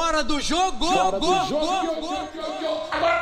Fora 0.00 0.24
do 0.24 0.40
jogo! 0.40 0.86
Fora 0.86 1.18
go, 1.18 1.26
do 1.26 1.46
jogo! 1.46 1.66
go, 1.66 2.00
go, 2.00 2.88
Agora! 2.90 3.20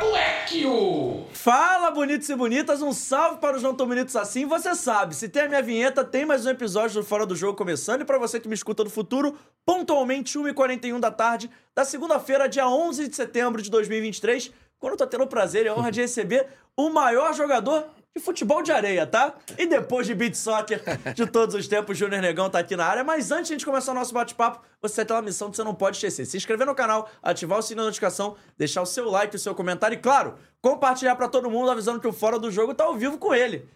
Fala, 1.33 1.91
bonitos 1.91 2.29
e 2.29 2.35
bonitas, 2.35 2.81
um 2.81 2.93
salve 2.93 3.41
para 3.41 3.57
os 3.57 3.61
não 3.61 3.75
tão 3.75 3.85
bonitos 3.85 4.15
assim. 4.15 4.45
Você 4.45 4.73
sabe, 4.73 5.13
se 5.13 5.27
tem 5.27 5.41
a 5.41 5.47
minha 5.49 5.61
vinheta, 5.61 6.05
tem 6.05 6.25
mais 6.25 6.45
um 6.45 6.49
episódio 6.49 7.01
do 7.01 7.05
Fora 7.05 7.25
do 7.25 7.35
Jogo 7.35 7.57
começando. 7.57 8.01
E 8.01 8.05
para 8.05 8.17
você 8.17 8.39
que 8.39 8.47
me 8.47 8.53
escuta 8.53 8.85
no 8.85 8.89
futuro, 8.89 9.37
pontualmente 9.65 10.39
1h41 10.39 10.99
da 11.01 11.11
tarde, 11.11 11.51
da 11.75 11.83
segunda-feira, 11.83 12.47
dia 12.47 12.65
11 12.65 13.09
de 13.09 13.15
setembro 13.15 13.61
de 13.61 13.69
2023, 13.69 14.49
quando 14.79 14.93
eu 14.93 14.97
tô 14.97 15.05
tendo 15.05 15.25
o 15.25 15.27
prazer 15.27 15.65
e 15.65 15.67
a 15.67 15.75
honra 15.75 15.91
de 15.91 15.99
receber 15.99 16.47
o 16.77 16.89
maior 16.89 17.33
jogador 17.33 17.87
de 18.15 18.21
futebol 18.23 18.61
de 18.61 18.71
areia, 18.71 19.05
tá? 19.05 19.35
E 19.57 19.65
depois 19.65 20.07
de 20.07 20.13
beat 20.13 20.35
soccer 20.35 20.81
de 21.13 21.25
todos 21.25 21.55
os 21.55 21.67
tempos, 21.67 21.97
Júnior 21.97 22.21
Negão 22.21 22.49
tá 22.49 22.59
aqui 22.59 22.75
na 22.75 22.85
área. 22.85 23.03
Mas 23.03 23.31
antes 23.31 23.47
de 23.47 23.53
a 23.53 23.57
gente 23.57 23.65
começar 23.65 23.91
o 23.91 23.95
nosso 23.95 24.13
bate-papo, 24.13 24.61
você 24.81 25.05
tem 25.05 25.15
uma 25.15 25.21
missão 25.21 25.49
que 25.49 25.55
você 25.55 25.63
não 25.63 25.75
pode 25.75 25.97
esquecer. 25.97 26.25
Se 26.25 26.37
inscrever 26.37 26.65
no 26.65 26.75
canal, 26.75 27.09
ativar 27.21 27.59
o 27.59 27.61
sininho 27.61 27.83
da 27.83 27.85
notificação, 27.85 28.35
deixar 28.57 28.81
o 28.81 28.85
seu 28.85 29.09
like, 29.09 29.35
o 29.35 29.39
seu 29.39 29.53
comentário 29.53 29.95
e, 29.95 29.99
claro, 29.99 30.35
compartilhar 30.61 31.15
pra 31.15 31.27
todo 31.27 31.49
mundo 31.49 31.71
avisando 31.71 31.99
que 31.99 32.07
o 32.07 32.13
Fora 32.13 32.39
do 32.39 32.51
Jogo 32.51 32.73
tá 32.73 32.83
ao 32.83 32.95
vivo 32.95 33.17
com 33.17 33.33
ele. 33.33 33.67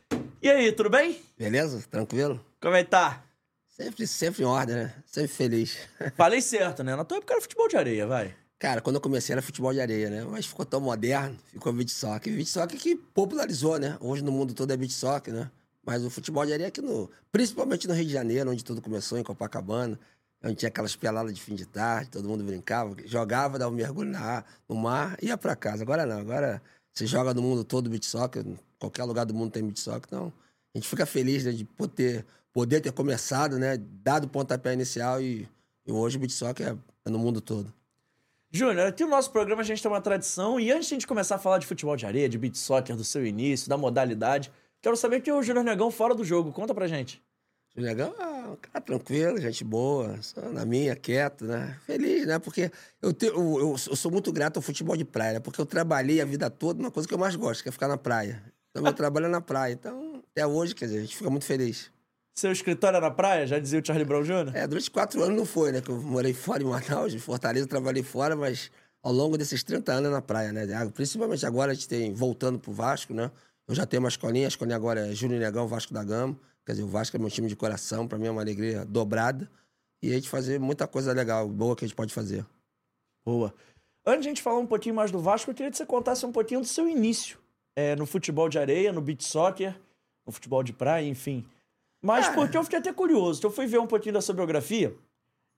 E 0.41 0.49
aí, 0.49 0.71
tudo 0.71 0.89
bem? 0.89 1.21
Beleza? 1.37 1.83
Tranquilo? 1.89 2.43
Como 2.59 2.75
é 2.75 2.83
que 2.83 2.89
tá? 2.89 3.23
Sempre, 3.69 4.05
sempre 4.05 4.43
em 4.43 4.45
ordem, 4.45 4.75
né? 4.75 4.93
Sempre 5.05 5.29
feliz. 5.29 5.77
Falei 6.15 6.41
certo, 6.41 6.83
né? 6.83 6.95
Na 6.95 7.03
tua 7.03 7.17
época 7.17 7.33
era 7.33 7.41
futebol 7.41 7.67
de 7.67 7.77
areia, 7.77 8.05
vai. 8.05 8.35
Cara, 8.63 8.79
quando 8.79 8.95
eu 8.95 9.01
comecei 9.01 9.33
era 9.33 9.41
futebol 9.41 9.73
de 9.73 9.81
areia, 9.81 10.09
né? 10.09 10.23
Mas 10.23 10.45
ficou 10.45 10.65
tão 10.65 10.79
moderno, 10.79 11.37
ficou 11.51 11.73
beat 11.73 11.89
soccer. 11.89 12.33
Beat 12.33 12.47
soccer 12.47 12.79
que 12.79 12.95
popularizou, 12.95 13.77
né? 13.77 13.97
Hoje 13.99 14.23
no 14.23 14.31
mundo 14.31 14.53
todo 14.53 14.71
é 14.71 14.77
beat 14.77 14.93
soccer, 14.93 15.33
né? 15.33 15.51
Mas 15.85 16.01
o 16.05 16.09
futebol 16.09 16.45
de 16.45 16.53
areia 16.53 16.69
aqui 16.69 16.79
no... 16.79 17.11
Principalmente 17.29 17.89
no 17.89 17.93
Rio 17.93 18.05
de 18.05 18.13
Janeiro, 18.13 18.49
onde 18.49 18.63
tudo 18.63 18.81
começou, 18.81 19.17
em 19.17 19.23
Copacabana. 19.23 19.99
Onde 20.41 20.55
tinha 20.55 20.69
aquelas 20.69 20.95
peladas 20.95 21.33
de 21.33 21.41
fim 21.41 21.55
de 21.55 21.65
tarde, 21.65 22.09
todo 22.09 22.25
mundo 22.25 22.41
brincava, 22.41 22.95
jogava, 23.03 23.59
dava 23.59 23.69
um 23.69 23.75
mergulho 23.75 24.09
na, 24.09 24.45
no 24.69 24.77
mar 24.77 25.17
ia 25.21 25.37
para 25.37 25.57
casa. 25.57 25.83
Agora 25.83 26.05
não, 26.05 26.19
agora 26.19 26.61
você 26.93 27.05
joga 27.05 27.33
no 27.33 27.41
mundo 27.41 27.65
todo 27.65 27.89
beat 27.89 28.05
soccer, 28.05 28.45
qualquer 28.79 29.03
lugar 29.03 29.25
do 29.25 29.33
mundo 29.33 29.51
tem 29.51 29.61
beat 29.61 29.77
soccer, 29.77 30.03
então 30.07 30.31
a 30.73 30.77
gente 30.77 30.87
fica 30.87 31.05
feliz 31.05 31.43
né, 31.43 31.51
de 31.51 31.65
poder, 31.65 32.25
poder 32.53 32.79
ter 32.79 32.93
começado, 32.93 33.59
né? 33.59 33.75
Dado 33.77 34.23
o 34.23 34.29
pontapé 34.29 34.71
inicial 34.71 35.21
e, 35.21 35.49
e 35.85 35.91
hoje 35.91 36.15
o 36.15 36.19
beat 36.21 36.31
soccer 36.31 36.67
é, 36.69 36.77
é 37.05 37.09
no 37.09 37.19
mundo 37.19 37.41
todo. 37.41 37.73
Júnior, 38.55 38.85
aqui 38.85 39.03
no 39.03 39.09
nosso 39.09 39.31
programa 39.31 39.63
a 39.63 39.65
gente 39.65 39.81
tem 39.81 39.91
uma 39.91 39.99
tradição 39.99 40.59
e 40.59 40.71
antes 40.71 40.87
de 40.87 40.93
a 40.93 40.95
gente 40.97 41.07
começar 41.07 41.37
a 41.37 41.39
falar 41.39 41.57
de 41.57 41.65
futebol 41.65 41.95
de 41.95 42.05
areia, 42.05 42.29
de 42.29 42.37
beat 42.37 42.55
soccer, 42.55 42.95
do 42.95 43.03
seu 43.03 43.25
início, 43.25 43.67
da 43.67 43.75
modalidade, 43.75 44.51
quero 44.79 44.95
saber 44.95 45.21
que 45.21 45.29
é 45.31 45.33
o 45.33 45.41
Júnior 45.41 45.65
Negão 45.65 45.89
fora 45.89 46.13
do 46.13 46.23
jogo. 46.23 46.51
Conta 46.51 46.71
pra 46.71 46.85
gente. 46.85 47.19
Júnior 47.75 47.95
Negão 47.95 48.15
é 48.19 48.47
um 48.49 48.55
cara 48.55 48.79
tranquilo, 48.79 49.41
gente 49.41 49.63
boa, 49.63 50.21
só 50.21 50.39
na 50.49 50.67
minha, 50.67 50.95
quieto, 50.95 51.45
né? 51.45 51.79
Feliz, 51.87 52.27
né? 52.27 52.37
Porque 52.37 52.69
eu, 53.01 53.11
te, 53.11 53.25
eu, 53.25 53.59
eu, 53.59 53.69
eu 53.71 53.95
sou 53.95 54.11
muito 54.11 54.31
grato 54.31 54.57
ao 54.57 54.61
futebol 54.61 54.95
de 54.95 55.03
praia, 55.03 55.33
né? 55.33 55.39
porque 55.39 55.59
eu 55.59 55.65
trabalhei 55.65 56.21
a 56.21 56.25
vida 56.25 56.47
toda 56.47 56.79
numa 56.79 56.91
coisa 56.91 57.09
que 57.09 57.13
eu 57.15 57.17
mais 57.17 57.35
gosto, 57.35 57.63
que 57.63 57.69
é 57.69 57.71
ficar 57.71 57.87
na 57.87 57.97
praia. 57.97 58.43
Então, 58.69 58.83
meu 58.83 58.93
trabalho 58.93 59.25
é 59.25 59.29
na 59.29 59.41
praia. 59.41 59.73
Então, 59.73 60.21
até 60.31 60.45
hoje, 60.45 60.75
quer 60.75 60.85
dizer, 60.85 60.99
a 60.99 61.01
gente 61.01 61.17
fica 61.17 61.29
muito 61.31 61.45
feliz. 61.45 61.91
Seu 62.35 62.51
escritório 62.51 62.97
é 62.97 62.99
na 62.99 63.11
praia? 63.11 63.45
Já 63.45 63.59
dizia 63.59 63.79
o 63.79 63.85
Charlie 63.85 64.05
Brown 64.05 64.23
Jr.? 64.23 64.55
É, 64.55 64.67
durante 64.67 64.89
quatro 64.89 65.21
anos 65.21 65.37
não 65.37 65.45
foi, 65.45 65.71
né? 65.71 65.81
Que 65.81 65.89
eu 65.89 66.01
morei 66.01 66.33
fora 66.33 66.63
em 66.63 66.65
Manaus, 66.65 67.13
em 67.13 67.19
Fortaleza, 67.19 67.67
trabalhei 67.67 68.01
fora, 68.01 68.35
mas 68.35 68.71
ao 69.03 69.11
longo 69.11 69.37
desses 69.37 69.63
30 69.63 69.91
anos 69.91 70.09
é 70.09 70.13
na 70.13 70.21
praia, 70.21 70.51
né? 70.51 70.65
Principalmente 70.93 71.45
agora 71.45 71.71
a 71.71 71.75
gente 71.75 71.87
tem, 71.87 72.13
voltando 72.13 72.57
pro 72.57 72.71
Vasco, 72.71 73.13
né? 73.13 73.29
Eu 73.67 73.75
já 73.75 73.85
tenho 73.85 74.01
uma 74.01 74.09
escolinha, 74.09 74.47
a 74.47 74.49
escolinha 74.49 74.75
agora 74.75 75.11
é 75.11 75.13
Júnior 75.13 75.39
Negão, 75.39 75.67
Vasco 75.67 75.93
da 75.93 76.03
Gama. 76.03 76.37
Quer 76.65 76.73
dizer, 76.73 76.83
o 76.83 76.87
Vasco 76.87 77.15
é 77.15 77.19
meu 77.19 77.29
time 77.29 77.47
de 77.47 77.55
coração, 77.55 78.07
para 78.07 78.17
mim 78.17 78.27
é 78.27 78.31
uma 78.31 78.41
alegria 78.41 78.83
dobrada. 78.85 79.49
E 80.01 80.11
a 80.11 80.15
gente 80.15 80.27
fazer 80.27 80.59
muita 80.59 80.87
coisa 80.87 81.13
legal, 81.13 81.47
boa 81.47 81.75
que 81.75 81.85
a 81.85 81.87
gente 81.87 81.95
pode 81.95 82.13
fazer. 82.13 82.45
Boa. 83.25 83.53
Antes 84.05 84.23
de 84.23 84.27
a 84.27 84.31
gente 84.31 84.41
falar 84.41 84.59
um 84.59 84.67
pouquinho 84.67 84.95
mais 84.95 85.11
do 85.11 85.19
Vasco, 85.19 85.51
eu 85.51 85.55
queria 85.55 85.71
que 85.71 85.77
você 85.77 85.85
contasse 85.85 86.25
um 86.25 86.31
pouquinho 86.31 86.59
do 86.59 86.67
seu 86.67 86.89
início 86.89 87.37
é, 87.75 87.95
no 87.95 88.05
futebol 88.05 88.49
de 88.49 88.59
areia, 88.59 88.91
no 88.91 89.01
beach 89.01 89.23
soccer, 89.23 89.75
no 90.25 90.31
futebol 90.31 90.61
de 90.61 90.73
praia, 90.73 91.07
enfim. 91.07 91.45
Mas 92.03 92.27
Ah. 92.27 92.33
porque 92.33 92.57
eu 92.57 92.63
fiquei 92.63 92.77
até 92.79 92.91
curioso. 92.91 93.39
Então 93.39 93.49
eu 93.49 93.55
fui 93.55 93.65
ver 93.65 93.79
um 93.79 93.87
pouquinho 93.87 94.13
da 94.13 94.21
sua 94.21 94.35
biografia 94.35 94.93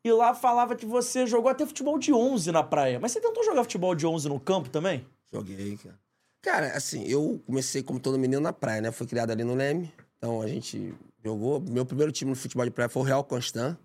e 0.06 0.12
lá 0.12 0.36
falava 0.36 0.76
que 0.76 0.86
você 0.86 1.26
jogou 1.26 1.50
até 1.50 1.66
futebol 1.66 1.98
de 1.98 2.14
11 2.14 2.52
na 2.52 2.62
praia. 2.64 3.00
Mas 3.00 3.12
você 3.12 3.20
tentou 3.20 3.44
jogar 3.44 3.64
futebol 3.64 3.96
de 3.96 4.06
11 4.06 4.30
no 4.30 4.40
campo 4.40 4.70
também? 4.70 5.04
Joguei, 5.34 5.76
cara. 5.78 6.00
Cara, 6.44 6.68
assim, 6.78 7.04
eu 7.08 7.42
comecei 7.48 7.82
como 7.82 8.00
todo 8.00 8.20
menino 8.20 8.40
na 8.40 8.54
praia, 8.54 8.80
né? 8.80 8.92
Fui 8.92 9.08
criado 9.08 9.32
ali 9.32 9.44
no 9.44 9.56
Leme. 9.56 9.92
Então 10.20 10.40
a 10.44 10.48
gente 10.48 10.94
jogou. 11.24 11.60
Meu 11.60 11.84
primeiro 11.84 12.12
time 12.12 12.30
no 12.30 12.36
futebol 12.36 12.64
de 12.64 12.70
praia 12.72 12.88
foi 12.88 13.02
o 13.02 13.06
Real 13.06 13.24
Constant, 13.24 13.76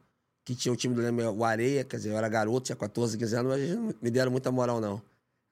que 0.44 0.54
tinha 0.54 0.70
o 0.70 0.76
time 0.76 0.94
do 0.94 1.00
Leme, 1.00 1.22
o 1.22 1.42
Areia, 1.42 1.82
quer 1.82 1.96
dizer, 1.96 2.10
eu 2.10 2.18
era 2.18 2.28
garoto, 2.28 2.66
tinha 2.66 2.76
14, 2.76 3.16
15 3.16 3.34
anos, 3.36 3.52
mas 3.52 3.62
eles 3.62 3.76
não 3.76 3.94
me 4.02 4.10
deram 4.10 4.30
muita 4.30 4.52
moral, 4.52 4.78
não. 4.78 5.00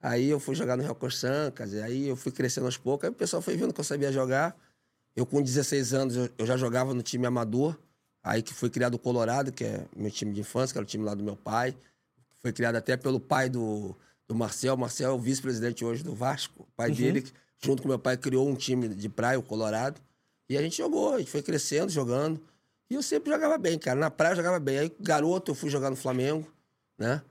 Aí 0.01 0.29
eu 0.29 0.39
fui 0.39 0.53
jogar 0.53 0.77
no 0.77 0.83
Real 0.83 0.93
Constant, 0.95 1.51
quer 1.55 1.63
dizer, 1.63 1.81
aí 1.83 2.07
eu 2.07 2.15
fui 2.15 2.31
crescendo 2.31 2.67
aos 2.67 2.77
poucos, 2.77 3.05
aí 3.05 3.09
o 3.09 3.13
pessoal 3.15 3.41
foi 3.41 3.57
vendo 3.57 3.73
que 3.73 3.79
eu 3.79 3.83
sabia 3.83 4.11
jogar. 4.11 4.55
Eu, 5.19 5.25
com 5.25 5.41
16 5.41 5.93
anos, 5.93 6.15
eu, 6.15 6.29
eu 6.37 6.45
já 6.45 6.55
jogava 6.55 6.93
no 6.93 7.03
time 7.03 7.25
amador, 7.25 7.77
aí 8.23 8.41
que 8.41 8.53
foi 8.53 8.69
criado 8.69 8.93
o 8.93 8.99
Colorado, 8.99 9.51
que 9.51 9.65
é 9.65 9.85
meu 9.93 10.09
time 10.09 10.33
de 10.33 10.39
infância, 10.39 10.71
que 10.71 10.77
era 10.77 10.83
o 10.85 10.87
time 10.87 11.03
lá 11.03 11.13
do 11.13 11.21
meu 11.21 11.35
pai. 11.35 11.75
Foi 12.37 12.53
criado 12.53 12.77
até 12.77 12.95
pelo 12.95 13.19
pai 13.19 13.49
do, 13.49 13.93
do 14.25 14.33
Marcel. 14.33 14.75
O 14.75 14.77
Marcel 14.77 15.11
é 15.11 15.13
o 15.13 15.19
vice-presidente 15.19 15.83
hoje 15.83 16.03
do 16.03 16.15
Vasco. 16.15 16.63
O 16.63 16.67
pai 16.73 16.91
dele, 16.91 17.25
junto 17.61 17.81
com 17.81 17.89
meu 17.89 17.99
pai, 17.99 18.15
criou 18.15 18.47
um 18.47 18.55
time 18.55 18.87
de 18.87 19.09
praia, 19.09 19.37
o 19.37 19.43
Colorado. 19.43 19.99
E 20.47 20.57
a 20.57 20.61
gente 20.61 20.77
jogou, 20.77 21.15
a 21.15 21.19
gente 21.19 21.29
foi 21.29 21.41
crescendo, 21.41 21.91
jogando. 21.91 22.41
E 22.89 22.95
eu 22.95 23.03
sempre 23.03 23.29
jogava 23.29 23.57
bem, 23.57 23.77
cara. 23.77 23.99
Na 23.99 24.09
praia 24.09 24.31
eu 24.31 24.37
jogava 24.37 24.57
bem. 24.57 24.79
Aí, 24.79 24.95
garoto, 25.01 25.51
eu 25.51 25.55
fui 25.55 25.69
jogar 25.69 25.89
no 25.89 25.97
Flamengo, 25.97 26.47
né? 26.97 27.21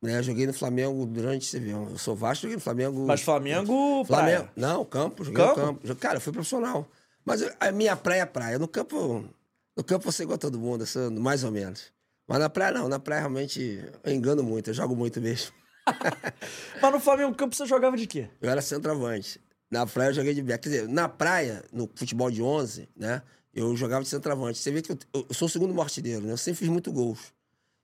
né? 0.00 0.22
Joguei 0.22 0.46
no 0.46 0.54
Flamengo 0.54 1.04
durante, 1.06 1.44
você 1.44 1.58
viu, 1.58 1.88
eu 1.90 1.98
sou 1.98 2.14
Vasco, 2.14 2.42
joguei 2.42 2.54
no 2.54 2.62
Flamengo. 2.62 3.04
Mas 3.04 3.20
Flamengo, 3.20 4.04
Flamengo. 4.04 4.06
praia. 4.44 4.52
Não, 4.54 4.84
campo, 4.84 5.24
joguei 5.24 5.44
Campo? 5.44 5.60
no 5.60 5.66
campo. 5.66 5.96
Cara, 5.96 6.18
eu 6.18 6.20
fui 6.20 6.32
profissional. 6.32 6.88
Mas 7.26 7.42
a 7.58 7.72
minha 7.72 7.96
praia 7.96 8.22
é 8.22 8.26
praia. 8.26 8.58
No 8.58 8.68
campo, 8.68 9.28
no 9.76 9.82
campo 9.82 10.06
eu 10.06 10.12
sou 10.12 10.22
igual 10.22 10.38
todo 10.38 10.58
mundo, 10.58 10.86
sou 10.86 11.10
mais 11.10 11.42
ou 11.42 11.50
menos. 11.50 11.92
Mas 12.26 12.38
na 12.38 12.48
praia 12.48 12.72
não, 12.72 12.88
na 12.88 13.00
praia 13.00 13.20
realmente 13.20 13.84
eu 14.04 14.12
engano 14.12 14.44
muito, 14.44 14.70
eu 14.70 14.74
jogo 14.74 14.94
muito 14.94 15.20
mesmo. 15.20 15.52
Mas 16.80 16.92
no 16.92 17.00
Flamengo 17.00 17.34
campo 17.34 17.54
você 17.54 17.66
jogava 17.66 17.96
de 17.96 18.06
quê? 18.06 18.28
Eu 18.40 18.48
era 18.48 18.62
centroavante. 18.62 19.40
Na 19.68 19.84
praia 19.86 20.10
eu 20.10 20.14
joguei 20.14 20.34
de 20.34 20.42
back. 20.42 20.62
Quer 20.62 20.68
dizer, 20.68 20.88
na 20.88 21.08
praia, 21.08 21.64
no 21.72 21.90
futebol 21.94 22.30
de 22.30 22.40
11, 22.40 22.88
né? 22.96 23.22
Eu 23.52 23.76
jogava 23.76 24.02
de 24.02 24.08
centroavante. 24.08 24.58
Você 24.58 24.70
vê 24.70 24.82
que 24.82 24.92
eu, 24.92 24.98
eu 25.12 25.34
sou 25.34 25.46
o 25.46 25.48
segundo 25.48 25.72
maior 25.74 25.84
artilheiro, 25.84 26.24
né? 26.24 26.32
Eu 26.32 26.36
sempre 26.36 26.60
fiz 26.60 26.68
muito 26.68 26.92
gols. 26.92 27.32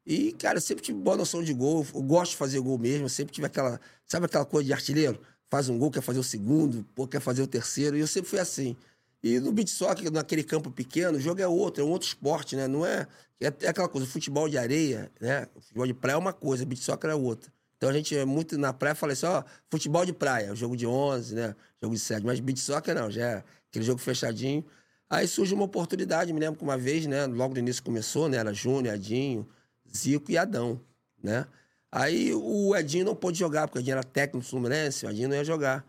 E, 0.07 0.33
cara, 0.33 0.59
eu 0.59 0.61
sempre 0.61 0.85
tive 0.85 0.99
boa 0.99 1.17
noção 1.17 1.43
de 1.43 1.53
gol. 1.53 1.87
Eu 1.93 2.03
gosto 2.03 2.33
de 2.33 2.37
fazer 2.37 2.61
gol 2.61 2.79
mesmo. 2.79 3.07
Eu 3.07 3.09
sempre 3.09 3.33
tive 3.33 3.47
aquela... 3.47 3.81
Sabe 4.07 4.27
aquela 4.27 4.45
coisa 4.45 4.67
de 4.67 4.73
artilheiro? 4.73 5.21
Faz 5.49 5.69
um 5.69 5.79
gol, 5.79 5.91
quer 5.91 6.03
fazer 6.03 6.19
o 6.19 6.25
segundo, 6.25 6.85
pô, 6.95 7.07
quer 7.07 7.21
fazer 7.21 7.43
o 7.43 7.47
terceiro. 7.47 7.97
E 7.97 8.01
eu 8.01 8.07
sempre 8.07 8.31
fui 8.31 8.39
assim. 8.39 8.77
E 9.23 9.39
no 9.41 9.53
beat 9.53 9.69
soccer, 9.69 10.11
naquele 10.11 10.43
campo 10.43 10.71
pequeno, 10.71 11.17
o 11.19 11.21
jogo 11.21 11.41
é 11.41 11.47
outro, 11.47 11.83
é 11.83 11.87
um 11.87 11.91
outro 11.91 12.09
esporte, 12.09 12.57
né? 12.57 12.67
Não 12.67 12.85
é... 12.85 13.07
É 13.41 13.69
aquela 13.69 13.89
coisa, 13.89 14.07
futebol 14.07 14.49
de 14.49 14.57
areia, 14.57 15.11
né? 15.21 15.49
Futebol 15.61 15.85
de 15.87 15.93
praia 15.95 16.15
é 16.15 16.19
uma 16.19 16.33
coisa, 16.33 16.65
beat 16.65 16.81
soccer 16.81 17.11
é 17.11 17.15
outra. 17.15 17.53
Então 17.77 17.91
a 17.91 17.93
gente 17.93 18.17
é 18.17 18.25
muito 18.25 18.57
na 18.57 18.73
praia, 18.73 18.95
fala 18.95 19.13
assim, 19.15 19.27
ó, 19.27 19.43
futebol 19.69 20.07
de 20.07 20.13
praia, 20.13 20.55
jogo 20.55 20.77
de 20.77 20.87
11, 20.87 21.35
né? 21.35 21.57
Jogo 21.83 21.93
de 21.95 22.01
7, 22.01 22.25
mas 22.25 22.39
beat 22.39 22.59
soccer 22.59 22.95
não, 22.95 23.11
já 23.11 23.23
é 23.29 23.45
aquele 23.69 23.85
jogo 23.85 23.99
fechadinho. 24.01 24.65
Aí 25.11 25.27
surge 25.27 25.53
uma 25.55 25.65
oportunidade, 25.65 26.33
me 26.33 26.39
lembro 26.39 26.57
que 26.57 26.63
uma 26.63 26.79
vez, 26.79 27.05
né, 27.07 27.27
logo 27.27 27.53
no 27.55 27.59
início 27.61 27.83
começou, 27.83 28.29
né, 28.29 28.37
era 28.39 28.53
Júnior, 28.55 28.95
Edinho, 28.95 29.47
Zico 29.95 30.31
e 30.31 30.39
Adão, 30.39 30.81
né? 31.21 31.45
Aí 31.91 32.33
o 32.33 32.75
Edinho 32.77 33.05
não 33.05 33.17
pôde 33.17 33.39
jogar, 33.41 33.67
porque 33.67 33.79
o 33.79 33.83
Edinho 33.83 33.95
era 33.95 34.05
técnico 34.05 34.39
do 34.47 34.49
Fluminense, 34.49 35.05
o 35.05 35.11
Edinho 35.11 35.29
não 35.29 35.37
ia 35.37 35.45
jogar. 35.45 35.85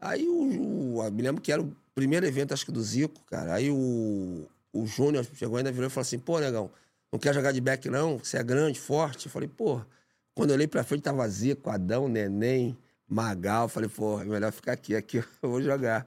Aí 0.00 0.28
o, 0.28 0.98
o- 0.98 1.10
me 1.12 1.22
lembro 1.22 1.40
que 1.40 1.52
era 1.52 1.62
o 1.62 1.74
primeiro 1.96 2.26
evento, 2.26 2.52
acho 2.52 2.66
que 2.66 2.70
do 2.70 2.82
Zico, 2.82 3.18
cara. 3.24 3.54
Aí 3.54 3.70
o, 3.70 4.46
o 4.70 4.86
Júnior 4.86 5.26
chegou 5.34 5.56
ainda 5.56 5.72
virou 5.72 5.86
e 5.86 5.90
falou 5.90 6.02
assim, 6.02 6.18
pô, 6.18 6.38
negão, 6.38 6.70
não 7.10 7.18
quer 7.18 7.34
jogar 7.34 7.52
de 7.52 7.60
back 7.60 7.88
não? 7.88 8.18
Você 8.18 8.36
é 8.36 8.44
grande, 8.44 8.78
forte? 8.78 9.26
Eu 9.26 9.32
falei, 9.32 9.48
pô, 9.48 9.80
quando 10.34 10.50
eu 10.50 10.56
olhei 10.56 10.68
pra 10.68 10.84
frente, 10.84 11.02
tava 11.02 11.26
Zico, 11.26 11.70
Adão, 11.70 12.06
Neném, 12.06 12.76
Magal. 13.08 13.64
Eu 13.64 13.68
falei, 13.70 13.88
pô, 13.88 14.20
é 14.20 14.24
melhor 14.26 14.52
ficar 14.52 14.72
aqui, 14.72 14.94
aqui 14.94 15.16
eu 15.42 15.48
vou 15.48 15.62
jogar. 15.62 16.06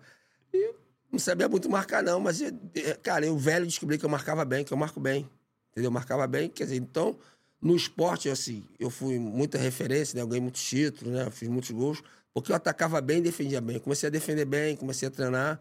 E 0.54 0.76
não 1.12 1.18
sabia 1.18 1.50
muito 1.50 1.68
marcar, 1.68 2.04
não, 2.04 2.20
mas, 2.20 2.40
eh, 2.40 2.54
cara, 3.02 3.26
eu 3.26 3.36
velho 3.36 3.66
descobri 3.66 3.98
que 3.98 4.06
eu 4.06 4.10
marcava 4.10 4.46
bem, 4.46 4.64
que 4.64 4.72
eu 4.72 4.78
marco 4.78 5.00
bem. 5.00 5.28
Entendeu? 5.72 5.88
Eu 5.88 5.92
marcava 5.92 6.28
bem, 6.28 6.50
quer 6.50 6.66
dizer, 6.66 6.76
então, 6.76 7.18
no 7.60 7.76
esporte, 7.76 8.30
assim, 8.30 8.64
eu 8.80 8.92
fui 8.92 9.18
muita 9.18 9.58
referência, 9.58 10.16
né? 10.16 10.22
Eu 10.22 10.28
ganhei 10.28 10.42
muitos 10.42 10.64
títulos, 10.64 11.12
né? 11.12 11.26
Eu 11.26 11.32
fiz 11.32 11.50
muitos 11.50 11.72
gols, 11.72 12.04
porque 12.32 12.52
eu 12.52 12.56
atacava 12.56 13.02
bem 13.02 13.18
e 13.18 13.22
defendia 13.22 13.60
bem. 13.60 13.80
Comecei 13.80 14.08
a 14.08 14.12
defender 14.12 14.46
bem, 14.46 14.76
comecei 14.76 15.08
a 15.08 15.12
treinar. 15.12 15.60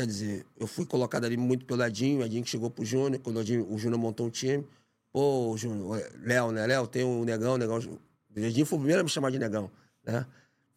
Quer 0.00 0.06
dizer, 0.06 0.46
eu 0.58 0.66
fui 0.66 0.86
colocado 0.86 1.26
ali 1.26 1.36
muito 1.36 1.66
pelo 1.66 1.84
Edinho, 1.84 2.20
o 2.20 2.24
Edinho 2.24 2.42
que 2.42 2.48
chegou 2.48 2.70
pro 2.70 2.82
Júnior, 2.82 3.20
quando 3.22 3.36
o, 3.36 3.40
Edinho- 3.42 3.70
o 3.70 3.76
Júnior 3.76 4.00
montou 4.00 4.26
um 4.26 4.30
time. 4.30 4.66
Pô, 5.12 5.54
Júnior, 5.58 6.02
Léo, 6.22 6.52
né? 6.52 6.66
Léo, 6.66 6.86
tem 6.86 7.04
o 7.04 7.22
Negão, 7.22 7.52
o 7.52 7.58
Negão. 7.58 7.76
O 8.34 8.40
Edinho 8.40 8.64
foi 8.64 8.78
o 8.78 8.80
primeiro 8.80 9.02
a 9.02 9.04
me 9.04 9.10
chamar 9.10 9.30
de 9.30 9.38
Negão, 9.38 9.70
né? 10.02 10.24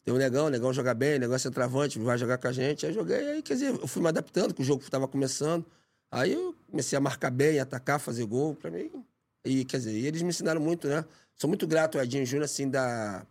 Tem 0.04 0.14
o 0.14 0.18
Negão, 0.18 0.48
o 0.48 0.50
Negão 0.50 0.74
joga 0.74 0.94
bem, 0.94 1.16
o 1.16 1.20
Negão 1.20 1.36
é 1.38 1.40
centroavante, 1.40 1.98
vai 2.00 2.18
jogar 2.18 2.38
com 2.38 2.50
a 2.50 2.52
gente. 2.52 2.86
Aí 2.86 2.92
joguei, 2.92 3.16
aí, 3.16 3.42
quer 3.42 3.54
dizer, 3.54 3.68
eu 3.70 3.88
fui 3.88 4.02
me 4.02 4.10
adaptando, 4.10 4.54
que 4.54 4.62
o 4.62 4.66
jogo 4.66 4.84
estava 4.84 5.08
começando. 5.08 5.66
Aí 6.12 6.34
eu 6.34 6.54
comecei 6.70 6.98
a 6.98 7.00
marcar 7.00 7.32
bem, 7.32 7.62
atacar, 7.62 8.02
fazer 8.02 8.26
gol 8.26 8.56
pra 8.56 8.70
mim. 8.70 8.92
E, 9.46 9.64
quer 9.64 9.78
dizer, 9.78 9.94
eles 9.94 10.22
me 10.22 10.28
ensinaram 10.32 10.60
muito, 10.60 10.86
né? 10.90 11.06
sou 11.34 11.48
muito 11.48 11.66
grato 11.66 11.98
ao 11.98 12.04
Edinho 12.04 12.26
Júnior, 12.26 12.44
assim, 12.44 12.70
da 12.70 13.26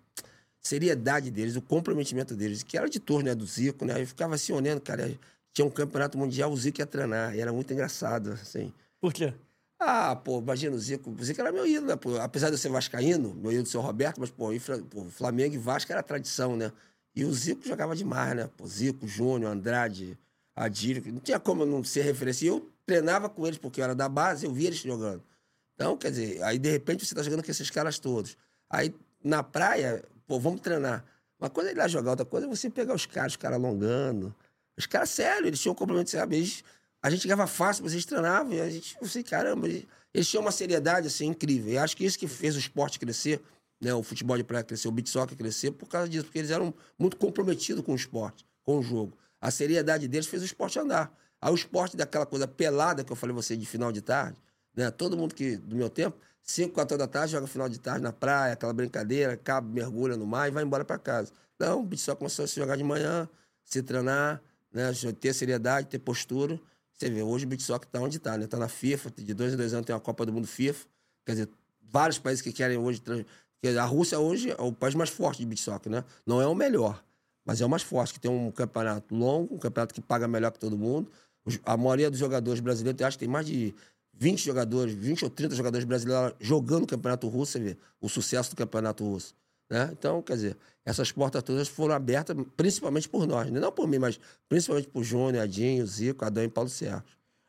seriedade 0.59 1.31
deles, 1.31 1.55
o 1.55 1.61
comprometimento 1.61 2.35
deles, 2.35 2.62
que 2.62 2.79
era 2.79 2.89
de 2.89 2.99
turno, 2.99 3.27
né, 3.27 3.35
do 3.35 3.44
Zico, 3.44 3.85
né? 3.85 4.00
Eu 4.00 4.06
ficava 4.06 4.35
assim 4.37 4.55
olhando, 4.55 4.81
cara, 4.81 5.12
tinha 5.53 5.67
um 5.67 5.71
campeonato 5.71 6.17
mundial, 6.17 6.51
o 6.51 6.57
Zico 6.57 6.81
ia 6.81 6.87
treinar, 6.87 7.35
e 7.35 7.41
era 7.41 7.53
muito 7.53 7.73
engraçado, 7.73 8.33
assim. 8.33 8.73
Por 9.01 9.13
quê? 9.13 9.35
Ah, 9.79 10.15
pô, 10.15 10.39
imagina 10.39 10.77
o 10.77 10.79
Zico. 10.79 11.11
O 11.11 11.25
Zico 11.25 11.41
era 11.41 11.51
meu 11.51 11.67
ídolo, 11.67 11.89
né? 11.89 11.97
Pô, 11.97 12.17
apesar 12.19 12.49
de 12.49 12.55
eu 12.55 12.59
ser 12.59 12.69
vascaíno, 12.69 13.35
meu 13.35 13.51
ídolo 13.51 13.67
ser 13.67 13.79
o 13.79 13.81
Roberto, 13.81 14.21
mas, 14.21 14.31
pô, 14.31 14.51
pô, 14.89 15.05
Flamengo 15.07 15.55
e 15.55 15.59
Vasco 15.59 15.91
era 15.93 16.03
tradição, 16.03 16.57
né? 16.57 16.73
E 17.15 17.25
o 17.25 17.33
Zico 17.33 17.67
jogava 17.67 17.95
demais, 17.95 18.37
né? 18.37 18.49
Pô, 18.57 18.67
Zico, 18.67 19.07
Júnior, 19.07 19.53
Andrade, 19.53 20.17
Adílio, 20.55 21.03
não 21.13 21.21
tinha 21.21 21.41
como 21.41 21.67
não 21.67 21.83
ser 21.83 22.03
referência. 22.03 22.45
E 22.45 22.49
eu 22.49 22.71
treinava 22.87 23.29
com 23.29 23.47
eles, 23.47 23.59
porque 23.59 23.81
eu 23.81 23.85
era 23.85 23.95
da 23.95 24.09
base, 24.09 24.47
eu 24.47 24.53
via 24.53 24.69
eles 24.69 24.79
jogando. 24.79 25.23
Então, 25.75 25.97
quer 25.97 26.11
dizer, 26.11 26.43
aí 26.43 26.59
de 26.59 26.71
repente 26.71 27.05
você 27.05 27.15
tá 27.15 27.23
jogando 27.23 27.45
com 27.45 27.51
esses 27.51 27.71
caras 27.71 27.99
todos. 27.99 28.37
Aí 28.71 28.95
na 29.23 29.43
praia, 29.43 30.05
pô, 30.27 30.39
vamos 30.39 30.61
treinar. 30.61 31.05
Uma 31.41 31.51
coisa 31.51 31.71
é 31.71 31.73
ir 31.73 31.77
lá 31.77 31.89
jogar, 31.89 32.11
outra 32.11 32.25
coisa 32.25 32.47
é 32.47 32.49
você 32.49 32.71
pegar 32.71 32.95
os 32.95 33.05
caras, 33.05 33.33
os 33.33 33.37
caras 33.37 33.59
alongando. 33.59 34.35
Os 34.77 34.87
caras, 34.87 35.11
sério, 35.11 35.47
eles 35.47 35.61
tinham 35.61 35.73
um 35.73 35.77
complemento, 35.77 36.11
sabe? 36.11 36.37
Eles, 36.37 36.65
a 37.03 37.11
gente 37.11 37.23
chegava 37.23 37.47
fácil, 37.47 37.85
mas 37.85 37.93
eles 37.93 38.05
treinavam, 38.05 38.53
e 38.53 38.61
a 38.61 38.71
gente, 38.71 38.97
eu 39.01 39.07
sei, 39.07 39.23
caramba, 39.23 39.69
eles, 39.69 39.87
eles 40.15 40.29
tinham 40.29 40.43
uma 40.43 40.53
seriedade, 40.53 41.07
assim, 41.07 41.27
incrível. 41.27 41.73
E 41.73 41.79
acho 41.79 41.97
que 41.97 42.05
isso 42.05 42.19
que 42.19 42.29
fez 42.29 42.57
o 42.57 42.59
esporte 42.59 42.99
crescer, 42.99 43.41
né? 43.81 43.93
O 43.95 44.03
futebol 44.03 44.37
de 44.37 44.45
praia 44.45 44.63
crescer, 44.63 44.89
o 44.89 44.93
beat 44.93 45.09
soccer 45.09 45.37
crescer, 45.37 45.73
por 45.73 45.89
causa 45.89 46.09
disso, 46.09 46.25
porque 46.25 46.39
eles 46.39 46.51
eram 46.51 46.73
muito 46.99 47.17
comprometidos 47.17 47.85
com 47.85 47.93
o 47.93 47.97
esporte, 47.97 48.47
com 48.63 48.79
o 48.79 48.83
jogo. 48.83 49.17
A 49.41 49.51
seriedade 49.51 50.07
deles 50.07 50.27
fez 50.27 50.43
o 50.43 50.45
esporte 50.45 50.79
andar. 50.79 51.13
Aí 51.41 51.51
o 51.51 51.55
esporte 51.55 51.97
daquela 51.97 52.25
coisa 52.25 52.47
pelada 52.47 53.03
que 53.03 53.11
eu 53.11 53.17
falei 53.17 53.35
você 53.35 53.57
de 53.57 53.67
final 53.67 53.91
de 53.91 54.01
tarde, 54.01 54.37
né? 54.75 54.91
Todo 54.91 55.17
mundo 55.17 55.35
que, 55.35 55.57
do 55.57 55.75
meu 55.75 55.91
tempo, 55.91 56.17
5, 56.43 56.73
4 56.73 56.97
da 56.97 57.09
tarde, 57.09 57.33
joga 57.33 57.47
final 57.49 57.69
de 57.69 57.79
tarde 57.79 58.03
na 58.03 58.13
praia, 58.13 58.53
aquela 58.53 58.73
brincadeira, 58.73 59.37
cabo, 59.37 59.69
mergulha 59.69 60.17
no 60.17 60.27
mar 60.27 60.49
e 60.49 60.53
vai 60.53 60.63
embora 60.63 60.85
para 60.85 60.99
casa. 60.99 61.33
Não, 61.59 61.81
o 61.81 61.85
beat 61.85 62.01
só 62.01 62.15
começou 62.15 62.45
a 62.45 62.49
se 62.49 62.57
jogar 62.57 62.77
de 62.77 62.85
manhã, 62.85 63.29
se 63.65 63.83
treinar, 63.83 64.41
né? 64.73 64.93
ter 65.21 65.33
seriedade, 65.33 65.89
ter 65.89 65.99
postura. 65.99 66.61
Você 66.95 67.11
vê, 67.11 67.23
hoje 67.23 67.45
o 67.45 67.49
beat 67.49 67.61
soccer 67.63 67.89
está 67.89 68.01
onde 68.01 68.17
está, 68.19 68.37
né? 68.39 68.45
Está 68.45 68.57
na 68.57 68.69
FIFA, 68.69 69.11
de 69.11 69.35
dois 69.35 69.53
em 69.53 69.57
dois 69.57 69.75
anos 69.75 69.87
tem 69.87 69.95
uma 69.95 70.01
Copa 70.01 70.25
do 70.25 70.33
Mundo 70.33 70.47
FIFA. 70.47 70.87
Quer 71.25 71.33
dizer, 71.33 71.49
vários 71.83 72.19
países 72.19 72.43
que 72.43 72.53
querem 72.53 72.77
hoje... 72.79 73.03
A 73.79 73.85
Rússia 73.85 74.19
hoje 74.19 74.51
é 74.51 74.61
o 74.61 74.73
país 74.73 74.95
mais 74.95 75.11
forte 75.11 75.39
de 75.39 75.47
beat 75.47 75.61
soccer, 75.61 75.91
né? 75.91 76.05
Não 76.27 76.41
é 76.43 76.47
o 76.47 76.55
melhor, 76.55 77.03
mas 77.45 77.61
é 77.61 77.67
o 77.67 77.69
mais 77.69 77.83
forte, 77.83 78.15
que 78.15 78.21
tem 78.21 78.31
um 78.31 78.51
campeonato 78.51 79.15
longo, 79.15 79.55
um 79.55 79.59
campeonato 79.59 79.95
que 79.95 80.01
paga 80.01 80.27
melhor 80.27 80.51
que 80.51 80.59
todo 80.59 80.77
mundo. 80.77 81.11
A 81.65 81.77
maioria 81.77 82.11
dos 82.11 82.19
jogadores 82.19 82.61
brasileiros, 82.61 83.01
eu 83.01 83.07
acho 83.07 83.17
que 83.17 83.25
tem 83.25 83.33
mais 83.33 83.47
de 83.47 83.75
20 84.15 84.45
jogadores, 84.45 84.95
20 84.95 85.25
ou 85.25 85.31
30 85.31 85.55
jogadores 85.55 85.85
brasileiros 85.85 86.35
jogando 86.41 86.85
o 86.85 86.87
campeonato 86.87 87.29
russo, 87.29 87.53
você 87.53 87.61
vê 87.61 87.77
o 88.01 88.09
sucesso 88.09 88.51
do 88.51 88.57
campeonato 88.57 89.05
russo. 89.05 89.35
Né? 89.73 89.89
Então, 89.91 90.21
quer 90.21 90.35
dizer, 90.35 90.57
essas 90.85 91.11
portas 91.11 91.43
todas 91.43 91.67
foram 91.67 91.95
abertas 91.95 92.37
principalmente 92.59 93.09
por 93.09 93.27
nós, 93.27 93.51
né? 93.51 93.59
não 93.59 93.73
por 93.73 93.89
mim, 93.89 93.99
mas 93.99 94.21
principalmente 94.47 94.87
por 94.87 95.03
Júnior, 95.03 95.43
Adinho, 95.43 95.87
Zico, 95.87 96.27
Adão 96.27 96.45
e 96.45 96.49
Paulo 96.49 96.69
Sérgio. 96.69 97.03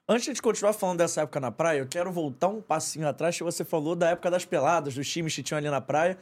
Antes 0.08 0.34
de 0.34 0.42
continuar 0.42 0.72
falando 0.72 1.00
dessa 1.00 1.24
época 1.24 1.42
na 1.42 1.52
praia, 1.52 1.80
eu 1.80 1.86
quero 1.86 2.14
voltar 2.14 2.48
um 2.48 2.62
passinho 2.62 3.10
atrás 3.10 3.38
que 3.38 3.44
você 3.44 3.66
falou 3.66 3.94
da 3.94 4.12
época 4.12 4.32
das 4.32 4.46
peladas, 4.46 4.96
dos 4.96 5.10
times 5.10 5.36
que 5.36 5.44
tinham 5.44 5.58
ali 5.58 5.70
na 5.70 5.82
praia. 5.82 6.18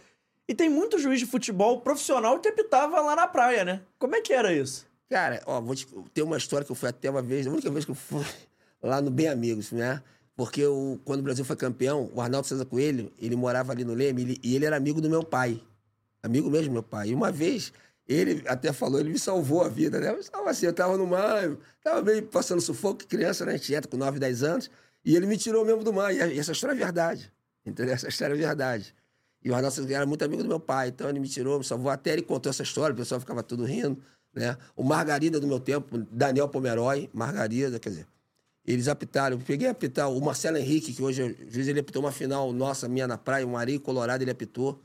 E 0.47 0.55
tem 0.55 0.69
muito 0.69 0.97
juiz 0.97 1.19
de 1.19 1.27
futebol 1.27 1.79
profissional 1.81 2.39
que 2.39 2.47
apitava 2.47 2.99
lá 2.99 3.15
na 3.15 3.27
praia, 3.27 3.63
né? 3.63 3.81
Como 3.99 4.15
é 4.15 4.21
que 4.21 4.33
era 4.33 4.51
isso? 4.51 4.87
Cara, 5.07 5.43
ó, 5.45 5.61
vou 5.61 5.75
te 5.75 5.85
ter 6.15 6.23
uma 6.23 6.37
história 6.37 6.65
que 6.65 6.71
eu 6.71 6.75
fui 6.75 6.89
até 6.89 7.11
uma 7.11 7.21
vez, 7.21 7.45
a 7.45 7.51
única 7.51 7.69
vez 7.69 7.85
que 7.85 7.91
eu 7.91 7.95
fui 7.95 8.25
lá 8.81 8.99
no 8.99 9.11
Bem 9.11 9.27
Amigos, 9.27 9.71
né? 9.71 10.01
Porque 10.35 10.65
o, 10.65 10.99
quando 11.05 11.19
o 11.19 11.23
Brasil 11.23 11.45
foi 11.45 11.55
campeão, 11.55 12.09
o 12.15 12.19
Arnaldo 12.21 12.47
César 12.47 12.65
Coelho, 12.65 13.11
ele 13.19 13.35
morava 13.35 13.71
ali 13.71 13.83
no 13.83 13.93
Leme 13.93 14.23
ele, 14.23 14.39
e 14.41 14.55
ele 14.55 14.65
era 14.65 14.75
amigo 14.75 14.99
do 14.99 15.07
meu 15.07 15.23
pai. 15.23 15.61
Amigo 16.23 16.49
mesmo 16.49 16.73
meu 16.73 16.83
pai. 16.83 17.09
E 17.09 17.13
uma 17.15 17.31
vez, 17.31 17.73
ele 18.07 18.43
até 18.47 18.71
falou, 18.71 18.99
ele 18.99 19.09
me 19.09 19.19
salvou 19.19 19.63
a 19.63 19.69
vida, 19.69 19.99
né? 19.99 20.09
Eu 20.09 20.19
estava 20.19 20.49
assim, 20.49 20.65
eu 20.65 20.71
estava 20.71 20.97
no 20.97 21.07
mar, 21.07 21.49
estava 21.77 22.01
meio 22.01 22.23
passando 22.23 22.61
sufoco, 22.61 23.05
criança, 23.07 23.45
né? 23.45 23.53
A 23.53 23.57
gente 23.57 23.73
entra 23.73 23.89
com 23.89 23.97
9, 23.97 24.19
10 24.19 24.43
anos, 24.43 24.71
e 25.03 25.15
ele 25.15 25.25
me 25.25 25.37
tirou 25.37 25.65
mesmo 25.65 25.83
do 25.83 25.91
mar. 25.91 26.13
E 26.13 26.39
essa 26.39 26.51
história 26.51 26.73
é 26.73 26.77
verdade, 26.77 27.31
entendeu? 27.65 27.93
Essa 27.93 28.07
história 28.07 28.33
é 28.33 28.37
verdade. 28.37 28.93
E 29.43 29.49
o 29.49 29.55
Arnaldo 29.55 29.91
era 29.91 30.05
muito 30.05 30.23
amigo 30.23 30.43
do 30.43 30.49
meu 30.49 30.59
pai, 30.59 30.89
então 30.89 31.09
ele 31.09 31.19
me 31.19 31.27
tirou, 31.27 31.57
me 31.57 31.65
salvou. 31.65 31.89
Até 31.89 32.13
ele 32.13 32.21
contou 32.21 32.49
essa 32.49 32.61
história, 32.61 32.93
o 32.93 32.97
pessoal 32.97 33.19
ficava 33.19 33.41
tudo 33.41 33.63
rindo, 33.63 33.97
né? 34.33 34.55
O 34.75 34.83
Margarida 34.83 35.39
do 35.39 35.47
meu 35.47 35.59
tempo, 35.59 35.97
Daniel 36.11 36.47
Pomeroy, 36.47 37.09
Margarida, 37.11 37.79
quer 37.79 37.89
dizer, 37.89 38.07
eles 38.63 38.87
apitaram. 38.87 39.37
Eu 39.37 39.43
peguei 39.43 39.67
a 39.67 39.71
apitar 39.71 40.11
o 40.11 40.21
Marcelo 40.21 40.57
Henrique, 40.57 40.93
que 40.93 41.01
hoje 41.01 41.23
é 41.23 41.51
juiz, 41.51 41.67
ele 41.67 41.79
apitou 41.79 42.03
uma 42.03 42.11
final 42.11 42.53
nossa, 42.53 42.87
minha 42.87 43.07
na 43.07 43.17
praia, 43.17 43.47
um 43.47 43.57
Areia 43.57 43.79
Colorado, 43.79 44.21
ele 44.21 44.29
apitou. 44.29 44.79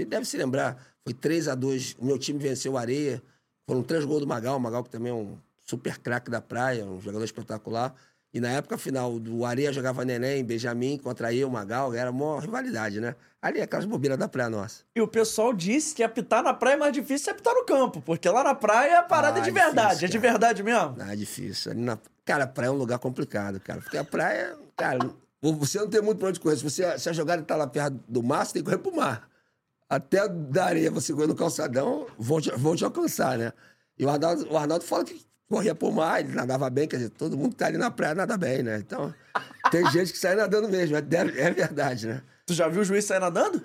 Ele 0.00 0.10
deve 0.10 0.24
se 0.24 0.36
lembrar, 0.36 0.76
foi 1.04 1.14
3 1.14 1.48
a 1.48 1.54
2 1.54 1.96
o 1.98 2.04
meu 2.04 2.18
time 2.18 2.38
venceu 2.38 2.72
o 2.72 2.78
Areia. 2.78 3.22
Foram 3.68 3.82
três 3.82 4.04
gols 4.04 4.20
do 4.20 4.26
Magal, 4.26 4.56
o 4.56 4.60
Magal 4.60 4.84
que 4.84 4.90
também 4.90 5.10
é 5.10 5.14
um 5.14 5.36
super 5.64 5.98
craque 5.98 6.30
da 6.30 6.40
praia, 6.40 6.84
um 6.84 7.00
jogador 7.00 7.24
espetacular. 7.24 7.94
E 8.32 8.40
na 8.40 8.50
época 8.50 8.76
final, 8.76 9.18
do 9.18 9.44
Areia 9.44 9.72
jogava 9.72 10.04
Neném, 10.04 10.44
Benjamin 10.44 10.98
contra 10.98 11.32
eu, 11.32 11.48
Magal, 11.48 11.94
era 11.94 12.10
uma 12.10 12.40
rivalidade, 12.40 13.00
né? 13.00 13.14
Ali 13.40 13.60
é 13.60 13.62
aquelas 13.62 13.86
bobeiras 13.86 14.18
da 14.18 14.28
praia 14.28 14.50
nossa. 14.50 14.82
E 14.94 15.00
o 15.00 15.08
pessoal 15.08 15.52
disse 15.52 15.94
que 15.94 16.02
apitar 16.02 16.42
na 16.42 16.52
praia 16.52 16.74
é 16.74 16.76
mais 16.76 16.92
difícil 16.92 17.26
que 17.26 17.30
apitar 17.30 17.54
no 17.54 17.64
campo, 17.64 18.02
porque 18.02 18.28
lá 18.28 18.44
na 18.44 18.54
praia 18.54 18.98
a 18.98 19.02
parada 19.02 19.38
ah, 19.38 19.42
é 19.42 19.44
de 19.44 19.50
verdade. 19.50 20.00
Difícil, 20.00 20.06
é 20.06 20.10
de 20.10 20.18
verdade 20.18 20.62
mesmo? 20.62 20.96
Ah, 21.00 21.12
é 21.12 21.16
difícil. 21.16 21.72
Ali 21.72 21.80
na... 21.80 21.98
Cara, 22.24 22.44
a 22.44 22.46
praia 22.46 22.68
é 22.68 22.72
um 22.72 22.76
lugar 22.76 22.98
complicado, 22.98 23.58
cara. 23.60 23.80
Porque 23.80 23.96
a 23.96 24.04
praia, 24.04 24.56
cara, 24.76 24.98
você 25.40 25.78
não 25.78 25.88
tem 25.88 26.02
muito 26.02 26.18
pra 26.18 26.28
onde 26.28 26.40
correr. 26.40 26.56
Se, 26.56 26.64
você, 26.64 26.98
se 26.98 27.08
a 27.08 27.12
jogada 27.12 27.42
tá 27.42 27.56
lá 27.56 27.66
perto 27.66 27.98
do 28.08 28.22
mar, 28.22 28.44
você 28.44 28.54
tem 28.54 28.62
que 28.62 28.68
correr 28.68 28.82
pro 28.82 28.94
mar. 28.94 29.28
Até 29.88 30.28
da 30.28 30.64
areia, 30.64 30.90
você 30.90 31.12
correr 31.12 31.28
no 31.28 31.34
calçadão, 31.34 32.06
vão 32.18 32.40
te, 32.40 32.50
vão 32.52 32.74
te 32.74 32.84
alcançar, 32.84 33.38
né? 33.38 33.52
E 33.98 34.04
o 34.04 34.10
Arnaldo, 34.10 34.46
o 34.50 34.56
Arnaldo 34.56 34.84
fala 34.84 35.04
que 35.04 35.24
corria 35.48 35.74
pro 35.74 35.92
mar, 35.92 36.20
ele 36.20 36.34
nadava 36.34 36.68
bem, 36.68 36.88
quer 36.88 36.96
dizer, 36.96 37.10
todo 37.10 37.36
mundo 37.36 37.50
que 37.50 37.56
tá 37.56 37.66
ali 37.66 37.78
na 37.78 37.90
praia 37.90 38.14
nada 38.14 38.36
bem, 38.36 38.62
né? 38.62 38.78
Então, 38.78 39.14
tem 39.70 39.88
gente 39.92 40.12
que 40.12 40.18
sai 40.18 40.34
nadando 40.34 40.68
mesmo, 40.68 40.96
é, 40.96 41.00
é 41.00 41.50
verdade, 41.50 42.08
né? 42.08 42.22
Tu 42.44 42.54
já 42.54 42.68
viu 42.68 42.82
o 42.82 42.84
juiz 42.84 43.04
sair 43.04 43.20
nadando? 43.20 43.62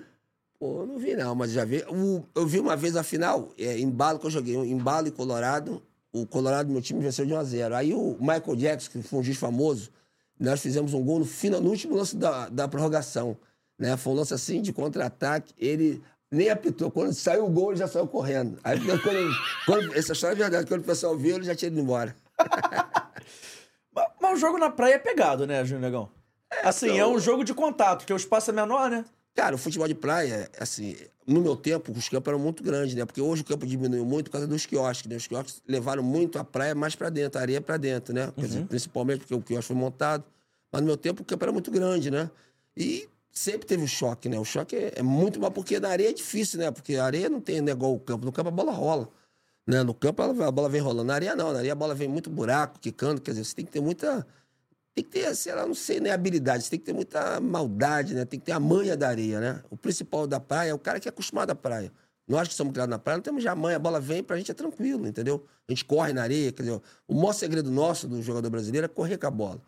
Pô, 0.58 0.86
não 0.86 0.96
vi 0.96 1.16
não, 1.16 1.34
mas 1.34 1.50
já 1.50 1.64
vi. 1.64 1.84
O, 1.88 2.24
eu 2.34 2.46
vi 2.46 2.60
uma 2.60 2.76
vez 2.76 2.94
a 2.96 3.02
final, 3.02 3.50
é, 3.58 3.78
embalo 3.80 4.18
que 4.18 4.26
eu 4.26 4.30
joguei, 4.30 4.54
embalo 4.54 5.08
e 5.08 5.10
Colorado, 5.10 5.82
o 6.12 6.26
Colorado, 6.26 6.70
meu 6.70 6.80
time, 6.80 7.00
venceu 7.00 7.26
de 7.26 7.32
1 7.32 7.36
a 7.36 7.44
0 7.44 7.74
Aí 7.74 7.94
o 7.94 8.16
Michael 8.20 8.56
Jackson, 8.56 8.90
que 8.90 9.02
foi 9.02 9.18
um 9.18 9.22
juiz 9.22 9.38
famoso, 9.38 9.90
nós 10.38 10.60
fizemos 10.60 10.94
um 10.94 11.02
gol 11.02 11.20
no, 11.20 11.24
final, 11.24 11.60
no 11.60 11.70
último 11.70 11.96
lance 11.96 12.16
da, 12.16 12.48
da 12.48 12.68
prorrogação. 12.68 13.36
Né? 13.82 13.96
Foi 13.96 14.12
um 14.12 14.16
lance 14.16 14.32
assim 14.32 14.62
de 14.62 14.72
contra-ataque. 14.72 15.52
Ele 15.58 16.00
nem 16.30 16.48
apitou. 16.48 16.88
Quando 16.88 17.12
saiu 17.12 17.46
o 17.46 17.50
gol, 17.50 17.72
ele 17.72 17.80
já 17.80 17.88
saiu 17.88 18.06
correndo. 18.06 18.56
Aí, 18.62 18.78
quando, 18.78 19.30
quando, 19.66 19.94
essa 19.98 20.12
história 20.12 20.34
é 20.34 20.38
verdade. 20.38 20.68
Quando 20.68 20.82
o 20.82 20.84
pessoal 20.84 21.18
viu, 21.18 21.34
ele 21.34 21.44
já 21.44 21.52
tinha 21.56 21.66
ido 21.66 21.80
embora. 21.80 22.14
mas, 23.92 24.06
mas, 24.20 24.32
o 24.34 24.36
jogo 24.36 24.56
na 24.56 24.70
praia 24.70 24.94
é 24.94 24.98
pegado, 24.98 25.48
né, 25.48 25.64
Júnior 25.64 25.82
Negão? 25.82 26.08
É, 26.48 26.68
assim, 26.68 26.86
então... 26.86 26.98
é 26.98 27.06
um 27.08 27.18
jogo 27.18 27.42
de 27.42 27.52
contato, 27.52 28.00
porque 28.00 28.12
o 28.12 28.16
espaço 28.16 28.52
é 28.52 28.54
menor, 28.54 28.88
né? 28.88 29.04
Cara, 29.34 29.56
o 29.56 29.58
futebol 29.58 29.88
de 29.88 29.96
praia, 29.96 30.48
assim, 30.60 30.94
no 31.26 31.40
meu 31.40 31.56
tempo, 31.56 31.90
os 31.90 32.08
campos 32.08 32.28
eram 32.28 32.38
muito 32.38 32.62
grandes, 32.62 32.94
né? 32.94 33.04
Porque 33.04 33.20
hoje 33.20 33.42
o 33.42 33.44
campo 33.44 33.66
diminuiu 33.66 34.04
muito 34.04 34.26
por 34.26 34.32
causa 34.32 34.46
dos 34.46 34.64
quiosques, 34.64 35.10
né? 35.10 35.16
Os 35.16 35.26
quiosques 35.26 35.60
levaram 35.66 36.04
muito 36.04 36.38
a 36.38 36.44
praia 36.44 36.72
mais 36.72 36.94
para 36.94 37.10
dentro, 37.10 37.40
a 37.40 37.42
areia 37.42 37.60
para 37.60 37.76
dentro, 37.78 38.14
né? 38.14 38.26
Uhum. 38.36 38.44
Dizer, 38.44 38.64
principalmente 38.66 39.20
porque 39.20 39.34
o 39.34 39.40
quiosque 39.40 39.66
foi 39.66 39.76
montado. 39.76 40.22
Mas 40.70 40.82
no 40.82 40.86
meu 40.86 40.96
tempo 40.96 41.22
o 41.22 41.24
campo 41.24 41.44
era 41.44 41.50
muito 41.50 41.70
grande, 41.70 42.10
né? 42.10 42.30
E 42.76 43.08
sempre 43.32 43.66
teve 43.66 43.84
o 43.84 43.88
choque, 43.88 44.28
né? 44.28 44.38
O 44.38 44.44
choque 44.44 44.76
é, 44.76 44.92
é 44.96 45.02
muito 45.02 45.40
mal, 45.40 45.50
porque 45.50 45.80
na 45.80 45.88
areia 45.88 46.10
é 46.10 46.12
difícil, 46.12 46.58
né? 46.58 46.70
Porque 46.70 46.96
a 46.96 47.04
areia 47.04 47.28
não 47.28 47.40
tem 47.40 47.60
né, 47.60 47.72
igual 47.72 47.94
o 47.94 48.00
campo. 48.00 48.24
No 48.24 48.32
campo 48.32 48.48
a 48.48 48.52
bola 48.52 48.72
rola. 48.72 49.08
Né? 49.66 49.82
No 49.82 49.94
campo 49.94 50.22
a 50.22 50.50
bola 50.50 50.68
vem 50.68 50.80
rolando. 50.80 51.04
Na 51.04 51.14
areia 51.14 51.34
não. 51.34 51.52
Na 51.52 51.58
areia 51.58 51.72
a 51.72 51.76
bola 51.76 51.94
vem 51.94 52.08
muito 52.08 52.30
buraco, 52.30 52.78
quicando. 52.78 53.20
Quer 53.20 53.32
dizer, 53.32 53.44
você 53.44 53.54
tem 53.54 53.64
que 53.64 53.72
ter 53.72 53.80
muita 53.80 54.26
tem 54.94 55.02
que 55.04 55.10
ter, 55.10 55.34
sei 55.34 55.54
lá, 55.54 55.66
não 55.66 55.74
sei, 55.74 56.00
né, 56.00 56.10
habilidade, 56.10 56.64
você 56.64 56.70
tem 56.70 56.78
que 56.78 56.84
ter 56.84 56.92
muita 56.92 57.40
maldade, 57.40 58.14
né? 58.14 58.24
Tem 58.24 58.38
que 58.38 58.46
ter 58.46 58.52
a 58.52 58.60
manha 58.60 58.96
da 58.96 59.08
areia, 59.08 59.40
né? 59.40 59.62
O 59.70 59.76
principal 59.76 60.26
da 60.26 60.38
praia 60.38 60.70
é 60.70 60.74
o 60.74 60.78
cara 60.78 61.00
que 61.00 61.08
é 61.08 61.10
acostumado 61.10 61.50
à 61.50 61.54
praia. 61.54 61.90
Nós 62.28 62.46
que 62.48 62.54
somos 62.54 62.72
criados 62.72 62.90
na 62.90 62.98
praia, 62.98 63.16
não 63.16 63.22
temos 63.22 63.42
já 63.42 63.54
manha, 63.54 63.76
a 63.76 63.78
bola 63.78 64.00
vem, 64.00 64.22
pra 64.22 64.36
gente 64.36 64.50
é 64.50 64.54
tranquilo, 64.54 65.06
entendeu? 65.06 65.44
A 65.66 65.72
gente 65.72 65.84
corre 65.84 66.12
na 66.12 66.22
areia, 66.22 66.52
quer 66.52 66.62
dizer, 66.62 66.80
o 67.08 67.14
maior 67.14 67.32
segredo 67.32 67.70
nosso 67.70 68.06
do 68.06 68.22
jogador 68.22 68.50
brasileiro 68.50 68.84
é 68.84 68.88
correr 68.88 69.16
com 69.16 69.26
a 69.26 69.30
bola. 69.30 69.60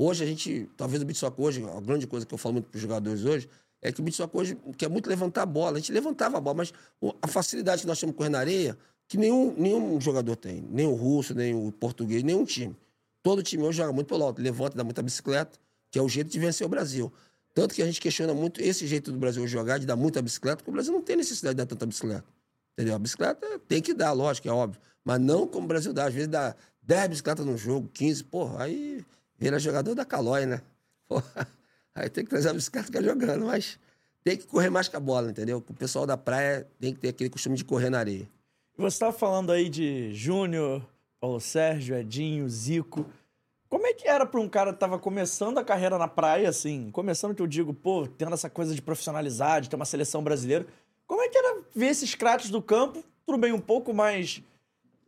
Hoje 0.00 0.22
a 0.22 0.26
gente, 0.28 0.70
talvez 0.76 1.02
o 1.02 1.04
beat 1.04 1.20
hoje, 1.36 1.64
a 1.76 1.80
grande 1.80 2.06
coisa 2.06 2.24
que 2.24 2.32
eu 2.32 2.38
falo 2.38 2.52
muito 2.52 2.68
pros 2.68 2.80
jogadores 2.80 3.24
hoje, 3.24 3.50
é 3.82 3.90
que 3.90 4.00
o 4.00 4.04
beat 4.04 4.16
hoje 4.32 4.56
quer 4.76 4.88
muito 4.88 5.10
levantar 5.10 5.42
a 5.42 5.46
bola. 5.46 5.76
A 5.76 5.80
gente 5.80 5.90
levantava 5.90 6.38
a 6.38 6.40
bola, 6.40 6.58
mas 6.58 6.72
a 7.20 7.26
facilidade 7.26 7.80
que 7.80 7.88
nós 7.88 7.98
temos 7.98 8.14
correr 8.14 8.28
na 8.28 8.38
areia, 8.38 8.78
que 9.08 9.18
nenhum, 9.18 9.52
nenhum 9.58 10.00
jogador 10.00 10.36
tem. 10.36 10.64
Nem 10.70 10.86
o 10.86 10.94
russo, 10.94 11.34
nem 11.34 11.52
o 11.52 11.72
português, 11.72 12.22
nenhum 12.22 12.44
time. 12.44 12.76
Todo 13.24 13.42
time 13.42 13.64
hoje 13.64 13.78
joga 13.78 13.92
muito 13.92 14.06
pelo 14.06 14.22
alto, 14.22 14.40
levanta, 14.40 14.76
dá 14.76 14.84
muita 14.84 15.02
bicicleta, 15.02 15.58
que 15.90 15.98
é 15.98 16.02
o 16.02 16.08
jeito 16.08 16.30
de 16.30 16.38
vencer 16.38 16.64
o 16.64 16.70
Brasil. 16.70 17.12
Tanto 17.52 17.74
que 17.74 17.82
a 17.82 17.86
gente 17.86 18.00
questiona 18.00 18.32
muito 18.32 18.62
esse 18.62 18.86
jeito 18.86 19.10
do 19.10 19.18
Brasil 19.18 19.44
jogar, 19.48 19.78
de 19.78 19.86
dar 19.86 19.96
muita 19.96 20.22
bicicleta, 20.22 20.58
porque 20.58 20.70
o 20.70 20.74
Brasil 20.74 20.92
não 20.92 21.02
tem 21.02 21.16
necessidade 21.16 21.56
de 21.56 21.64
dar 21.64 21.66
tanta 21.66 21.84
bicicleta. 21.84 22.24
Entendeu? 22.74 22.94
A 22.94 23.00
bicicleta 23.00 23.58
tem 23.66 23.82
que 23.82 23.92
dar, 23.92 24.12
lógico, 24.12 24.46
é 24.46 24.52
óbvio. 24.52 24.80
Mas 25.04 25.20
não 25.20 25.44
como 25.44 25.64
o 25.64 25.68
Brasil 25.68 25.92
dá. 25.92 26.06
Às 26.06 26.14
vezes 26.14 26.28
dá 26.28 26.54
10 26.82 27.08
bicicletas 27.08 27.44
no 27.44 27.58
jogo, 27.58 27.90
15, 27.92 28.22
porra, 28.22 28.62
aí 28.62 29.04
vira 29.38 29.58
jogador 29.58 29.94
da 29.94 30.04
Calói, 30.04 30.44
né? 30.44 30.60
Porra, 31.08 31.48
aí 31.94 32.10
tem 32.10 32.24
que 32.24 32.30
trazer 32.30 32.50
a 32.50 32.54
bicicleta 32.54 32.86
ficar 32.86 33.02
jogando, 33.02 33.46
mas 33.46 33.78
tem 34.24 34.36
que 34.36 34.46
correr 34.46 34.68
mais 34.68 34.88
com 34.88 34.96
a 34.96 35.00
bola, 35.00 35.30
entendeu? 35.30 35.64
O 35.66 35.74
pessoal 35.74 36.04
da 36.04 36.16
praia 36.16 36.66
tem 36.80 36.92
que 36.92 37.00
ter 37.00 37.08
aquele 37.08 37.30
costume 37.30 37.56
de 37.56 37.64
correr 37.64 37.88
na 37.88 38.00
areia. 38.00 38.28
Você 38.76 38.94
estava 38.94 39.12
falando 39.12 39.50
aí 39.50 39.68
de 39.68 40.12
Júnior, 40.12 40.86
Paulo 41.20 41.40
Sérgio, 41.40 41.96
Edinho, 41.96 42.48
Zico. 42.48 43.06
Como 43.68 43.86
é 43.86 43.92
que 43.92 44.06
era 44.08 44.24
para 44.24 44.40
um 44.40 44.48
cara 44.48 44.72
que 44.72 44.78
tava 44.78 44.98
começando 44.98 45.58
a 45.58 45.64
carreira 45.64 45.98
na 45.98 46.08
praia, 46.08 46.48
assim? 46.48 46.90
Começando 46.90 47.34
que 47.34 47.42
eu 47.42 47.46
digo, 47.46 47.74
pô, 47.74 48.06
tendo 48.06 48.34
essa 48.34 48.48
coisa 48.48 48.74
de 48.74 48.80
profissionalizar, 48.80 49.60
de 49.60 49.68
ter 49.68 49.76
uma 49.76 49.84
seleção 49.84 50.22
brasileira. 50.22 50.66
Como 51.06 51.22
é 51.22 51.28
que 51.28 51.36
era 51.36 51.60
ver 51.74 51.86
esses 51.86 52.14
craques 52.14 52.50
do 52.50 52.62
campo, 52.62 53.02
tudo 53.26 53.36
bem, 53.36 53.52
um 53.52 53.60
pouco 53.60 53.92
mais. 53.92 54.42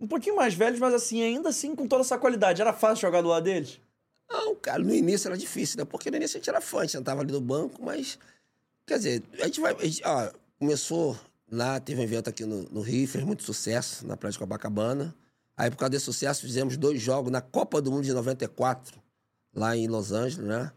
Um 0.01 0.07
pouquinho 0.07 0.37
mais 0.37 0.53
velhos, 0.53 0.81
mas 0.81 0.93
assim, 0.93 1.23
ainda 1.23 1.51
assim 1.51 1.77
com 1.77 1.87
toda 1.87 2.03
essa 2.03 2.19
qualidade. 2.19 2.61
Era 2.61 2.73
fácil 2.73 3.03
jogar 3.03 3.23
do 3.23 3.29
lado 3.29 3.45
deles? 3.45 3.81
Não, 4.31 4.55
cara, 4.55 4.83
no 4.83 4.95
início 4.95 5.29
era 5.29 5.37
difícil, 5.37 5.79
né? 5.79 5.85
Porque 5.85 6.11
no 6.11 6.17
início 6.17 6.37
a 6.37 6.41
gente 6.41 6.49
era 6.49 6.61
fã, 6.61 6.79
a 6.79 6.83
gente 6.83 6.93
sentava 6.93 7.21
ali 7.21 7.33
no 7.33 7.41
banco, 7.41 7.83
mas. 7.85 8.19
Quer 8.87 8.99
dizer, 8.99 9.23
a 9.41 9.47
gente 9.47 9.61
vai. 9.61 9.75
A 9.75 9.85
gente, 9.85 10.03
ó, 10.05 10.33
começou 10.59 11.19
lá, 11.51 11.81
teve 11.81 12.01
um 12.01 12.05
evento 12.05 12.31
aqui 12.31 12.45
no, 12.45 12.63
no 12.71 12.81
Rio, 12.81 13.09
fez 13.09 13.25
muito 13.25 13.43
sucesso 13.43 14.07
na 14.07 14.17
Praia 14.17 14.33
de 14.33 14.39
Copacabana. 14.39 15.15
Aí, 15.57 15.71
por 15.71 15.77
causa 15.77 15.91
desse 15.91 16.05
sucesso, 16.05 16.43
fizemos 16.43 16.77
dois 16.77 17.03
jogos 17.03 17.31
na 17.31 17.41
Copa 17.41 17.83
do 17.83 17.91
Mundo 17.91 18.05
de 18.05 18.13
94, 18.13 18.99
lá 19.53 19.77
em 19.77 19.89
Los 19.89 20.13
Angeles, 20.13 20.47
né? 20.47 20.73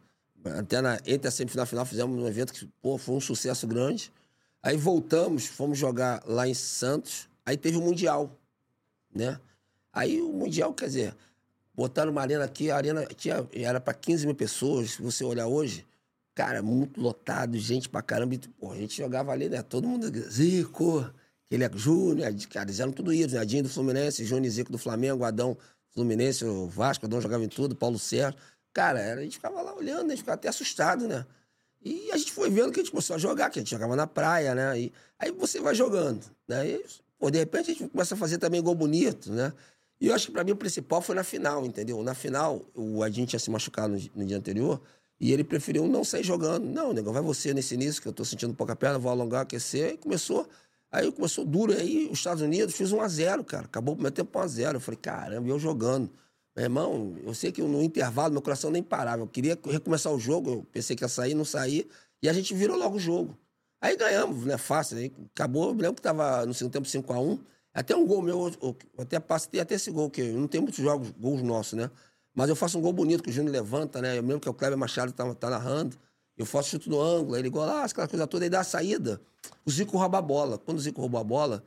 Até 0.57 0.81
na, 0.81 1.00
entre 1.05 1.27
a 1.27 1.31
semifinal 1.31 1.63
e 1.63 1.65
a 1.65 1.67
final 1.67 1.86
fizemos 1.86 2.19
um 2.19 2.27
evento 2.27 2.51
que 2.51 2.65
pô, 2.81 2.98
foi 2.98 3.15
um 3.15 3.22
sucesso 3.22 3.65
grande. 3.67 4.12
Aí 4.62 4.75
voltamos, 4.75 5.45
fomos 5.45 5.77
jogar 5.77 6.22
lá 6.25 6.48
em 6.48 6.53
Santos. 6.53 7.29
Aí 7.45 7.55
teve 7.55 7.77
o 7.77 7.81
Mundial, 7.81 8.38
né? 9.13 9.39
Aí 9.91 10.22
o 10.22 10.33
Mundial, 10.33 10.74
quer 10.74 10.88
dizer, 10.88 11.15
botaram 11.74 12.12
uma 12.12 12.22
arena 12.22 12.44
aqui, 12.44 12.70
a 12.70 12.75
arena 12.75 13.06
tinha, 13.06 13.48
era 13.53 13.80
para 13.80 13.94
15 13.94 14.25
mil 14.25 14.36
pessoas. 14.36 14.92
Se 14.92 15.01
você 15.01 15.24
olhar 15.24 15.48
hoje, 15.48 15.86
cara, 16.36 16.62
muito 16.62 17.01
lotado, 17.01 17.58
gente 17.58 17.89
pra 17.89 18.01
caramba. 18.01 18.36
E, 18.36 18.38
pô, 18.38 18.72
a 18.72 18.77
gente 18.77 18.98
jogava 18.98 19.32
ali, 19.32 19.50
né? 19.50 19.62
Todo 19.62 19.88
mundo, 19.88 20.12
Zico, 20.30 21.10
ele 21.50 21.63
é 21.63 21.72
Júnior, 21.74 22.34
cara, 22.50 22.65
eles 22.65 22.80
eram 22.80 22.92
tudo 22.92 23.13
ídolos, 23.13 23.34
né? 23.34 23.39
Adinho 23.39 23.63
do 23.63 23.70
Fluminense, 23.70 24.25
Júnior 24.25 24.51
Zico 24.51 24.72
do 24.72 24.77
Flamengo, 24.77 25.24
Adão 25.24 25.58
Fluminense, 25.92 26.44
o 26.46 26.68
Vasco, 26.68 27.06
Adão 27.06 27.22
jogava 27.22 27.44
em 27.44 27.50
tudo, 27.50 27.75
Paulo 27.75 28.00
Sérgio. 28.00 28.39
Cara, 28.74 29.13
a 29.13 29.22
gente 29.22 29.36
ficava 29.36 29.62
lá 29.62 29.75
olhando, 29.75 30.08
a 30.08 30.10
gente 30.10 30.20
ficava 30.20 30.36
até 30.36 30.50
assustado, 30.50 31.08
né? 31.08 31.25
E 31.86 32.10
a 32.12 32.18
gente 32.18 32.32
foi 32.32 32.50
vendo 32.50 32.72
que 32.72 32.80
a 32.80 32.84
gente 32.84 32.92
começou 32.92 33.15
a 33.15 33.20
jogar, 33.20 33.50
que 33.50 33.60
a 33.60 33.62
gente 33.62 33.70
jogava 33.70 33.96
na 33.96 34.08
praia, 34.08 34.56
né? 34.56 34.80
E 34.80 34.94
aí 35.20 35.32
você 35.32 35.60
vai 35.60 35.75
jogando, 35.75 36.25
né? 36.48 36.68
E, 36.68 36.86
pô, 37.20 37.30
de 37.30 37.38
repente 37.38 37.72
a 37.72 37.74
gente 37.74 37.89
começa 37.89 38.15
a 38.15 38.18
fazer 38.18 38.38
também 38.38 38.62
gol 38.62 38.74
bonito, 38.74 39.32
né? 39.32 39.53
E 40.00 40.08
eu 40.08 40.16
acho 40.16 40.28
que 40.28 40.32
pra 40.34 40.44
mim 40.44 40.52
o 40.52 40.56
principal 40.56 41.02
foi 41.02 41.16
na 41.16 41.24
final, 41.24 41.66
entendeu? 41.66 42.02
Na 42.04 42.14
final, 42.14 42.66
o 42.76 43.04
Adinho 43.04 43.28
tinha 43.28 43.40
se 43.40 43.50
machucado 43.50 43.94
no, 43.94 44.00
no 44.16 44.26
dia 44.26 44.38
anterior 44.38 44.82
e 45.20 45.32
ele 45.32 45.44
preferiu 45.44 45.88
não 45.88 46.04
sair 46.04 46.24
jogando. 46.24 46.66
Não, 46.66 46.92
negão, 46.94 47.14
vai 47.14 47.22
você 47.22 47.54
nesse 47.54 47.74
início, 47.76 48.02
que 48.02 48.08
eu 48.08 48.14
tô 48.14 48.26
sentindo 48.26 48.54
pouca 48.54 48.76
perna, 48.76 49.00
vou 49.00 49.12
alongar, 49.12 49.44
aquecer. 49.44 49.94
E 49.94 49.98
começou 49.98 50.48
Aí 50.94 51.12
começou 51.12 51.44
duro, 51.44 51.74
aí 51.74 52.08
os 52.12 52.20
Estados 52.20 52.44
Unidos 52.44 52.76
fiz 52.76 52.92
1x0, 52.92 53.44
cara. 53.44 53.66
Acabou 53.66 53.94
o 53.94 53.98
primeiro 53.98 54.14
tempo 54.16 54.38
1x0. 54.40 54.76
Eu 54.76 54.80
falei, 54.80 55.00
caramba, 55.02 55.50
eu 55.50 55.58
jogando. 55.58 56.08
Meu 56.56 56.66
irmão, 56.66 57.18
eu 57.24 57.34
sei 57.34 57.52
que 57.52 57.64
no 57.64 57.82
intervalo 57.82 58.32
meu 58.32 58.44
coração 58.44 58.70
nem 58.70 58.84
parava. 58.84 59.24
Eu 59.24 59.28
queria 59.28 59.58
recomeçar 59.66 60.14
o 60.14 60.20
jogo, 60.20 60.52
eu 60.52 60.68
pensei 60.72 60.96
que 60.96 61.04
ia 61.04 61.08
sair, 61.08 61.34
não 61.34 61.44
sair. 61.44 61.90
E 62.22 62.30
a 62.30 62.34
gente 62.34 62.54
virou 62.54 62.78
logo 62.78 62.98
o 62.98 63.00
jogo. 63.00 63.36
Aí 63.82 63.98
ganhamos, 63.98 64.46
né? 64.46 64.56
Fácil. 64.56 65.00
Aí 65.00 65.12
acabou, 65.34 65.70
eu 65.70 65.74
lembro 65.74 65.96
que 65.96 66.02
tava 66.04 66.46
no 66.46 66.54
segundo 66.54 66.74
tempo 66.74 66.88
5x1. 66.88 67.40
Até 67.74 67.96
um 67.96 68.06
gol 68.06 68.22
meu, 68.22 68.51
eu 68.62 68.77
até 69.00 69.20
passo, 69.20 69.50
tem 69.50 69.60
até 69.60 69.75
esse 69.75 69.89
gol, 69.89 70.10
que 70.10 70.22
não 70.22 70.48
tem 70.48 70.62
muitos 70.62 70.80
jogos, 70.80 71.10
gols 71.12 71.42
nossos, 71.42 71.74
né? 71.74 71.89
Mas 72.36 72.50
eu 72.50 72.56
faço 72.56 72.77
um 72.77 72.82
gol 72.82 72.94
bonito 72.94 73.24
que 73.24 73.30
o 73.30 73.34
Júnior 73.34 73.51
levanta, 73.51 74.00
né? 74.01 74.18
Eu 74.18 74.22
lembro 74.22 74.39
que 74.39 74.50
o 74.50 74.53
Kleber 74.53 74.77
Machado 74.77 75.12
tá, 75.12 75.34
tá 75.34 75.50
narrando. 75.50 75.98
Eu 76.38 76.46
faço 76.46 76.70
chute 76.70 76.89
no 76.89 77.01
ângulo, 77.01 77.36
aí 77.36 77.42
ele 77.42 77.50
lá, 77.50 77.84
aquela 77.84 78.08
coisa 78.08 78.27
toda, 78.27 78.46
aí 78.46 78.50
dá 78.50 78.60
a 78.60 78.63
saída. 78.63 79.22
O 79.65 79.72
Zico 79.72 79.98
rouba 79.98 80.18
a 80.18 80.22
bola. 80.22 80.58
Quando 80.58 80.77
o 80.77 80.82
Zico 80.82 81.01
roubou 81.01 81.20
a 81.20 81.24
bola, 81.24 81.63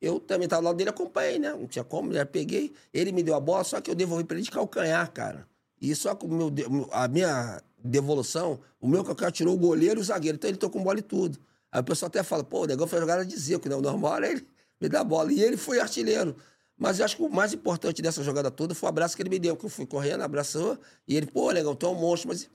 eu 0.00 0.20
também 0.20 0.44
estava 0.44 0.62
do 0.62 0.66
lado 0.66 0.76
dele, 0.76 0.90
acompanhei, 0.90 1.38
né? 1.38 1.52
Não 1.52 1.66
tinha 1.66 1.84
como, 1.84 2.12
já 2.12 2.24
peguei. 2.24 2.72
Ele 2.92 3.12
me 3.12 3.22
deu 3.22 3.34
a 3.34 3.40
bola, 3.40 3.64
só 3.64 3.80
que 3.80 3.90
eu 3.90 3.94
devolvi 3.94 4.24
para 4.24 4.36
ele 4.36 4.44
de 4.44 4.50
calcanhar, 4.50 5.10
cara. 5.12 5.46
E 5.80 5.94
só 5.94 6.14
que 6.14 6.24
o 6.24 6.28
meu, 6.28 6.50
a 6.92 7.08
minha 7.08 7.62
devolução, 7.82 8.58
o 8.80 8.88
meu 8.88 9.04
calcanhar 9.04 9.32
tirou 9.32 9.54
o 9.54 9.58
goleiro 9.58 10.00
e 10.00 10.02
o 10.02 10.04
zagueiro. 10.04 10.36
Então 10.36 10.48
ele 10.48 10.58
tocou 10.58 10.80
com 10.80 10.84
bola 10.84 10.98
e 10.98 11.02
tudo. 11.02 11.38
Aí 11.70 11.80
o 11.80 11.84
pessoal 11.84 12.08
até 12.08 12.22
fala, 12.22 12.42
pô, 12.42 12.62
o 12.62 12.66
negócio 12.66 12.88
foi 12.88 13.00
jogada 13.00 13.24
de 13.24 13.36
Zico, 13.36 13.68
né? 13.68 13.74
O 13.74 13.82
normal 13.82 14.16
era 14.16 14.30
ele 14.30 14.46
me 14.80 14.88
dar 14.88 15.00
a 15.00 15.04
bola. 15.04 15.32
E 15.32 15.42
ele 15.42 15.56
foi 15.56 15.80
artilheiro. 15.80 16.36
Mas 16.78 16.98
eu 16.98 17.04
acho 17.04 17.16
que 17.16 17.22
o 17.22 17.28
mais 17.28 17.52
importante 17.54 18.02
dessa 18.02 18.22
jogada 18.22 18.50
toda 18.50 18.74
foi 18.74 18.86
o 18.86 18.90
abraço 18.90 19.16
que 19.16 19.22
ele 19.22 19.30
me 19.30 19.38
deu, 19.38 19.56
que 19.56 19.64
eu 19.64 19.70
fui 19.70 19.86
correndo, 19.86 20.22
abraçou, 20.22 20.78
e 21.08 21.16
ele, 21.16 21.26
pô, 21.26 21.50
legal, 21.50 21.74
tu 21.74 21.86
é 21.86 21.88
um 21.88 21.94
monstro. 21.94 22.28
Mas 22.28 22.50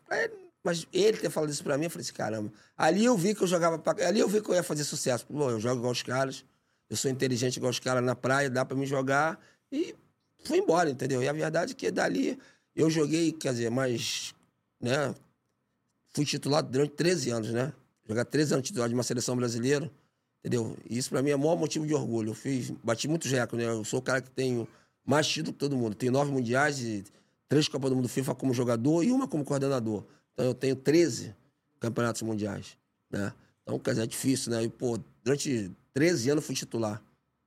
mas 0.64 0.88
ele 0.94 1.18
ter 1.18 1.30
falado 1.30 1.50
isso 1.50 1.64
pra 1.64 1.78
mim, 1.78 1.86
eu 1.86 1.90
falei 1.90 2.04
assim, 2.04 2.14
caramba. 2.14 2.52
Ali 2.78 3.04
eu 3.04 3.18
vi 3.18 3.34
que 3.34 3.42
eu 3.42 3.48
jogava. 3.48 3.80
Pra... 3.80 4.08
Ali 4.08 4.20
eu 4.20 4.28
vi 4.28 4.42
que 4.42 4.50
eu 4.50 4.56
ia 4.56 4.64
fazer 4.64 4.84
sucesso. 4.84 5.26
Bom, 5.30 5.50
eu 5.50 5.60
jogo 5.60 5.78
igual 5.78 5.92
os 5.92 6.04
caras, 6.04 6.46
eu 6.90 6.96
sou 6.96 7.10
inteligente 7.10 7.58
igual 7.58 7.72
os 7.72 7.80
caras 7.80 8.04
na 8.04 8.16
praia, 8.16 8.50
dá 8.50 8.64
pra 8.64 8.78
me 8.78 8.86
jogar. 8.86 9.40
E 9.72 9.96
fui 10.44 10.60
embora, 10.60 10.90
entendeu? 10.90 11.22
E 11.24 11.28
a 11.28 11.34
verdade 11.34 11.72
é 11.72 11.76
que 11.76 11.90
dali 11.90 12.38
eu 12.76 12.90
joguei, 12.90 13.32
quer 13.32 13.54
dizer, 13.54 13.72
mais. 13.72 14.36
né? 14.80 15.16
Fui 16.14 16.26
titular 16.26 16.62
durante 16.62 16.92
13 16.94 17.30
anos, 17.32 17.50
né? 17.52 17.74
Jogar 18.08 18.26
13 18.26 18.54
anos 18.54 18.68
titular 18.68 18.88
de 18.88 18.94
uma 18.94 19.04
seleção 19.04 19.36
brasileira, 19.36 19.90
entendeu? 20.44 20.76
Isso 20.90 21.10
pra 21.10 21.22
mim 21.22 21.30
é 21.30 21.36
o 21.36 21.40
maior 21.40 21.56
motivo 21.56 21.86
de 21.86 21.94
orgulho. 21.94 22.32
Eu 22.32 22.34
fiz, 22.34 22.72
bati 22.84 23.08
muitos 23.08 23.32
recordes, 23.32 23.66
né? 23.66 23.74
Eu 23.74 23.86
sou 23.86 24.00
o 24.00 24.02
cara 24.02 24.22
que 24.22 24.30
tenho 24.32 24.68
mais 25.06 25.28
título 25.28 25.54
que 25.54 25.60
todo 25.60 25.78
mundo. 25.78 25.96
Tenho 25.96 26.12
nove 26.12 26.32
mundiais 26.32 26.80
e 26.80 27.04
três 27.48 27.68
Copas 27.68 27.90
do 27.90 27.96
Mundo 27.96 28.10
FIFA 28.10 28.36
como 28.36 28.54
jogador 28.54 29.04
e 29.04 29.12
uma 29.12 29.28
como 29.28 29.46
coordenador. 29.46 30.04
Então 30.34 30.46
eu 30.46 30.54
tenho 30.54 30.76
13 30.76 31.36
campeonatos 31.80 32.22
mundiais, 32.22 32.78
né? 33.10 33.34
Então, 33.62 33.78
quer 33.80 33.92
dizer, 33.92 34.04
é 34.04 34.08
difícil, 34.08 34.52
né? 34.52 34.64
E, 34.64 34.70
pô, 34.70 35.00
durante 35.24 35.72
13 35.94 36.32
anos 36.32 36.46
fui 36.46 36.56
titular, 36.56 37.02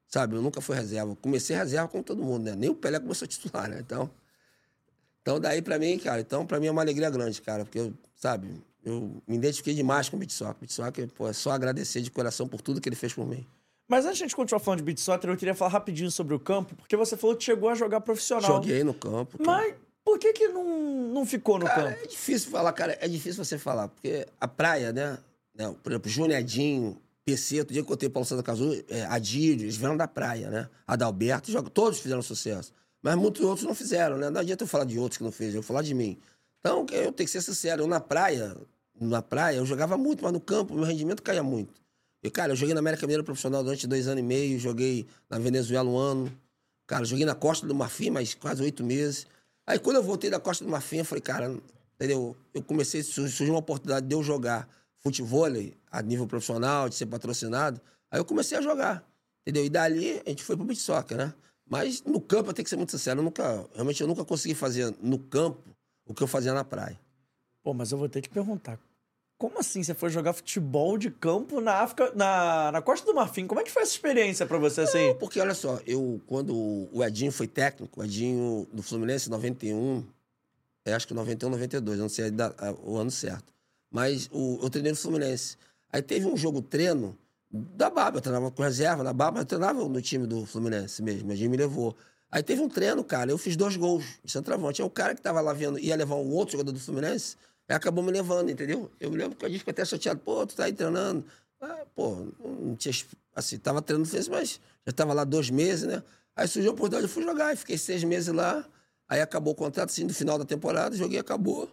sabe? 0.07 0.37
Eu 0.37 0.43
nunca 0.43 0.61
fui 0.61 0.77
reserva. 0.77 1.17
Comecei 1.17 1.57
reserva 1.57 1.89
com 1.89 2.03
todo 2.03 2.23
mundo, 2.23 2.45
né? 2.45 2.55
Nem 2.55 2.71
o 2.71 2.75
Pelé 2.75 3.01
começou 3.01 3.27
a 3.27 3.29
titular, 3.29 3.69
né? 3.69 3.81
Então, 3.81 4.11
então 5.23 5.41
daí 5.41 5.63
pra 5.63 5.79
mim, 5.79 5.99
cara, 5.99 6.21
então 6.21 6.47
pra 6.47 6.61
mim 6.61 6.67
é 6.67 6.71
uma 6.71 6.83
alegria 6.83 7.09
grande, 7.11 7.41
cara, 7.41 7.65
porque 7.65 7.93
sabe, 8.15 8.63
eu 8.85 9.23
me 9.27 9.37
identifiquei 9.37 9.75
demais 9.75 10.09
com 10.09 10.17
o. 10.17 10.19
Beat 10.19 10.31
Soccer, 10.31 11.09
pô, 11.09 11.29
é 11.29 11.33
só 11.33 11.51
agradecer 11.51 12.01
de 12.01 12.11
coração 12.11 12.47
por 12.47 12.61
tudo 12.61 12.81
que 12.81 12.89
ele 12.89 12.97
fez 12.97 13.13
por 13.13 13.27
mim. 13.27 13.47
Mas 13.89 14.05
antes 14.05 14.19
de 14.19 14.25
a 14.25 14.27
gente 14.27 14.37
continuar 14.37 14.61
falando 14.61 14.79
de 14.79 14.85
beat 14.85 14.99
soccer, 14.99 15.29
eu 15.29 15.37
queria 15.37 15.55
falar 15.55 15.71
rapidinho 15.71 16.11
sobre 16.11 16.35
o 16.35 16.41
campo, 16.41 16.75
porque 16.75 16.97
você 16.97 17.17
falou 17.17 17.37
que 17.37 17.45
chegou 17.45 17.69
a 17.69 17.75
jogar 17.75 18.01
profissional. 18.01 18.51
Joguei 18.51 18.83
no 18.83 18.95
campo. 18.95 19.37
Cara. 19.37 19.59
Mas 19.59 19.75
por 20.03 20.19
que, 20.19 20.33
que 20.33 20.49
não, 20.49 21.13
não 21.13 21.27
ficou 21.27 21.59
no 21.59 21.67
cara, 21.67 21.91
campo? 21.91 22.03
É 22.03 22.07
difícil 22.07 22.51
falar, 22.51 22.73
cara. 22.73 22.97
É 23.01 23.09
difícil 23.09 23.45
você 23.45 23.59
falar, 23.59 23.89
porque 23.89 24.27
a 24.41 24.49
praia, 24.49 24.93
né? 24.93 25.19
por 25.83 25.93
exemplo, 25.93 26.11
Juniadinho, 26.11 26.99
PC, 27.25 27.61
outro 27.61 27.73
dia 27.73 27.83
que 27.83 27.87
eu 27.87 27.95
contei 27.95 28.09
Paulo 28.09 28.27
Santa 28.27 28.43
Casu, 28.43 28.85
é, 28.89 29.05
Adílio, 29.05 29.65
eles 29.65 29.77
vieram 29.77 29.97
da 29.97 30.09
praia, 30.09 30.51
né? 30.51 30.69
Adalberto, 30.87 31.51
joga, 31.51 31.71
todos 31.71 31.99
fizeram 31.99 32.23
sucesso. 32.23 32.73
Mas 33.03 33.15
muitos 33.17 33.43
outros 33.43 33.67
não 33.67 33.75
fizeram, 33.75 34.17
né? 34.17 34.31
Não 34.31 34.41
adianta 34.41 34.65
eu 34.65 34.69
falar 34.69 34.85
de 34.85 34.99
outros 34.99 35.19
que 35.19 35.25
não 35.25 35.33
fez, 35.33 35.55
eu 35.55 35.61
vou 35.61 35.67
falar 35.67 35.83
de 35.83 35.95
mim. 35.95 36.19
Então, 36.61 36.87
eu 36.91 37.13
tenho 37.13 37.27
que 37.27 37.29
ser 37.29 37.43
sincero, 37.43 37.83
eu 37.83 37.87
na 37.87 38.01
praia, 38.01 38.57
na 39.01 39.21
praia, 39.21 39.57
eu 39.57 39.67
jogava 39.67 39.97
muito, 39.97 40.23
mas 40.23 40.33
no 40.33 40.41
campo, 40.41 40.75
meu 40.75 40.85
rendimento 40.85 41.23
caía 41.23 41.43
muito. 41.43 41.73
E, 42.23 42.31
cara, 42.31 42.53
eu 42.53 42.57
joguei 42.57 42.75
na 42.75 42.81
América 42.81 43.07
Mineira 43.07 43.23
profissional 43.23 43.63
durante 43.63 43.87
dois 43.87 44.09
anos 44.09 44.21
e 44.21 44.27
meio, 44.27 44.59
joguei 44.59 45.07
na 45.29 45.39
Venezuela 45.39 45.89
um 45.89 45.97
ano. 45.97 46.33
Cara, 46.87 47.05
joguei 47.05 47.27
na 47.27 47.35
Costa 47.35 47.67
do 47.67 47.75
Marfim, 47.75 48.11
mas 48.11 48.35
quase 48.35 48.63
oito 48.63 48.83
meses. 48.83 49.27
Aí 49.67 49.79
quando 49.79 49.97
eu 49.97 50.03
voltei 50.03 50.31
da 50.31 50.41
Costa 50.41 50.65
do 50.65 50.71
Marfim, 50.71 50.99
eu 50.99 51.05
falei, 51.05 51.21
cara, 51.21 51.55
entendeu? 51.95 52.37
Eu 52.53 52.63
comecei, 52.63 53.03
surgiu 53.03 53.51
uma 53.51 53.59
oportunidade 53.59 54.07
de 54.07 54.15
eu 54.15 54.23
jogar 54.23 54.69
futebol 55.01 55.45
a 55.91 56.03
nível 56.03 56.27
profissional, 56.27 56.89
de 56.89 56.95
ser 56.95 57.07
patrocinado. 57.07 57.81
Aí 58.11 58.19
eu 58.19 58.25
comecei 58.25 58.57
a 58.57 58.63
jogar, 58.63 59.05
entendeu? 59.43 59.65
E 59.65 59.69
dali 59.69 60.23
a 60.25 60.31
gente 60.31 60.43
foi 60.43 60.57
pro 60.57 60.65
beat 60.65 60.79
soccer, 60.79 61.19
né? 61.19 61.35
Mas 61.69 62.03
no 62.03 62.21
campo, 62.21 62.51
eu 62.51 62.55
tenho 62.55 62.65
que 62.65 62.71
ser 62.71 62.77
muito 62.77 62.91
sincero, 62.91 63.21
eu 63.21 63.25
nunca, 63.25 63.67
realmente 63.75 64.01
eu 64.01 64.07
nunca 64.07 64.25
consegui 64.25 64.55
fazer 64.55 64.95
no 65.03 65.19
campo 65.19 65.63
o 66.07 66.15
que 66.15 66.23
eu 66.23 66.27
fazia 66.27 66.53
na 66.53 66.65
praia. 66.65 66.99
Pô, 67.65 67.73
mas 67.73 67.91
eu 67.91 67.99
vou 67.99 68.09
ter 68.11 68.21
que 68.21 68.29
perguntar. 68.29 68.79
Como 69.39 69.59
assim 69.59 69.83
você 69.83 69.95
foi 69.95 70.11
jogar 70.11 70.35
futebol 70.35 70.97
de 70.97 71.11
campo 71.11 71.61
na 71.61 71.81
África, 71.81 72.13
na, 72.15 72.71
na 72.71 72.83
Costa 72.83 73.05
do 73.07 73.15
Marfim? 73.15 73.47
Como 73.47 73.61
é 73.61 73.65
que 73.65 73.71
foi 73.71 73.83
essa 73.83 73.93
experiência 73.93 74.47
para 74.47 74.59
você 74.59 74.83
assim? 74.83 75.09
Não, 75.09 75.17
porque 75.17 75.41
olha 75.41 75.55
só, 75.55 75.81
eu 75.87 76.21
quando 76.27 76.55
o 76.93 77.03
Edinho 77.03 77.33
foi 77.33 77.49
técnico, 77.49 78.01
o 78.01 78.05
Edinho 78.05 78.69
do 78.73 78.83
Fluminense 78.83 79.29
91, 79.31 80.05
é, 80.85 80.93
acho 80.93 81.09
que 81.09 81.15
91, 81.15 81.49
92, 81.49 81.99
não 81.99 82.09
sei 82.09 82.27
o 82.83 82.97
ano 82.97 83.11
certo. 83.11 83.53
Mas 83.91 84.29
o, 84.31 84.61
eu 84.63 84.71
treinei 84.71 84.93
no 84.93 84.99
Fluminense. 84.99 85.57
Aí 85.91 86.03
teve 86.03 86.27
um 86.27 86.37
jogo 86.37 86.61
treino 86.61 87.17
da 87.51 87.89
Baba, 87.89 88.19
eu 88.19 88.21
treinava 88.21 88.51
com 88.51 88.63
reserva 88.63 89.03
na 89.03 89.13
Baba, 89.13 89.41
eu 89.41 89.45
treinava 89.45 89.89
no 89.89 90.03
time 90.03 90.27
do 90.27 90.45
Fluminense 90.45 91.03
mesmo, 91.03 91.31
o 91.31 91.33
Edinho 91.33 91.51
me 91.51 91.57
levou. 91.57 91.97
Aí 92.31 92.43
teve 92.43 92.61
um 92.61 92.69
treino, 92.69 93.03
cara, 93.05 93.31
eu 93.31 93.39
fiz 93.39 93.57
dois 93.57 93.77
gols 93.77 94.05
de 94.25 94.31
centroavante. 94.31 94.83
Aí 94.83 94.87
o 94.87 94.91
cara 94.91 95.15
que 95.15 95.23
tava 95.23 95.41
lá 95.41 95.53
vendo 95.53 95.79
ia 95.79 95.95
levar 95.95 96.17
um 96.17 96.31
outro 96.31 96.53
jogador 96.53 96.73
do 96.73 96.81
Fluminense, 96.81 97.37
Aí 97.69 97.77
acabou 97.77 98.05
me 98.05 98.13
levando, 98.13 98.51
entendeu? 98.51 98.91
Eu 99.01 99.11
me 99.11 99.17
lembro 99.17 99.37
que 99.37 99.47
a 99.47 99.49
gente 99.49 99.61
ficou 99.61 99.73
até 99.73 99.85
chateado. 99.85 100.21
Pô, 100.21 100.47
tu 100.47 100.55
tá 100.55 100.65
aí 100.65 100.73
treinando. 100.73 101.25
Ah, 101.61 101.85
pô, 101.95 102.27
não 102.41 102.77
tinha... 102.77 102.93
Assim, 103.35 103.59
tava 103.59 103.83
treinando, 103.83 104.09
mas 104.31 104.61
já 104.87 104.93
tava 104.93 105.13
lá 105.13 105.25
dois 105.25 105.51
meses, 105.51 105.87
né? 105.87 106.03
Aí 106.37 106.47
surgiu 106.47 106.71
a 106.71 106.75
oportunidade, 106.75 107.05
eu 107.05 107.09
fui 107.09 107.23
jogar. 107.25 107.53
E 107.53 107.57
fiquei 107.57 107.79
seis 107.79 108.05
meses 108.05 108.33
lá. 108.33 108.65
Aí 109.09 109.21
acabou 109.21 109.53
o 109.53 109.57
contrato, 109.57 109.91
assim, 109.91 110.05
no 110.05 110.15
final 110.15 110.39
da 110.39 110.45
temporada. 110.45 110.97
Joguei, 110.97 111.19
acabou. 111.19 111.71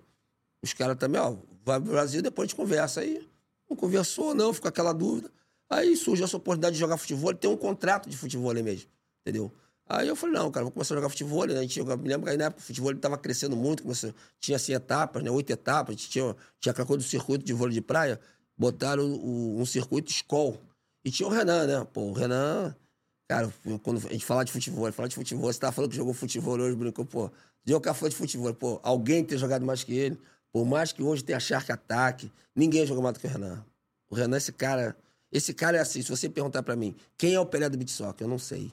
Os 0.64 0.74
caras 0.74 0.98
também, 0.98 1.20
ó, 1.20 1.36
vai 1.64 1.80
pro 1.80 1.92
Brasil, 1.92 2.22
depois 2.22 2.46
a 2.46 2.48
gente 2.48 2.56
conversa. 2.56 3.02
Aí 3.02 3.28
Não 3.70 3.76
conversou, 3.76 4.34
não, 4.34 4.54
ficou 4.54 4.70
aquela 4.70 4.94
dúvida. 4.94 5.32
Aí 5.70 5.96
surgiu 5.96 6.26
essa 6.26 6.38
oportunidade 6.38 6.74
de 6.74 6.80
jogar 6.80 6.98
futebol, 6.98 7.34
tem 7.34 7.50
um 7.50 7.56
contrato 7.58 8.10
de 8.10 8.18
futebol 8.18 8.54
mesmo, 8.54 8.90
entendeu? 9.22 9.52
Aí 9.94 10.08
eu 10.08 10.16
falei, 10.16 10.36
não, 10.36 10.50
cara, 10.50 10.64
vou 10.64 10.72
começar 10.72 10.94
a 10.94 10.98
jogar 10.98 11.10
futebol, 11.10 11.46
né? 11.46 11.60
A 11.60 11.62
gente, 11.64 11.84
me 11.84 12.08
lembro 12.08 12.24
que 12.24 12.30
aí 12.30 12.38
na 12.38 12.46
época 12.46 12.62
o 12.62 12.66
futebol 12.66 12.94
estava 12.94 13.18
crescendo 13.18 13.58
muito, 13.58 13.84
começou, 13.84 14.14
tinha 14.40 14.56
assim 14.56 14.72
etapas, 14.72 15.22
né? 15.22 15.30
Oito 15.30 15.52
etapas, 15.52 15.98
tinha, 15.98 16.34
tinha 16.62 16.72
aquela 16.72 16.88
coisa 16.88 17.04
do 17.04 17.10
circuito 17.10 17.44
de 17.44 17.52
vôlei 17.52 17.74
de 17.74 17.82
praia, 17.82 18.18
botaram 18.58 19.04
o, 19.04 19.60
um 19.60 19.66
circuito 19.66 20.10
escola. 20.10 20.58
E 21.04 21.12
tinha 21.12 21.28
o 21.28 21.32
Renan, 21.32 21.68
né? 21.68 21.88
Pô, 21.92 22.04
o 22.04 22.14
Renan, 22.14 22.74
cara, 23.28 23.54
quando 23.84 23.98
a 24.08 24.14
gente 24.14 24.24
fala 24.26 24.46
de 24.46 24.54
futebol, 24.54 24.90
fala 24.94 25.10
de 25.10 25.16
futebol, 25.16 25.52
você 25.52 25.60
tava 25.60 25.74
falando 25.74 25.92
que 25.92 25.98
jogou 25.98 26.14
futebol 26.14 26.58
hoje, 26.58 26.74
brincou, 26.74 27.04
pô, 27.04 27.30
de 27.66 27.76
o 27.76 27.82
falou 27.82 28.10
de 28.10 28.16
futebol, 28.16 28.54
pô, 28.54 28.80
alguém 28.84 29.26
ter 29.26 29.38
jogado 29.38 29.66
mais 29.66 29.84
que 29.84 29.94
ele, 29.94 30.18
por 30.54 30.66
mais 30.66 30.94
que 30.94 31.04
hoje 31.04 31.22
tenha 31.22 31.40
Shark 31.40 31.70
Ataque, 31.70 32.32
ninguém 32.56 32.86
jogou 32.86 33.04
mais 33.04 33.16
do 33.16 33.20
que 33.20 33.28
o 33.28 33.30
Renan. 33.30 33.62
O 34.10 34.16
Renan, 34.16 34.38
esse 34.38 34.54
cara, 34.54 34.96
esse 35.30 35.54
cara 35.54 35.76
é 35.76 35.82
assim, 35.82 36.02
se 36.02 36.10
você 36.10 36.30
perguntar 36.30 36.64
para 36.64 36.78
mim, 36.78 36.96
quem 37.18 37.34
é 37.34 37.40
o 37.42 37.46
Pelé 37.46 37.68
do 37.68 37.78
beat 37.78 37.90
soccer? 37.90 38.24
Eu 38.26 38.30
não 38.30 38.40
sei. 38.40 38.72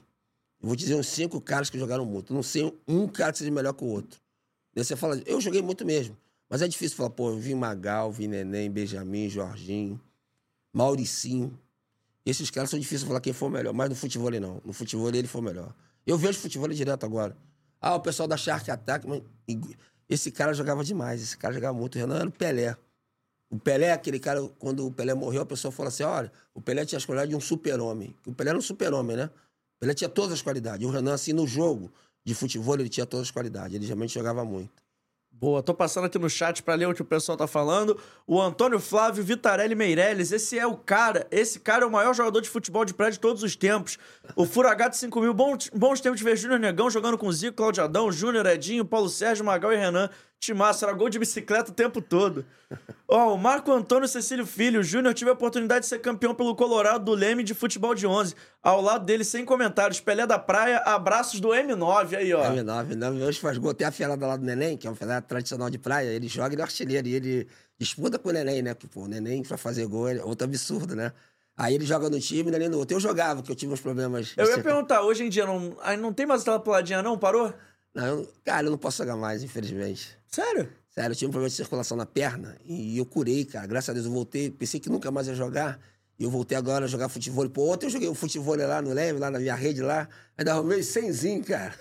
Vou 0.61 0.75
dizer 0.75 0.95
uns 0.95 1.07
cinco 1.07 1.39
caras 1.39 1.69
que 1.69 1.79
jogaram 1.79 2.05
muito. 2.05 2.33
Não 2.33 2.43
sei 2.43 2.73
um 2.87 3.07
cara 3.07 3.31
que 3.31 3.37
seja 3.37 3.51
melhor 3.51 3.73
que 3.73 3.83
o 3.83 3.87
outro. 3.87 4.19
Daí 4.73 4.83
você 4.83 4.95
fala, 4.95 5.21
eu 5.25 5.39
joguei 5.39 5.61
muito 5.61 5.85
mesmo. 5.85 6.17
Mas 6.49 6.61
é 6.61 6.67
difícil 6.67 6.97
falar, 6.97 7.11
pô, 7.11 7.29
eu 7.29 7.37
vi 7.37 7.55
Magal, 7.55 8.11
vi 8.11 8.27
Neném, 8.27 8.69
Benjamin, 8.69 9.29
Jorginho, 9.29 9.99
Mauricinho. 10.73 11.57
Esses 12.25 12.49
caras 12.49 12.69
são 12.69 12.79
difíceis 12.79 13.01
de 13.01 13.07
falar 13.07 13.21
quem 13.21 13.33
foi 13.33 13.47
o 13.47 13.51
melhor. 13.51 13.73
Mas 13.73 13.89
no 13.89 13.95
futebol 13.95 14.31
não. 14.31 14.61
No 14.65 14.73
futebol 14.73 15.07
ele 15.09 15.27
foi 15.27 15.41
o 15.41 15.43
melhor. 15.43 15.73
Eu 16.05 16.17
vejo 16.17 16.39
futebol 16.39 16.67
direto 16.67 17.05
agora. 17.05 17.37
Ah, 17.79 17.95
o 17.95 18.01
pessoal 18.01 18.27
da 18.27 18.35
Shark 18.35 18.69
Attack, 18.69 19.07
mas 19.07 19.21
esse 20.09 20.31
cara 20.31 20.53
jogava 20.53 20.83
demais. 20.83 21.21
Esse 21.21 21.37
cara 21.37 21.53
jogava 21.53 21.77
muito. 21.77 21.95
O 21.95 21.99
Renan 21.99 22.17
era 22.17 22.27
o 22.27 22.31
Pelé. 22.31 22.75
O 23.49 23.57
Pelé, 23.57 23.91
aquele 23.91 24.19
cara, 24.19 24.41
quando 24.59 24.85
o 24.85 24.91
Pelé 24.91 25.13
morreu, 25.13 25.41
a 25.41 25.45
pessoa 25.45 25.71
falou 25.71 25.87
assim: 25.87 26.03
olha, 26.03 26.31
o 26.53 26.61
Pelé 26.61 26.85
tinha 26.85 26.99
qualidades 27.01 27.29
de 27.29 27.35
um 27.35 27.39
super-homem. 27.39 28.15
O 28.25 28.33
Pelé 28.33 28.49
era 28.49 28.59
um 28.59 28.61
super-homem, 28.61 29.17
né? 29.17 29.29
Pelé 29.79 29.93
tinha 29.93 30.09
todas 30.09 30.33
as 30.33 30.41
qualidades. 30.41 30.85
O 30.85 30.91
Renan, 30.91 31.13
assim, 31.13 31.33
no 31.33 31.47
jogo 31.47 31.91
de 32.25 32.35
futebol, 32.35 32.75
ele 32.75 32.89
tinha 32.89 33.05
todas 33.05 33.27
as 33.27 33.31
qualidades. 33.31 33.75
Ele 33.75 33.85
realmente 33.85 34.13
jogava 34.13 34.43
muito. 34.43 34.83
Boa, 35.31 35.63
tô 35.63 35.73
passando 35.73 36.03
aqui 36.03 36.19
no 36.19 36.29
chat 36.29 36.61
para 36.61 36.75
ler 36.75 36.89
o 36.89 36.93
que 36.93 37.01
o 37.01 37.05
pessoal 37.05 37.37
tá 37.37 37.47
falando. 37.47 37.97
O 38.27 38.41
Antônio 38.41 38.77
Flávio 38.77 39.23
Vitarelli 39.23 39.73
Meirelles, 39.73 40.33
esse 40.33 40.59
é 40.59 40.67
o 40.67 40.75
cara, 40.75 41.25
esse 41.31 41.61
cara 41.61 41.85
é 41.85 41.87
o 41.87 41.91
maior 41.91 42.13
jogador 42.13 42.41
de 42.41 42.49
futebol 42.49 42.83
de 42.83 42.93
prédio 42.93 43.13
de 43.13 43.19
todos 43.21 43.41
os 43.41 43.55
tempos. 43.55 43.97
O 44.35 44.45
Furagato 44.45 44.97
5000, 44.97 45.33
bons, 45.33 45.69
bons 45.73 46.01
tempos 46.01 46.19
de 46.19 46.25
ver 46.25 46.35
Júnior 46.35 46.59
Negão 46.59 46.89
jogando 46.89 47.17
com 47.17 47.31
Zico, 47.31 47.55
Claudio 47.55 47.81
Adão, 47.81 48.11
Júnior, 48.11 48.45
Edinho, 48.47 48.83
Paulo 48.83 49.07
Sérgio, 49.07 49.45
Magal 49.45 49.71
e 49.71 49.77
Renan. 49.77 50.09
Timaço, 50.39 50.85
era 50.85 50.93
gol 50.93 51.09
de 51.09 51.19
bicicleta 51.19 51.69
o 51.69 51.73
tempo 51.73 52.01
todo. 52.01 52.45
Ó, 53.05 53.27
oh, 53.27 53.33
o 53.33 53.37
Marco 53.37 53.71
Antônio 53.73 54.07
Cecílio 54.07 54.45
Filho, 54.45 54.81
Júnior, 54.81 55.13
tive 55.13 55.29
a 55.29 55.33
oportunidade 55.33 55.81
de 55.81 55.87
ser 55.87 55.99
campeão 55.99 56.33
pelo 56.33 56.55
Colorado 56.55 57.03
do 57.03 57.13
Leme 57.13 57.43
de 57.43 57.53
futebol 57.53 57.93
de 57.93 58.07
11. 58.07 58.33
Ao 58.63 58.81
lado 58.81 59.03
dele, 59.03 59.25
sem 59.25 59.43
comentários. 59.43 59.99
Pelé 59.99 60.25
da 60.25 60.39
Praia, 60.39 60.77
abraços 60.77 61.41
do 61.41 61.49
M9 61.49 62.15
aí, 62.15 62.33
ó. 62.33 62.43
M9, 62.53 62.95
M9. 62.95 63.27
Hoje 63.27 63.39
faz 63.39 63.57
gol. 63.57 63.73
Tem 63.73 63.85
a 63.85 63.91
fielada 63.91 64.25
lá 64.25 64.37
do 64.37 64.45
Neném, 64.45 64.77
que 64.77 64.87
é 64.87 64.89
uma 64.89 64.95
fielada 64.95 65.21
tradicional 65.21 65.69
de 65.69 65.77
praia. 65.77 66.07
Ele 66.07 66.29
joga, 66.29 66.53
ele 66.53 66.61
é 66.61 66.63
artilheiro. 66.63 67.07
E 67.07 67.13
ele 67.13 67.47
disputa 67.77 68.17
com 68.17 68.29
o 68.29 68.31
Neném, 68.31 68.61
né? 68.61 68.73
Que, 68.73 68.87
pô, 68.87 69.01
o 69.01 69.07
Neném 69.07 69.43
pra 69.43 69.57
fazer 69.57 69.85
gol 69.87 70.07
é 70.07 70.23
outro 70.23 70.45
absurdo, 70.45 70.95
né? 70.95 71.11
Aí 71.57 71.75
ele 71.75 71.85
joga 71.85 72.09
no 72.09 72.17
time, 72.17 72.49
o 72.49 72.51
Neném 72.51 72.69
no 72.69 72.77
outro. 72.77 72.95
Eu 72.95 73.01
jogava, 73.01 73.41
porque 73.41 73.51
eu 73.51 73.55
tive 73.57 73.73
uns 73.73 73.81
problemas. 73.81 74.33
Eu 74.37 74.49
ia 74.49 74.63
perguntar, 74.63 75.01
hoje 75.01 75.25
em 75.25 75.29
dia 75.29 75.45
não, 75.45 75.75
aí 75.81 75.97
não 75.97 76.13
tem 76.13 76.25
mais 76.25 76.43
aquela 76.43 76.61
puladinha, 76.61 77.01
não? 77.01 77.17
Parou? 77.17 77.53
Não, 77.93 78.05
eu, 78.05 78.33
cara, 78.45 78.67
eu 78.67 78.71
não 78.71 78.77
posso 78.77 78.99
jogar 78.99 79.17
mais, 79.17 79.43
infelizmente. 79.43 80.18
Sério? 80.29 80.71
Sério, 80.89 81.11
eu 81.11 81.15
tive 81.15 81.29
um 81.29 81.31
problema 81.31 81.49
de 81.49 81.55
circulação 81.55 81.97
na 81.97 82.05
perna 82.05 82.55
e 82.63 82.97
eu 82.97 83.05
curei, 83.05 83.45
cara. 83.45 83.65
Graças 83.65 83.89
a 83.89 83.93
Deus 83.93 84.05
eu 84.05 84.11
voltei. 84.11 84.49
Pensei 84.51 84.79
que 84.79 84.89
nunca 84.89 85.09
mais 85.11 85.27
ia 85.27 85.33
jogar. 85.33 85.79
E 86.19 86.23
eu 86.23 86.29
voltei 86.29 86.57
agora 86.57 86.85
a 86.85 86.87
jogar 86.87 87.09
futebol. 87.09 87.49
Pô, 87.49 87.73
ontem 87.73 87.87
eu 87.87 87.89
joguei 87.89 88.07
o 88.07 88.13
futebol 88.13 88.55
lá 88.55 88.81
no 88.81 88.93
Leme, 88.93 89.19
lá 89.19 89.31
na 89.31 89.39
minha 89.39 89.55
rede 89.55 89.81
lá. 89.81 90.07
Ainda 90.37 90.53
arrumei 90.53 90.83
cenzinho, 90.83 91.43
cara. 91.43 91.73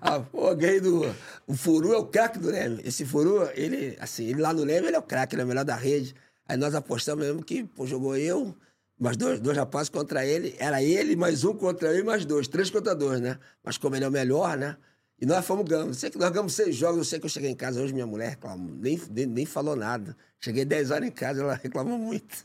ah, 0.00 0.20
pô, 0.30 0.54
ganhei 0.54 0.80
do... 0.80 1.02
O 1.46 1.54
Furu 1.56 1.92
é 1.94 1.96
o 1.96 2.06
craque 2.06 2.38
do 2.38 2.50
Leme. 2.50 2.80
Esse 2.84 3.04
Furu, 3.04 3.48
ele, 3.54 3.96
assim, 4.00 4.26
ele 4.26 4.40
lá 4.40 4.52
no 4.52 4.62
Leme, 4.62 4.88
ele 4.88 4.96
é 4.96 4.98
o 4.98 5.02
craque, 5.02 5.34
ele 5.34 5.42
é 5.42 5.44
o 5.44 5.48
melhor 5.48 5.64
da 5.64 5.74
rede. 5.74 6.14
Aí 6.46 6.56
nós 6.56 6.74
apostamos 6.74 7.24
mesmo 7.24 7.42
que, 7.42 7.64
pô, 7.64 7.86
jogou 7.86 8.16
eu, 8.16 8.54
mais 8.98 9.16
dois, 9.16 9.40
dois 9.40 9.56
rapazes 9.56 9.88
contra 9.88 10.24
ele. 10.24 10.54
Era 10.58 10.82
ele, 10.82 11.16
mais 11.16 11.42
um 11.42 11.54
contra 11.54 11.92
ele, 11.92 12.02
mais 12.02 12.24
dois. 12.26 12.46
Três 12.46 12.68
contra 12.68 12.94
dois, 12.94 13.20
né? 13.20 13.38
Mas 13.64 13.78
como 13.78 13.96
ele 13.96 14.04
é 14.04 14.08
o 14.08 14.12
melhor, 14.12 14.58
né? 14.58 14.76
E 15.20 15.26
nós 15.26 15.44
fomos 15.44 15.68
ganhando. 15.68 15.92
Sei 15.92 16.10
que 16.10 16.18
nós 16.18 16.30
ganhamos 16.30 16.54
seis 16.54 16.74
jogos. 16.74 16.98
Eu 16.98 17.04
sei 17.04 17.18
que 17.20 17.26
eu 17.26 17.30
cheguei 17.30 17.50
em 17.50 17.54
casa 17.54 17.80
hoje, 17.80 17.92
minha 17.92 18.06
mulher 18.06 18.30
reclamou, 18.30 18.74
nem, 18.76 19.00
nem, 19.10 19.26
nem 19.26 19.46
falou 19.46 19.76
nada. 19.76 20.16
Cheguei 20.40 20.64
dez 20.64 20.90
horas 20.90 21.06
em 21.06 21.10
casa, 21.10 21.42
ela 21.42 21.54
reclamou 21.62 21.98
muito. 21.98 22.44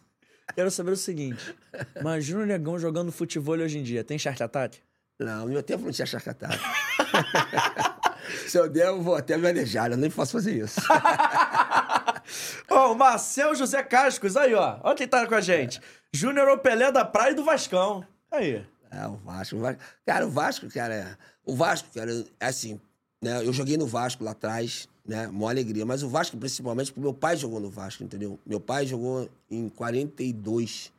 Quero 0.54 0.70
saber 0.70 0.92
o 0.92 0.98
seguinte: 0.98 1.56
imagina 2.00 2.42
o 2.42 2.46
Negão 2.46 2.78
jogando 2.78 3.12
futebol 3.12 3.56
hoje 3.56 3.80
em 3.80 3.84
dia. 3.84 4.04
Tem 4.04 4.20
Shark 4.20 4.44
Attack? 4.44 4.80
Não, 5.18 5.46
no 5.46 5.52
meu 5.54 5.64
tempo 5.64 5.86
não 5.86 5.92
tinha 5.92 6.06
Shark 6.06 6.30
Attack. 6.30 6.60
Se 8.48 8.58
eu 8.58 8.70
der, 8.70 8.88
eu 8.88 9.02
vou 9.02 9.16
até 9.16 9.38
me. 9.38 9.48
Eu 9.48 9.98
nem 9.98 10.10
posso 10.10 10.34
fazer 10.34 10.56
isso. 10.56 10.82
Ó, 12.70 12.92
oh, 12.92 12.96
Marcel 12.96 13.56
José 13.56 13.84
Cascos, 13.84 14.36
aí, 14.36 14.54
ó. 14.54 14.80
Olha 14.84 14.96
quem 14.96 15.08
tá 15.08 15.26
com 15.28 15.36
a 15.36 15.42
gente. 15.42 15.80
Júnior 16.12 16.58
Pelé 16.60 16.92
da 16.92 17.06
Praia 17.06 17.32
e 17.32 17.36
do 17.36 17.44
Vascão. 17.44 18.06
Aí. 18.32 18.66
É, 18.92 19.08
o 19.08 19.16
Vasco, 19.18 19.56
o 19.58 19.60
Vasco. 19.60 19.82
Cara, 20.06 20.26
o 20.26 20.30
Vasco, 20.30 20.68
cara, 20.70 21.18
o 21.46 21.56
Vasco, 21.56 21.88
cara, 21.94 22.26
é 22.40 22.48
assim, 22.48 22.80
né? 23.22 23.46
Eu 23.46 23.54
joguei 23.54 23.78
no 23.78 23.88
Vasco 23.88 24.24
lá 24.24 24.32
atrás, 24.32 24.88
né? 25.06 25.28
Mó 25.28 25.50
alegria. 25.50 25.86
Mas 25.86 26.04
o 26.04 26.10
Vasco, 26.10 26.38
principalmente, 26.38 26.92
porque 26.92 27.02
meu 27.02 27.14
pai 27.14 27.38
jogou 27.38 27.60
no 27.60 27.70
Vasco, 27.70 28.04
entendeu? 28.04 28.40
Meu 28.46 28.60
pai 28.60 28.86
jogou 28.86 29.30
em 29.50 29.70
42. 29.70 30.92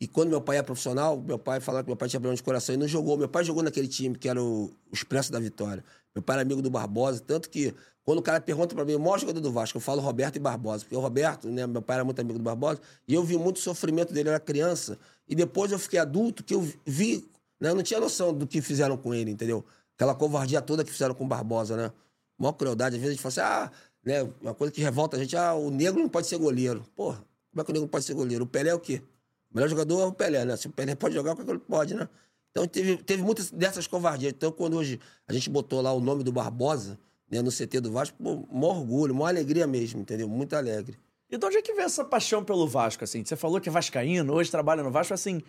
E 0.00 0.06
quando 0.06 0.30
meu 0.30 0.40
pai 0.40 0.56
é 0.56 0.62
profissional, 0.62 1.20
meu 1.20 1.38
pai 1.38 1.60
falava 1.60 1.84
que 1.84 1.90
meu 1.90 1.96
pai 1.96 2.08
tinha 2.08 2.18
problema 2.18 2.36
de 2.36 2.42
coração 2.42 2.74
e 2.74 2.78
não 2.78 2.88
jogou. 2.88 3.18
Meu 3.18 3.28
pai 3.28 3.44
jogou 3.44 3.62
naquele 3.62 3.88
time 3.88 4.16
que 4.16 4.28
era 4.28 4.42
o, 4.42 4.70
Expresso 4.92 5.30
da 5.30 5.38
Vitória. 5.38 5.84
Meu 6.14 6.22
pai 6.22 6.36
era 6.36 6.42
amigo 6.42 6.62
do 6.62 6.70
Barbosa, 6.70 7.22
tanto 7.24 7.50
que 7.50 7.74
quando 8.02 8.18
o 8.18 8.22
cara 8.22 8.40
pergunta 8.40 8.74
para 8.74 8.84
mim, 8.84 8.94
o 8.94 8.98
maior 8.98 9.20
jogador 9.20 9.40
do 9.40 9.52
Vasco, 9.52 9.76
eu 9.76 9.80
falo 9.80 10.00
Roberto 10.00 10.36
e 10.36 10.38
Barbosa. 10.38 10.84
Porque 10.84 10.96
o 10.96 11.00
Roberto, 11.00 11.48
né, 11.48 11.66
meu 11.66 11.82
pai 11.82 11.96
era 11.96 12.04
muito 12.04 12.18
amigo 12.18 12.38
do 12.38 12.42
Barbosa, 12.42 12.80
e 13.06 13.14
eu 13.14 13.22
vi 13.22 13.36
muito 13.36 13.60
sofrimento 13.60 14.12
dele, 14.12 14.30
eu 14.30 14.32
era 14.32 14.40
criança. 14.40 14.98
E 15.28 15.34
depois 15.34 15.70
eu 15.70 15.78
fiquei 15.78 15.98
adulto, 15.98 16.42
que 16.42 16.54
eu 16.54 16.66
vi, 16.84 17.28
né, 17.60 17.70
eu 17.70 17.74
não 17.74 17.82
tinha 17.82 18.00
noção 18.00 18.32
do 18.32 18.46
que 18.46 18.62
fizeram 18.62 18.96
com 18.96 19.12
ele, 19.12 19.30
entendeu? 19.30 19.64
Aquela 19.94 20.14
covardia 20.14 20.62
toda 20.62 20.82
que 20.82 20.90
fizeram 20.90 21.14
com 21.14 21.24
o 21.24 21.28
Barbosa, 21.28 21.76
né? 21.76 21.92
Maior 22.38 22.52
crueldade. 22.54 22.96
Às 22.96 23.02
vezes 23.02 23.20
a 23.20 23.22
gente 23.22 23.22
fala 23.34 23.50
assim, 23.50 23.70
ah, 23.70 23.70
né, 24.02 24.32
uma 24.40 24.54
coisa 24.54 24.72
que 24.72 24.80
revolta 24.80 25.16
a 25.16 25.20
gente, 25.20 25.36
ah, 25.36 25.54
o 25.54 25.70
negro 25.70 26.00
não 26.00 26.08
pode 26.08 26.26
ser 26.26 26.38
goleiro. 26.38 26.84
Porra, 26.96 27.22
como 27.50 27.60
é 27.60 27.64
que 27.64 27.70
o 27.70 27.74
negro 27.74 27.88
pode 27.88 28.04
ser 28.04 28.14
goleiro? 28.14 28.44
O 28.44 28.46
Pelé 28.46 28.70
é 28.70 28.74
o 28.74 28.80
quê? 28.80 29.02
O 29.50 29.56
melhor 29.56 29.68
jogador 29.68 30.00
é 30.00 30.06
o 30.06 30.12
Pelé, 30.12 30.44
né? 30.44 30.56
Se 30.56 30.68
o 30.68 30.70
Pelé 30.70 30.94
pode 30.94 31.14
jogar, 31.14 31.32
o 31.32 31.36
que 31.36 31.42
ele 31.42 31.58
pode, 31.58 31.94
né? 31.94 32.08
Então 32.50 32.66
teve, 32.66 32.96
teve 32.96 33.22
muitas 33.22 33.50
dessas 33.50 33.86
covardias. 33.86 34.32
Então, 34.32 34.50
quando 34.50 34.76
hoje 34.76 34.98
a 35.28 35.32
gente 35.32 35.50
botou 35.50 35.80
lá 35.80 35.92
o 35.92 36.00
nome 36.00 36.24
do 36.24 36.32
Barbosa, 36.32 36.98
né, 37.30 37.42
no 37.42 37.50
CT 37.50 37.80
do 37.80 37.92
Vasco, 37.92 38.16
pô, 38.22 38.46
maior 38.50 38.78
orgulho, 38.78 39.14
maior 39.14 39.28
alegria 39.28 39.66
mesmo, 39.66 40.00
entendeu? 40.00 40.28
Muito 40.28 40.56
alegre. 40.56 40.98
E 41.30 41.38
de 41.38 41.46
onde 41.46 41.58
é 41.58 41.62
que 41.62 41.72
vem 41.74 41.84
essa 41.84 42.04
paixão 42.04 42.42
pelo 42.42 42.66
Vasco, 42.66 43.04
assim? 43.04 43.24
Você 43.24 43.36
falou 43.36 43.60
que 43.60 43.68
é 43.68 43.72
vascaíno, 43.72 44.32
hoje 44.32 44.50
trabalha 44.50 44.82
no 44.82 44.90
Vasco, 44.90 45.14
assim... 45.14 45.42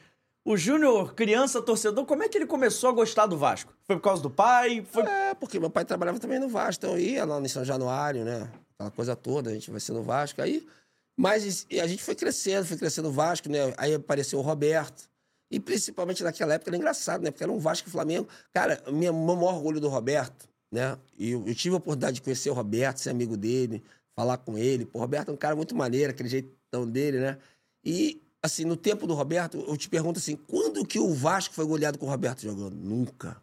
O 0.44 0.58
Júnior, 0.58 1.14
criança, 1.14 1.62
torcedor, 1.62 2.06
como 2.06 2.24
é 2.24 2.30
que 2.30 2.38
ele 2.38 2.48
começou 2.48 2.90
a 2.90 2.94
gostar 2.94 3.28
do 3.28 3.38
Vasco? 3.38 3.74
Foi 3.84 3.96
por 3.96 4.02
causa 4.02 4.24
do 4.24 4.30
pai? 4.30 4.84
Foi... 4.90 5.04
É, 5.04 5.36
porque 5.36 5.60
meu 5.60 5.70
pai 5.70 5.86
trabalhava 5.86 6.20
também 6.20 6.40
no 6.40 6.50
Vasco, 6.50 6.84
então 6.84 6.98
eu 6.98 7.00
ia 7.00 7.26
lá 7.26 7.40
no 7.40 7.48
São 7.48 7.64
Januário, 7.64 8.26
né? 8.26 8.52
Aquela 8.74 8.92
coisa 8.92 9.16
toda, 9.16 9.52
a 9.52 9.54
gente 9.54 9.70
vai 9.70 9.80
ser 9.80 9.92
no 9.92 10.02
Vasco. 10.02 10.42
Aí, 10.42 10.68
mas 11.16 11.68
a 11.72 11.88
gente 11.88 12.02
foi 12.02 12.16
crescendo, 12.16 12.66
foi 12.66 12.78
crescendo 12.78 13.10
no 13.10 13.14
Vasco, 13.14 13.50
né? 13.50 13.74
Aí 13.78 13.94
apareceu 13.94 14.40
o 14.40 14.42
Roberto. 14.42 15.10
E 15.52 15.60
principalmente 15.60 16.24
naquela 16.24 16.54
época 16.54 16.70
era 16.70 16.78
engraçado, 16.78 17.22
né? 17.22 17.30
Porque 17.30 17.44
era 17.44 17.52
um 17.52 17.60
Vasco 17.60 17.88
e 17.88 17.92
Flamengo. 17.92 18.28
Cara, 18.52 18.82
o 18.88 18.92
meu 18.92 19.14
maior 19.14 19.56
orgulho 19.56 19.80
do 19.80 19.90
Roberto 19.90 20.50
né? 20.72 20.98
E 21.18 21.32
eu, 21.32 21.46
eu, 21.46 21.54
tive 21.54 21.76
a 21.76 21.78
oportunidade 21.78 22.16
de 22.16 22.22
conhecer 22.22 22.50
o 22.50 22.54
Roberto, 22.54 23.00
ser 23.00 23.10
amigo 23.10 23.36
dele, 23.36 23.84
falar 24.16 24.38
com 24.38 24.58
ele. 24.58 24.86
Pô, 24.86 25.00
o 25.00 25.02
Roberto 25.02 25.30
é 25.30 25.34
um 25.34 25.38
cara 25.38 25.56
muito 25.56 25.76
maneiro, 25.76 26.12
aquele 26.12 26.30
jeitão 26.30 26.90
dele, 26.90 27.20
né? 27.20 27.38
E, 27.84 28.22
assim, 28.42 28.66
no 28.66 28.76
tempo 28.76 29.06
do 29.06 29.14
Roberto, 29.14 29.64
eu 29.68 29.78
te 29.78 29.88
pergunto 29.88 30.20
assim, 30.20 30.36
quando 30.36 30.86
que 30.86 31.00
o 31.00 31.14
Vasco 31.14 31.54
foi 31.54 31.66
goleado 31.66 31.98
com 31.98 32.06
o 32.06 32.10
Roberto 32.10 32.42
jogando? 32.42 32.76
Nunca. 32.76 33.42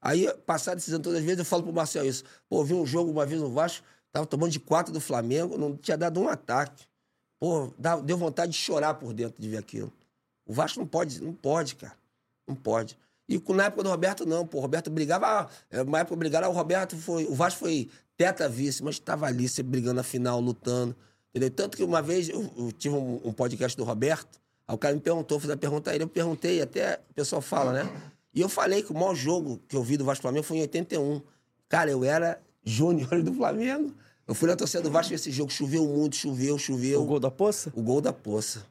Aí, 0.00 0.32
passado 0.46 0.78
esses 0.78 0.92
anos 0.92 1.04
todas 1.04 1.18
as 1.20 1.24
vezes, 1.24 1.38
eu 1.38 1.44
falo 1.44 1.62
pro 1.62 1.72
Marcel 1.72 2.04
isso. 2.04 2.24
Pô, 2.48 2.64
vi 2.64 2.74
um 2.74 2.86
jogo 2.86 3.10
uma 3.10 3.26
vez 3.26 3.40
no 3.40 3.50
Vasco, 3.50 3.84
tava 4.12 4.26
tomando 4.26 4.50
de 4.50 4.60
quatro 4.60 4.92
do 4.92 5.00
Flamengo, 5.00 5.56
não 5.56 5.76
tinha 5.76 5.96
dado 5.96 6.20
um 6.20 6.28
ataque. 6.28 6.84
Pô, 7.38 7.72
deu 8.04 8.16
vontade 8.16 8.52
de 8.52 8.58
chorar 8.58 8.94
por 8.94 9.12
dentro 9.12 9.40
de 9.40 9.48
ver 9.48 9.58
aquilo. 9.58 9.92
O 10.46 10.52
Vasco 10.52 10.78
não 10.78 10.86
pode, 10.86 11.22
não 11.22 11.32
pode, 11.32 11.74
cara. 11.74 11.96
Não 12.46 12.54
pode. 12.54 12.96
E 13.28 13.42
na 13.52 13.64
época 13.64 13.82
do 13.82 13.90
Roberto, 13.90 14.24
não, 14.24 14.46
pô. 14.46 14.58
O 14.58 14.60
Roberto 14.60 14.88
brigava. 14.88 15.48
Ah, 15.72 15.82
uma 15.82 15.98
época 15.98 16.16
brigava, 16.16 16.48
o 16.48 16.52
Roberto 16.52 16.96
foi. 16.96 17.26
O 17.26 17.34
Vasco 17.34 17.60
foi 17.60 17.90
teta 18.16 18.48
vice, 18.48 18.82
mas 18.82 18.94
estava 18.94 19.26
ali, 19.26 19.48
se 19.48 19.62
brigando 19.62 19.94
na 19.94 20.02
final, 20.02 20.40
lutando. 20.40 20.94
Entendeu? 21.36 21.50
Tanto 21.50 21.76
que 21.76 21.84
uma 21.84 22.00
vez 22.00 22.30
eu, 22.30 22.50
eu 22.56 22.72
tive 22.72 22.94
um, 22.94 23.20
um, 23.22 23.30
podcast 23.30 23.76
do 23.76 23.84
Roberto, 23.84 24.40
aí 24.66 24.74
o 24.74 24.78
cara 24.78 24.94
me 24.94 25.02
perguntou, 25.02 25.38
fiz 25.38 25.50
a 25.50 25.56
pergunta 25.56 25.90
a 25.90 25.94
ele, 25.94 26.04
eu 26.04 26.08
perguntei, 26.08 26.62
até 26.62 26.98
o 27.10 27.14
pessoal 27.14 27.42
fala, 27.42 27.74
né? 27.74 28.10
E 28.32 28.40
eu 28.40 28.48
falei 28.48 28.82
que 28.82 28.90
o 28.90 28.94
maior 28.94 29.14
jogo 29.14 29.60
que 29.68 29.76
eu 29.76 29.82
vi 29.82 29.98
do 29.98 30.04
Vasco 30.04 30.22
Flamengo 30.22 30.44
foi 30.44 30.56
em 30.56 30.60
81. 30.62 31.20
Cara, 31.68 31.90
eu 31.90 32.02
era 32.02 32.40
júnior 32.64 33.22
do 33.22 33.34
Flamengo, 33.34 33.94
Eu 34.26 34.34
fui 34.34 34.48
na 34.48 34.56
torcida 34.56 34.82
do 34.82 34.90
Vasco 34.90 35.12
esse 35.12 35.30
jogo, 35.30 35.52
choveu 35.52 35.86
muito, 35.86 36.16
choveu, 36.16 36.58
choveu. 36.58 37.02
O 37.02 37.04
gol 37.04 37.20
da 37.20 37.30
poça? 37.30 37.70
O 37.76 37.82
gol 37.82 38.00
da 38.00 38.14
poça. 38.14 38.64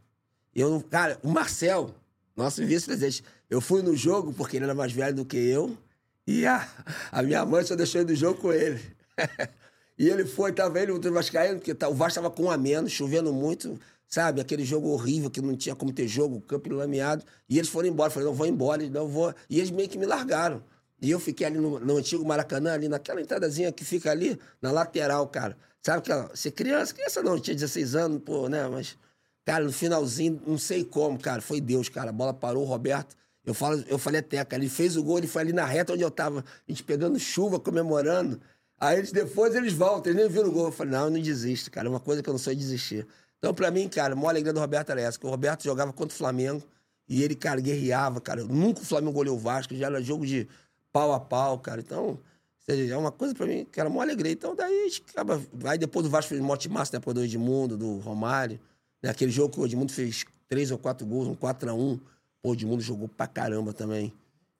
Eu, 0.54 0.84
cara, 0.89 1.19
o 1.21 1.30
Marcel, 1.30 1.93
nosso 2.36 2.65
vice-presidente, 2.65 3.23
eu 3.47 3.62
fui 3.62 3.84
no 3.84 3.95
jogo 3.95 4.34
porque 4.34 4.58
ele 4.58 4.65
era 4.65 4.73
mais 4.73 4.91
velho 4.91 5.15
do 5.15 5.23
que 5.23 5.38
eu 5.38 5.78
e 6.25 6.47
a, 6.47 6.67
a 7.12 7.21
minha 7.21 7.45
mãe 7.45 7.63
só 7.63 7.75
deixou 7.75 8.01
ele 8.01 8.08
do 8.08 8.15
jogo 8.15 8.41
com 8.41 8.51
ele. 8.51 8.82
e 9.97 10.10
ele 10.10 10.25
foi, 10.25 10.51
tava 10.51 10.79
ele, 10.79 10.91
o 10.91 11.13
Vascaíno, 11.13 11.60
porque 11.60 11.73
tá- 11.73 11.88
o 11.88 11.93
Vasco 11.93 12.15
tava 12.21 12.29
com 12.34 12.51
a 12.51 12.58
menos, 12.58 12.91
chovendo 12.91 13.31
muito, 13.31 13.79
sabe? 14.08 14.41
Aquele 14.41 14.65
jogo 14.65 14.89
horrível 14.89 15.29
que 15.29 15.41
não 15.41 15.55
tinha 15.55 15.75
como 15.75 15.91
ter 15.93 16.08
jogo, 16.08 16.41
campo 16.41 16.73
lameado. 16.73 17.23
E 17.49 17.58
eles 17.58 17.69
foram 17.69 17.88
embora. 17.88 18.10
Eu 18.10 18.13
falei, 18.13 18.27
não, 18.27 18.36
vou 18.36 18.45
embora, 18.47 18.89
não 18.89 19.08
vou. 19.08 19.34
E 19.49 19.58
eles 19.60 19.71
meio 19.71 19.88
que 19.88 19.97
me 19.97 20.05
largaram. 20.05 20.62
E 21.01 21.12
eu 21.12 21.19
fiquei 21.19 21.47
ali 21.47 21.58
no, 21.58 21.79
no 21.79 21.97
antigo 21.97 22.25
Maracanã, 22.25 22.73
ali 22.73 22.88
naquela 22.89 23.21
entradazinha 23.21 23.71
que 23.71 23.86
fica 23.86 24.12
ali, 24.12 24.39
na 24.62 24.71
lateral, 24.71 25.27
cara. 25.27 25.58
Sabe 25.81 25.99
aquela. 25.99 26.29
Você 26.34 26.51
criança, 26.51 26.93
criança 26.93 27.21
não, 27.23 27.39
tinha 27.39 27.55
16 27.55 27.95
anos, 27.95 28.21
pô, 28.23 28.49
né? 28.49 28.67
Mas, 28.67 28.97
cara, 29.45 29.63
no 29.63 29.71
finalzinho, 29.71 30.41
não 30.45 30.58
sei 30.58 30.84
como, 30.84 31.19
cara, 31.19 31.41
foi 31.41 31.62
Deus, 31.62 31.89
cara. 31.89 32.10
A 32.10 32.13
bola 32.13 32.34
parou, 32.34 32.63
o 32.63 32.65
Roberto. 32.65 33.15
Eu, 33.45 33.53
falo, 33.53 33.84
eu 33.88 33.99
falei 33.99 34.19
até, 34.19 34.43
cara, 34.43 34.62
ele 34.63 34.69
fez 34.69 34.97
o 34.97 35.03
gol, 35.03 35.19
ele 35.19 35.27
foi 35.27 35.43
ali 35.43 35.53
na 35.53 35.65
reta 35.65 35.93
onde 35.93 36.01
eu 36.01 36.10
tava, 36.10 36.39
a 36.39 36.71
gente 36.71 36.84
pegando 36.84 37.19
chuva, 37.19 37.60
comemorando. 37.60 38.41
Aí 38.79 38.97
eles, 38.97 39.11
depois 39.11 39.55
eles 39.55 39.73
voltam, 39.73 40.11
eles 40.11 40.21
nem 40.23 40.31
viram 40.31 40.49
o 40.49 40.51
gol. 40.51 40.65
Eu 40.65 40.71
falei, 40.71 40.93
não, 40.93 41.05
eu 41.05 41.11
não 41.11 41.21
desisto, 41.21 41.71
cara. 41.71 41.88
É 41.88 41.89
uma 41.89 41.99
coisa 41.99 42.21
que 42.21 42.29
eu 42.29 42.33
não 42.33 42.39
de 42.39 42.55
desistir. 42.55 43.07
Então, 43.38 43.53
pra 43.53 43.71
mim, 43.71 43.88
cara, 43.88 44.13
a 44.13 44.15
maior 44.15 44.29
alegria 44.29 44.53
do 44.53 44.59
Roberto 44.59 44.89
era 44.91 45.01
essa, 45.01 45.19
que 45.19 45.25
o 45.25 45.29
Roberto 45.29 45.63
jogava 45.63 45.93
contra 45.93 46.13
o 46.13 46.17
Flamengo 46.17 46.63
e 47.07 47.23
ele, 47.23 47.35
cara, 47.35 47.61
guerreava, 47.61 48.19
cara. 48.19 48.43
Nunca 48.43 48.81
o 48.81 48.85
Flamengo 48.85 49.13
goleou 49.13 49.35
o 49.38 49.39
Vasco, 49.39 49.75
já 49.75 49.85
era 49.85 50.01
jogo 50.01 50.25
de 50.25 50.47
pau 50.91 51.13
a 51.13 51.19
pau, 51.19 51.59
cara. 51.59 51.79
Então, 51.79 52.19
é 52.67 52.97
uma 52.97 53.11
coisa 53.11 53.35
pra 53.35 53.45
mim 53.45 53.65
que 53.71 53.79
era 53.79 53.88
uma 53.88 54.01
alegria. 54.01 54.31
Então, 54.31 54.55
daí 54.55 54.81
a 54.81 54.83
gente 54.85 55.03
acaba. 55.09 55.41
Aí 55.65 55.77
depois 55.77 56.03
do 56.03 56.09
Vasco 56.09 56.29
fez 56.29 56.41
mote 56.41 56.67
massa, 56.67 56.93
né? 56.93 56.99
Depois 56.99 57.13
do 57.13 57.23
Edmundo, 57.23 57.77
do 57.77 57.99
Romário. 57.99 58.59
Né? 59.01 59.09
Aquele 59.09 59.31
jogo 59.31 59.53
que 59.53 59.59
o 59.59 59.65
Edmundo 59.65 59.93
fez 59.93 60.25
três 60.47 60.71
ou 60.71 60.77
quatro 60.77 61.05
gols, 61.05 61.27
um 61.27 61.35
4x1. 61.35 61.99
Pô, 62.41 62.49
o 62.49 62.53
Edmundo 62.53 62.81
jogou 62.81 63.07
pra 63.07 63.27
caramba 63.27 63.73
também. 63.73 64.11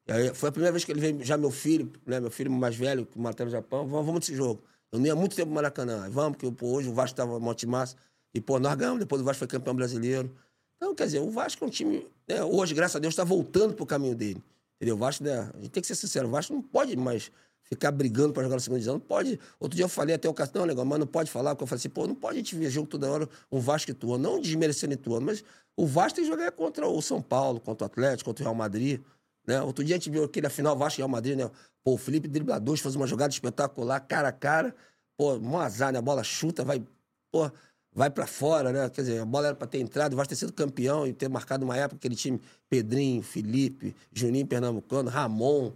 E 0.08 0.12
aí, 0.12 0.34
foi 0.34 0.50
a 0.50 0.52
primeira 0.52 0.72
vez 0.72 0.86
que 0.86 0.92
ele 0.92 1.00
veio, 1.00 1.24
já 1.24 1.38
meu 1.38 1.52
filho, 1.52 1.92
né? 2.06 2.20
Meu 2.20 2.30
filho 2.30 2.52
mais 2.52 2.76
velho, 2.76 3.06
que 3.06 3.18
mora 3.18 3.36
no 3.44 3.50
Japão, 3.50 3.88
vamos, 3.88 4.06
vamos 4.06 4.20
nesse 4.22 4.36
jogo. 4.36 4.64
Eu 4.92 5.00
nem 5.00 5.12
há 5.12 5.16
muito 5.16 5.36
tempo 5.36 5.50
no 5.50 5.56
Maracanã. 5.56 6.10
Vamos, 6.10 6.38
porque 6.38 6.52
pô, 6.56 6.68
hoje 6.68 6.90
o 6.90 6.94
Vasco 6.94 7.16
tava 7.16 7.40
mote 7.40 7.66
massa. 7.66 7.96
E, 8.34 8.40
pô, 8.40 8.60
nós 8.60 8.76
ganhamos, 8.76 9.00
depois 9.00 9.22
o 9.22 9.26
Vasco 9.26 9.40
foi 9.40 9.48
campeão 9.48 9.76
brasileiro. 9.76 10.32
Então, 10.78 10.94
quer 10.94 11.06
dizer, 11.06 11.20
o 11.20 11.30
Vasco 11.30 11.64
é 11.64 11.68
um 11.68 11.70
time. 11.70 12.08
Né, 12.28 12.44
hoje, 12.44 12.74
graças 12.74 12.96
a 12.96 13.00
Deus, 13.00 13.14
está 13.14 13.24
voltando 13.24 13.74
pro 13.74 13.86
caminho 13.86 14.16
dele. 14.16 14.44
Entendeu? 14.76 14.96
O 14.96 14.98
Vasco, 14.98 15.24
né? 15.24 15.50
A 15.54 15.58
gente 15.58 15.70
tem 15.70 15.82
que 15.82 15.88
ser 15.88 15.96
sincero, 15.96 16.28
o 16.28 16.32
Vasco 16.32 16.54
não 16.54 16.62
pode 16.62 16.96
mais 16.96 17.32
ficar 17.64 17.92
brigando 17.92 18.34
para 18.34 18.44
jogar 18.44 18.56
na 18.56 18.60
segunda 18.60 18.80
divisão. 18.80 18.96
Não 18.96 19.00
pode. 19.00 19.40
Outro 19.60 19.76
dia 19.76 19.86
eu 19.86 19.90
falei 19.90 20.16
até 20.16 20.30
o 20.30 20.34
cartão, 20.34 20.66
legal, 20.66 20.86
mas 20.86 21.00
não 21.00 21.08
pode 21.08 21.32
falar, 21.32 21.56
porque 21.56 21.64
eu 21.64 21.68
falei 21.68 21.80
assim, 21.80 21.90
pô, 21.90 22.08
não 22.08 22.16
pode 22.16 22.36
a 22.36 22.38
gente 22.38 22.56
ver 22.56 22.70
jogo 22.70 22.88
toda 22.88 23.10
hora 23.10 23.28
um 23.52 23.60
Vasco 23.60 23.90
e 23.90 23.94
Ituano, 23.94 24.22
não 24.22 24.40
desmerecendo 24.40 24.94
Ituano, 24.94 25.26
mas 25.26 25.44
o 25.76 25.86
Vasco 25.86 26.18
tem 26.18 26.26
que 26.26 26.32
jogar 26.32 26.52
contra 26.52 26.88
o 26.88 27.02
São 27.02 27.22
Paulo, 27.22 27.60
contra 27.60 27.86
o 27.86 27.88
Atlético, 27.88 28.30
contra 28.30 28.44
o 28.44 28.46
Real 28.46 28.56
Madrid. 28.56 29.02
Né? 29.46 29.62
Outro 29.62 29.84
dia 29.84 29.96
a 29.96 29.98
gente 29.98 30.10
viu 30.10 30.24
aquele 30.24 30.50
final 30.50 30.78
Vasco 30.78 31.00
e 31.00 31.02
Real 31.02 31.10
Madrid, 31.10 31.38
né? 31.38 31.50
Pô, 31.84 31.94
o 31.94 31.98
Felipe 31.98 32.28
driblador 32.28 32.78
faz 32.78 32.96
uma 32.96 33.06
jogada 33.06 33.32
espetacular, 33.32 34.00
cara 34.00 34.30
a 34.30 34.32
cara. 34.32 34.76
Pô, 35.18 35.36
um 35.36 35.58
azar, 35.58 35.94
né? 35.94 36.00
A 36.00 36.02
bola 36.02 36.24
chuta, 36.24 36.64
vai, 36.64 36.84
pô, 37.32 37.50
vai 37.94 38.10
para 38.10 38.28
fora, 38.28 38.72
né? 38.72 38.90
Quer 38.90 39.02
dizer, 39.02 39.20
a 39.22 39.26
bola 39.26 39.48
era 39.48 39.56
para 39.56 39.68
ter 39.68 39.80
entrado, 39.80 40.14
o 40.14 40.16
Vasco 40.16 40.30
ter 40.30 40.36
sido 40.36 40.52
campeão 40.52 41.08
e 41.08 41.14
ter 41.14 41.30
marcado 41.30 41.64
uma 41.64 41.78
época 41.78 41.98
aquele 41.98 42.16
time 42.16 42.42
Pedrinho, 42.70 43.22
Felipe, 43.22 43.96
Juninho 44.12 44.48
Pernambucano, 44.48 45.10
Ramon, 45.10 45.72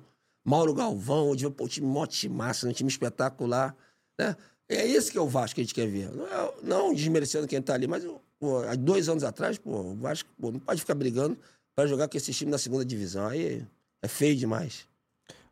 Mauro 0.45 0.73
Galvão, 0.73 1.31
pô, 1.55 1.65
o 1.65 1.67
time 1.67 1.87
mó 1.87 2.05
massa, 2.31 2.67
um 2.67 2.73
time 2.73 2.89
espetacular, 2.89 3.75
né? 4.19 4.35
É 4.67 4.85
esse 4.87 5.11
que 5.11 5.17
é 5.17 5.21
o 5.21 5.27
Vasco 5.27 5.55
que 5.55 5.61
a 5.61 5.63
gente 5.63 5.73
quer 5.73 5.87
ver. 5.87 6.11
Não, 6.11 6.27
é- 6.27 6.53
não 6.61 6.93
desmerecendo 6.93 7.47
quem 7.47 7.61
tá 7.61 7.73
ali, 7.73 7.87
mas 7.87 8.03
pô, 8.39 8.61
dois 8.77 9.09
anos 9.09 9.23
atrás, 9.23 9.57
pô, 9.57 9.71
o 9.71 9.95
Vasco 9.95 10.29
pô, 10.39 10.51
não 10.51 10.59
pode 10.59 10.81
ficar 10.81 10.95
brigando 10.95 11.37
para 11.79 11.87
jogar 11.87 12.09
com 12.09 12.17
esse 12.17 12.33
time 12.33 12.51
na 12.51 12.57
segunda 12.57 12.83
divisão. 12.83 13.27
Aí 13.27 13.65
é 14.01 14.07
feio 14.07 14.35
demais. 14.35 14.85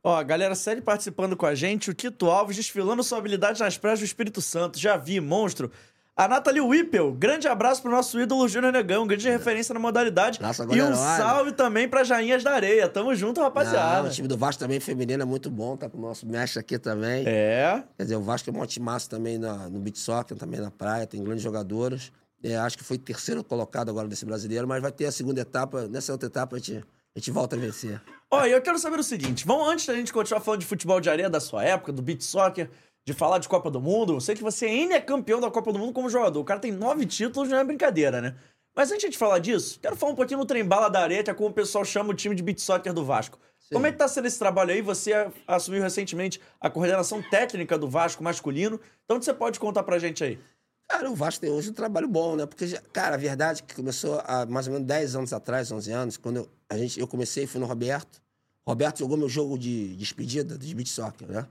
Ó, 0.03 0.13
a 0.15 0.23
galera 0.23 0.55
série 0.55 0.81
participando 0.81 1.37
com 1.37 1.45
a 1.45 1.55
gente, 1.55 1.89
o 1.89 1.93
Tito 1.93 2.25
Alves 2.27 2.57
desfilando 2.57 3.01
sua 3.01 3.17
habilidade 3.17 3.61
nas 3.61 3.77
praias 3.77 3.99
do 3.99 4.05
Espírito 4.05 4.41
Santo. 4.41 4.77
Já 4.77 4.97
vi, 4.97 5.21
monstro. 5.21 5.71
A 6.17 6.27
Nathalie 6.27 6.59
Whippel, 6.61 7.13
grande 7.13 7.47
abraço 7.47 7.81
pro 7.81 7.91
nosso 7.91 8.19
ídolo 8.19 8.47
Júnior 8.47 8.73
Negão, 8.73 9.05
grande 9.05 9.29
referência 9.29 9.71
na 9.73 9.79
modalidade. 9.79 10.41
Nossa, 10.41 10.67
e 10.69 10.81
um 10.81 10.95
salve 10.95 11.51
também 11.51 11.87
pra 11.87 12.03
Jainhas 12.03 12.43
da 12.43 12.51
Areia. 12.51 12.89
Tamo 12.89 13.13
junto, 13.15 13.37
Não, 13.37 13.45
rapaziada. 13.45 14.07
o 14.07 14.11
time 14.11 14.27
do 14.27 14.35
Vasco 14.35 14.59
também 14.59 14.79
feminino 14.79 15.21
é 15.21 15.25
muito 15.25 15.49
bom, 15.49 15.77
tá 15.77 15.87
com 15.87 15.97
o 15.97 16.01
nosso 16.01 16.25
mestre 16.25 16.59
aqui 16.59 16.79
também. 16.79 17.23
É. 17.25 17.83
Quer 17.95 18.03
dizer, 18.03 18.15
o 18.15 18.21
Vasco 18.21 18.49
é 18.49 18.53
um 18.53 18.65
time 18.65 18.85
massa 18.85 19.09
também 19.09 19.37
na, 19.37 19.69
no 19.69 19.79
beat 19.79 19.97
soccer, 19.97 20.35
também 20.35 20.59
na 20.59 20.71
praia, 20.71 21.05
tem 21.05 21.23
grandes 21.23 21.43
jogadoras. 21.43 22.11
É, 22.43 22.55
acho 22.57 22.77
que 22.77 22.83
foi 22.83 22.97
terceiro 22.97 23.43
colocado 23.43 23.89
agora 23.89 24.07
desse 24.07 24.25
brasileiro, 24.25 24.67
mas 24.67 24.81
vai 24.81 24.91
ter 24.91 25.05
a 25.05 25.11
segunda 25.11 25.41
etapa. 25.41 25.87
Nessa 25.87 26.11
outra 26.11 26.27
etapa 26.27 26.55
a 26.55 26.59
gente, 26.59 26.77
a 27.15 27.19
gente 27.19 27.31
volta 27.31 27.55
a 27.55 27.59
vencer. 27.59 28.01
E 28.31 28.51
eu 28.51 28.61
quero 28.61 28.77
saber 28.77 28.99
o 28.99 29.03
seguinte: 29.03 29.45
vamos, 29.45 29.67
antes 29.67 29.85
da 29.85 29.95
gente 29.95 30.13
continuar 30.13 30.41
falando 30.41 30.59
de 30.59 30.65
futebol 30.65 30.99
de 30.99 31.09
areia 31.09 31.29
da 31.29 31.39
sua 31.39 31.63
época, 31.63 31.91
do 31.91 32.01
beat 32.01 32.21
soccer, 32.21 32.69
de 33.05 33.13
falar 33.13 33.39
de 33.39 33.47
Copa 33.47 33.71
do 33.71 33.81
Mundo, 33.81 34.13
eu 34.13 34.21
sei 34.21 34.35
que 34.35 34.43
você 34.43 34.65
ainda 34.65 34.95
é 34.95 35.01
campeão 35.01 35.39
da 35.39 35.49
Copa 35.49 35.71
do 35.71 35.79
Mundo 35.79 35.93
como 35.93 36.09
jogador. 36.09 36.39
O 36.39 36.45
cara 36.45 36.59
tem 36.59 36.71
nove 36.71 37.05
títulos, 37.05 37.49
não 37.49 37.57
é 37.57 37.63
brincadeira, 37.63 38.21
né? 38.21 38.35
Mas 38.75 38.91
antes 38.91 39.09
de 39.09 39.17
falar 39.17 39.39
disso, 39.39 39.79
quero 39.81 39.95
falar 39.95 40.11
um 40.11 40.15
pouquinho 40.15 40.39
no 40.39 40.45
trem 40.45 40.63
bala 40.63 40.89
da 40.89 40.99
areia, 40.99 41.23
que 41.23 41.31
é 41.31 41.33
como 41.33 41.49
o 41.49 41.53
pessoal 41.53 41.83
chama 41.83 42.11
o 42.11 42.13
time 42.13 42.35
de 42.35 42.43
beat 42.43 42.59
soccer 42.59 42.93
do 42.93 43.03
Vasco. 43.03 43.39
Como 43.73 43.85
é 43.85 43.91
que 43.91 43.97
tá 43.97 44.07
sendo 44.07 44.27
esse 44.27 44.37
trabalho 44.37 44.71
aí? 44.71 44.81
Você 44.81 45.11
assumiu 45.47 45.81
recentemente 45.81 46.39
a 46.59 46.69
coordenação 46.69 47.21
técnica 47.21 47.77
do 47.77 47.89
Vasco 47.89 48.23
masculino. 48.23 48.79
Então, 49.03 49.17
o 49.17 49.19
que 49.19 49.25
você 49.25 49.33
pode 49.33 49.59
contar 49.59 49.83
pra 49.83 49.99
gente 49.99 50.23
aí? 50.23 50.39
Cara, 50.87 51.11
o 51.11 51.15
Vasco 51.15 51.41
tem 51.41 51.51
hoje 51.51 51.69
um 51.69 51.73
trabalho 51.73 52.07
bom, 52.07 52.35
né? 52.35 52.45
Porque, 52.45 52.65
cara, 52.93 53.15
a 53.15 53.17
verdade 53.17 53.61
é 53.61 53.65
que 53.65 53.75
começou 53.75 54.21
há 54.23 54.45
mais 54.45 54.67
ou 54.67 54.73
menos 54.73 54.87
10 54.87 55.15
anos 55.15 55.33
atrás, 55.33 55.71
11 55.71 55.91
anos, 55.91 56.17
quando 56.17 56.37
eu, 56.37 56.49
a 56.69 56.77
gente, 56.77 56.99
eu 56.99 57.07
comecei, 57.07 57.45
fui 57.45 57.59
no 57.59 57.67
Roberto. 57.67 58.21
Roberto 58.65 58.99
jogou 58.99 59.17
meu 59.17 59.27
jogo 59.27 59.57
de 59.57 59.95
despedida 59.95 60.57
de 60.57 60.73
beat 60.73 60.87
soccer, 60.87 61.27
né? 61.27 61.47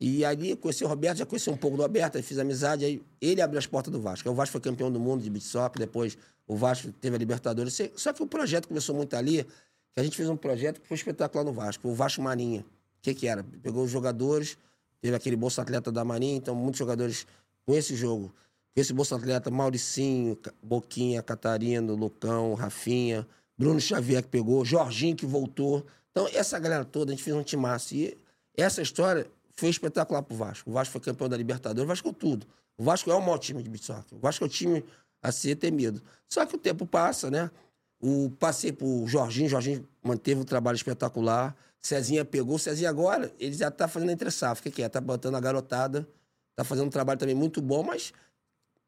E 0.00 0.24
ali 0.24 0.56
conheci 0.56 0.82
o 0.82 0.88
Roberto, 0.88 1.18
já 1.18 1.26
conheci 1.26 1.50
um 1.50 1.56
pouco 1.56 1.76
do 1.76 1.82
Roberto, 1.82 2.16
aí 2.16 2.22
fiz 2.22 2.38
amizade, 2.38 2.86
aí 2.86 3.02
ele 3.20 3.42
abriu 3.42 3.58
as 3.58 3.66
portas 3.66 3.92
do 3.92 4.00
Vasco. 4.00 4.26
Aí 4.26 4.32
o 4.32 4.34
Vasco 4.34 4.52
foi 4.52 4.60
campeão 4.62 4.90
do 4.90 4.98
mundo 4.98 5.22
de 5.22 5.28
beat 5.28 5.44
soccer, 5.44 5.78
depois 5.78 6.16
o 6.46 6.56
Vasco 6.56 6.90
teve 6.90 7.16
a 7.16 7.18
Libertadores. 7.18 7.78
Só 7.96 8.12
que 8.14 8.22
o 8.22 8.26
projeto 8.26 8.66
começou 8.66 8.94
muito 8.94 9.14
ali, 9.14 9.44
que 9.44 10.00
a 10.00 10.02
gente 10.02 10.16
fez 10.16 10.26
um 10.28 10.36
projeto 10.36 10.80
que 10.80 10.88
foi 10.88 10.96
espetacular 10.96 11.44
no 11.44 11.52
Vasco, 11.52 11.86
o 11.86 11.94
Vasco 11.94 12.22
Marinha. 12.22 12.60
O 12.60 13.02
que 13.02 13.14
que 13.14 13.26
era? 13.26 13.44
Pegou 13.62 13.84
os 13.84 13.90
jogadores, 13.90 14.56
teve 15.02 15.14
aquele 15.14 15.36
Bolsa 15.36 15.60
Atleta 15.60 15.92
da 15.92 16.02
Marinha, 16.02 16.36
então 16.36 16.54
muitos 16.54 16.78
jogadores 16.78 17.26
com 17.66 17.74
esse 17.74 17.94
jogo, 17.94 18.32
esse 18.74 18.92
Bolsa 18.92 19.16
Atleta, 19.16 19.50
Mauricinho, 19.50 20.38
Boquinha, 20.62 21.22
Catarino, 21.22 21.94
Lucão, 21.94 22.54
Rafinha, 22.54 23.26
Bruno 23.58 23.80
Xavier 23.80 24.22
que 24.22 24.28
pegou, 24.28 24.64
Jorginho 24.64 25.16
que 25.16 25.26
voltou. 25.26 25.84
Então, 26.10 26.28
essa 26.32 26.58
galera 26.58 26.84
toda, 26.84 27.12
a 27.12 27.14
gente 27.14 27.22
fez 27.22 27.36
um 27.36 27.42
timaço. 27.42 27.94
E 27.94 28.16
essa 28.56 28.80
história 28.80 29.26
foi 29.56 29.68
espetacular 29.68 30.22
pro 30.22 30.36
Vasco. 30.36 30.70
O 30.70 30.72
Vasco 30.72 30.92
foi 30.92 31.00
campeão 31.00 31.28
da 31.28 31.36
Libertadores, 31.36 31.84
o 31.84 31.86
Vasco 31.88 32.08
é 32.08 32.12
tudo. 32.12 32.46
O 32.78 32.82
Vasco 32.82 33.10
é 33.10 33.14
o 33.14 33.20
maior 33.20 33.38
time 33.38 33.62
de 33.62 33.68
beat 33.68 33.84
soccer. 33.84 34.16
O 34.16 34.20
Vasco 34.20 34.44
é 34.44 34.46
o 34.46 34.50
time 34.50 34.84
a 35.22 35.30
ser 35.30 35.56
temido. 35.56 36.00
Só 36.28 36.46
que 36.46 36.54
o 36.54 36.58
tempo 36.58 36.86
passa, 36.86 37.30
né? 37.30 37.50
O, 38.00 38.30
passei 38.38 38.72
pro 38.72 39.06
Jorginho, 39.06 39.48
Jorginho 39.48 39.86
manteve 40.02 40.40
um 40.40 40.44
trabalho 40.44 40.76
espetacular. 40.76 41.54
Cezinha 41.78 42.24
pegou, 42.24 42.58
Cezinha 42.58 42.88
agora, 42.88 43.30
ele 43.38 43.54
já 43.54 43.70
tá 43.70 43.86
fazendo 43.86 44.10
entre 44.10 44.30
safra. 44.30 44.68
O 44.68 44.72
que 44.72 44.82
é? 44.82 44.88
Tá 44.88 45.00
botando 45.00 45.34
a 45.34 45.40
garotada, 45.40 46.08
tá 46.56 46.64
fazendo 46.64 46.86
um 46.86 46.90
trabalho 46.90 47.18
também 47.18 47.34
muito 47.34 47.60
bom, 47.60 47.82
mas 47.82 48.12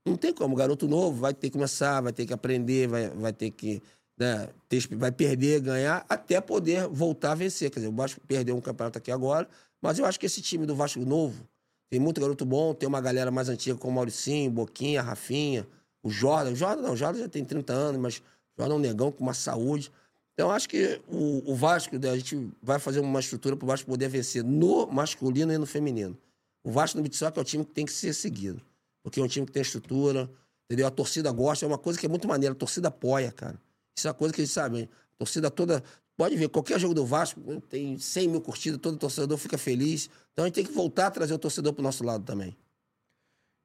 não 0.04 0.16
tem 0.16 0.32
como. 0.32 0.54
Garoto 0.56 0.88
novo 0.88 1.20
vai 1.20 1.32
ter 1.34 1.48
que 1.48 1.52
começar, 1.52 2.00
vai 2.00 2.12
ter 2.12 2.26
que 2.26 2.32
aprender, 2.32 2.88
vai, 2.88 3.10
vai 3.10 3.32
ter 3.32 3.50
que. 3.50 3.82
Né, 4.18 4.48
ter- 4.68 4.86
vai 4.96 5.10
perder, 5.10 5.60
ganhar, 5.60 6.04
até 6.08 6.40
poder 6.40 6.86
voltar 6.88 7.32
a 7.32 7.34
vencer. 7.34 7.70
Quer 7.70 7.80
dizer, 7.80 7.88
o 7.88 7.92
Vasco 7.96 8.20
perdeu 8.26 8.56
um 8.56 8.60
campeonato 8.60 8.98
aqui 8.98 9.10
agora, 9.10 9.48
mas 9.80 9.98
eu 9.98 10.04
acho 10.04 10.20
que 10.20 10.26
esse 10.26 10.42
time 10.42 10.66
do 10.66 10.74
Vasco 10.74 11.00
novo 11.00 11.46
tem 11.90 11.98
muito 12.00 12.20
garoto 12.20 12.44
bom, 12.44 12.74
tem 12.74 12.88
uma 12.88 13.00
galera 13.00 13.30
mais 13.30 13.48
antiga 13.48 13.76
como 13.76 13.92
o 13.92 13.94
Mauricinho, 13.96 14.50
Boquinha, 14.50 15.02
Rafinha, 15.02 15.66
o 16.02 16.10
Jordan. 16.10 16.52
O 16.52 16.56
Jordan 16.56 16.82
não, 16.82 16.92
o 16.92 16.96
Jordan 16.96 17.20
já 17.20 17.28
tem 17.28 17.44
30 17.44 17.72
anos, 17.72 18.00
mas 18.00 18.16
o 18.16 18.22
Jordan 18.58 18.74
é 18.74 18.78
um 18.78 18.80
negão 18.80 19.12
com 19.12 19.22
uma 19.22 19.34
saúde. 19.34 19.90
Então, 20.34 20.50
acho 20.50 20.68
que 20.68 21.00
o, 21.06 21.52
o 21.52 21.54
Vasco, 21.54 21.98
né, 21.98 22.10
a 22.10 22.16
gente 22.16 22.50
vai 22.62 22.78
fazer 22.78 23.00
uma 23.00 23.20
estrutura 23.20 23.56
para 23.56 23.64
o 23.64 23.68
Vasco 23.68 23.90
poder 23.90 24.08
vencer 24.08 24.42
no 24.42 24.86
masculino 24.86 25.52
e 25.52 25.58
no 25.58 25.66
feminino. 25.66 26.16
O 26.64 26.70
Vasco 26.70 26.96
no 26.96 27.02
beat 27.02 27.20
é 27.20 27.40
o 27.40 27.44
time 27.44 27.64
que 27.64 27.72
tem 27.72 27.84
que 27.84 27.92
ser 27.92 28.14
seguido. 28.14 28.62
Porque 29.02 29.20
é 29.20 29.22
um 29.22 29.28
time 29.28 29.46
que 29.46 29.52
tem 29.52 29.62
estrutura, 29.62 30.30
entendeu? 30.66 30.86
A 30.86 30.90
torcida 30.90 31.30
gosta, 31.32 31.64
é 31.64 31.68
uma 31.68 31.78
coisa 31.78 31.98
que 31.98 32.06
é 32.06 32.08
muito 32.08 32.28
maneira. 32.28 32.52
A 32.54 32.56
torcida 32.56 32.88
apoia, 32.88 33.32
cara. 33.32 33.60
Isso 33.96 34.06
é 34.06 34.10
uma 34.10 34.14
coisa 34.14 34.32
que 34.34 34.40
eles 34.40 34.50
sabem. 34.50 34.84
A 34.84 35.18
torcida 35.18 35.50
toda. 35.50 35.82
Pode 36.16 36.36
ver, 36.36 36.48
qualquer 36.48 36.78
jogo 36.78 36.94
do 36.94 37.06
Vasco 37.06 37.40
tem 37.68 37.98
100 37.98 38.28
mil 38.28 38.40
curtidas, 38.40 38.78
todo 38.80 38.96
torcedor 38.96 39.36
fica 39.38 39.58
feliz. 39.58 40.08
Então 40.32 40.44
a 40.44 40.48
gente 40.48 40.54
tem 40.54 40.64
que 40.64 40.72
voltar 40.72 41.06
a 41.06 41.10
trazer 41.10 41.34
o 41.34 41.38
torcedor 41.38 41.72
pro 41.72 41.82
nosso 41.82 42.04
lado 42.04 42.24
também. 42.24 42.56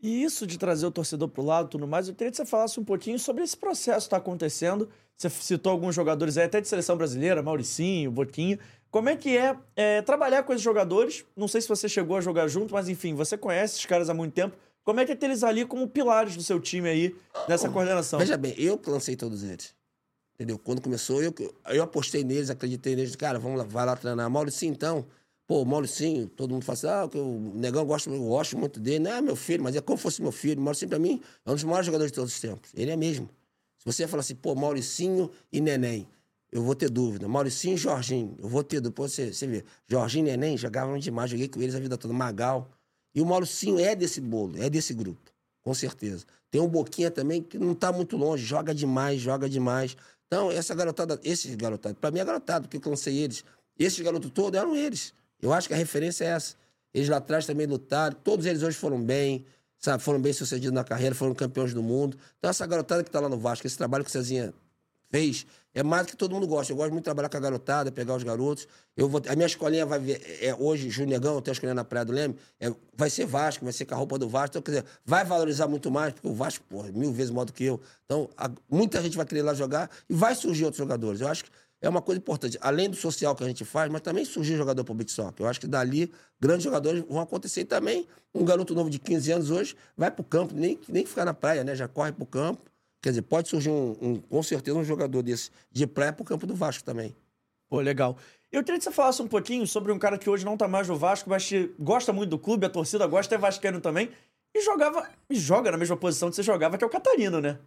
E 0.01 0.23
isso 0.23 0.45
de 0.45 0.57
trazer 0.57 0.85
o 0.85 0.91
torcedor 0.91 1.27
pro 1.27 1.43
lado 1.43 1.67
e 1.67 1.69
tudo 1.71 1.87
mais, 1.87 2.07
eu 2.07 2.13
queria 2.13 2.29
que 2.29 2.37
você 2.37 2.45
falasse 2.45 2.79
um 2.79 2.83
pouquinho 2.83 3.17
sobre 3.17 3.43
esse 3.43 3.57
processo 3.57 4.05
que 4.05 4.11
tá 4.11 4.17
acontecendo. 4.17 4.87
Você 5.15 5.29
citou 5.29 5.71
alguns 5.71 5.95
jogadores 5.95 6.37
aí, 6.37 6.45
até 6.45 6.61
de 6.61 6.67
seleção 6.67 6.95
brasileira, 6.95 7.41
Mauricinho, 7.41 8.11
Boquinha. 8.11 8.59
Como 8.91 9.09
é 9.09 9.15
que 9.15 9.35
é, 9.35 9.57
é, 9.75 10.01
trabalhar 10.03 10.43
com 10.43 10.53
esses 10.53 10.63
jogadores? 10.63 11.25
Não 11.35 11.47
sei 11.47 11.61
se 11.61 11.67
você 11.67 11.89
chegou 11.89 12.15
a 12.15 12.21
jogar 12.21 12.47
junto, 12.47 12.73
mas 12.73 12.87
enfim, 12.87 13.15
você 13.15 13.35
conhece 13.37 13.75
esses 13.75 13.85
caras 13.85 14.09
há 14.09 14.13
muito 14.13 14.33
tempo. 14.33 14.55
Como 14.87 15.01
é 15.01 15.05
que 15.05 15.11
é 15.11 15.15
ter 15.17 15.25
eles 15.25 15.43
ali 15.43 15.65
como 15.65 15.85
pilares 15.85 16.37
do 16.37 16.41
seu 16.41 16.61
time 16.61 16.87
aí, 16.87 17.15
nessa 17.45 17.67
coordenação? 17.67 18.19
Veja 18.19 18.37
bem, 18.37 18.53
eu 18.57 18.77
que 18.77 18.89
lancei 18.89 19.17
todos 19.17 19.43
eles. 19.43 19.75
Entendeu? 20.33 20.57
Quando 20.57 20.81
começou, 20.81 21.21
eu, 21.21 21.35
eu 21.65 21.83
apostei 21.83 22.23
neles, 22.23 22.49
acreditei 22.49 22.95
neles. 22.95 23.13
Cara, 23.17 23.37
vamos 23.37 23.57
lá, 23.57 23.65
vai 23.65 23.85
lá 23.85 23.97
treinar. 23.97 24.29
Mauricinho, 24.29 24.71
então. 24.71 25.05
Pô, 25.45 25.65
Mauricinho, 25.65 26.29
todo 26.29 26.51
mundo 26.51 26.63
fala 26.63 26.73
assim, 26.77 26.87
ah, 26.87 27.19
o 27.19 27.51
Negão 27.55 27.85
gosta, 27.85 28.09
eu 28.09 28.17
gosto 28.17 28.57
muito 28.57 28.79
dele. 28.79 28.99
Não 28.99 29.11
é 29.11 29.21
meu 29.21 29.35
filho, 29.35 29.61
mas 29.61 29.75
é 29.75 29.81
como 29.81 29.97
fosse 29.97 30.21
meu 30.21 30.31
filho. 30.31 30.61
Mauricinho, 30.61 30.87
pra 30.87 30.99
mim, 30.99 31.21
é 31.45 31.51
um 31.51 31.55
dos 31.55 31.65
maiores 31.65 31.85
jogadores 31.85 32.09
de 32.09 32.15
todos 32.15 32.33
os 32.33 32.39
tempos. 32.39 32.71
Ele 32.73 32.89
é 32.89 32.95
mesmo. 32.95 33.29
Se 33.79 33.85
você 33.85 34.07
falar 34.07 34.21
assim, 34.21 34.35
pô, 34.35 34.55
Mauricinho 34.55 35.29
e 35.51 35.59
Neném, 35.59 36.07
eu 36.49 36.63
vou 36.63 36.75
ter 36.75 36.89
dúvida. 36.89 37.27
Mauricinho 37.27 37.73
e 37.73 37.77
Jorginho, 37.77 38.37
eu 38.39 38.47
vou 38.47 38.63
ter 38.63 38.79
Depois 38.79 39.11
você, 39.11 39.33
você 39.33 39.47
vê. 39.47 39.65
Jorginho 39.85 40.27
e 40.27 40.31
Neném 40.31 40.55
jogavam 40.55 40.97
demais, 40.97 41.29
joguei 41.29 41.49
com 41.49 41.61
eles 41.61 41.75
a 41.75 41.79
vida 41.81 41.97
toda. 41.97 42.13
Magal. 42.13 42.71
E 43.17 43.21
o 43.21 43.25
Mauricinho 43.25 43.79
é 43.79 43.95
desse 43.95 44.21
bolo, 44.21 44.61
é 44.61 44.69
desse 44.69 44.93
grupo, 44.93 45.31
com 45.63 45.73
certeza. 45.73 46.23
Tem 46.51 46.61
um 46.61 46.67
Boquinha 46.67 47.09
também 47.09 47.41
que 47.41 47.57
não 47.57 47.73
tá 47.73 47.91
muito 47.91 48.15
longe, 48.15 48.45
joga 48.45 48.75
demais, 48.75 49.19
joga 49.19 49.49
demais. 49.49 49.97
Então, 50.27 50.51
essa 50.51 50.75
garotada, 50.75 51.19
esses 51.23 51.55
garotados, 51.55 51.97
para 51.99 52.11
mim 52.11 52.19
é 52.19 52.25
garotado, 52.25 52.69
porque 52.69 52.87
eu 52.87 52.91
lancei 52.91 53.17
eles. 53.17 53.43
Esses 53.79 53.99
garotos 54.01 54.29
todos 54.29 54.59
eram 54.59 54.75
eles. 54.75 55.15
Eu 55.41 55.51
acho 55.51 55.67
que 55.67 55.73
a 55.73 55.77
referência 55.77 56.25
é 56.25 56.27
essa. 56.27 56.55
Eles 56.93 57.09
lá 57.09 57.17
atrás 57.17 57.47
também 57.47 57.65
lutaram, 57.65 58.15
todos 58.23 58.45
eles 58.45 58.61
hoje 58.61 58.77
foram 58.77 59.01
bem, 59.01 59.43
sabe, 59.79 60.03
foram 60.03 60.21
bem 60.21 60.31
sucedidos 60.31 60.75
na 60.75 60.83
carreira, 60.83 61.15
foram 61.15 61.33
campeões 61.33 61.73
do 61.73 61.81
mundo. 61.81 62.19
Então, 62.37 62.51
essa 62.51 62.67
garotada 62.67 63.03
que 63.03 63.09
tá 63.09 63.19
lá 63.19 63.27
no 63.27 63.39
Vasco, 63.39 63.65
esse 63.65 63.79
trabalho 63.79 64.03
que 64.03 64.11
o 64.11 64.13
Cezinha 64.13 64.53
fez, 65.09 65.47
é 65.77 65.83
mais 65.83 66.07
do 66.07 66.09
que 66.09 66.17
todo 66.17 66.33
mundo 66.33 66.47
gosta. 66.47 66.73
Eu 66.73 66.75
gosto 66.75 66.89
muito 66.89 67.03
de 67.03 67.05
trabalhar 67.05 67.29
com 67.29 67.37
a 67.37 67.39
garotada, 67.39 67.91
pegar 67.91 68.15
os 68.15 68.23
garotos. 68.23 68.67
Eu 68.95 69.07
vou, 69.07 69.21
a 69.27 69.35
minha 69.35 69.45
escolinha 69.45 69.85
vai 69.85 69.99
ver, 69.99 70.39
é, 70.41 70.55
hoje, 70.55 70.89
Junegão, 70.89 71.39
tenho 71.39 71.51
a 71.51 71.53
escolinha 71.53 71.75
na 71.75 71.83
Praia 71.83 72.03
do 72.03 72.11
Leme, 72.11 72.35
é, 72.59 72.73
vai 72.95 73.11
ser 73.11 73.27
Vasco, 73.27 73.63
vai 73.63 73.71
ser 73.71 73.85
com 73.85 73.93
a 73.93 73.97
roupa 73.97 74.17
do 74.17 74.27
Vasco. 74.27 74.57
Então, 74.57 74.61
quer 74.63 74.71
dizer, 74.71 74.85
vai 75.05 75.23
valorizar 75.23 75.67
muito 75.67 75.91
mais, 75.91 76.13
porque 76.13 76.27
o 76.27 76.33
Vasco, 76.33 76.65
porra, 76.67 76.91
mil 76.91 77.13
vezes 77.13 77.31
maior 77.31 77.45
do 77.45 77.53
que 77.53 77.63
eu. 77.63 77.79
Então, 78.05 78.27
a, 78.35 78.49
muita 78.67 78.99
gente 79.03 79.15
vai 79.15 79.23
querer 79.23 79.41
ir 79.41 79.43
lá 79.43 79.53
jogar 79.53 79.87
e 80.09 80.15
vai 80.15 80.33
surgir 80.33 80.65
outros 80.65 80.79
jogadores. 80.79 81.21
Eu 81.21 81.27
acho 81.27 81.43
que 81.43 81.51
é 81.79 81.87
uma 81.87 82.01
coisa 82.01 82.17
importante. 82.17 82.57
Além 82.59 82.89
do 82.89 82.95
social 82.95 83.35
que 83.35 83.43
a 83.43 83.47
gente 83.47 83.63
faz, 83.63 83.91
mas 83.91 84.01
também 84.01 84.25
surgir 84.25 84.57
jogador 84.57 84.83
pro 84.83 84.95
beat 84.95 85.11
soccer. 85.11 85.45
Eu 85.45 85.47
acho 85.47 85.59
que 85.59 85.67
dali 85.67 86.11
grandes 86.39 86.63
jogadores 86.63 87.03
vão 87.07 87.19
acontecer. 87.19 87.61
E 87.61 87.65
também 87.65 88.07
um 88.33 88.43
garoto 88.43 88.73
novo 88.73 88.89
de 88.89 88.97
15 88.97 89.31
anos 89.31 89.51
hoje 89.51 89.75
vai 89.95 90.09
pro 90.09 90.23
campo, 90.23 90.55
nem, 90.55 90.79
nem 90.89 91.05
ficar 91.05 91.23
na 91.23 91.35
praia, 91.35 91.63
né? 91.63 91.75
Já 91.75 91.87
corre 91.87 92.11
pro 92.11 92.25
campo 92.25 92.63
Quer 93.07 93.11
dizer, 93.11 93.21
pode 93.21 93.47
surgir 93.47 93.69
um, 93.69 93.95
um, 94.01 94.15
com 94.17 94.43
certeza 94.43 94.77
um 94.77 94.83
jogador 94.83 95.23
desse 95.23 95.49
de 95.71 95.87
praia 95.87 96.11
pro 96.11 96.25
campo 96.25 96.45
do 96.45 96.53
Vasco 96.53 96.83
também. 96.83 97.15
Pô, 97.69 97.79
legal. 97.79 98.17
Eu 98.51 98.61
queria 98.65 98.77
que 98.77 98.83
você 98.83 98.91
falasse 98.91 99.21
um 99.21 99.27
pouquinho 99.29 99.65
sobre 99.65 99.93
um 99.93 99.97
cara 99.97 100.17
que 100.17 100.29
hoje 100.29 100.43
não 100.43 100.57
tá 100.57 100.67
mais 100.67 100.89
no 100.89 100.97
Vasco, 100.97 101.29
mas 101.29 101.47
que 101.47 101.73
gosta 101.79 102.11
muito 102.11 102.31
do 102.31 102.37
clube, 102.37 102.65
a 102.65 102.69
torcida 102.69 103.07
gosta, 103.07 103.33
é 103.33 103.37
vascaíno 103.37 103.79
também, 103.79 104.11
e 104.53 104.59
jogava, 104.61 105.07
e 105.29 105.35
joga 105.35 105.71
na 105.71 105.77
mesma 105.77 105.95
posição 105.95 106.29
que 106.29 106.35
você 106.35 106.43
jogava, 106.43 106.77
que 106.77 106.83
é 106.83 106.87
o 106.87 106.89
Catarino, 106.89 107.39
né? 107.39 107.57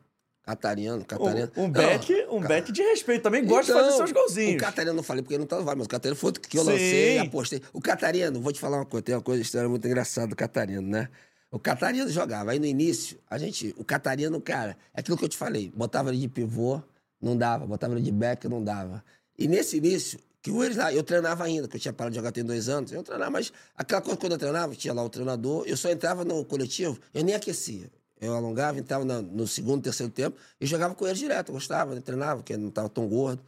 Catarino, 0.42 1.02
Catarino. 1.06 1.50
Um, 1.56 1.64
um 1.64 1.70
back, 1.70 2.26
um 2.30 2.40
back 2.40 2.70
de 2.70 2.82
respeito 2.82 3.22
também, 3.22 3.42
gosta 3.42 3.72
então, 3.72 3.82
de 3.82 3.88
fazer 3.92 3.96
seus 3.96 4.12
golzinhos. 4.12 4.56
O 4.56 4.58
Catarino 4.66 4.92
não 4.92 5.02
falei 5.02 5.22
porque 5.22 5.36
ele 5.36 5.40
não 5.40 5.46
tá 5.46 5.56
no 5.56 5.64
Vasco, 5.64 5.78
mas 5.78 5.86
o 5.86 5.88
Catarino 5.88 6.16
foi 6.16 6.32
o 6.32 6.34
que 6.34 6.58
eu 6.58 6.64
lancei, 6.64 7.18
Sim. 7.18 7.26
apostei. 7.26 7.62
O 7.72 7.80
Catarino, 7.80 8.42
vou 8.42 8.52
te 8.52 8.60
falar 8.60 8.76
uma 8.76 8.84
coisa, 8.84 9.02
tem 9.02 9.14
uma 9.14 9.22
coisa, 9.22 9.40
história 9.40 9.70
muito 9.70 9.86
engraçada 9.86 10.26
do 10.26 10.36
Catarino, 10.36 10.82
né? 10.82 11.08
O 11.50 11.58
Catarino 11.58 12.08
jogava. 12.08 12.52
Aí 12.52 12.58
no 12.58 12.66
início, 12.66 13.18
a 13.28 13.36
gente. 13.36 13.74
O 13.76 13.84
Catarino, 13.84 14.40
cara, 14.40 14.76
é 14.94 15.00
aquilo 15.00 15.16
que 15.16 15.24
eu 15.24 15.28
te 15.28 15.36
falei. 15.36 15.72
Botava 15.74 16.10
ele 16.10 16.18
de 16.18 16.28
pivô, 16.28 16.80
não 17.20 17.36
dava. 17.36 17.66
Botava 17.66 17.94
ele 17.94 18.02
de 18.02 18.12
back, 18.12 18.46
não 18.48 18.62
dava. 18.62 19.04
E 19.36 19.48
nesse 19.48 19.78
início, 19.78 20.20
que 20.42 20.50
eles 20.50 20.76
lá, 20.76 20.92
eu 20.92 21.02
treinava 21.02 21.44
ainda, 21.44 21.66
que 21.66 21.76
eu 21.76 21.80
tinha 21.80 21.92
parado 21.92 22.12
de 22.12 22.16
jogar 22.16 22.30
tem 22.30 22.44
dois 22.44 22.68
anos. 22.68 22.92
Eu 22.92 23.02
treinava, 23.02 23.30
mas 23.32 23.52
aquela 23.76 24.00
coisa 24.00 24.18
quando 24.18 24.32
eu 24.32 24.38
treinava, 24.38 24.74
tinha 24.76 24.94
lá 24.94 25.02
o 25.02 25.08
treinador, 25.08 25.64
eu 25.66 25.76
só 25.76 25.90
entrava 25.90 26.24
no 26.24 26.44
coletivo, 26.44 26.98
eu 27.12 27.24
nem 27.24 27.34
aquecia. 27.34 27.90
Eu 28.20 28.34
alongava, 28.34 28.78
entrava 28.78 29.04
no, 29.04 29.22
no 29.22 29.46
segundo, 29.46 29.82
terceiro 29.82 30.12
tempo 30.12 30.36
e 30.60 30.66
jogava 30.66 30.94
com 30.94 31.06
ele 31.06 31.16
direto. 31.18 31.48
Eu 31.48 31.54
gostava, 31.54 31.94
eu 31.94 32.02
treinava, 32.02 32.36
porque 32.36 32.56
não 32.56 32.68
estava 32.68 32.88
tão 32.88 33.08
gordo. 33.08 33.42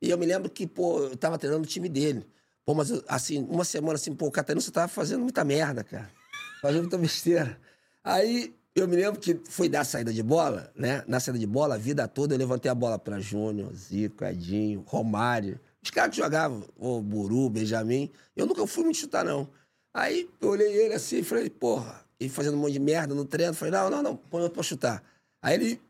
E 0.00 0.10
eu 0.10 0.16
me 0.16 0.24
lembro 0.26 0.48
que, 0.48 0.66
pô, 0.66 1.00
eu 1.00 1.16
tava 1.16 1.38
treinando 1.38 1.64
o 1.64 1.66
time 1.66 1.88
dele. 1.88 2.24
Pô, 2.64 2.74
mas 2.74 2.90
assim, 3.08 3.44
uma 3.50 3.64
semana 3.64 3.94
assim, 3.94 4.14
pô, 4.14 4.26
o 4.26 4.30
Catarino, 4.30 4.60
você 4.60 4.70
tava 4.70 4.88
fazendo 4.88 5.22
muita 5.22 5.44
merda, 5.44 5.84
cara 5.84 6.21
fazendo 6.62 6.82
muita 6.82 6.96
besteira. 6.96 7.58
Aí 8.04 8.54
eu 8.74 8.86
me 8.86 8.94
lembro 8.94 9.20
que 9.20 9.38
foi 9.50 9.68
dar 9.68 9.84
saída 9.84 10.12
de 10.12 10.22
bola, 10.22 10.72
né? 10.76 11.02
Na 11.08 11.18
saída 11.18 11.38
de 11.38 11.46
bola, 11.46 11.74
a 11.74 11.78
vida 11.78 12.06
toda 12.06 12.34
eu 12.34 12.38
levantei 12.38 12.70
a 12.70 12.74
bola 12.74 12.98
para 12.98 13.18
Júnior, 13.18 13.74
Zico, 13.74 14.24
Edinho, 14.24 14.84
Romário. 14.86 15.60
Os 15.82 15.90
caras 15.90 16.14
que 16.14 16.22
jogavam, 16.22 16.64
o 16.78 17.00
Buru, 17.02 17.50
Benjamin. 17.50 18.08
Eu 18.36 18.46
nunca 18.46 18.64
fui 18.66 18.84
me 18.84 18.94
chutar, 18.94 19.24
não. 19.24 19.48
Aí 19.92 20.30
eu 20.40 20.50
olhei 20.50 20.72
ele 20.72 20.94
assim 20.94 21.18
e 21.18 21.24
falei, 21.24 21.50
porra, 21.50 22.06
ele 22.18 22.30
fazendo 22.30 22.56
um 22.56 22.60
monte 22.60 22.74
de 22.74 22.78
merda 22.78 23.12
no 23.12 23.24
treino. 23.24 23.52
Falei, 23.52 23.72
não, 23.72 23.90
não, 23.90 24.02
não, 24.02 24.16
põe 24.16 24.40
outro 24.42 24.54
pra 24.54 24.62
chutar. 24.62 25.02
Aí 25.42 25.54
ele, 25.54 25.80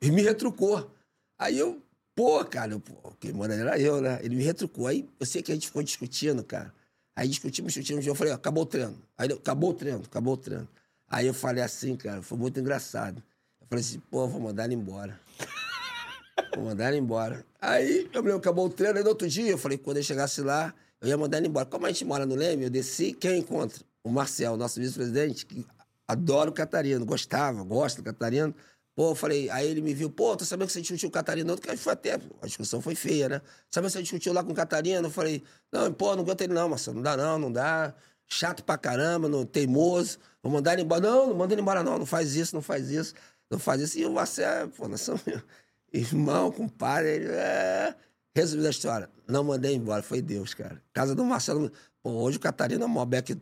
ele 0.00 0.12
me 0.12 0.22
retrucou. 0.22 0.88
Aí 1.36 1.58
eu, 1.58 1.82
pô, 2.14 2.44
cara, 2.44 2.72
eu, 2.72 2.80
pô, 2.80 2.94
quem 3.18 3.32
manda 3.32 3.54
era 3.54 3.78
eu, 3.80 4.00
né? 4.00 4.20
Ele 4.22 4.36
me 4.36 4.44
retrucou. 4.44 4.86
Aí 4.86 5.08
eu 5.18 5.26
sei 5.26 5.42
que 5.42 5.50
a 5.50 5.54
gente 5.54 5.66
ficou 5.66 5.82
discutindo, 5.82 6.44
cara. 6.44 6.72
Aí 7.14 7.28
discutimos, 7.28 7.72
discutimos, 7.72 8.06
eu 8.06 8.14
falei, 8.14 8.32
acabou 8.32 8.62
o 8.62 8.66
treino. 8.66 8.96
Aí 9.16 9.26
ele, 9.26 9.34
acabou 9.34 9.70
o 9.70 9.74
treino, 9.74 10.02
acabou 10.04 10.34
o 10.34 10.36
treino. 10.36 10.68
Aí 11.08 11.26
eu 11.26 11.34
falei 11.34 11.62
assim, 11.62 11.96
cara, 11.96 12.22
foi 12.22 12.38
muito 12.38 12.58
engraçado. 12.60 13.22
Eu 13.60 13.66
falei 13.66 13.84
assim, 13.84 14.00
pô, 14.10 14.26
vou 14.28 14.40
mandar 14.40 14.64
ele 14.64 14.74
embora. 14.74 15.18
vou 16.54 16.64
mandar 16.66 16.88
ele 16.88 16.98
embora. 16.98 17.44
Aí 17.60 18.08
eu 18.12 18.22
me 18.22 18.28
lembro, 18.28 18.36
acabou 18.36 18.66
o 18.66 18.70
treino, 18.70 18.96
aí 18.96 19.02
no 19.02 19.10
outro 19.10 19.28
dia 19.28 19.50
eu 19.50 19.58
falei, 19.58 19.76
quando 19.76 19.96
ele 19.96 20.04
chegasse 20.04 20.40
lá, 20.40 20.72
eu 21.00 21.08
ia 21.08 21.18
mandar 21.18 21.38
ele 21.38 21.48
embora. 21.48 21.66
Como 21.66 21.84
a 21.84 21.88
gente 21.88 22.04
mora 22.04 22.24
no 22.24 22.34
Leme, 22.34 22.64
eu 22.64 22.70
desci, 22.70 23.12
quem 23.12 23.32
eu 23.32 23.36
encontro? 23.36 23.84
O 24.02 24.10
Marcel, 24.10 24.56
nosso 24.56 24.80
vice-presidente, 24.80 25.44
que 25.44 25.66
adora 26.06 26.48
o 26.48 26.52
Catarino, 26.52 27.04
gostava, 27.04 27.62
gosta 27.64 28.00
do 28.00 28.04
Catarino. 28.04 28.54
Pô, 29.00 29.12
eu 29.12 29.14
falei, 29.14 29.48
aí 29.48 29.66
ele 29.66 29.80
me 29.80 29.94
viu, 29.94 30.10
pô, 30.10 30.36
tô 30.36 30.44
sabendo 30.44 30.66
que 30.66 30.74
você 30.74 30.82
discutiu 30.82 31.08
com 31.08 31.12
o 31.12 31.14
Catarina, 31.14 31.56
que 31.56 31.74
foi 31.78 31.94
até, 31.94 32.20
a 32.42 32.46
discussão 32.46 32.82
foi 32.82 32.94
feia, 32.94 33.30
né? 33.30 33.42
Sabendo 33.70 33.88
que 33.88 33.92
você 33.96 34.02
discutiu 34.02 34.30
lá 34.34 34.44
com 34.44 34.52
o 34.52 34.54
Catarina, 34.54 35.06
eu 35.06 35.10
falei, 35.10 35.42
não, 35.72 35.90
pô, 35.90 36.14
não 36.14 36.22
aguento 36.22 36.42
ele 36.42 36.52
não, 36.52 36.68
Marcelo, 36.68 36.96
não 36.96 37.02
dá 37.02 37.16
não, 37.16 37.38
não 37.38 37.50
dá, 37.50 37.94
chato 38.26 38.62
pra 38.62 38.76
caramba, 38.76 39.26
não, 39.26 39.46
teimoso, 39.46 40.18
vou 40.42 40.52
mandar 40.52 40.74
ele 40.74 40.82
embora, 40.82 41.00
não, 41.00 41.28
não 41.28 41.34
manda 41.34 41.54
ele 41.54 41.62
embora 41.62 41.82
não, 41.82 41.98
não 41.98 42.04
faz 42.04 42.36
isso, 42.36 42.54
não 42.54 42.60
faz 42.60 42.90
isso, 42.90 43.14
não 43.50 43.58
faz 43.58 43.80
isso, 43.80 43.98
e 43.98 44.04
o 44.04 44.12
Marcelo, 44.12 44.68
pô, 44.68 44.86
nós 44.86 45.00
somos 45.00 45.22
irmão, 45.90 46.52
compadre, 46.52 47.08
ele, 47.08 47.28
é... 47.30 47.94
Resumindo 48.36 48.66
a 48.66 48.70
história, 48.70 49.08
não 49.26 49.42
mandei 49.42 49.74
embora, 49.74 50.02
foi 50.02 50.20
Deus, 50.20 50.52
cara. 50.52 50.78
Casa 50.92 51.14
do 51.14 51.24
Marcelo, 51.24 51.72
pô, 52.02 52.10
hoje 52.10 52.36
o 52.36 52.40
Catarina 52.40 52.84
é 52.84 52.86
o 52.86 52.90
maior 52.90 53.06
back 53.06 53.34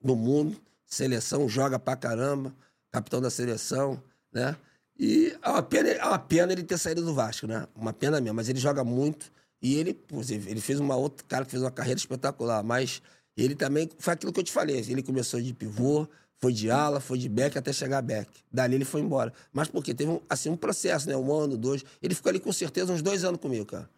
do 0.00 0.16
mundo, 0.16 0.58
seleção, 0.86 1.46
joga 1.46 1.78
pra 1.78 1.94
caramba, 1.94 2.54
capitão 2.90 3.20
da 3.20 3.28
seleção, 3.28 4.02
né? 4.32 4.56
E 4.98 5.36
é 5.40 5.48
uma 5.48 5.62
pena, 5.62 5.88
é 5.88 6.04
uma 6.04 6.18
pena 6.18 6.52
ele 6.52 6.64
ter 6.64 6.76
saído 6.76 7.04
do 7.04 7.14
Vasco, 7.14 7.46
né? 7.46 7.66
Uma 7.76 7.92
pena 7.92 8.20
mesmo, 8.20 8.34
mas 8.34 8.48
ele 8.48 8.58
joga 8.58 8.82
muito. 8.82 9.30
E 9.62 9.76
ele, 9.76 9.98
ele 10.46 10.60
fez 10.60 10.80
uma 10.80 10.96
outra 10.96 11.24
cara 11.26 11.44
que 11.44 11.50
fez 11.50 11.62
uma 11.62 11.70
carreira 11.70 11.98
espetacular, 11.98 12.62
mas 12.62 13.02
ele 13.36 13.54
também 13.54 13.88
foi 13.98 14.14
aquilo 14.14 14.32
que 14.32 14.40
eu 14.40 14.44
te 14.44 14.52
falei. 14.52 14.78
Ele 14.78 15.02
começou 15.02 15.40
de 15.40 15.54
pivô, 15.54 16.08
foi 16.38 16.52
de 16.52 16.70
ala, 16.70 17.00
foi 17.00 17.18
de 17.18 17.28
back 17.28 17.56
até 17.58 17.72
chegar 17.72 18.02
back. 18.02 18.30
Dali 18.52 18.74
ele 18.74 18.84
foi 18.84 19.00
embora. 19.00 19.32
Mas 19.52 19.68
por 19.68 19.82
quê? 19.82 19.94
Teve 19.94 20.10
um, 20.10 20.20
assim, 20.28 20.50
um 20.50 20.56
processo, 20.56 21.08
né? 21.08 21.16
Um 21.16 21.32
ano, 21.32 21.56
dois. 21.56 21.84
Ele 22.02 22.14
ficou 22.14 22.30
ali 22.30 22.40
com 22.40 22.52
certeza 22.52 22.92
uns 22.92 23.02
dois 23.02 23.24
anos 23.24 23.40
comigo, 23.40 23.66
cara. 23.66 23.88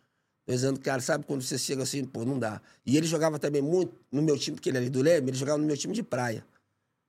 Dois 0.46 0.64
anos, 0.64 0.80
cara, 0.80 1.00
sabe 1.00 1.24
quando 1.24 1.42
você 1.42 1.56
chega 1.58 1.82
assim, 1.82 2.04
pô, 2.04 2.24
não 2.24 2.38
dá. 2.38 2.60
E 2.84 2.96
ele 2.96 3.06
jogava 3.06 3.38
também 3.38 3.62
muito 3.62 3.94
no 4.10 4.20
meu 4.22 4.38
time, 4.38 4.56
porque 4.56 4.68
ele 4.68 4.78
é 4.78 4.80
ali 4.80 4.90
do 4.90 5.02
Leme, 5.02 5.30
ele 5.30 5.36
jogava 5.36 5.58
no 5.58 5.66
meu 5.66 5.76
time 5.76 5.94
de 5.94 6.02
praia, 6.02 6.44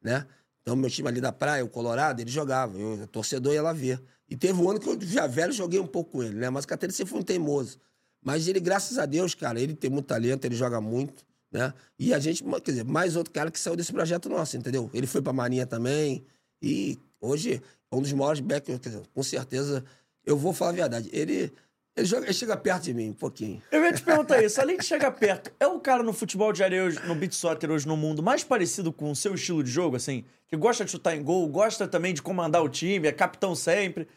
né? 0.01 0.27
Então, 0.61 0.75
meu 0.75 0.89
time 0.89 1.07
ali 1.07 1.19
da 1.19 1.31
praia, 1.31 1.65
o 1.65 1.69
Colorado, 1.69 2.21
ele 2.21 2.29
jogava. 2.29 2.77
Eu, 2.77 3.07
torcedor, 3.07 3.53
ia 3.53 3.61
lá 3.61 3.73
ver. 3.73 4.01
E 4.29 4.35
teve 4.37 4.61
um 4.61 4.69
ano 4.69 4.79
que 4.79 4.87
eu 4.87 4.97
já 5.01 5.27
velho 5.27 5.51
joguei 5.51 5.79
um 5.79 5.87
pouco 5.87 6.11
com 6.11 6.23
ele, 6.23 6.35
né? 6.35 6.49
Mas 6.49 6.63
o 6.63 6.67
Catarina 6.67 6.95
sempre 6.95 7.11
foi 7.11 7.19
um 7.19 7.23
teimoso. 7.23 7.79
Mas 8.23 8.47
ele, 8.47 8.59
graças 8.59 8.97
a 8.97 9.05
Deus, 9.05 9.33
cara, 9.33 9.59
ele 9.59 9.73
tem 9.73 9.89
muito 9.89 10.05
talento, 10.05 10.45
ele 10.45 10.55
joga 10.55 10.79
muito, 10.79 11.25
né? 11.51 11.73
E 11.97 12.13
a 12.13 12.19
gente, 12.19 12.43
quer 12.43 12.71
dizer, 12.71 12.85
mais 12.85 13.15
outro 13.15 13.33
cara 13.33 13.49
que 13.49 13.59
saiu 13.59 13.75
desse 13.75 13.91
projeto 13.91 14.29
nosso, 14.29 14.55
entendeu? 14.55 14.89
Ele 14.93 15.07
foi 15.07 15.21
pra 15.21 15.33
Marinha 15.33 15.65
também. 15.65 16.23
E 16.61 16.97
hoje 17.19 17.61
é 17.91 17.95
um 17.95 18.01
dos 18.01 18.13
maiores 18.13 18.39
backers, 18.39 18.79
quer 18.79 18.89
dizer, 18.89 19.03
com 19.13 19.23
certeza, 19.23 19.83
eu 20.23 20.37
vou 20.37 20.53
falar 20.53 20.71
a 20.71 20.75
verdade. 20.75 21.09
Ele 21.11 21.51
ele, 21.95 22.05
joga, 22.05 22.25
ele 22.25 22.33
chega 22.33 22.55
perto 22.55 22.83
de 22.83 22.93
mim, 22.93 23.09
um 23.09 23.13
pouquinho. 23.13 23.61
Eu 23.71 23.83
ia 23.83 23.91
te 23.91 24.01
perguntar 24.01 24.41
isso. 24.41 24.61
Além 24.61 24.77
de 24.77 24.85
chegar 24.85 25.11
perto, 25.11 25.51
é 25.59 25.67
o 25.67 25.79
cara 25.79 26.01
no 26.01 26.13
futebol 26.13 26.53
de 26.53 26.63
areia, 26.63 26.85
hoje, 26.85 26.99
no 27.05 27.15
beat 27.15 27.33
soccer 27.33 27.69
hoje 27.69 27.87
no 27.87 27.97
mundo, 27.97 28.23
mais 28.23 28.43
parecido 28.43 28.93
com 28.93 29.11
o 29.11 29.15
seu 29.15 29.35
estilo 29.35 29.63
de 29.63 29.69
jogo, 29.69 29.97
assim? 29.97 30.23
Que 30.47 30.55
gosta 30.55 30.85
de 30.85 30.91
chutar 30.91 31.15
em 31.15 31.23
gol, 31.23 31.47
gosta 31.49 31.87
também 31.87 32.13
de 32.13 32.21
comandar 32.21 32.63
o 32.63 32.69
time, 32.69 33.07
é 33.07 33.11
capitão 33.11 33.53
sempre. 33.55 34.07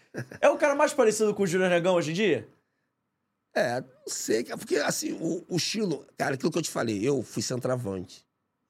É 0.40 0.48
o 0.48 0.56
cara 0.56 0.74
mais 0.74 0.92
parecido 0.92 1.34
com 1.34 1.42
o 1.42 1.46
Júnior 1.46 1.70
Negão 1.70 1.94
hoje 1.94 2.12
em 2.12 2.14
dia? 2.14 2.48
É, 3.54 3.80
não 3.80 3.88
sei. 4.06 4.44
Porque, 4.44 4.76
assim, 4.76 5.12
o, 5.12 5.44
o 5.48 5.56
estilo... 5.56 6.06
Cara, 6.16 6.34
aquilo 6.34 6.52
que 6.52 6.58
eu 6.58 6.62
te 6.62 6.70
falei, 6.70 7.06
eu 7.06 7.22
fui 7.22 7.42
centroavante. 7.42 8.24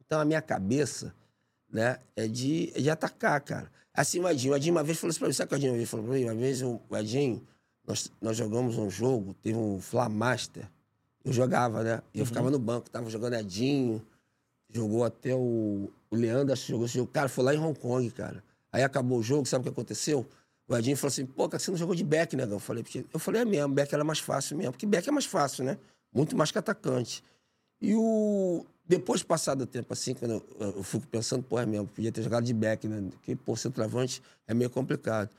Então, 0.05 0.21
a 0.21 0.25
minha 0.25 0.43
cabeça, 0.43 1.15
né, 1.71 1.99
é 2.17 2.27
de, 2.27 2.73
é 2.75 2.81
de 2.81 2.91
atacar, 2.91 3.41
cara. 3.41 3.71
Assim, 3.93 4.19
o 4.19 4.29
Edinho. 4.29 4.53
O 4.53 4.57
Edinho 4.57 4.75
uma 4.75 4.83
vez 4.83 4.99
falou 4.99 5.11
assim 5.11 5.19
pra 5.19 5.29
mim, 5.29 5.35
sabe 5.35 5.55
o 5.55 5.59
que 5.59 5.67
o 5.67 5.69
Edinho 5.69 5.87
falou 5.87 6.07
pra 6.07 6.15
mim? 6.15 6.25
Uma 6.25 6.35
vez 6.35 6.63
o 6.63 6.81
Edinho 6.93 7.47
nós, 7.87 8.11
nós 8.21 8.37
jogamos 8.37 8.77
um 8.79 8.91
jogo, 8.91 9.35
teve 9.43 9.59
um 9.59 9.81
Flamaster. 9.81 10.69
Eu 11.25 11.33
jogava, 11.33 11.83
né? 11.83 12.03
Eu 12.15 12.21
uhum. 12.21 12.27
ficava 12.27 12.51
no 12.51 12.59
banco, 12.59 12.91
tava 12.91 13.09
jogando 13.09 13.35
Edinho, 13.35 14.03
jogou 14.71 15.05
até 15.05 15.35
o, 15.35 15.91
o 16.11 16.17
Leandro, 16.17 16.55
jogou 16.57 16.87
esse 16.87 16.95
jogo. 16.95 17.11
Cara, 17.13 17.29
foi 17.29 17.45
lá 17.45 17.55
em 17.55 17.59
Hong 17.59 17.79
Kong, 17.79 18.11
cara. 18.11 18.43
Aí 18.73 18.83
acabou 18.83 19.19
o 19.19 19.23
jogo, 19.23 19.47
sabe 19.47 19.63
o 19.63 19.65
que 19.65 19.71
aconteceu? 19.71 20.27
O 20.67 20.77
Edinho 20.77 20.97
falou 20.97 21.09
assim, 21.09 21.27
pô, 21.27 21.49
cara, 21.49 21.63
você 21.63 21.71
não 21.71 21.79
jogou 21.79 21.95
de 21.95 22.05
back, 22.05 22.35
né? 22.35 22.47
Eu 22.49 22.59
falei, 22.59 22.83
porque... 22.83 23.05
eu 23.13 23.21
falei, 23.21 23.43
é 23.43 23.45
mesmo, 23.45 23.73
back 23.73 23.95
era 23.95 24.03
mais 24.03 24.19
fácil 24.19 24.57
mesmo. 24.57 24.73
Porque 24.73 24.87
back 24.87 25.09
é 25.09 25.13
mais 25.13 25.27
fácil, 25.27 25.65
né? 25.65 25.79
Muito 26.13 26.37
mais 26.37 26.51
que 26.51 26.59
atacante. 26.59 27.23
E 27.81 27.95
o... 27.95 28.65
Depois, 28.87 29.23
passado 29.23 29.63
o 29.63 29.67
tempo, 29.67 29.93
assim, 29.93 30.13
quando 30.13 30.33
eu, 30.33 30.75
eu 30.77 30.83
fico 30.83 31.07
pensando, 31.07 31.43
pô, 31.43 31.59
é 31.59 31.65
mesmo, 31.65 31.87
podia 31.87 32.13
ter 32.13 32.23
jogado 32.23 32.45
de 32.45 32.53
back, 32.53 32.87
né? 32.87 33.03
Porque, 33.13 33.35
pô, 33.35 33.57
centroavante 33.57 34.23
é 34.47 34.53
meio 34.53 34.69
complicado. 34.69 35.31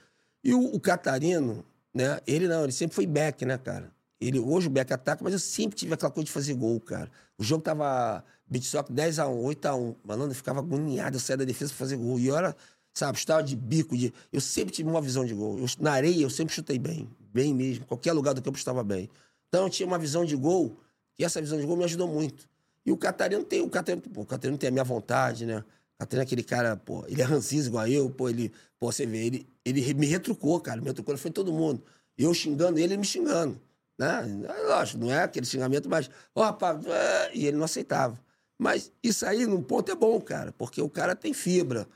E 0.44 0.54
o, 0.54 0.76
o 0.76 0.80
Catarino, 0.80 1.64
né? 1.96 2.20
Ele 2.28 2.46
não, 2.46 2.64
ele 2.64 2.74
sempre 2.74 2.94
foi 2.94 3.08
back, 3.08 3.46
né, 3.46 3.58
cara? 3.58 3.90
Ele, 4.20 4.38
hoje 4.38 4.68
o 4.68 4.70
back 4.70 4.92
ataca, 4.92 5.24
mas 5.24 5.32
eu 5.32 5.40
sempre 5.40 5.78
tive 5.78 5.94
aquela 5.94 6.12
coisa 6.12 6.26
de 6.26 6.32
fazer 6.32 6.54
gol, 6.54 6.80
cara. 6.82 7.10
O 7.38 7.44
jogo 7.44 7.64
tava 7.64 8.24
beat 8.48 8.66
soccer 8.66 8.94
10x1, 8.94 9.56
8x1. 9.56 9.96
Malandro, 10.04 10.32
eu 10.32 10.36
ficava 10.36 10.60
agoniado, 10.60 11.16
eu 11.16 11.20
saía 11.20 11.38
da 11.38 11.46
defesa 11.46 11.72
pra 11.72 11.80
fazer 11.80 11.96
gol. 11.96 12.20
E 12.20 12.30
era, 12.30 12.56
sabe, 12.94 13.18
estava 13.18 13.42
de 13.42 13.56
bico, 13.56 13.98
de... 13.98 14.14
eu 14.32 14.42
sempre 14.42 14.74
tive 14.74 14.90
uma 14.90 15.02
visão 15.02 15.26
de 15.26 15.34
gol. 15.34 15.58
Eu, 15.58 15.66
na 15.80 15.94
areia, 15.94 16.22
eu 16.22 16.30
sempre 16.30 16.54
chutei 16.54 16.78
bem, 16.78 17.10
bem 17.34 17.54
mesmo. 17.54 17.86
Qualquer 17.86 18.12
lugar 18.12 18.34
do 18.34 18.42
campo 18.42 18.58
estava 18.58 18.84
bem. 18.84 19.10
Então 19.48 19.64
eu 19.64 19.70
tinha 19.70 19.88
uma 19.88 19.98
visão 19.98 20.26
de 20.26 20.36
gol, 20.36 20.78
e 21.18 21.24
essa 21.24 21.42
visão 21.42 21.58
de 21.58 21.66
gol 21.66 21.78
me 21.78 21.86
ajudou 21.86 22.08
muito. 22.08 22.48
E 22.86 22.92
o 22.92 22.98
Catarino 22.98 23.44
tem, 23.44 23.62
o 23.62 23.70
Catarino, 23.70 24.02
pô, 24.02 24.22
o 24.22 24.26
Catarino 24.26 24.58
tem 24.58 24.68
a 24.68 24.72
minha 24.72 24.84
vontade, 24.84 25.46
né? 25.46 25.64
O 25.96 26.00
Catarino 26.00 26.22
é 26.22 26.26
aquele 26.26 26.44
cara, 26.44 26.76
pô, 26.76 27.06
ele 27.08 27.22
é 27.22 27.26
rancis 27.26 27.68
igual 27.68 27.88
eu, 27.88 28.10
pô, 28.10 28.30
ele, 28.30 28.52
pô, 28.80 28.92
você 28.92 29.06
vê, 29.06 29.26
ele, 29.26 29.48
ele 29.64 29.94
me 29.94 30.06
retrucou, 30.06 30.60
cara, 30.60 30.82
me 30.82 30.88
retrucou, 30.88 31.14
ele 31.14 31.22
foi 31.22 31.32
todo 31.32 31.54
mundo. 31.54 31.82
Eu 32.18 32.34
xingando 32.34 32.78
ele, 32.78 32.94
ele 32.94 32.98
me 32.98 33.06
xingando, 33.06 33.60
né? 33.98 34.22
Lógico, 34.68 35.00
não 35.00 35.12
é 35.12 35.24
aquele 35.24 35.46
xingamento, 35.46 35.90
mas, 35.90 36.10
ó, 36.34 36.44
rapaz, 36.44 36.86
é... 36.86 37.32
e 37.34 37.48
ele 37.48 37.58
não 37.58 37.64
aceitava. 37.64 38.20
Mas 38.58 38.92
isso 39.02 39.26
aí, 39.26 39.46
num 39.46 39.64
ponto, 39.64 39.92
é 39.92 39.96
bom, 39.96 40.20
cara, 40.20 40.52
porque 40.54 40.82
o 40.82 40.90
cara 40.90 41.16
tem 41.16 41.34
fibra, 41.34 41.88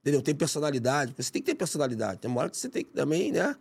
entendeu? 0.00 0.22
Tem 0.22 0.34
personalidade, 0.34 1.14
você 1.16 1.30
tem 1.30 1.42
que 1.42 1.50
ter 1.50 1.54
personalidade. 1.54 2.20
Tem 2.20 2.30
uma 2.30 2.40
hora 2.40 2.50
que 2.50 2.56
você 2.56 2.68
tem 2.68 2.84
que 2.84 2.92
também, 2.92 3.32
né, 3.32 3.54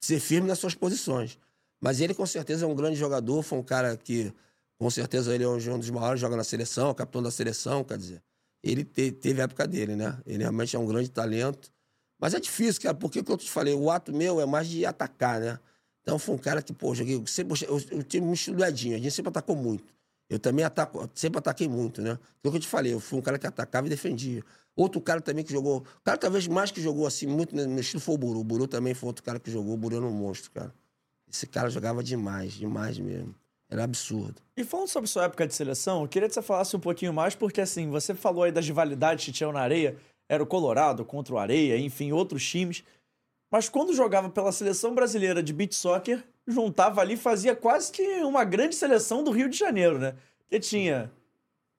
ser 0.00 0.20
firme 0.20 0.48
nas 0.48 0.58
suas 0.58 0.74
posições. 0.74 1.38
Mas 1.80 2.00
ele, 2.00 2.14
com 2.14 2.26
certeza, 2.26 2.64
é 2.64 2.68
um 2.68 2.74
grande 2.74 2.96
jogador, 2.96 3.42
foi 3.42 3.58
um 3.58 3.62
cara 3.62 3.96
que 3.96 4.32
com 4.78 4.90
certeza 4.90 5.34
ele 5.34 5.44
é 5.44 5.48
um 5.48 5.78
dos 5.78 5.90
maiores, 5.90 6.20
joga 6.20 6.36
na 6.36 6.44
seleção, 6.44 6.92
capitão 6.94 7.22
da 7.22 7.30
seleção, 7.30 7.84
quer 7.84 7.98
dizer. 7.98 8.22
Ele 8.62 8.84
te, 8.84 9.12
teve 9.12 9.40
a 9.40 9.44
época 9.44 9.66
dele, 9.66 9.96
né? 9.96 10.18
Ele 10.26 10.38
realmente 10.38 10.74
é 10.74 10.78
um 10.78 10.86
grande 10.86 11.10
talento. 11.10 11.70
Mas 12.18 12.34
é 12.34 12.40
difícil, 12.40 12.80
cara, 12.82 12.94
porque, 12.94 13.22
como 13.22 13.34
eu 13.34 13.38
te 13.38 13.50
falei, 13.50 13.74
o 13.74 13.90
ato 13.90 14.12
meu 14.12 14.40
é 14.40 14.46
mais 14.46 14.68
de 14.68 14.86
atacar, 14.86 15.40
né? 15.40 15.58
Então 16.02 16.18
foi 16.18 16.34
um 16.34 16.38
cara 16.38 16.62
que, 16.62 16.72
pô, 16.72 16.94
joguei. 16.94 17.22
Sempre, 17.26 17.58
eu, 17.66 17.80
eu 17.90 18.02
tive 18.02 18.24
um 18.24 18.32
estilo 18.32 18.56
do 18.56 18.64
Edinho, 18.64 18.96
Edinho 18.96 19.10
sempre 19.10 19.30
atacou 19.30 19.56
muito. 19.56 19.92
Eu 20.28 20.38
também 20.38 20.64
ataco, 20.64 21.08
sempre 21.14 21.38
ataquei 21.38 21.68
muito, 21.68 22.02
né? 22.02 22.18
Então, 22.40 22.50
que 22.50 22.58
eu 22.58 22.60
te 22.60 22.66
falei, 22.66 22.92
eu 22.92 23.00
fui 23.00 23.18
um 23.18 23.22
cara 23.22 23.38
que 23.38 23.46
atacava 23.46 23.86
e 23.86 23.90
defendia. 23.90 24.42
Outro 24.74 25.00
cara 25.00 25.20
também 25.20 25.44
que 25.44 25.52
jogou. 25.52 25.78
O 25.78 26.02
cara 26.04 26.18
talvez 26.18 26.46
mais 26.46 26.70
que 26.70 26.80
jogou 26.80 27.06
assim, 27.06 27.26
muito 27.26 27.54
no 27.54 27.80
estilo 27.80 28.00
foi 28.00 28.14
o 28.14 28.18
Buru. 28.18 28.40
O 28.40 28.44
Buru 28.44 28.66
também 28.66 28.94
foi 28.94 29.06
outro 29.08 29.22
cara 29.24 29.38
que 29.40 29.50
jogou. 29.50 29.74
O 29.74 29.76
Buru 29.76 29.96
era 29.96 30.04
um 30.04 30.12
monstro, 30.12 30.50
cara. 30.50 30.74
Esse 31.30 31.46
cara 31.46 31.70
jogava 31.70 32.02
demais, 32.02 32.52
demais 32.52 32.98
mesmo. 32.98 33.34
Era 33.68 33.84
absurdo. 33.84 34.40
E 34.56 34.64
falando 34.64 34.88
sobre 34.88 35.08
sua 35.08 35.24
época 35.24 35.46
de 35.46 35.54
seleção, 35.54 36.02
eu 36.02 36.08
queria 36.08 36.28
que 36.28 36.34
você 36.34 36.42
falasse 36.42 36.76
um 36.76 36.80
pouquinho 36.80 37.12
mais, 37.12 37.34
porque 37.34 37.60
assim, 37.60 37.90
você 37.90 38.14
falou 38.14 38.44
aí 38.44 38.52
das 38.52 38.66
rivalidades 38.66 39.24
que 39.24 39.32
tinham 39.32 39.52
na 39.52 39.60
areia, 39.60 39.96
era 40.28 40.42
o 40.42 40.46
Colorado 40.46 41.04
contra 41.04 41.34
o 41.34 41.38
Areia, 41.38 41.78
enfim, 41.78 42.12
outros 42.12 42.48
times. 42.48 42.84
Mas 43.50 43.68
quando 43.68 43.94
jogava 43.94 44.28
pela 44.28 44.52
seleção 44.52 44.94
brasileira 44.94 45.42
de 45.42 45.52
beach 45.52 45.74
soccer, 45.74 46.24
juntava 46.46 47.00
ali, 47.00 47.16
fazia 47.16 47.54
quase 47.54 47.90
que 47.92 48.02
uma 48.22 48.44
grande 48.44 48.74
seleção 48.74 49.22
do 49.22 49.30
Rio 49.30 49.48
de 49.48 49.56
Janeiro, 49.56 49.98
né? 49.98 50.14
Que 50.48 50.60
tinha 50.60 51.10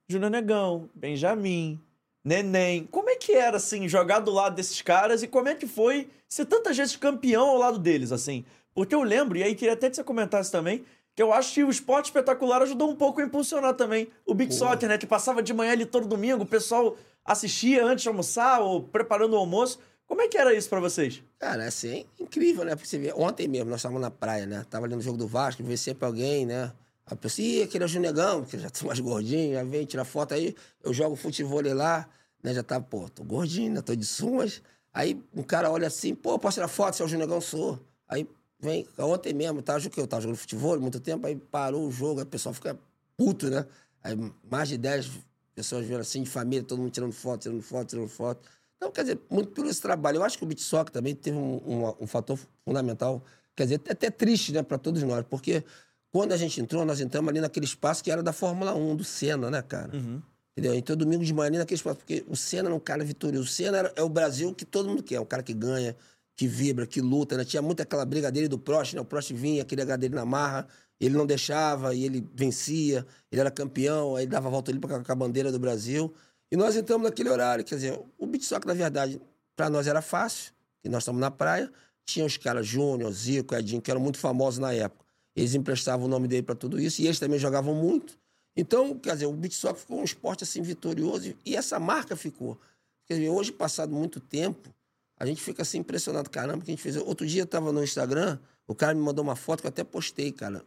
Júnior 0.09 0.31
Negão, 0.31 0.89
Benjamin, 0.93 1.79
Neném. 2.23 2.85
Como 2.85 3.09
é 3.09 3.15
que 3.15 3.33
era, 3.33 3.57
assim, 3.57 3.87
jogar 3.87 4.19
do 4.19 4.31
lado 4.31 4.55
desses 4.55 4.81
caras 4.81 5.23
e 5.23 5.27
como 5.27 5.47
é 5.47 5.55
que 5.55 5.67
foi 5.67 6.09
ser 6.27 6.45
tantas 6.45 6.75
vezes 6.75 6.95
campeão 6.95 7.47
ao 7.47 7.57
lado 7.57 7.79
deles, 7.79 8.11
assim? 8.11 8.45
Porque 8.73 8.93
eu 8.93 9.03
lembro, 9.03 9.37
e 9.37 9.43
aí 9.43 9.55
queria 9.55 9.73
até 9.73 9.89
que 9.89 9.95
você 9.95 10.03
comentasse 10.03 10.51
também, 10.51 10.85
que 11.17 11.23
eu 11.23 11.33
acho 11.33 11.51
que 11.51 11.63
o 11.63 11.69
esporte 11.71 12.05
espetacular 12.05 12.61
ajudou 12.61 12.91
um 12.91 12.95
pouco 12.95 13.19
a 13.19 13.23
impulsionar 13.23 13.73
também 13.73 14.07
o 14.23 14.35
Big 14.35 14.53
Soccer, 14.53 14.87
né? 14.87 14.99
Que 14.99 15.07
passava 15.07 15.41
de 15.41 15.51
manhã 15.51 15.71
ali 15.71 15.83
todo 15.83 16.07
domingo, 16.07 16.43
o 16.43 16.45
pessoal 16.45 16.95
assistia 17.25 17.83
antes 17.83 18.03
de 18.03 18.07
almoçar 18.07 18.61
ou 18.61 18.83
preparando 18.83 19.33
o 19.33 19.35
almoço. 19.35 19.79
Como 20.05 20.21
é 20.21 20.27
que 20.27 20.37
era 20.37 20.53
isso 20.53 20.69
para 20.69 20.79
vocês? 20.79 21.23
Cara, 21.39 21.65
assim, 21.65 22.05
é 22.19 22.23
incrível, 22.23 22.63
né? 22.63 22.75
Porque 22.75 22.87
você 22.87 22.99
vê, 22.99 23.11
ontem 23.13 23.47
mesmo 23.47 23.71
nós 23.71 23.79
estávamos 23.79 23.99
na 23.99 24.11
praia, 24.11 24.45
né? 24.45 24.63
Tava 24.69 24.85
ali 24.85 24.93
no 24.93 25.01
jogo 25.01 25.17
do 25.17 25.25
Vasco, 25.25 25.63
vê 25.63 25.75
sempre 25.75 26.05
alguém, 26.05 26.45
né? 26.45 26.71
A 27.03 27.15
pessoa, 27.15 27.43
ih, 27.43 27.63
aquele 27.63 27.83
é 27.83 27.87
o 27.87 27.89
Junegão, 27.89 28.45
que 28.45 28.55
já 28.59 28.69
tá 28.69 28.85
mais 28.85 28.99
gordinho, 28.99 29.55
já 29.55 29.63
vem 29.63 29.85
tirar 29.85 30.05
foto 30.05 30.35
aí, 30.35 30.55
eu 30.83 30.93
jogo 30.93 31.15
futebol 31.15 31.63
lá, 31.73 32.07
né? 32.43 32.53
Já 32.53 32.61
tá, 32.61 32.79
pô, 32.79 33.09
tô 33.09 33.23
gordinho, 33.23 33.73
né? 33.73 33.81
Tô 33.81 33.95
de 33.95 34.05
sumas. 34.05 34.61
Aí 34.93 35.19
um 35.35 35.41
cara 35.41 35.71
olha 35.71 35.87
assim, 35.87 36.13
pô, 36.13 36.37
posso 36.37 36.57
tirar 36.57 36.67
foto 36.67 36.95
se 36.95 37.01
é 37.01 37.05
o 37.05 37.07
Junegão? 37.07 37.41
Sou. 37.41 37.79
Aí 38.07 38.29
vem, 38.59 38.87
ontem 38.97 39.33
mesmo, 39.33 39.61
tava, 39.61 39.79
eu 39.97 40.07
tava 40.07 40.21
jogando 40.21 40.37
futebol 40.37 40.79
muito 40.79 40.99
tempo, 40.99 41.27
aí 41.27 41.35
parou 41.35 41.87
o 41.87 41.91
jogo, 41.91 42.19
aí 42.19 42.23
o 42.23 42.29
pessoal 42.29 42.53
fica 42.53 42.77
puto, 43.15 43.49
né? 43.49 43.65
Aí 44.03 44.15
mais 44.49 44.69
de 44.69 44.77
10 44.77 45.11
pessoas 45.53 45.85
vendo 45.85 46.01
assim, 46.01 46.23
de 46.23 46.29
família, 46.29 46.63
todo 46.63 46.79
mundo 46.79 46.91
tirando 46.91 47.11
foto, 47.11 47.41
tirando 47.41 47.61
foto, 47.61 47.89
tirando 47.89 48.07
foto. 48.07 48.47
Então, 48.77 48.91
quer 48.91 49.01
dizer, 49.01 49.19
muito 49.29 49.51
pelo 49.51 49.69
esse 49.69 49.81
trabalho. 49.81 50.17
Eu 50.17 50.23
acho 50.23 50.37
que 50.37 50.43
o 50.43 50.47
beat 50.47 50.59
soccer 50.59 50.93
também 50.93 51.15
teve 51.15 51.35
um, 51.35 51.55
um, 51.65 51.93
um 52.01 52.07
fator 52.07 52.39
fundamental, 52.63 53.23
quer 53.55 53.63
dizer, 53.63 53.81
até 53.89 54.11
triste, 54.11 54.51
né, 54.53 54.61
para 54.61 54.77
todos 54.77 55.01
nós, 55.01 55.25
porque 55.27 55.63
quando 56.11 56.31
a 56.31 56.37
gente 56.37 56.61
entrou, 56.61 56.85
nós 56.85 56.99
entramos 56.99 57.29
ali 57.29 57.41
naquele 57.41 57.65
espaço 57.65 58.03
que 58.03 58.11
era 58.11 58.21
da 58.21 58.31
Fórmula 58.31 58.75
1, 58.75 58.95
do 58.95 59.03
Senna, 59.03 59.49
né, 59.49 59.61
cara? 59.61 59.95
Uhum. 59.95 60.21
Entendeu? 60.55 60.75
Então, 60.75 60.95
domingo 60.95 61.23
de 61.23 61.33
manhã 61.33 61.47
ali 61.49 61.57
naquele 61.57 61.77
espaço, 61.77 61.97
porque 61.97 62.23
o 62.27 62.35
Senna 62.35 62.69
era 62.69 62.75
um 62.75 62.79
cara 62.79 63.03
vitorioso. 63.03 63.47
O 63.47 63.51
Senna 63.51 63.77
era, 63.77 63.93
é 63.95 64.01
o 64.01 64.09
Brasil 64.09 64.53
que 64.53 64.65
todo 64.65 64.89
mundo 64.89 65.03
quer, 65.03 65.15
é 65.15 65.19
um 65.19 65.25
cara 65.25 65.43
que 65.43 65.53
ganha, 65.53 65.95
que 66.37 66.47
vibra, 66.47 66.85
que 66.85 67.01
luta, 67.01 67.35
né? 67.35 67.43
Tinha 67.43 67.63
muito 67.63 67.81
aquela 67.81 68.05
briga 68.05 68.31
dele 68.31 68.47
do 68.47 68.59
Prost, 68.59 68.93
né? 68.93 69.01
O 69.01 69.05
Prost 69.05 69.33
vinha, 69.33 69.63
aquele 69.63 69.81
H 69.81 69.97
dele 69.97 70.13
na 70.13 70.23
marra, 70.23 70.67
ele 70.99 71.17
não 71.17 71.25
deixava 71.25 71.95
e 71.95 72.05
ele 72.05 72.23
vencia, 72.33 73.05
ele 73.31 73.41
era 73.41 73.49
campeão, 73.49 74.15
aí 74.15 74.27
dava 74.27 74.47
a 74.47 74.51
volta 74.51 74.69
ali 74.69 74.79
com 74.79 75.11
a 75.11 75.15
bandeira 75.15 75.51
do 75.51 75.57
Brasil. 75.57 76.13
E 76.51 76.55
nós 76.55 76.75
entramos 76.75 77.05
naquele 77.05 77.29
horário, 77.29 77.65
quer 77.65 77.75
dizer, 77.75 77.99
o 78.19 78.27
beat 78.27 78.43
soccer, 78.43 78.67
na 78.67 78.75
verdade, 78.75 79.19
para 79.55 79.67
nós 79.67 79.87
era 79.87 80.01
fácil, 80.01 80.53
que 80.81 80.87
nós 80.87 81.01
estamos 81.01 81.19
na 81.19 81.31
praia, 81.31 81.71
tinha 82.05 82.23
os 82.23 82.37
caras 82.37 82.67
Júnior, 82.67 83.11
Zico, 83.11 83.55
Edinho, 83.55 83.81
que 83.81 83.89
eram 83.89 83.99
muito 83.99 84.19
famosos 84.19 84.59
na 84.59 84.71
época. 84.71 85.03
Eles 85.35 85.55
emprestavam 85.55 86.05
o 86.05 86.09
nome 86.09 86.27
dele 86.27 86.43
para 86.43 86.55
tudo 86.55 86.79
isso, 86.79 87.01
e 87.01 87.05
eles 87.05 87.19
também 87.19 87.39
jogavam 87.39 87.73
muito. 87.73 88.17
Então, 88.55 88.97
quer 88.97 89.13
dizer, 89.13 89.25
o 89.25 89.33
beat 89.33 89.53
soccer 89.53 89.81
ficou 89.81 89.99
um 89.99 90.03
esporte 90.03 90.43
assim 90.43 90.61
vitorioso, 90.61 91.33
e 91.43 91.55
essa 91.55 91.79
marca 91.79 92.15
ficou. 92.15 92.59
Quer 93.07 93.15
dizer, 93.15 93.29
hoje, 93.29 93.51
passado 93.51 93.93
muito 93.93 94.19
tempo, 94.19 94.73
a 95.19 95.25
gente 95.25 95.41
fica 95.41 95.61
assim 95.61 95.79
impressionado, 95.79 96.29
caramba, 96.29 96.63
que 96.63 96.71
a 96.71 96.73
gente 96.73 96.81
fez. 96.81 96.95
Outro 96.97 97.25
dia 97.25 97.41
eu 97.41 97.47
tava 97.47 97.71
no 97.71 97.83
Instagram, 97.83 98.37
o 98.67 98.75
cara 98.75 98.93
me 98.93 99.01
mandou 99.01 99.23
uma 99.23 99.35
foto 99.35 99.61
que 99.61 99.67
eu 99.67 99.69
até 99.69 99.83
postei, 99.83 100.31
cara. 100.31 100.63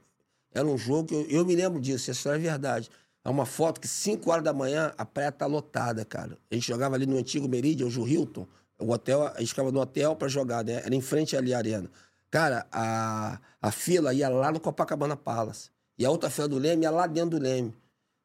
Era 0.53 0.67
um 0.67 0.77
jogo 0.77 1.09
que 1.09 1.15
eu, 1.15 1.27
eu 1.29 1.45
me 1.45 1.55
lembro 1.55 1.81
disso, 1.81 2.11
essa 2.11 2.19
história 2.19 2.39
é 2.39 2.41
verdade. 2.41 2.91
É 3.25 3.29
uma 3.29 3.47
foto 3.47 3.81
que 3.81 3.87
5 3.87 4.31
horas 4.31 4.43
da 4.43 4.53
manhã 4.53 4.93
a 4.97 5.05
praia 5.05 5.31
tá 5.31 5.47
lotada, 5.47 6.05
cara. 6.05 6.39
A 6.51 6.55
gente 6.55 6.67
jogava 6.67 6.95
ali 6.95 7.07
no 7.07 7.17
antigo 7.17 7.49
Meridian, 7.49 7.87
o 7.87 8.09
Hilton. 8.09 8.47
O 8.79 8.93
hotel, 8.93 9.27
a 9.27 9.41
gente 9.41 9.51
ficava 9.51 9.71
no 9.71 9.79
hotel 9.79 10.17
para 10.17 10.27
jogar, 10.27 10.65
né? 10.65 10.83
Era 10.85 10.95
em 10.95 11.03
frente 11.03 11.37
ali 11.37 11.53
a 11.53 11.59
arena. 11.59 11.91
Cara, 12.31 12.67
a, 12.73 13.39
a 13.61 13.71
fila 13.71 14.15
ia 14.15 14.29
lá 14.29 14.51
no 14.51 14.59
Copacabana 14.59 15.17
Palace. 15.17 15.71
E 15.99 16.05
a 16.07 16.11
outra 16.11 16.31
fila 16.31 16.49
do 16.49 16.57
Leme 16.57 16.85
ia 16.85 16.91
lá 16.91 17.07
dentro 17.07 17.39
do 17.39 17.43
Leme. 17.43 17.75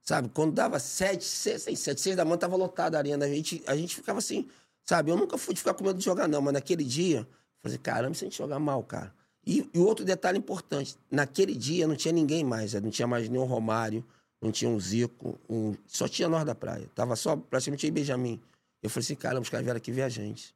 Sabe? 0.01 0.29
Quando 0.29 0.53
dava 0.53 0.79
sete, 0.79 1.25
seis, 1.25 1.63
sete, 1.79 1.99
seis 1.99 2.15
da 2.15 2.23
manhã, 2.23 2.37
tava 2.37 2.55
lotada 2.55 2.95
a 2.95 2.99
arena. 2.99 3.25
A 3.25 3.27
gente, 3.27 3.61
a 3.67 3.75
gente 3.75 3.95
ficava 3.95 4.19
assim, 4.19 4.47
sabe? 4.85 5.11
Eu 5.11 5.17
nunca 5.17 5.37
fui 5.37 5.53
de 5.53 5.59
ficar 5.59 5.73
com 5.73 5.83
medo 5.83 5.97
de 5.97 6.05
jogar, 6.05 6.27
não. 6.27 6.41
Mas 6.41 6.53
naquele 6.53 6.83
dia, 6.83 7.27
falei, 7.61 7.77
caramba, 7.77 8.13
se 8.13 8.23
a 8.23 8.27
gente 8.27 8.37
jogar 8.37 8.59
mal, 8.59 8.83
cara. 8.83 9.13
E, 9.45 9.69
e 9.73 9.79
outro 9.79 10.05
detalhe 10.05 10.37
importante, 10.37 10.97
naquele 11.11 11.55
dia 11.55 11.87
não 11.87 11.95
tinha 11.95 12.11
ninguém 12.11 12.43
mais. 12.43 12.73
Não 12.73 12.89
tinha 12.89 13.07
mais 13.07 13.27
nenhum 13.27 13.45
Romário, 13.45 14.05
não 14.41 14.51
tinha 14.51 14.69
um 14.69 14.79
Zico, 14.79 15.39
um... 15.49 15.75
só 15.87 16.07
tinha 16.07 16.29
Nós 16.29 16.45
da 16.45 16.55
Praia. 16.55 16.89
Tava 16.95 17.15
só, 17.15 17.35
praticamente 17.35 17.85
aí 17.85 17.91
Benjamin. 17.91 18.39
Eu 18.81 18.89
falei 18.89 19.03
assim, 19.03 19.15
caramba, 19.15 19.41
os 19.41 19.49
caras 19.49 19.63
vieram 19.63 19.77
aqui 19.77 19.91
ver 19.91 20.03
a 20.03 20.09
gente. 20.09 20.55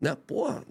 Né? 0.00 0.14
Porra, 0.14 0.64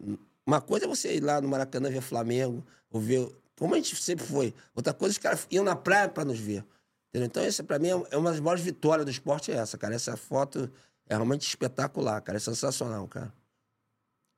uma 0.45 0.61
coisa 0.61 0.85
é 0.85 0.87
você 0.87 1.15
ir 1.15 1.23
lá 1.23 1.39
no 1.41 1.47
Maracanã 1.47 1.89
ver 1.89 2.01
Flamengo, 2.01 2.65
ou 2.89 2.99
ver. 2.99 3.27
Como 3.57 3.73
a 3.73 3.77
gente 3.77 3.95
sempre 3.95 4.25
foi. 4.25 4.53
Outra 4.73 4.93
coisa, 4.93 5.11
os 5.11 5.17
caras 5.17 5.47
iam 5.51 5.63
na 5.63 5.75
praia 5.75 6.09
para 6.09 6.25
nos 6.25 6.39
ver. 6.39 6.65
Entendeu? 7.09 7.27
Então, 7.27 7.43
essa, 7.43 7.63
para 7.63 7.77
mim, 7.79 7.89
é 8.09 8.17
uma 8.17 8.31
das 8.31 8.39
maiores 8.39 8.63
vitórias 8.63 9.05
do 9.05 9.11
esporte, 9.11 9.51
é 9.51 9.55
essa, 9.55 9.77
cara. 9.77 9.95
Essa 9.95 10.15
foto 10.15 10.71
é 11.09 11.15
realmente 11.15 11.47
espetacular, 11.47 12.21
cara. 12.21 12.37
É 12.37 12.39
sensacional, 12.39 13.07
cara. 13.07 13.33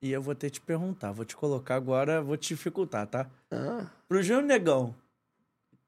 E 0.00 0.10
eu 0.10 0.20
vou 0.20 0.34
ter 0.34 0.50
que 0.50 0.58
te 0.58 0.60
perguntar, 0.60 1.12
vou 1.12 1.24
te 1.24 1.36
colocar 1.36 1.76
agora, 1.76 2.20
vou 2.20 2.36
te 2.36 2.48
dificultar, 2.48 3.06
tá? 3.06 3.30
Ah. 3.52 3.86
Pro 4.08 4.20
Júnior 4.20 4.42
Negão, 4.42 4.92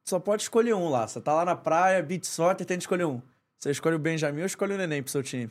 só 0.04 0.20
pode 0.20 0.42
escolher 0.42 0.74
um 0.74 0.88
lá. 0.88 1.08
Você 1.08 1.20
tá 1.20 1.32
lá 1.32 1.44
na 1.44 1.56
praia, 1.56 2.00
beat 2.02 2.24
soccer, 2.24 2.64
tem 2.64 2.76
que 2.76 2.84
escolher 2.84 3.06
um. 3.06 3.20
Você 3.58 3.70
escolhe 3.70 3.96
o 3.96 3.98
Benjamin 3.98 4.40
ou 4.40 4.46
escolhe 4.46 4.74
o 4.74 4.76
Neném 4.76 5.02
pro 5.02 5.10
seu 5.10 5.22
time? 5.22 5.50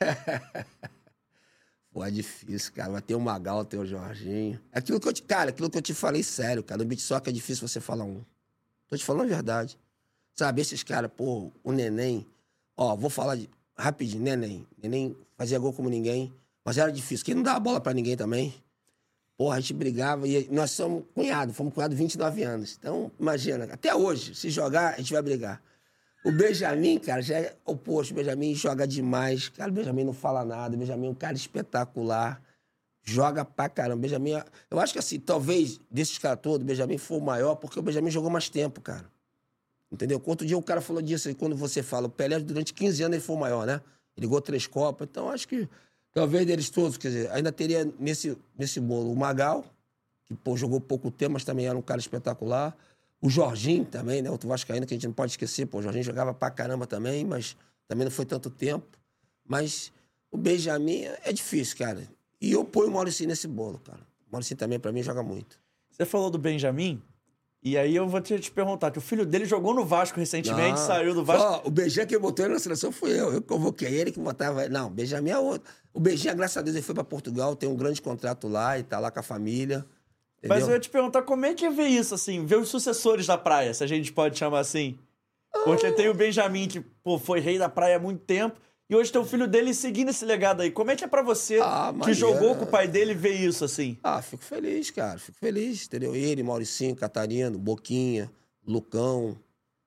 Pô, 1.92 2.04
é 2.04 2.10
difícil, 2.10 2.72
cara. 2.74 2.90
Vai 2.92 3.02
ter 3.02 3.14
o 3.14 3.20
Magal, 3.20 3.64
ter 3.64 3.78
o 3.78 3.86
Jorginho. 3.86 4.60
Aquilo 4.72 4.98
que 4.98 5.06
eu 5.06 5.12
te, 5.12 5.22
cara, 5.22 5.50
aquilo 5.50 5.70
que 5.70 5.78
eu 5.78 5.82
te 5.82 5.94
falei 5.94 6.22
sério, 6.22 6.62
cara. 6.62 6.82
No 6.82 6.88
beat 6.88 7.00
soccer 7.00 7.30
é 7.30 7.34
difícil 7.34 7.66
você 7.66 7.80
falar 7.80 8.04
um. 8.04 8.24
Tô 8.88 8.96
te 8.96 9.04
falando 9.04 9.26
a 9.26 9.34
verdade. 9.34 9.78
Sabe, 10.34 10.60
esses 10.60 10.82
caras, 10.82 11.10
pô, 11.14 11.52
o 11.62 11.72
Neném. 11.72 12.26
Ó, 12.76 12.96
vou 12.96 13.08
falar 13.08 13.36
de. 13.36 13.48
Rapidinho, 13.76 14.22
neném. 14.22 14.66
Neném 14.82 15.16
fazia 15.36 15.58
gol 15.58 15.72
como 15.72 15.88
ninguém. 15.88 16.32
Mas 16.64 16.78
era 16.78 16.92
difícil, 16.92 17.18
porque 17.24 17.34
não 17.34 17.42
dava 17.42 17.58
bola 17.60 17.80
pra 17.80 17.92
ninguém 17.92 18.16
também. 18.16 18.54
Porra, 19.36 19.56
a 19.56 19.60
gente 19.60 19.74
brigava 19.74 20.28
e 20.28 20.48
nós 20.50 20.70
somos 20.70 21.04
cunhados, 21.14 21.56
fomos 21.56 21.74
cunhados 21.74 21.96
29 21.96 22.42
anos. 22.44 22.76
Então, 22.78 23.10
imagina, 23.18 23.64
até 23.64 23.94
hoje, 23.94 24.34
se 24.34 24.50
jogar, 24.50 24.94
a 24.94 24.96
gente 24.98 25.12
vai 25.12 25.22
brigar. 25.22 25.60
O 26.24 26.30
Benjamin, 26.30 26.98
cara, 27.00 27.20
já 27.20 27.38
é 27.38 27.56
oposto. 27.64 28.12
O 28.12 28.14
Benjamin 28.14 28.54
joga 28.54 28.86
demais. 28.86 29.48
Cara, 29.48 29.70
o 29.70 29.74
Benjamin 29.74 30.04
não 30.04 30.12
fala 30.12 30.44
nada. 30.44 30.76
O 30.76 30.78
Benjamin 30.78 31.08
é 31.08 31.10
um 31.10 31.14
cara 31.14 31.34
espetacular. 31.34 32.40
Joga 33.02 33.44
pra 33.44 33.68
caramba. 33.68 33.96
O 33.96 34.00
Benjamin, 34.00 34.34
é- 34.34 34.44
eu 34.70 34.78
acho 34.78 34.92
que 34.92 35.00
assim, 35.00 35.18
talvez 35.18 35.80
desses 35.90 36.18
caras 36.18 36.38
todos, 36.40 36.62
o 36.62 36.66
Benjamin 36.66 36.96
foi 36.98 37.18
o 37.18 37.20
maior 37.20 37.56
porque 37.56 37.76
o 37.80 37.82
Benjamin 37.82 38.10
jogou 38.12 38.30
mais 38.30 38.48
tempo, 38.48 38.80
cara. 38.80 39.10
Entendeu? 39.92 40.20
Outro 40.24 40.46
dia 40.46 40.56
o 40.56 40.62
cara 40.62 40.80
falou 40.80 41.02
disso 41.02 41.32
quando 41.36 41.54
você 41.54 41.82
fala, 41.82 42.06
o 42.06 42.10
Pelé 42.10 42.38
durante 42.40 42.72
15 42.72 43.02
anos 43.02 43.16
ele 43.16 43.22
foi 43.22 43.36
o 43.36 43.38
maior, 43.38 43.66
né? 43.66 43.78
Ele 44.16 44.26
ganhou 44.26 44.40
três 44.40 44.66
Copas. 44.66 45.06
Então 45.10 45.28
acho 45.28 45.46
que 45.46 45.68
talvez 46.14 46.46
deles 46.46 46.70
todos, 46.70 46.96
quer 46.96 47.08
dizer, 47.08 47.30
ainda 47.30 47.52
teria 47.52 47.86
nesse, 47.98 48.36
nesse 48.58 48.80
bolo 48.80 49.12
o 49.12 49.16
Magal, 49.16 49.66
que 50.24 50.34
pô, 50.34 50.56
jogou 50.56 50.80
pouco 50.80 51.10
tempo, 51.10 51.34
mas 51.34 51.44
também 51.44 51.66
era 51.66 51.76
um 51.76 51.82
cara 51.82 52.00
espetacular. 52.00 52.74
O 53.20 53.28
Jorginho 53.28 53.84
também, 53.84 54.22
né? 54.22 54.30
Outro 54.30 54.48
Vascaíno 54.48 54.86
que 54.86 54.94
a 54.94 54.96
gente 54.96 55.06
não 55.06 55.14
pode 55.14 55.32
esquecer. 55.32 55.66
Pô, 55.66 55.78
o 55.78 55.82
Jorginho 55.82 56.04
jogava 56.04 56.32
pra 56.32 56.50
caramba 56.50 56.86
também, 56.86 57.22
mas 57.22 57.54
também 57.86 58.06
não 58.06 58.10
foi 58.10 58.24
tanto 58.24 58.48
tempo. 58.48 58.98
Mas 59.46 59.92
o 60.30 60.38
Benjamin 60.38 61.04
é 61.22 61.32
difícil, 61.34 61.76
cara. 61.76 62.08
E 62.40 62.50
eu 62.50 62.64
ponho 62.64 62.88
o 62.88 62.92
Mauricinho 62.92 63.28
nesse 63.28 63.46
bolo, 63.46 63.78
cara. 63.78 64.00
O 64.26 64.32
Mauricinho 64.32 64.56
também, 64.56 64.80
pra 64.80 64.90
mim, 64.90 65.02
joga 65.02 65.22
muito. 65.22 65.60
Você 65.90 66.06
falou 66.06 66.30
do 66.30 66.38
Benjamin, 66.38 67.00
e 67.62 67.78
aí 67.78 67.94
eu 67.94 68.08
vou 68.08 68.20
te, 68.20 68.38
te 68.40 68.50
perguntar, 68.50 68.90
que 68.90 68.98
o 68.98 69.00
filho 69.00 69.24
dele 69.24 69.44
jogou 69.44 69.72
no 69.72 69.84
Vasco 69.84 70.18
recentemente, 70.18 70.80
Não. 70.80 70.86
saiu 70.86 71.14
do 71.14 71.24
Vasco. 71.24 71.44
Ó, 71.44 71.68
o 71.68 71.70
Benjamin 71.70 72.08
que 72.08 72.18
botou 72.18 72.44
ele 72.44 72.54
na 72.54 72.60
seleção 72.60 72.90
fui 72.90 73.10
eu. 73.12 73.32
Eu 73.32 73.40
convoquei 73.40 73.88
ele 73.88 74.10
que 74.10 74.18
botava. 74.18 74.68
Não, 74.68 74.88
o 74.88 74.90
Benjamin 74.90 75.30
é 75.30 75.38
outro. 75.38 75.72
O 75.94 76.00
Benjamin, 76.00 76.38
graças 76.38 76.56
a 76.56 76.62
Deus, 76.62 76.74
ele 76.74 76.84
foi 76.84 76.94
pra 76.94 77.04
Portugal, 77.04 77.54
tem 77.54 77.68
um 77.68 77.76
grande 77.76 78.02
contrato 78.02 78.48
lá 78.48 78.78
e 78.78 78.82
tá 78.82 78.98
lá 78.98 79.12
com 79.12 79.20
a 79.20 79.22
família. 79.22 79.86
Mas 80.42 80.58
entendeu? 80.58 80.68
eu 80.68 80.74
ia 80.74 80.80
te 80.80 80.90
perguntar 80.90 81.22
como 81.22 81.46
é 81.46 81.54
que 81.54 81.70
ver 81.70 81.86
isso, 81.86 82.14
assim, 82.14 82.44
ver 82.44 82.56
os 82.56 82.68
sucessores 82.68 83.26
da 83.26 83.38
praia, 83.38 83.72
se 83.72 83.84
a 83.84 83.86
gente 83.86 84.12
pode 84.12 84.36
chamar 84.36 84.58
assim. 84.58 84.98
Porque 85.64 85.92
tem 85.92 86.08
o 86.08 86.14
Benjamin, 86.14 86.66
que 86.66 86.80
pô, 86.80 87.16
foi 87.16 87.38
rei 87.38 87.58
da 87.58 87.68
praia 87.68 87.96
há 87.96 88.00
muito 88.00 88.24
tempo, 88.24 88.58
e 88.92 88.94
hoje 88.94 89.10
tem 89.10 89.22
o 89.22 89.24
filho 89.24 89.48
dele 89.48 89.72
seguindo 89.72 90.10
esse 90.10 90.22
legado 90.22 90.60
aí. 90.60 90.70
Como 90.70 90.90
é 90.90 90.96
que 90.96 91.02
é 91.02 91.06
pra 91.06 91.22
você, 91.22 91.58
Ah, 91.62 91.94
que 92.04 92.12
jogou 92.12 92.54
com 92.54 92.64
o 92.64 92.66
pai 92.66 92.86
dele, 92.86 93.14
ver 93.14 93.32
isso, 93.32 93.64
assim? 93.64 93.96
Ah, 94.02 94.20
fico 94.20 94.44
feliz, 94.44 94.90
cara. 94.90 95.18
Fico 95.18 95.38
feliz, 95.38 95.86
entendeu? 95.86 96.14
Ele, 96.14 96.42
Mauricinho, 96.42 96.94
Catarino, 96.94 97.58
Boquinha, 97.58 98.30
Lucão, 98.66 99.34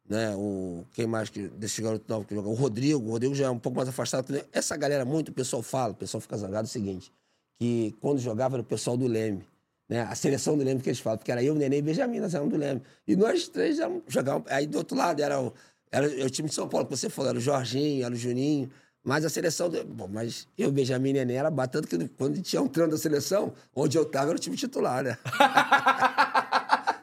né? 0.10 0.36
O, 0.36 0.84
quem 0.96 1.06
mais 1.06 1.30
que 1.30 1.48
desse 1.50 1.84
garoto 1.84 2.04
novo 2.12 2.26
que 2.26 2.34
joga? 2.34 2.50
O 2.50 2.56
Rodrigo. 2.56 3.08
O 3.08 3.12
Rodrigo 3.12 3.36
já 3.36 3.46
é 3.46 3.50
um 3.52 3.60
pouco 3.60 3.76
mais 3.78 3.88
afastado. 3.88 4.44
Essa 4.52 4.76
galera 4.76 5.06
muito, 5.06 5.30
o 5.30 5.34
pessoal 5.34 5.62
fala, 5.62 5.94
o 5.94 5.96
pessoal 5.96 6.20
fica 6.20 6.36
zangado 6.36 6.66
é 6.66 6.68
o 6.68 6.72
seguinte, 6.72 7.14
que 7.60 7.94
quando 8.02 8.18
jogava 8.18 8.56
era 8.56 8.64
o 8.64 8.66
pessoal 8.66 8.98
do 8.98 9.06
Leme. 9.06 9.48
Né? 9.88 10.02
A 10.02 10.16
seleção 10.16 10.58
do 10.58 10.64
Leme 10.64 10.82
que 10.82 10.90
eles 10.90 11.00
falam, 11.00 11.20
porque 11.20 11.32
era 11.32 11.44
eu, 11.44 11.54
o 11.54 11.58
Neném 11.58 11.78
e 11.78 11.82
Benjamin, 11.84 12.22
nós 12.22 12.34
éramos 12.34 12.52
do 12.52 12.58
Leme. 12.58 12.82
E 13.08 13.16
nós 13.16 13.48
três 13.50 13.78
já 13.78 13.88
jogávamos. 14.08 14.52
Aí 14.52 14.66
do 14.66 14.80
outro 14.80 14.98
lado 14.98 15.22
era 15.22 15.40
o, 15.40 15.54
era 15.92 16.08
o 16.26 16.30
time 16.32 16.50
de 16.50 16.56
São 16.56 16.68
Paulo, 16.68 16.88
que 16.88 16.98
você 16.98 17.08
falou, 17.08 17.30
era 17.30 17.38
o 17.38 17.42
Jorginho, 17.42 18.04
era 18.04 18.12
o 18.12 18.18
Juninho. 18.18 18.72
Mas 19.06 19.24
a 19.24 19.30
seleção. 19.30 19.70
Bom, 19.88 20.08
mas 20.12 20.48
eu, 20.58 20.72
Benjamin 20.72 21.14
Neném 21.14 21.38
era 21.38 21.52
batendo 21.52 21.88
que 21.88 22.08
quando 22.10 22.42
tinha 22.42 22.60
um 22.62 22.68
treino 22.68 22.92
da 22.92 22.98
seleção, 22.98 23.54
onde 23.76 23.98
eu 23.98 24.04
tava 24.04 24.30
era 24.30 24.36
o 24.36 24.40
time 24.40 24.58
titular, 24.58 25.04
né? 25.04 25.18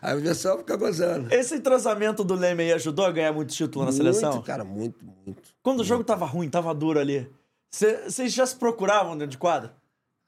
Aí 0.00 0.16
o 0.16 0.22
pessoal 0.22 0.58
fica 0.58 0.76
gozando. 0.76 1.32
Esse 1.34 1.56
entrosamento 1.56 2.22
do 2.22 2.34
Leme 2.34 2.62
aí 2.62 2.72
ajudou 2.72 3.04
a 3.04 3.10
ganhar 3.10 3.32
muito 3.32 3.52
título 3.52 3.84
na 3.84 3.92
seleção? 3.92 4.32
Muito, 4.34 4.46
cara, 4.46 4.64
muito, 4.64 5.04
muito. 5.26 5.42
Quando 5.62 5.80
o 5.80 5.84
jogo 5.84 6.04
tava 6.04 6.24
ruim, 6.24 6.48
tava 6.48 6.72
duro 6.74 6.98
ali, 7.00 7.28
cê- 7.70 8.04
vocês 8.08 8.32
já 8.32 8.46
se 8.46 8.54
procuravam 8.56 9.14
dentro 9.18 9.32
de 9.32 9.38
quadra? 9.38 9.74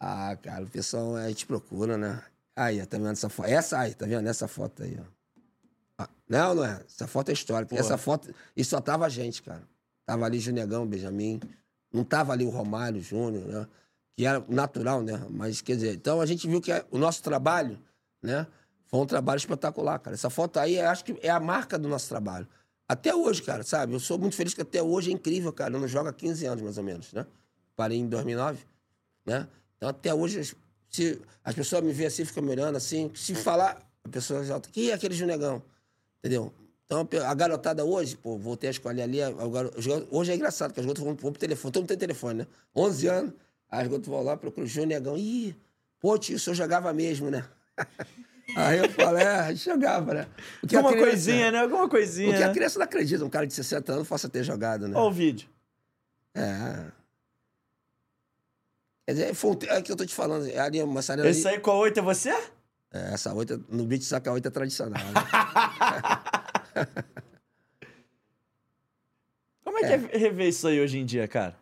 Ah, 0.01 0.37
cara, 0.43 0.65
o 0.65 0.69
pessoal 0.69 1.15
a 1.17 1.29
gente 1.29 1.47
procura, 1.47 1.97
né? 1.97 2.21
Aí, 2.57 2.85
tá 2.87 2.99
vendo 2.99 3.11
essa 3.13 3.29
foto? 3.29 3.49
Essa 3.49 3.79
aí, 3.79 3.95
tá 3.95 4.05
vendo? 4.07 4.29
Essa 4.29 4.49
foto 4.49 4.83
aí, 4.83 4.99
ó. 5.01 5.05
Ah, 6.03 6.09
não, 6.29 6.55
não 6.57 6.65
é. 6.65 6.81
Essa 6.87 7.07
foto 7.07 7.29
é 7.31 7.33
histórica. 7.33 7.75
Pô. 7.75 7.81
Essa 7.81 7.97
foto. 7.97 8.35
E 8.57 8.65
só 8.65 8.81
tava 8.81 9.07
a 9.07 9.09
gente, 9.09 9.43
cara. 9.43 9.63
Tava 10.11 10.25
ali 10.25 10.41
Junegão, 10.41 10.85
Benjamin. 10.85 11.39
Não 11.93 12.03
tava 12.03 12.33
ali 12.33 12.45
o 12.45 12.51
Romário 12.51 13.01
Júnior, 13.01 13.47
né? 13.47 13.69
Que 14.17 14.27
era 14.27 14.45
natural, 14.49 15.03
né? 15.03 15.25
Mas, 15.31 15.61
quer 15.61 15.77
dizer, 15.77 15.95
então 15.95 16.21
a 16.21 16.27
gente 16.27 16.49
viu 16.49 16.61
que 16.61 16.73
o 16.91 16.99
nosso 16.99 17.23
trabalho, 17.23 17.79
né? 18.21 18.45
Foi 18.87 18.99
um 18.99 19.07
trabalho 19.07 19.39
espetacular, 19.39 20.01
cara. 20.01 20.15
Essa 20.15 20.29
foto 20.29 20.59
aí, 20.59 20.81
acho 20.81 21.05
que 21.05 21.17
é 21.23 21.31
a 21.31 21.39
marca 21.39 21.79
do 21.79 21.89
nosso 21.89 22.09
trabalho. 22.09 22.49
Até 22.89 23.15
hoje, 23.15 23.41
cara, 23.41 23.63
sabe? 23.63 23.93
Eu 23.93 24.01
sou 24.01 24.19
muito 24.19 24.35
feliz 24.35 24.53
que 24.53 24.63
até 24.63 24.83
hoje 24.83 25.13
é 25.13 25.15
incrível, 25.15 25.53
cara. 25.53 25.77
Eu 25.77 25.81
não 25.81 25.87
jogo 25.87 26.09
há 26.09 26.13
15 26.13 26.45
anos, 26.45 26.65
mais 26.65 26.77
ou 26.77 26.83
menos, 26.83 27.13
né? 27.13 27.25
Parei 27.77 27.99
em 27.99 28.09
2009, 28.09 28.67
né? 29.25 29.47
Então, 29.77 29.91
até 29.91 30.13
hoje, 30.13 30.57
se 30.89 31.23
as 31.45 31.55
pessoas 31.55 31.85
me 31.85 31.93
veem 31.93 32.09
assim, 32.09 32.25
ficam 32.25 32.43
me 32.43 32.51
olhando 32.51 32.75
assim. 32.75 33.13
Se 33.15 33.33
falar, 33.33 33.81
a 34.03 34.09
pessoa 34.09 34.43
já... 34.43 34.61
É 34.77 34.93
aquele 34.93 35.15
Junegão? 35.15 35.63
Entendeu? 36.19 36.53
Então, 36.93 37.07
a 37.25 37.35
garotada 37.35 37.85
hoje, 37.85 38.17
pô, 38.17 38.37
voltei 38.37 38.67
a 38.69 38.73
escolher 38.73 39.03
ali. 39.03 39.23
a- 39.23 39.31
garo- 39.31 39.71
Hoje 40.11 40.33
é 40.33 40.35
engraçado, 40.35 40.73
que 40.75 40.81
as 40.81 40.85
garotas 40.87 41.05
vão, 41.05 41.15
vão 41.15 41.31
pro 41.31 41.39
telefone. 41.41 41.71
Todo 41.73 41.83
mundo 41.83 41.89
tem 41.91 41.97
telefone, 41.99 42.41
né? 42.41 42.47
11 42.75 43.07
anos, 43.07 43.33
as 43.71 43.85
garotas 43.87 44.09
vão 44.09 44.23
lá, 44.25 44.37
procuram 44.37 44.65
o 44.65 44.69
Junegão. 44.69 45.17
Ih, 45.17 45.55
pô, 46.01 46.19
tio, 46.19 46.35
o 46.35 46.39
senhor 46.41 46.57
jogava 46.57 46.93
mesmo, 46.93 47.31
né? 47.31 47.45
Aí 48.57 48.79
eu 48.81 48.91
falo, 48.91 49.19
é, 49.19 49.55
jogava, 49.55 50.13
né? 50.15 50.27
Porque 50.61 50.75
Alguma 50.75 50.93
criança- 50.95 51.11
coisinha, 51.13 51.51
né? 51.53 51.59
Alguma 51.61 51.89
coisinha. 51.89 52.29
Porque 52.31 52.43
a 52.43 52.49
né? 52.49 52.55
criança 52.55 52.79
não 52.81 52.85
acredita, 52.85 53.25
um 53.25 53.31
cara 53.31 53.47
de 53.47 53.55
60 53.55 53.93
anos 53.93 54.09
possa 54.09 54.29
ter 54.29 54.43
jogado, 54.43 54.89
né? 54.89 54.97
Olha 54.97 55.07
o 55.07 55.13
vídeo. 55.13 55.49
É. 56.35 56.87
Quer 59.07 59.13
dizer, 59.13 59.35
foi 59.35 59.51
um 59.53 59.59
é 59.69 59.81
que 59.81 59.93
eu 59.93 59.97
tô 59.97 60.05
te 60.05 60.15
falando. 60.15 60.49
é 60.49 60.59
Ali, 60.59 60.83
uma 60.83 61.03
sarela 61.03 61.29
ali, 61.29 61.39
Esse 61.39 61.47
aí 61.47 61.61
com 61.61 61.71
a 61.71 61.75
8 61.77 62.01
é 62.01 62.03
você? 62.03 62.31
é, 62.93 63.13
essa 63.15 63.33
oito, 63.33 63.65
no 63.69 63.85
beat 63.85 64.03
saca 64.03 64.33
oito 64.33 64.49
é 64.49 64.51
tradicional. 64.51 65.01
Né? 65.05 65.13
Como 69.65 69.79
é 69.79 69.81
que 69.81 69.93
é 69.93 69.97
rever 70.19 70.49
isso 70.49 70.67
aí 70.67 70.81
hoje 70.81 70.99
em 70.99 71.05
dia, 71.05 71.27
cara? 71.29 71.57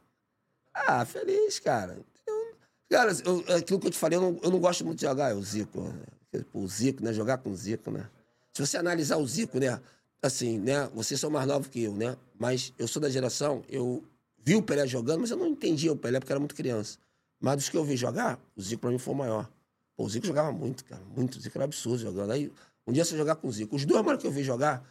ah, 0.75 1.05
feliz, 1.05 1.59
cara. 1.59 1.99
Eu- 2.27 2.55
cara, 2.89 3.13
eu- 3.25 3.45
é 3.49 3.55
aquilo 3.57 3.81
que 3.81 3.89
eu 3.89 3.91
te 3.91 3.99
falei, 3.99 4.17
eu 4.17 4.23
não, 4.23 4.41
eu 4.43 4.51
não 4.51 4.61
gosto 4.61 4.85
muito 4.85 4.99
de 5.01 5.07
jogar, 5.07 5.31
é 5.31 5.35
o 5.35 5.43
Zico. 5.43 5.81
né? 5.83 6.43
Pô, 6.53 6.61
O 6.61 6.69
Zico, 6.69 7.03
né? 7.03 7.13
Jogar 7.13 7.39
com 7.39 7.51
o 7.51 7.57
Zico, 7.57 7.91
né? 7.91 8.09
Se 8.53 8.65
você 8.65 8.77
analisar 8.77 9.17
o 9.17 9.27
Zico, 9.27 9.59
né? 9.59 9.81
Assim, 10.23 10.59
né? 10.59 10.89
Vocês 10.95 11.19
são 11.21 11.31
mais 11.31 11.47
novos 11.47 11.69
que 11.69 11.83
eu, 11.83 11.95
né? 11.95 12.17
Mas 12.39 12.73
eu 12.79 12.87
sou 12.89 13.01
da 13.03 13.11
geração, 13.11 13.63
eu 13.69 14.05
vi 14.39 14.55
o 14.55 14.63
Pelé 14.63 14.87
jogando, 14.87 15.21
mas 15.21 15.31
eu 15.31 15.37
não 15.37 15.47
entendia 15.49 15.93
o 15.93 15.97
Pelé 15.97 16.19
porque 16.21 16.33
era 16.33 16.41
muito 16.41 16.55
criança. 16.55 16.99
Mas 17.41 17.57
dos 17.57 17.69
que 17.69 17.77
eu 17.77 17.85
vi 17.85 17.97
jogar, 17.97 18.39
o 18.57 18.63
Zico 18.63 18.81
pra 18.83 18.91
mim 18.91 18.99
foi 18.99 19.15
o 19.15 19.17
maior. 19.17 19.49
Pô, 19.97 20.05
o 20.05 20.09
Zico 20.09 20.27
jogava 20.27 20.53
muito, 20.53 20.85
cara. 20.85 21.03
Muito. 21.17 21.37
O 21.37 21.41
Zico 21.41 21.57
era 21.59 21.65
absurdo 21.65 21.99
jogando. 21.99 22.31
Aí, 22.33 22.53
um 22.87 22.93
dia 22.93 23.05
você 23.05 23.17
jogar 23.17 23.35
com 23.37 23.49
o 23.49 23.53
Zico. 23.53 23.75
Os 23.77 23.85
dois 23.85 24.01
maiores 24.03 24.21
que 24.23 24.27
eu 24.27 24.33
vi 24.33 24.43
jogar 24.45 24.85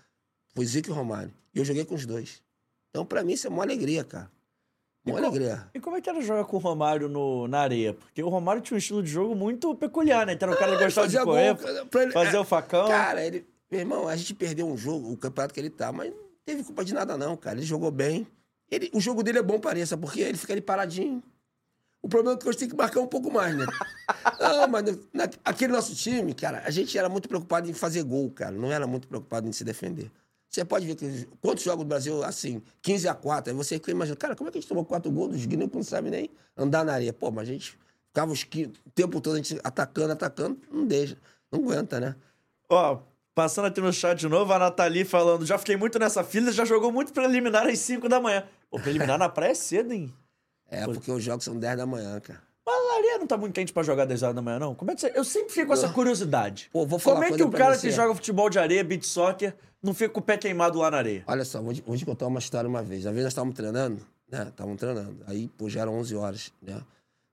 foi 0.58 0.66
Zico 0.66 0.90
e 0.90 0.92
Romário. 0.92 1.32
E 1.54 1.60
eu 1.60 1.64
joguei 1.64 1.86
com 1.86 1.94
os 1.94 2.04
dois. 2.04 2.42
Então, 2.90 3.06
pra 3.06 3.24
mim, 3.24 3.34
isso 3.34 3.46
é 3.46 3.50
uma 3.52 3.62
alegria, 3.62 4.04
cara. 4.04 4.32
Uma 5.06 5.20
E 5.20 5.22
co- 5.22 5.28
alegria. 5.28 5.70
E 5.72 5.80
como 5.80 5.96
é 5.98 6.02
que 6.02 6.10
era 6.10 6.20
jogar 6.20 6.46
com 6.46 6.58
o 6.58 6.60
Romário 6.60 7.08
no, 7.08 7.48
na 7.48 7.60
areia? 7.60 7.94
Porque 7.94 8.24
o 8.24 8.28
Romário 8.28 8.60
tinha 8.60 8.74
um 8.74 8.80
estilo 8.80 9.04
de 9.04 9.10
jogo 9.12 9.36
muito 9.36 9.76
peculiar, 9.76 10.26
né? 10.26 10.34
Então 10.34 10.50
era 10.50 10.58
um 10.58 10.60
cara 10.60 10.76
que 10.76 10.84
gostava 10.84 11.08
de 11.08 11.20
correr, 11.24 11.54
gol, 11.54 12.12
fazer 12.12 12.36
é, 12.38 12.40
o 12.40 12.44
facão. 12.44 12.88
Cara, 12.88 13.24
ele. 13.24 13.48
Meu 13.70 13.82
irmão, 13.82 14.08
a 14.08 14.16
gente 14.16 14.34
perdeu 14.34 14.66
um 14.68 14.76
jogo, 14.76 15.12
o 15.12 15.16
campeonato 15.18 15.54
que 15.54 15.60
ele 15.60 15.70
tá, 15.70 15.92
mas 15.92 16.10
não 16.10 16.18
teve 16.44 16.64
culpa 16.64 16.84
de 16.84 16.92
nada, 16.96 17.16
não, 17.16 17.38
cara. 17.38 17.58
Ele 17.58 17.68
jogou 17.68 17.92
bem. 17.92 18.26
Ele, 18.72 18.90
o 18.96 19.00
jogo 19.00 19.22
dele 19.22 19.38
é 19.38 19.44
bom, 19.44 19.60
pareça, 19.60 19.96
porque 19.96 20.22
ele 20.22 20.40
fica 20.40 20.54
ali 20.54 20.62
paradinho. 20.62 21.22
O 22.02 22.10
problema 22.10 22.36
é 22.36 22.42
que 22.42 22.50
hoje 22.50 22.58
tem 22.58 22.68
que 22.68 22.76
marcar 22.76 23.00
um 23.00 23.08
pouco 23.08 23.32
mais, 23.32 23.56
né? 23.56 23.66
não, 24.42 24.68
mas 24.68 24.84
na- 25.14 25.30
aquele 25.46 25.72
nosso 25.72 25.94
time, 25.96 26.34
cara, 26.34 26.64
a 26.66 26.72
gente 26.72 26.98
era 26.98 27.08
muito 27.10 27.30
preocupado 27.30 27.70
em 27.70 27.74
fazer 27.74 28.02
gol, 28.04 28.32
cara. 28.32 28.52
Não 28.56 28.72
era 28.72 28.88
muito 28.88 29.08
preocupado 29.08 29.48
em 29.48 29.52
se 29.52 29.64
defender. 29.64 30.12
Você 30.50 30.64
pode 30.64 30.86
ver 30.86 30.96
que 30.96 31.28
quantos 31.42 31.64
jogos 31.64 31.84
do 31.86 31.88
Brasil, 31.90 32.24
assim, 32.24 32.62
15 32.82 33.08
a 33.08 33.14
4, 33.14 33.52
aí 33.52 33.58
você 33.58 33.76
fica 33.76 33.92
imaginando, 33.92 34.20
cara, 34.20 34.36
como 34.36 34.48
é 34.50 34.52
que 34.52 34.58
a 34.58 34.62
gente 34.62 34.70
tomou 34.70 34.86
quatro 34.86 35.12
gols 35.12 35.32
dos 35.34 35.46
guineus 35.46 35.70
que 35.70 35.76
não 35.76 35.84
sabe 35.84 36.10
nem 36.10 36.30
andar 36.56 36.86
na 36.86 36.94
areia? 36.94 37.12
Pô, 37.14 37.30
mas 37.30 37.50
a 37.50 37.52
gente 37.52 37.78
ficava 38.08 38.32
os, 38.32 38.44
qui- 38.44 38.72
o 38.86 38.90
tempo 38.92 39.20
todo 39.20 39.34
a 39.34 39.38
gente 39.38 39.60
atacando, 39.64 40.14
atacando, 40.14 40.60
não 40.72 40.86
deixa, 40.88 41.18
não 41.52 41.60
aguenta, 41.60 42.00
né? 42.00 42.16
Ó, 42.70 43.00
passando 43.36 43.66
aqui 43.66 43.82
no 43.82 43.92
chat 43.92 44.18
de 44.18 44.28
novo, 44.30 44.52
a 44.54 44.58
Nathalie 44.58 45.04
falando, 45.06 45.46
já 45.46 45.58
fiquei 45.58 45.76
muito 45.78 46.00
nessa 46.00 46.24
fila, 46.24 46.52
já 46.52 46.64
jogou 46.66 46.92
muito 46.92 47.12
preliminar 47.14 47.68
às 47.68 47.80
5 47.80 48.08
da 48.08 48.20
manhã. 48.20 48.48
Pô, 48.70 48.80
preliminar 48.80 49.20
na 49.20 49.28
praia 49.30 49.52
é 49.52 49.56
cedo, 49.56 49.94
hein? 49.94 50.14
É, 50.70 50.86
porque 50.86 51.12
os 51.12 51.24
jogos 51.24 51.44
são 51.46 51.58
10 51.58 51.78
da 51.78 51.86
manhã, 51.86 52.20
cara. 52.22 52.42
Mas 52.68 52.76
a 52.76 52.98
areia 52.98 53.18
não 53.18 53.26
tá 53.26 53.38
muito 53.38 53.54
quente 53.54 53.72
pra 53.72 53.82
jogar 53.82 54.04
10 54.04 54.24
horas 54.24 54.36
da 54.36 54.42
manhã, 54.42 54.60
não? 54.60 54.76
Como 54.76 54.92
é 54.92 54.94
que 54.96 55.00
você... 55.00 55.14
Eu 55.16 55.24
sempre 55.24 55.54
fico 55.54 55.68
com 55.68 55.74
essa 55.74 55.88
curiosidade. 55.88 56.70
Pô, 56.74 56.86
vou 56.86 57.00
falar 57.00 57.22
Como 57.22 57.34
é 57.34 57.38
que 57.38 57.42
o 57.42 57.50
cara 57.50 57.78
que 57.78 57.90
joga 57.90 58.14
futebol 58.14 58.50
de 58.50 58.60
areia, 58.60 58.84
beat 58.84 59.06
soccer, 59.06 59.56
não 59.82 59.94
fica 59.94 60.10
com 60.10 60.20
o 60.20 60.24
pé 60.24 60.36
queimado 60.36 60.78
lá 60.80 60.92
na 60.92 60.98
areia? 60.98 61.24
Olha 61.28 61.46
só, 61.46 61.62
vou 61.62 61.74
te, 61.74 61.82
vou 61.82 61.96
te 61.96 62.06
contar 62.06 62.28
uma 62.28 62.40
história 62.40 62.70
uma 62.70 62.84
vez. 62.84 63.06
Uma 63.06 63.14
vez 63.14 63.24
nós 63.24 63.32
estávamos 63.32 63.56
treinando, 63.56 64.06
né? 64.30 64.48
Estávamos 64.50 64.78
treinando. 64.78 65.16
Aí, 65.28 65.48
pô, 65.48 65.70
já 65.70 65.80
eram 65.80 65.96
11 65.96 66.16
horas, 66.18 66.54
né? 66.62 66.82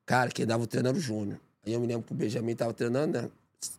Cara, 0.07 0.30
quem 0.30 0.47
dava 0.47 0.62
o 0.62 0.68
treino 0.68 0.91
era 0.91 0.97
o 0.97 1.01
Júnior. 1.01 1.41
Aí 1.66 1.72
eu 1.72 1.80
me 1.80 1.89
lembro 1.89 2.05
que 2.05 2.12
o 2.12 2.14
Benjamin 2.14 2.55
tava 2.55 2.72
treinando, 2.72 3.20
né? 3.20 3.28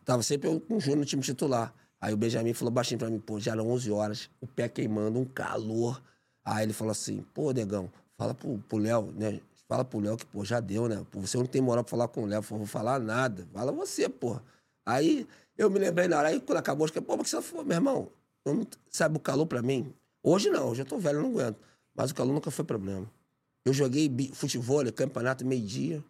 Tava 0.03 0.23
sempre 0.23 0.49
eu 0.49 0.59
com 0.59 0.75
o 0.75 0.79
Júnior 0.81 0.99
no 0.99 1.05
time 1.05 1.21
titular. 1.21 1.73
Aí 2.01 2.13
o 2.13 2.17
Benjamin 2.17 2.53
falou 2.53 2.73
baixinho 2.73 2.99
pra 2.99 3.09
mim, 3.09 3.19
pô, 3.19 3.39
já 3.39 3.53
eram 3.53 3.69
11 3.69 3.91
horas, 3.91 4.29
o 4.41 4.47
pé 4.47 4.67
queimando, 4.67 5.19
um 5.19 5.25
calor. 5.25 6.01
Aí 6.43 6.65
ele 6.65 6.73
falou 6.73 6.91
assim, 6.91 7.23
pô, 7.33 7.53
negão, 7.53 7.89
fala 8.17 8.33
pro 8.33 8.57
pro 8.67 8.77
Léo, 8.77 9.13
né? 9.15 9.39
Fala 9.68 9.84
pro 9.84 9.99
Léo 9.99 10.18
que, 10.18 10.26
pô, 10.26 10.45
já 10.45 10.59
deu, 10.59 10.88
né? 10.88 11.03
Pô, 11.09 11.20
você 11.20 11.38
não 11.38 11.45
tem 11.45 11.61
moral 11.61 11.84
pra 11.84 11.91
falar 11.91 12.07
com 12.07 12.24
o 12.24 12.26
Léo. 12.26 12.41
Falei, 12.41 12.59
vou 12.59 12.68
falar 12.68 12.99
nada. 12.99 13.47
Fala 13.51 13.72
você, 13.72 14.07
pô. 14.07 14.39
Aí 14.86 15.28
eu 15.57 15.70
me 15.70 15.80
lembrei 15.80 16.07
na 16.07 16.18
hora, 16.20 16.28
aí 16.28 16.39
quando 16.39 16.59
acabou, 16.59 16.86
eu 16.86 16.88
fiquei, 16.89 17.01
pô, 17.01 17.18
mas 17.18 17.24
que 17.24 17.30
você 17.36 17.41
falou, 17.41 17.66
meu 17.66 17.76
irmão, 17.76 18.09
não- 18.45 18.68
sabe 18.89 19.18
o 19.18 19.20
calor 19.20 19.47
pra 19.47 19.61
mim? 19.61 19.91
Hoje 20.22 20.49
não, 20.49 20.70
hoje 20.70 20.82
eu 20.82 20.86
tô 20.86 20.97
velho, 20.99 21.18
eu 21.20 21.24
não 21.24 21.30
aguento. 21.32 21.57
Mas 21.95 22.11
o 22.11 22.16
calor 22.16 22.34
nunca 22.34 22.51
foi 22.51 22.63
problema. 22.66 23.09
Eu 23.63 23.74
joguei 23.74 24.11
futebol, 24.34 24.84
campeonato, 24.93 25.43
meio-dia, 25.45 26.03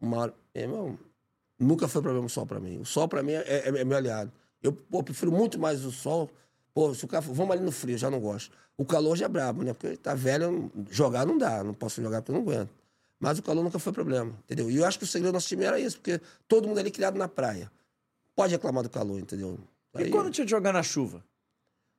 uma 0.00 0.18
hora. 0.18 0.34
Meu 0.54 0.64
irmão, 0.64 0.98
nunca 1.58 1.88
foi 1.88 2.02
problema 2.02 2.26
o 2.26 2.28
sol 2.28 2.44
pra 2.44 2.60
mim. 2.60 2.78
O 2.80 2.84
sol 2.84 3.08
pra 3.08 3.22
mim 3.22 3.32
é, 3.32 3.42
é- 3.46 3.68
é 3.68 3.84
meu 3.84 3.96
aliado. 3.96 4.30
Eu 4.62 4.72
pô, 4.72 5.02
prefiro 5.02 5.32
muito 5.32 5.58
mais 5.58 5.84
o 5.86 5.90
sol. 5.90 6.30
Pô, 6.74 6.94
se 6.94 7.04
o 7.04 7.08
cara 7.08 7.22
for, 7.22 7.34
vamos 7.34 7.52
ali 7.56 7.64
no 7.64 7.72
frio, 7.72 7.96
já 7.96 8.10
não 8.10 8.20
gosto. 8.20 8.54
O 8.76 8.84
calor 8.84 9.16
já 9.16 9.24
é 9.26 9.28
brabo, 9.28 9.62
né? 9.62 9.72
Porque 9.72 9.96
tá 9.96 10.14
velho, 10.14 10.50
não- 10.52 10.70
jogar 10.90 11.24
não 11.26 11.38
dá, 11.38 11.64
não 11.64 11.72
posso 11.72 12.02
jogar 12.02 12.20
porque 12.20 12.32
eu 12.32 12.42
não 12.42 12.50
aguento. 12.52 12.70
Mas 13.20 13.38
o 13.38 13.42
calor 13.42 13.62
nunca 13.62 13.78
foi 13.78 13.92
problema, 13.92 14.32
entendeu? 14.44 14.70
E 14.70 14.76
eu 14.76 14.84
acho 14.86 14.98
que 14.98 15.04
o 15.04 15.06
segredo 15.06 15.32
do 15.32 15.34
nosso 15.34 15.46
time 15.46 15.64
era 15.64 15.78
isso, 15.78 15.98
porque 15.98 16.18
todo 16.48 16.66
mundo 16.66 16.78
ali 16.80 16.90
criado 16.90 17.18
na 17.18 17.28
praia. 17.28 17.70
Pode 18.34 18.52
reclamar 18.52 18.82
do 18.82 18.88
calor, 18.88 19.20
entendeu? 19.20 19.58
E 19.98 20.04
Aí- 20.04 20.10
quando 20.10 20.30
tinha 20.30 20.44
de 20.46 20.50
jogar 20.50 20.72
na 20.72 20.82
chuva? 20.82 21.22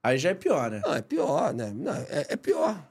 Aí 0.04 0.18
já 0.18 0.32
é 0.32 0.34
pior, 0.34 0.72
né? 0.72 0.82
Não, 0.84 0.96
é 0.96 1.02
pior, 1.02 1.54
né? 1.54 1.72
Não, 1.72 1.94
é, 1.94 2.26
é 2.30 2.36
pior. 2.36 2.84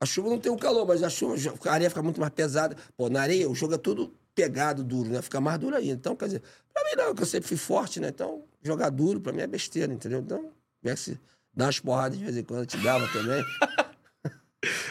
A 0.00 0.06
chuva 0.06 0.28
não 0.28 0.38
tem 0.38 0.52
o 0.52 0.56
calor, 0.56 0.86
mas 0.86 1.02
a 1.02 1.10
chuva, 1.10 1.34
a 1.64 1.72
areia 1.72 1.90
fica 1.90 2.02
muito 2.02 2.20
mais 2.20 2.32
pesada. 2.32 2.76
Pô, 2.96 3.08
na 3.08 3.22
areia 3.22 3.50
o 3.50 3.54
jogo 3.54 3.74
é 3.74 3.78
tudo 3.78 4.14
pegado, 4.32 4.84
duro, 4.84 5.08
né? 5.08 5.20
Fica 5.20 5.40
mais 5.40 5.58
duro 5.58 5.74
ainda. 5.74 5.94
Então, 5.94 6.14
quer 6.14 6.26
dizer, 6.26 6.42
pra 6.72 6.84
mim 6.84 6.94
não, 6.96 7.14
que 7.14 7.22
eu 7.22 7.26
sempre 7.26 7.48
fui 7.48 7.56
forte, 7.56 7.98
né? 7.98 8.08
Então, 8.08 8.44
jogar 8.62 8.90
duro 8.90 9.20
pra 9.20 9.32
mim 9.32 9.40
é 9.40 9.46
besteira, 9.46 9.92
entendeu? 9.92 10.20
Então, 10.20 10.52
dar 11.52 11.64
umas 11.64 11.80
porradas 11.80 12.16
de 12.18 12.24
vez 12.24 12.36
em 12.36 12.44
quando, 12.44 12.60
eu 12.60 12.66
te 12.66 12.76
dava 12.76 13.08
também. 13.08 13.42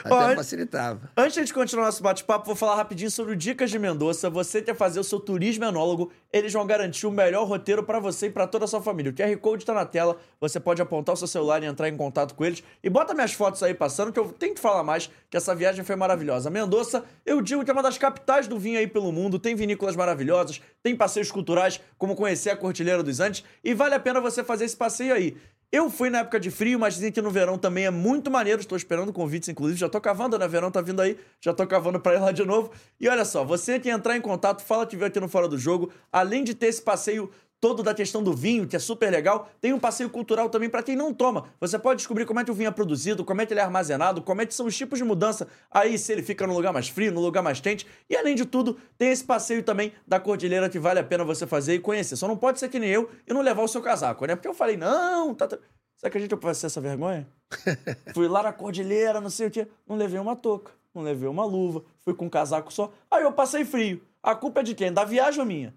Até 0.03 0.13
Ó, 0.13 0.35
facilitava. 0.35 1.09
Antes 1.17 1.45
de 1.45 1.53
continuar 1.53 1.85
nosso 1.85 2.03
bate-papo, 2.03 2.45
vou 2.45 2.55
falar 2.55 2.75
rapidinho 2.75 3.09
sobre 3.09 3.33
o 3.33 3.35
Dicas 3.35 3.71
de 3.71 3.79
Mendonça. 3.79 4.29
Você 4.29 4.61
quer 4.61 4.75
fazer 4.75 4.99
o 4.99 5.03
seu 5.03 5.19
turismo 5.19 5.65
enólogo, 5.65 6.11
eles 6.31 6.53
vão 6.53 6.65
garantir 6.65 7.07
o 7.07 7.11
melhor 7.11 7.47
roteiro 7.47 7.83
pra 7.83 7.99
você 7.99 8.27
e 8.27 8.29
pra 8.29 8.45
toda 8.45 8.65
a 8.65 8.67
sua 8.67 8.81
família. 8.81 9.11
O 9.11 9.15
QR 9.15 9.35
Code 9.37 9.65
tá 9.65 9.73
na 9.73 9.85
tela, 9.85 10.17
você 10.39 10.59
pode 10.59 10.81
apontar 10.81 11.13
o 11.13 11.17
seu 11.17 11.27
celular 11.27 11.61
e 11.63 11.65
entrar 11.65 11.89
em 11.89 11.97
contato 11.97 12.35
com 12.35 12.45
eles. 12.45 12.63
E 12.83 12.89
bota 12.89 13.13
minhas 13.13 13.33
fotos 13.33 13.63
aí 13.63 13.73
passando, 13.73 14.11
que 14.11 14.19
eu 14.19 14.31
tenho 14.31 14.53
que 14.53 14.61
falar 14.61 14.83
mais, 14.83 15.09
que 15.29 15.37
essa 15.37 15.55
viagem 15.55 15.83
foi 15.83 15.95
maravilhosa. 15.95 16.49
Mendonça, 16.49 17.03
eu 17.25 17.41
digo 17.41 17.63
que 17.63 17.71
é 17.71 17.73
uma 17.73 17.83
das 17.83 17.97
capitais 17.97 18.47
do 18.47 18.59
vinho 18.59 18.77
aí 18.77 18.87
pelo 18.87 19.11
mundo, 19.11 19.39
tem 19.39 19.55
vinícolas 19.55 19.95
maravilhosas, 19.95 20.61
tem 20.83 20.95
passeios 20.95 21.31
culturais, 21.31 21.81
como 21.97 22.15
conhecer 22.15 22.51
a 22.51 22.55
Cordilheira 22.55 23.01
dos 23.01 23.19
Andes, 23.19 23.43
e 23.63 23.73
vale 23.73 23.95
a 23.95 23.99
pena 23.99 24.21
você 24.21 24.43
fazer 24.43 24.65
esse 24.65 24.77
passeio 24.77 25.13
aí. 25.13 25.35
Eu 25.75 25.89
fui 25.89 26.09
na 26.09 26.19
época 26.19 26.39
de 26.39 26.49
frio, 26.49 26.79
mas 26.79 26.93
dizem 26.93 27.11
que 27.11 27.21
no 27.21 27.29
verão 27.29 27.57
também 27.57 27.85
é 27.85 27.91
muito 27.91 28.31
maneiro. 28.31 28.61
Estou 28.61 28.77
esperando 28.77 29.11
convites, 29.11 29.49
inclusive. 29.49 29.77
Já 29.77 29.89
tô 29.89 29.99
cavando, 29.99 30.39
né? 30.39 30.47
Verão 30.47 30.71
tá 30.71 30.79
vindo 30.79 31.01
aí. 31.01 31.17
Já 31.41 31.53
tô 31.53 31.67
cavando 31.67 31.99
pra 31.99 32.13
ir 32.13 32.19
lá 32.19 32.31
de 32.31 32.45
novo. 32.45 32.71
E 32.97 33.09
olha 33.09 33.25
só, 33.25 33.43
você 33.43 33.77
que 33.77 33.89
entrar 33.89 34.15
em 34.15 34.21
contato, 34.21 34.63
fala 34.63 34.87
que 34.87 34.95
veio 34.95 35.09
aqui 35.09 35.19
no 35.19 35.27
Fora 35.27 35.49
do 35.49 35.57
Jogo. 35.57 35.91
Além 36.09 36.45
de 36.45 36.55
ter 36.55 36.67
esse 36.67 36.81
passeio 36.81 37.29
todo 37.65 37.81
da 37.81 37.95
questão 37.95 38.21
do 38.21 38.31
vinho, 38.31 38.67
que 38.67 38.75
é 38.75 38.79
super 38.79 39.09
legal, 39.11 39.49
tem 39.59 39.73
um 39.73 39.79
passeio 39.79 40.07
cultural 40.07 40.51
também 40.51 40.69
pra 40.69 40.83
quem 40.83 40.95
não 40.95 41.11
toma. 41.11 41.45
Você 41.59 41.79
pode 41.79 41.97
descobrir 41.97 42.23
como 42.23 42.39
é 42.39 42.43
que 42.45 42.51
o 42.51 42.53
vinho 42.53 42.67
é 42.67 42.71
produzido, 42.71 43.25
como 43.25 43.41
é 43.41 43.45
que 43.47 43.53
ele 43.53 43.59
é 43.59 43.63
armazenado, 43.63 44.21
como 44.21 44.39
é 44.39 44.45
que 44.45 44.53
são 44.53 44.67
os 44.67 44.77
tipos 44.77 44.99
de 44.99 45.03
mudança. 45.03 45.47
Aí, 45.71 45.97
se 45.97 46.11
ele 46.11 46.21
fica 46.21 46.45
no 46.45 46.53
lugar 46.53 46.71
mais 46.71 46.89
frio, 46.89 47.11
no 47.11 47.19
lugar 47.19 47.41
mais 47.41 47.59
quente. 47.59 47.87
E 48.07 48.15
além 48.15 48.35
de 48.35 48.45
tudo, 48.45 48.77
tem 48.99 49.09
esse 49.09 49.23
passeio 49.23 49.63
também 49.63 49.93
da 50.07 50.19
Cordilheira 50.19 50.69
que 50.69 50.77
vale 50.77 50.99
a 50.99 51.03
pena 51.03 51.23
você 51.23 51.47
fazer 51.47 51.73
e 51.73 51.79
conhecer. 51.79 52.15
Só 52.15 52.27
não 52.27 52.37
pode 52.37 52.59
ser 52.59 52.69
que 52.69 52.77
nem 52.77 52.91
eu 52.91 53.09
e 53.27 53.33
não 53.33 53.41
levar 53.41 53.63
o 53.63 53.67
seu 53.67 53.81
casaco, 53.81 54.27
né? 54.27 54.35
Porque 54.35 54.47
eu 54.47 54.53
falei, 54.53 54.77
não, 54.77 55.33
tá. 55.33 55.47
tá- 55.47 55.57
Você 55.95 56.05
acredita 56.05 56.35
que 56.37 56.45
eu 56.45 56.47
passei 56.47 56.67
essa 56.67 56.79
vergonha? 56.79 57.27
Fui 58.13 58.27
lá 58.27 58.43
na 58.43 58.53
cordilheira, 58.53 59.19
não 59.19 59.31
sei 59.31 59.47
o 59.47 59.51
quê. 59.51 59.67
Não 59.87 59.95
levei 59.95 60.19
uma 60.19 60.35
touca, 60.35 60.71
não 60.93 61.01
levei 61.01 61.27
uma 61.27 61.45
luva, 61.45 61.83
fui 62.01 62.13
com 62.13 62.25
um 62.25 62.29
casaco 62.29 62.71
só. 62.71 62.93
Aí 63.09 63.23
eu 63.23 63.31
passei 63.31 63.65
frio. 63.65 64.03
A 64.21 64.35
culpa 64.35 64.59
é 64.59 64.63
de 64.63 64.75
quem? 64.75 64.93
Da 64.93 65.03
viagem 65.03 65.39
ou 65.39 65.47
minha? 65.47 65.73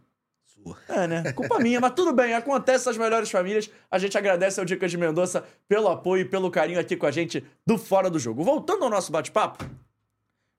É, 0.88 1.06
né? 1.06 1.32
Culpa 1.32 1.58
minha, 1.58 1.80
mas 1.80 1.92
tudo 1.92 2.12
bem, 2.12 2.34
acontece 2.34 2.86
nas 2.86 2.96
melhores 2.96 3.30
famílias. 3.30 3.70
A 3.90 3.98
gente 3.98 4.16
agradece 4.18 4.58
ao 4.58 4.66
Dicas 4.66 4.90
de 4.90 4.96
Mendonça 4.96 5.44
pelo 5.68 5.88
apoio 5.88 6.22
e 6.22 6.24
pelo 6.24 6.50
carinho 6.50 6.80
aqui 6.80 6.96
com 6.96 7.06
a 7.06 7.10
gente 7.10 7.44
do 7.66 7.78
Fora 7.78 8.10
do 8.10 8.18
Jogo. 8.18 8.42
Voltando 8.42 8.84
ao 8.84 8.90
nosso 8.90 9.12
bate-papo, 9.12 9.64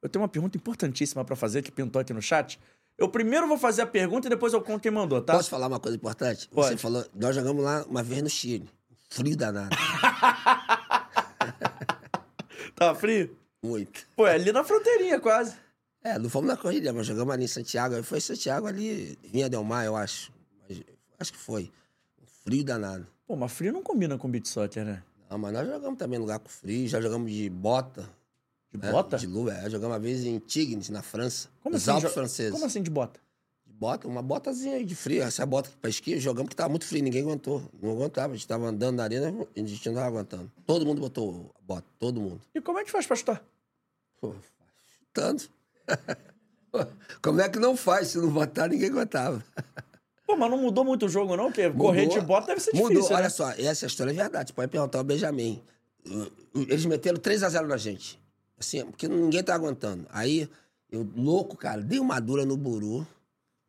eu 0.01 0.09
tenho 0.09 0.21
uma 0.21 0.29
pergunta 0.29 0.57
importantíssima 0.57 1.23
pra 1.25 1.35
fazer 1.35 1.61
que 1.61 1.71
pintou 1.71 2.01
aqui 2.01 2.13
no 2.13 2.21
chat. 2.21 2.59
Eu 2.97 3.09
primeiro 3.09 3.47
vou 3.47 3.57
fazer 3.57 3.81
a 3.81 3.87
pergunta 3.87 4.27
e 4.27 4.29
depois 4.29 4.53
eu 4.53 4.61
conto 4.61 4.81
quem 4.81 4.91
mandou, 4.91 5.21
tá? 5.21 5.33
Posso 5.33 5.49
falar 5.49 5.67
uma 5.67 5.79
coisa 5.79 5.95
importante? 5.95 6.49
Pode. 6.49 6.69
Você 6.69 6.77
falou, 6.77 7.05
nós 7.15 7.35
jogamos 7.35 7.63
lá 7.63 7.85
uma 7.87 8.03
vez 8.03 8.21
no 8.21 8.29
Chile. 8.29 8.69
Frio 9.09 9.35
danado. 9.37 9.75
Tá 12.75 12.95
frio? 12.95 13.35
Muito. 13.61 14.07
Pô, 14.15 14.25
é 14.25 14.35
ali 14.35 14.53
na 14.53 14.63
fronteirinha 14.63 15.19
quase. 15.19 15.53
É, 16.03 16.17
não 16.17 16.29
fomos 16.29 16.47
na 16.47 16.55
corrida, 16.55 16.93
mas 16.93 17.05
jogamos 17.05 17.33
ali 17.33 17.43
em 17.43 17.47
Santiago. 17.47 18.01
Foi 18.03 18.21
Santiago 18.21 18.67
ali, 18.67 19.17
Vinha 19.23 19.49
Del 19.49 19.63
Mar, 19.63 19.85
eu 19.85 19.95
acho. 19.95 20.31
Mas, 20.67 20.81
acho 21.19 21.33
que 21.33 21.39
foi. 21.39 21.71
Um 22.21 22.25
frio 22.25 22.63
danado. 22.63 23.05
Pô, 23.27 23.35
mas 23.35 23.51
frio 23.51 23.73
não 23.73 23.83
combina 23.83 24.17
com 24.17 24.29
beat 24.29 24.47
soccer, 24.47 24.85
né? 24.85 25.03
Não, 25.29 25.37
mas 25.37 25.53
nós 25.53 25.67
jogamos 25.67 25.99
também 25.99 26.17
em 26.17 26.21
lugar 26.21 26.39
com 26.39 26.49
frio, 26.49 26.87
já 26.87 26.99
jogamos 26.99 27.31
de 27.31 27.49
bota. 27.49 28.09
De 28.71 28.79
né? 28.79 28.91
bota? 28.91 29.17
De 29.17 29.27
luva, 29.27 29.53
é. 29.53 29.69
Jogamos 29.69 29.93
uma 29.93 29.99
vez 29.99 30.23
em 30.25 30.39
Tignes, 30.39 30.89
na 30.89 31.01
França. 31.01 31.49
Como 31.61 31.73
nos 31.73 31.87
assim? 31.87 31.95
Alpes 31.95 32.13
franceses. 32.13 32.53
Como 32.53 32.65
assim 32.65 32.81
de 32.81 32.89
bota? 32.89 33.19
De 33.67 33.73
bota, 33.73 34.07
uma 34.07 34.21
botazinha 34.21 34.77
aí 34.77 34.85
de 34.85 34.95
frio. 34.95 35.21
Essa 35.21 35.45
bota 35.45 35.69
pra 35.81 35.89
esqui, 35.89 36.19
jogamos 36.19 36.49
que 36.49 36.55
tava 36.55 36.69
muito 36.69 36.85
frio, 36.85 37.03
ninguém 37.03 37.21
aguentou. 37.21 37.61
Não 37.81 37.91
aguentava, 37.91 38.33
a 38.33 38.35
gente 38.35 38.47
tava 38.47 38.67
andando 38.67 38.97
na 38.97 39.03
arena 39.03 39.31
e 39.55 39.61
a 39.61 39.65
gente 39.65 39.85
não 39.89 39.95
tava 39.95 40.07
aguentando. 40.07 40.51
Todo 40.65 40.85
mundo 40.85 41.01
botou 41.01 41.51
a 41.59 41.61
bota, 41.61 41.87
todo 41.99 42.21
mundo. 42.21 42.41
E 42.55 42.61
como 42.61 42.79
é 42.79 42.83
que 42.83 42.91
faz 42.91 43.05
pra 43.05 43.15
chutar? 43.15 43.43
Pô, 44.19 44.33
chutando. 44.97 45.43
Como 47.21 47.41
é 47.41 47.49
que 47.49 47.59
não 47.59 47.75
faz? 47.75 48.09
Se 48.09 48.17
não 48.17 48.29
botar, 48.29 48.67
ninguém 48.67 48.89
aguentava. 48.89 49.43
Pô, 50.25 50.35
mas 50.35 50.51
não 50.51 50.57
mudou 50.57 50.85
muito 50.85 51.07
o 51.07 51.09
jogo, 51.09 51.35
não? 51.35 51.45
Porque 51.45 51.69
correr 51.71 52.05
de 52.05 52.15
Mudou. 52.15 52.23
bota 52.23 52.47
deve 52.47 52.61
ser 52.61 52.71
Mudou, 52.75 52.89
difícil, 52.89 53.15
olha 53.15 53.23
né? 53.23 53.29
só, 53.29 53.51
essa 53.51 53.87
história 53.87 54.11
é 54.11 54.13
verdade. 54.13 54.53
Pode 54.53 54.69
perguntar 54.69 54.99
ao 54.99 55.03
Benjamin. 55.03 55.61
Eles 56.53 56.85
meteram 56.85 57.17
3x0 57.17 57.65
na 57.65 57.77
gente. 57.77 58.19
Assim, 58.59 58.85
porque 58.85 59.07
ninguém 59.07 59.43
tá 59.43 59.55
aguentando. 59.55 60.05
Aí, 60.11 60.47
eu, 60.91 61.07
louco, 61.15 61.57
cara, 61.57 61.81
dei 61.81 61.99
uma 61.99 62.19
dura 62.19 62.45
no 62.45 62.55
Buru. 62.55 63.07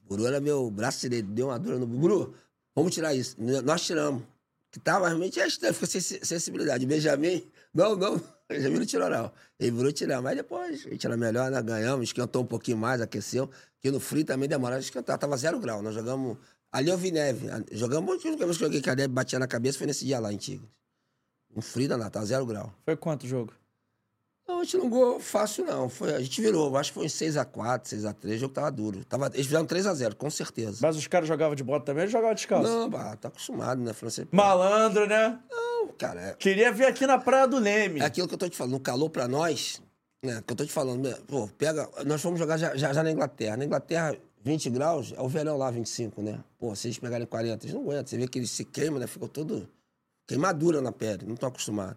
Buru 0.02 0.26
era 0.26 0.40
meu 0.40 0.70
braço 0.70 1.00
direito, 1.00 1.28
deu 1.28 1.46
uma 1.46 1.58
dura 1.58 1.78
no 1.78 1.86
Buru. 1.86 2.34
Vamos 2.74 2.92
tirar 2.92 3.14
isso. 3.14 3.36
Nós 3.38 3.82
tiramos. 3.82 4.22
Que 4.70 4.78
tava 4.78 5.08
realmente 5.08 5.40
é 5.40 5.46
estranho, 5.46 5.74
fica 5.74 5.86
sem 5.86 6.00
sensibilidade. 6.00 6.86
Benjamin, 6.86 7.42
não, 7.74 7.96
não. 7.96 8.20
Não 8.58 8.84
tirou, 8.84 9.08
não. 9.08 9.32
Ele 9.58 9.70
Buru 9.70 9.92
tiramos. 9.92 10.24
Mas 10.24 10.36
depois, 10.36 10.86
a 10.86 10.90
gente 10.90 11.06
era 11.06 11.16
melhor, 11.16 11.50
nós 11.50 11.62
ganhamos, 11.62 12.04
esquentou 12.04 12.42
um 12.42 12.46
pouquinho 12.46 12.76
mais, 12.76 13.00
aqueceu. 13.00 13.48
Porque 13.74 13.90
no 13.90 14.00
frio 14.00 14.24
também 14.24 14.48
demorava 14.48 14.78
a 14.78 14.80
esquentar. 14.80 15.18
Tava 15.18 15.36
zero 15.36 15.58
grau. 15.60 15.82
Nós 15.82 15.94
jogamos. 15.94 16.36
Ali 16.72 16.90
eu 16.90 16.98
vi 16.98 17.10
neve. 17.10 17.48
Jogamos, 17.72 18.10
a 18.10 18.12
última 18.12 18.36
vez 18.36 18.56
que 18.56 18.64
eu 18.64 18.68
joguei 18.68 18.80
que 18.80 18.90
a 18.90 18.96
neve 18.96 19.08
batia 19.08 19.38
na 19.38 19.46
cabeça 19.46 19.78
foi 19.78 19.86
nesse 19.86 20.04
dia 20.04 20.18
lá 20.18 20.34
Tigres. 20.36 20.68
Um 21.54 21.60
frio 21.60 21.88
danado, 21.88 22.10
tava 22.10 22.26
zero 22.26 22.46
grau. 22.46 22.72
Foi 22.84 22.96
quanto 22.96 23.24
o 23.24 23.28
jogo? 23.28 23.52
Não, 24.50 24.60
a 24.60 24.64
gente 24.64 24.78
não 24.78 24.90
ganhou 24.90 25.20
fácil, 25.20 25.64
não. 25.64 25.88
Foi, 25.88 26.12
a 26.12 26.20
gente 26.20 26.40
virou, 26.42 26.76
acho 26.76 26.90
que 26.90 26.94
foi 26.94 27.04
em 27.04 27.08
6x4, 27.08 27.82
6x3, 27.84 28.34
o 28.34 28.38
jogo 28.38 28.52
tava 28.52 28.70
duro. 28.70 29.04
Tava, 29.04 29.30
eles 29.32 29.46
fizeram 29.46 29.64
3x0, 29.64 30.14
com 30.14 30.28
certeza. 30.28 30.78
Mas 30.82 30.96
os 30.96 31.06
caras 31.06 31.28
jogavam 31.28 31.54
de 31.54 31.62
bota 31.62 31.86
também, 31.86 32.02
eles 32.02 32.12
jogavam 32.12 32.34
descalço. 32.34 32.68
Não, 32.68 32.90
bah, 32.90 33.16
tá 33.16 33.28
acostumado, 33.28 33.80
né, 33.80 33.92
francês? 33.92 34.26
Malandro, 34.32 35.06
né? 35.06 35.38
Não, 35.48 35.88
cara, 35.96 36.20
é, 36.20 36.34
Queria 36.34 36.72
ver 36.72 36.86
aqui 36.86 37.06
na 37.06 37.16
Praia 37.16 37.46
do 37.46 37.58
Leme. 37.60 38.00
é 38.00 38.04
aquilo 38.04 38.26
que 38.26 38.34
eu 38.34 38.38
tô 38.38 38.48
te 38.48 38.56
falando. 38.56 38.72
No 38.72 38.80
calor 38.80 39.08
pra 39.08 39.28
nós, 39.28 39.80
né, 40.24 40.42
que 40.44 40.52
eu 40.52 40.56
tô 40.56 40.64
te 40.66 40.72
falando, 40.72 41.08
né, 41.08 41.16
pô, 41.28 41.48
pega. 41.56 41.88
Nós 42.04 42.20
fomos 42.20 42.38
jogar 42.38 42.56
já, 42.56 42.76
já, 42.76 42.92
já 42.92 43.02
na 43.04 43.12
Inglaterra. 43.12 43.56
Na 43.56 43.64
Inglaterra, 43.64 44.16
20 44.42 44.68
graus, 44.70 45.14
é 45.16 45.22
o 45.22 45.28
verão 45.28 45.56
lá, 45.56 45.70
25, 45.70 46.22
né? 46.22 46.40
Pô, 46.58 46.74
se 46.74 46.88
eles 46.88 46.98
pegarem 46.98 47.26
40, 47.26 47.64
eles 47.64 47.74
não 47.74 47.82
aguentam. 47.82 48.06
Você 48.06 48.16
vê 48.16 48.26
que 48.26 48.38
eles 48.40 48.50
se 48.50 48.64
queimam, 48.64 48.98
né? 48.98 49.06
Ficou 49.06 49.28
todo 49.28 49.68
queimadura 50.26 50.80
na 50.80 50.90
pele, 50.90 51.24
não 51.24 51.34
estão 51.34 51.48
acostumados. 51.48 51.96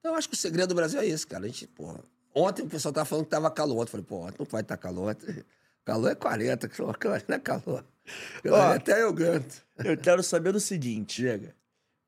Então, 0.00 0.12
eu 0.12 0.18
acho 0.18 0.28
que 0.28 0.34
o 0.34 0.38
segredo 0.38 0.68
do 0.70 0.74
Brasil 0.74 1.00
é 1.00 1.06
isso, 1.06 1.26
cara. 1.28 1.44
A 1.44 1.48
gente, 1.48 1.66
pô. 1.66 1.94
Ontem 2.34 2.62
o 2.62 2.66
pessoal 2.68 2.92
tava 2.92 3.04
falando 3.04 3.24
que 3.24 3.30
tava 3.30 3.50
calor. 3.50 3.76
Ontem 3.76 3.82
eu 3.82 3.86
falei, 3.90 4.06
pô, 4.06 4.16
ontem 4.26 4.36
não 4.38 4.46
vai 4.46 4.62
estar 4.62 4.76
calor. 4.76 5.10
Ontem- 5.10 5.44
Calor 5.84 6.10
é 6.10 6.14
40, 6.14 6.68
que 6.68 6.76
só- 6.76 6.92
calor 6.92 7.24
não 7.26 7.36
é 7.36 7.38
calor. 7.38 7.84
Calor 8.42 8.58
Ó. 8.58 8.72
até 8.74 9.02
eu 9.02 9.12
ganto. 9.12 9.64
Eu 9.78 9.96
quero 9.96 10.22
saber 10.22 10.54
o 10.54 10.60
seguinte. 10.60 11.22
Chega. 11.22 11.54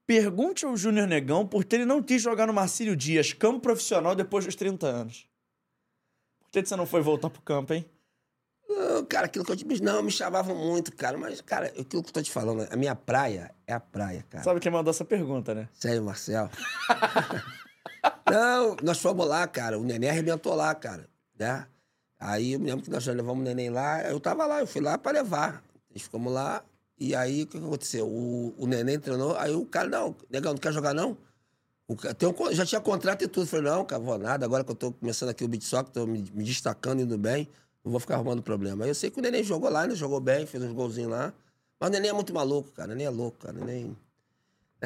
Pergunte 0.06 0.64
ao 0.66 0.76
Júnior 0.76 1.08
Negão 1.08 1.46
por 1.46 1.64
que 1.64 1.76
ele 1.76 1.86
não 1.86 2.02
quis 2.02 2.20
jogar 2.20 2.46
no 2.46 2.52
Marcílio 2.52 2.94
Dias, 2.94 3.32
campo 3.32 3.60
profissional, 3.60 4.14
depois 4.14 4.44
dos 4.44 4.54
30 4.54 4.86
anos. 4.86 5.26
Por 6.40 6.50
que 6.50 6.64
você 6.64 6.76
não 6.76 6.86
foi 6.86 7.00
voltar 7.00 7.30
pro 7.30 7.40
campo, 7.40 7.72
hein? 7.72 7.84
Não, 8.68 9.04
cara, 9.06 9.24
aquilo 9.26 9.44
que 9.44 9.52
eu 9.52 9.56
te 9.56 9.64
disse, 9.66 9.82
não, 9.82 10.02
me 10.02 10.10
chamavam 10.10 10.54
muito, 10.54 10.94
cara. 10.94 11.16
Mas, 11.16 11.40
cara, 11.40 11.66
aquilo 11.68 12.02
que 12.02 12.10
eu 12.10 12.12
tô 12.12 12.22
te 12.22 12.30
falando, 12.30 12.68
a 12.70 12.76
minha 12.76 12.94
praia 12.94 13.54
é 13.66 13.72
a 13.72 13.80
praia, 13.80 14.24
cara. 14.28 14.44
Sabe 14.44 14.60
quem 14.60 14.70
mandou 14.70 14.90
essa 14.90 15.04
pergunta, 15.04 15.54
né? 15.54 15.68
Sério, 15.72 16.04
Marcel? 16.04 16.50
não, 18.30 18.76
nós 18.82 18.98
fomos 18.98 19.26
lá, 19.26 19.46
cara. 19.46 19.78
O 19.78 19.84
neném 19.84 20.10
arrebentou 20.10 20.54
lá, 20.54 20.74
cara. 20.74 21.08
Né? 21.38 21.66
Aí 22.18 22.52
eu 22.52 22.60
me 22.60 22.66
lembro 22.66 22.84
que 22.84 22.90
nós 22.90 23.06
levamos 23.06 23.40
o 23.40 23.44
neném 23.44 23.70
lá. 23.70 24.02
Eu 24.02 24.20
tava 24.20 24.46
lá, 24.46 24.60
eu 24.60 24.66
fui 24.66 24.80
lá 24.80 24.96
pra 24.98 25.12
levar. 25.12 25.62
Nós 25.90 26.02
ficamos 26.02 26.32
lá. 26.32 26.64
E 26.98 27.14
aí, 27.14 27.42
o 27.42 27.46
que 27.46 27.58
aconteceu? 27.58 28.06
O, 28.06 28.54
o 28.56 28.66
neném 28.66 28.98
treinou. 28.98 29.36
Aí 29.36 29.52
o 29.52 29.66
cara, 29.66 29.88
não, 29.88 30.14
negão, 30.30 30.52
não 30.52 30.58
quer 30.58 30.72
jogar, 30.72 30.94
não? 30.94 31.16
O 31.88 31.96
tem 32.14 32.28
um 32.28 32.54
já 32.54 32.64
tinha 32.64 32.80
contrato 32.80 33.22
e 33.24 33.28
tudo. 33.28 33.46
Falei, 33.46 33.70
não, 33.70 33.84
cara, 33.84 34.02
vou 34.02 34.18
nada. 34.18 34.46
Agora 34.46 34.64
que 34.64 34.70
eu 34.70 34.74
tô 34.74 34.92
começando 34.92 35.30
aqui 35.30 35.44
o 35.44 35.48
beat 35.48 35.68
tô 35.92 36.06
me, 36.06 36.22
me 36.32 36.44
destacando, 36.44 37.02
indo 37.02 37.18
bem, 37.18 37.48
não 37.84 37.90
vou 37.90 38.00
ficar 38.00 38.14
arrumando 38.14 38.42
problema. 38.42 38.84
Aí 38.84 38.90
eu 38.90 38.94
sei 38.94 39.10
que 39.10 39.18
o 39.18 39.22
Neném 39.22 39.42
jogou 39.42 39.68
lá, 39.68 39.86
né? 39.86 39.94
Jogou 39.94 40.20
bem, 40.20 40.46
fez 40.46 40.62
uns 40.62 40.72
golzinhos 40.72 41.10
lá. 41.10 41.32
Mas 41.80 41.90
o 41.90 41.92
Neném 41.92 42.10
é 42.10 42.12
muito 42.12 42.32
maluco, 42.32 42.70
cara. 42.70 42.88
O 42.88 42.92
Neném 42.92 43.06
é 43.06 43.10
louco, 43.10 43.38
cara. 43.38 43.58
O 43.58 43.64
Neném... 43.64 43.96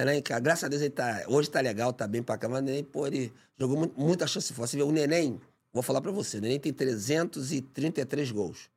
Neném, 0.05 0.23
cara, 0.23 0.41
graças 0.41 0.65
a 0.65 0.69
Deus 0.69 0.83
ele 0.83 0.91
tá... 0.91 1.25
Hoje 1.29 1.49
tá 1.51 1.61
legal, 1.61 1.93
tá 1.93 2.07
bem 2.07 2.23
pra 2.23 2.37
cá. 2.37 2.49
Mas 2.49 2.61
o 2.61 2.65
Neném, 2.65 2.85
pô, 2.85 3.07
ele 3.07 3.33
jogou 3.59 3.79
mu- 3.79 3.93
muita 3.97 4.27
chance 4.27 4.53
fora. 4.53 4.67
Você 4.69 4.77
vê, 4.77 4.83
o 4.83 4.93
Neném... 4.93 5.41
Vou 5.73 5.83
falar 5.83 6.01
pra 6.01 6.11
você. 6.11 6.39
O 6.39 6.41
Neném 6.41 6.59
tem 6.59 6.73
333 6.73 8.31
gols. 8.31 8.71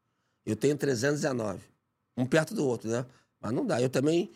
Eu 0.46 0.56
tenho 0.56 0.76
319. 0.78 1.62
Um 2.18 2.26
perto 2.26 2.54
do 2.54 2.66
outro, 2.66 2.90
né? 2.90 3.06
Mas 3.40 3.52
não 3.54 3.66
dá. 3.66 3.82
Eu 3.82 3.90
também 3.90 4.30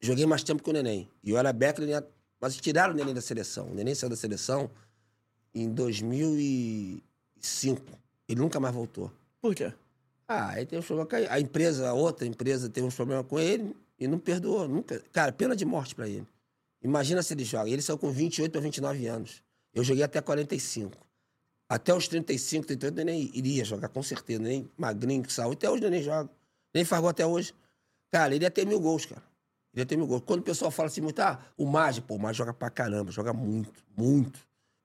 joguei 0.00 0.26
mais 0.26 0.42
tempo 0.42 0.62
que 0.62 0.70
o 0.70 0.72
Neném. 0.72 1.08
E 1.22 1.30
eu 1.30 1.38
era 1.38 1.52
Neném... 1.52 2.02
mas 2.40 2.56
tiraram 2.56 2.92
o 2.92 2.96
Neném 2.96 3.14
da 3.14 3.20
seleção. 3.20 3.68
O 3.68 3.74
Neném 3.74 3.94
saiu 3.94 4.10
da 4.10 4.16
seleção 4.16 4.68
em 5.54 5.68
2005. 5.72 7.82
Ele 8.28 8.40
nunca 8.40 8.58
mais 8.60 8.74
voltou. 8.74 9.10
Por 9.40 9.54
quê? 9.54 9.72
Ah, 10.26 10.48
aí 10.50 10.66
tem 10.66 10.78
um 10.78 10.82
problema 10.82 11.08
com 11.08 11.16
a, 11.16 11.34
a 11.34 11.40
empresa, 11.40 11.88
a 11.88 11.94
outra 11.94 12.26
empresa 12.26 12.68
tem 12.68 12.84
uns 12.84 12.94
problemas 12.94 13.24
com 13.26 13.38
ele 13.38 13.74
e 13.98 14.06
não 14.06 14.18
perdoou. 14.18 14.68
Nunca. 14.68 15.02
Cara, 15.12 15.32
pena 15.32 15.54
de 15.56 15.64
morte 15.64 15.94
pra 15.94 16.08
ele. 16.08 16.26
Imagina 16.82 17.22
se 17.22 17.34
ele 17.34 17.44
joga. 17.44 17.68
Ele 17.70 17.82
saiu 17.82 17.98
com 17.98 18.10
28 18.10 18.52
para 18.52 18.60
29 18.60 19.06
anos. 19.06 19.42
Eu 19.74 19.82
joguei 19.84 20.02
até 20.04 20.20
45. 20.20 20.96
Até 21.68 21.92
os 21.94 22.08
35, 22.08 22.66
38, 22.66 22.92
o 22.94 22.96
Neném 22.96 23.30
iria 23.34 23.64
jogar, 23.64 23.88
com 23.88 24.02
certeza. 24.02 24.40
Nem 24.42 24.70
magrinho, 24.76 25.22
que 25.22 25.32
saúde. 25.32 25.56
Até 25.58 25.70
hoje 25.70 25.82
o 25.84 25.90
Neném 25.90 26.02
joga. 26.02 26.30
Nem 26.74 26.84
fargou 26.84 27.10
até 27.10 27.26
hoje. 27.26 27.52
Cara, 28.10 28.34
ele 28.34 28.44
ia 28.44 28.50
ter 28.50 28.66
mil 28.66 28.80
gols, 28.80 29.04
cara. 29.04 29.22
Ele 29.74 29.82
ia 29.82 29.86
ter 29.86 29.96
mil 29.96 30.06
gols. 30.06 30.22
Quando 30.24 30.40
o 30.40 30.42
pessoal 30.44 30.70
fala 30.70 30.86
assim 30.88 31.00
muito, 31.02 31.20
ah, 31.20 31.38
o 31.58 31.66
Magi, 31.66 32.00
pô, 32.00 32.14
o 32.14 32.18
Magi 32.18 32.38
joga 32.38 32.54
pra 32.54 32.70
caramba, 32.70 33.10
joga 33.10 33.34
muito, 33.34 33.84
muito, 33.96 34.40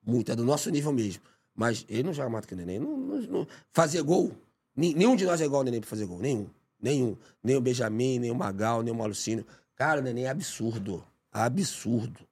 muito. 0.06 0.32
É 0.32 0.36
do 0.36 0.44
nosso 0.44 0.70
nível 0.70 0.92
mesmo. 0.92 1.24
Mas 1.56 1.86
ele 1.88 2.04
não 2.04 2.14
joga 2.14 2.30
mais 2.30 2.44
do 2.44 2.48
que 2.50 2.54
o 2.54 2.58
Neném. 2.58 2.80
Não, 2.80 2.98
não- 2.98 3.22
não- 3.22 3.48
Fazer 3.72 4.02
gol, 4.02 4.32
nenhum 4.76 5.16
de 5.16 5.24
nós 5.26 5.40
é 5.40 5.46
igual 5.46 5.62
ao 5.62 5.64
Neném 5.64 5.80
pra 5.80 5.90
fazer 5.90 6.06
gol. 6.06 6.20
Nenhum. 6.20 6.48
Nenhum. 6.84 7.16
Nem 7.42 7.56
o 7.56 7.62
Benjamin, 7.62 8.20
nem 8.20 8.30
o 8.30 8.36
Magal, 8.36 8.84
nem 8.84 8.94
o 8.94 8.96
Malucínio. 8.96 9.46
Cara, 9.74 10.02
o 10.02 10.04
Neném 10.04 10.26
é 10.26 10.30
absurdo. 10.30 11.02
Absurdo. 11.32 12.20
O 12.20 12.28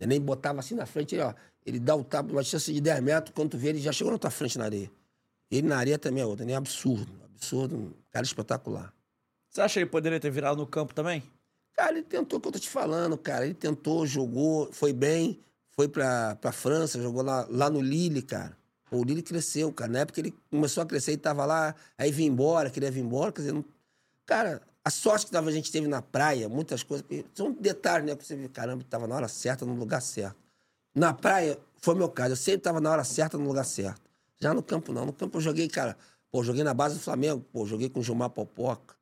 Neném 0.00 0.20
botava 0.20 0.58
assim 0.58 0.74
na 0.74 0.84
frente, 0.84 1.14
ele, 1.14 1.22
ó. 1.22 1.32
Ele 1.64 1.78
dá 1.78 1.94
o 1.94 2.02
tapa, 2.02 2.32
uma 2.32 2.42
distância 2.42 2.74
de 2.74 2.80
10 2.80 3.00
metros, 3.00 3.32
quando 3.34 3.50
tu 3.50 3.58
vê, 3.58 3.68
ele 3.68 3.78
já 3.78 3.92
chegou 3.92 4.12
na 4.12 4.18
tua 4.18 4.30
frente 4.30 4.58
na 4.58 4.64
areia. 4.64 4.90
Ele 5.48 5.68
na 5.68 5.78
areia 5.78 5.98
também 5.98 6.20
é 6.20 6.26
outro. 6.26 6.44
Neném 6.44 6.54
é 6.54 6.58
absurdo. 6.58 7.12
Absurdo. 7.24 7.76
Um 7.76 7.92
cara 8.10 8.26
espetacular. 8.26 8.92
Você 9.48 9.60
acha 9.60 9.74
que 9.74 9.78
ele 9.80 9.90
poderia 9.90 10.18
ter 10.18 10.30
virado 10.30 10.56
no 10.56 10.66
campo 10.66 10.92
também? 10.92 11.22
Cara, 11.72 11.92
ele 11.92 12.02
tentou 12.02 12.38
o 12.38 12.42
que 12.42 12.48
eu 12.48 12.52
tô 12.52 12.58
te 12.58 12.68
falando, 12.68 13.16
cara. 13.16 13.44
Ele 13.44 13.54
tentou, 13.54 14.04
jogou, 14.04 14.72
foi 14.72 14.92
bem, 14.92 15.38
foi 15.70 15.86
pra, 15.86 16.34
pra 16.36 16.50
França, 16.50 17.00
jogou 17.00 17.22
lá, 17.22 17.46
lá 17.48 17.70
no 17.70 17.80
Lille, 17.80 18.22
cara. 18.22 18.56
Pô, 18.90 18.98
o 18.98 19.04
Lille 19.04 19.22
cresceu, 19.22 19.72
cara. 19.72 19.92
Na 19.92 20.00
época 20.00 20.20
ele 20.20 20.34
começou 20.50 20.82
a 20.82 20.86
crescer, 20.86 21.12
ele 21.12 21.20
tava 21.20 21.44
lá, 21.44 21.74
aí 21.96 22.10
vinha 22.10 22.28
embora, 22.28 22.70
queria 22.70 22.90
vir 22.90 23.00
embora, 23.00 23.30
quer 23.30 23.42
dizer, 23.42 23.52
não... 23.52 23.64
cara, 24.26 24.60
a 24.84 24.90
sorte 24.90 25.26
que 25.26 25.36
a 25.36 25.50
gente 25.50 25.72
teve 25.72 25.88
na 25.88 26.02
praia, 26.02 26.48
muitas 26.48 26.82
coisas, 26.82 27.06
são 27.34 27.52
detalhes, 27.52 28.06
né? 28.06 28.14
Pra 28.14 28.24
você 28.24 28.48
caramba, 28.48 28.84
tava 28.88 29.06
na 29.06 29.16
hora 29.16 29.28
certa, 29.28 29.64
no 29.64 29.74
lugar 29.74 30.02
certo. 30.02 30.36
Na 30.94 31.12
praia, 31.12 31.58
foi 31.78 31.94
meu 31.94 32.08
caso, 32.08 32.32
eu 32.32 32.36
sempre 32.36 32.60
tava 32.60 32.80
na 32.80 32.90
hora 32.90 33.04
certa, 33.04 33.38
no 33.38 33.46
lugar 33.46 33.64
certo. 33.64 34.02
Já 34.38 34.52
no 34.52 34.62
campo, 34.62 34.92
não. 34.92 35.06
No 35.06 35.12
campo 35.12 35.38
eu 35.38 35.40
joguei, 35.40 35.68
cara, 35.68 35.96
pô, 36.30 36.42
joguei 36.42 36.62
na 36.62 36.74
base 36.74 36.96
do 36.96 37.00
Flamengo, 37.00 37.44
pô, 37.52 37.66
joguei 37.66 37.88
com 37.88 38.00
o 38.00 38.02
Gilmar 38.02 38.30
Popoca. 38.30 38.94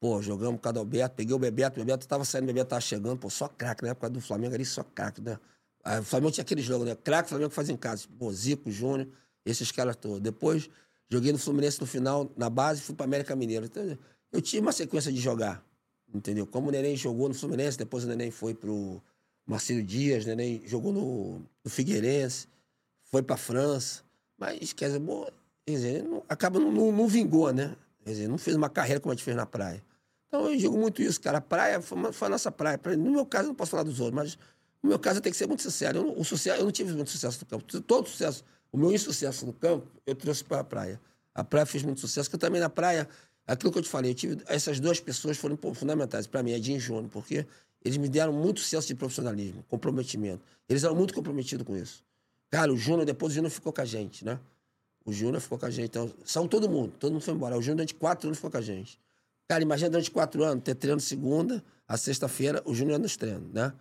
Pô, 0.00 0.20
jogamos 0.20 0.60
com 0.60 0.66
o 0.66 0.68
Adalberto, 0.68 1.14
peguei 1.14 1.34
o 1.34 1.38
Bebeto, 1.38 1.80
o 1.80 1.84
Bebeto 1.84 2.08
tava 2.08 2.24
saindo, 2.24 2.44
o 2.44 2.46
Bebeto 2.48 2.70
tava 2.70 2.80
chegando, 2.80 3.16
pô, 3.18 3.30
só 3.30 3.46
craque, 3.46 3.84
na 3.84 3.90
época 3.90 4.10
do 4.10 4.20
Flamengo 4.20 4.54
ali, 4.54 4.64
só 4.64 4.82
craque, 4.82 5.20
né? 5.20 5.38
Aí, 5.84 6.00
o 6.00 6.02
Flamengo 6.02 6.32
tinha 6.32 6.42
aquele 6.42 6.62
jogo, 6.62 6.84
né? 6.84 6.96
Craque, 6.96 7.26
o 7.26 7.28
Flamengo 7.30 7.50
fazia 7.50 7.72
em 7.72 7.76
casa. 7.76 8.06
Pô, 8.18 8.32
Zico, 8.32 8.70
Júnior, 8.70 9.08
esses 9.44 9.70
caras 9.70 9.94
todos. 9.94 10.20
Depois, 10.20 10.68
joguei 11.08 11.32
no 11.32 11.38
Fluminense 11.38 11.80
no 11.80 11.86
final, 11.86 12.30
na 12.36 12.50
base, 12.50 12.80
fui 12.80 12.94
pra 12.94 13.04
América 13.04 13.36
Mineiro. 13.36 13.66
Então, 13.66 13.96
eu 14.32 14.40
tive 14.40 14.60
uma 14.62 14.72
sequência 14.72 15.12
de 15.12 15.20
jogar, 15.20 15.64
entendeu? 16.12 16.46
Como 16.46 16.68
o 16.68 16.70
Neném 16.72 16.96
jogou 16.96 17.28
no 17.28 17.34
Fluminense, 17.34 17.76
depois 17.78 18.04
o 18.04 18.08
Neném 18.08 18.30
foi 18.30 18.54
pro 18.54 19.02
Marcelo 19.46 19.82
Dias, 19.82 20.24
o 20.24 20.28
Neném 20.28 20.62
jogou 20.66 20.92
no, 20.92 21.38
no 21.64 21.70
Figueirense, 21.70 22.48
foi 23.04 23.22
pra 23.22 23.36
França. 23.36 24.02
Mas, 24.38 24.72
quer 24.72 24.86
dizer, 24.86 24.98
bom, 24.98 25.26
quer 25.66 25.72
dizer, 25.72 26.02
não- 26.02 26.22
acaba 26.28 26.58
não, 26.58 26.72
não, 26.72 26.90
não 26.92 27.06
vingou, 27.08 27.52
né? 27.52 27.76
Quer 28.04 28.10
dizer, 28.10 28.28
não 28.28 28.38
fez 28.38 28.56
uma 28.56 28.68
carreira 28.70 29.00
como 29.00 29.12
a 29.12 29.14
gente 29.14 29.24
fez 29.24 29.36
na 29.36 29.46
praia. 29.46 29.82
Então 30.28 30.50
eu 30.50 30.56
digo 30.56 30.76
muito 30.76 31.02
isso, 31.02 31.20
cara. 31.20 31.38
A 31.38 31.40
praia 31.42 31.80
foi, 31.80 32.12
foi 32.12 32.26
a 32.26 32.30
nossa 32.30 32.50
praia. 32.50 32.78
Pra- 32.78 32.96
No 32.96 33.10
meu 33.12 33.26
caso, 33.26 33.44
eu 33.44 33.48
não 33.48 33.54
posso 33.54 33.70
falar 33.72 33.82
dos 33.82 34.00
outros, 34.00 34.14
mas 34.16 34.38
no 34.82 34.88
meu 34.88 34.98
caso 34.98 35.18
eu 35.18 35.22
tenho 35.22 35.32
que 35.32 35.36
ser 35.38 35.46
muito 35.46 35.62
sincero. 35.62 35.98
Eu, 35.98 36.18
o 36.18 36.24
sucesso, 36.24 36.58
eu 36.60 36.64
não 36.64 36.72
tive 36.72 36.92
muito 36.94 37.10
sucesso 37.10 37.38
no 37.40 37.46
campo. 37.46 37.80
Todo 37.82 38.08
sucesso, 38.08 38.42
o 38.72 38.78
meu 38.78 38.90
insucesso 38.92 39.44
no 39.46 39.52
campo, 39.52 39.86
eu 40.06 40.14
trouxe 40.14 40.42
para 40.42 40.60
a 40.60 40.64
praia. 40.64 41.00
A 41.34 41.44
praia 41.44 41.66
fez 41.66 41.84
muito 41.84 42.00
sucesso, 42.00 42.28
porque 42.30 42.42
eu 42.42 42.48
também 42.48 42.60
na 42.60 42.70
praia, 42.70 43.08
aquilo 43.46 43.72
que 43.72 43.78
eu 43.78 43.82
te 43.82 43.88
falei, 43.88 44.12
eu 44.12 44.14
tive, 44.14 44.42
essas 44.46 44.80
duas 44.80 45.00
pessoas 45.00 45.36
foram 45.36 45.56
fundamentais 45.74 46.26
para 46.26 46.42
mim, 46.42 46.52
Edinho 46.52 46.76
e 46.76 46.80
Júnior, 46.80 47.10
porque 47.10 47.46
eles 47.84 47.96
me 47.98 48.08
deram 48.08 48.32
muito 48.32 48.60
senso 48.60 48.86
de 48.88 48.94
profissionalismo, 48.94 49.64
comprometimento. 49.68 50.42
Eles 50.68 50.84
eram 50.84 50.94
muito 50.94 51.12
comprometidos 51.12 51.66
com 51.66 51.76
isso. 51.76 52.04
Cara, 52.50 52.72
o 52.72 52.76
Júnior, 52.76 53.04
depois 53.04 53.32
o 53.32 53.34
Júnior 53.34 53.50
ficou 53.50 53.72
com 53.72 53.80
a 53.80 53.84
gente, 53.84 54.24
né? 54.24 54.38
O 55.04 55.12
Júnior 55.12 55.40
ficou 55.40 55.58
com 55.58 55.66
a 55.66 55.70
gente. 55.70 55.86
Então, 55.86 56.12
saiu 56.24 56.46
todo 56.46 56.68
mundo, 56.68 56.92
todo 56.98 57.12
mundo 57.12 57.22
foi 57.22 57.34
embora. 57.34 57.56
O 57.56 57.62
Júnior, 57.62 57.76
durante 57.76 57.94
quatro 57.94 58.28
anos, 58.28 58.38
ficou 58.38 58.50
com 58.50 58.58
a 58.58 58.62
gente. 58.62 58.98
Cara, 59.48 59.62
imagina 59.62 59.90
durante 59.90 60.10
quatro 60.10 60.44
anos, 60.44 60.62
ter 60.62 60.74
treino 60.74 61.00
segunda, 61.00 61.62
a 61.88 61.96
sexta-feira, 61.96 62.62
o 62.64 62.74
Júnior 62.74 62.98
nos 62.98 63.16
treinos, 63.16 63.52
né? 63.52 63.72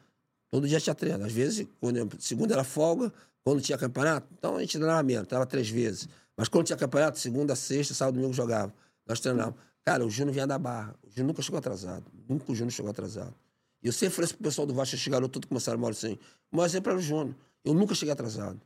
Todo 0.49 0.67
dia 0.67 0.79
tinha 0.79 0.95
treino. 0.95 1.23
Às 1.23 1.31
vezes, 1.31 1.67
quando 1.79 2.17
segunda 2.19 2.53
era 2.55 2.63
folga, 2.63 3.13
quando 3.43 3.61
tinha 3.61 3.77
campeonato, 3.77 4.27
então 4.37 4.57
a 4.57 4.59
gente 4.59 4.77
treinava 4.77 5.03
menos, 5.03 5.27
treinava 5.27 5.49
três 5.49 5.69
vezes. 5.69 6.09
Mas 6.35 6.49
quando 6.49 6.65
tinha 6.65 6.77
campeonato, 6.77 7.19
segunda, 7.19 7.55
sexta, 7.55 7.93
sábado, 7.93 8.15
domingo 8.15 8.33
jogava. 8.33 8.73
Nós 9.11 9.19
treinávamos. 9.19 9.59
Cara, 9.83 10.05
o 10.05 10.09
Júnior 10.09 10.33
vinha 10.33 10.47
da 10.47 10.57
barra. 10.57 10.95
O 11.03 11.09
Júnior 11.09 11.27
nunca 11.27 11.41
chegou 11.41 11.57
atrasado. 11.57 12.05
Nunca 12.29 12.49
o 12.49 12.55
Júnior 12.55 12.71
chegou 12.71 12.89
atrasado. 12.89 13.35
E 13.83 13.87
eu 13.87 13.91
sempre 13.91 14.15
falei 14.15 14.25
isso 14.25 14.35
pro 14.35 14.43
pessoal 14.45 14.65
do 14.65 14.73
Vasco, 14.73 14.95
garotos 15.09 15.33
todos 15.33 15.49
começaram 15.49 15.85
a 15.85 15.89
assim. 15.89 16.17
Maior 16.49 16.65
exemplo 16.65 16.91
era 16.91 16.99
o 16.99 17.01
Júnior. 17.01 17.35
Eu 17.65 17.73
nunca 17.73 17.93
cheguei 17.93 18.13
atrasado. 18.13 18.61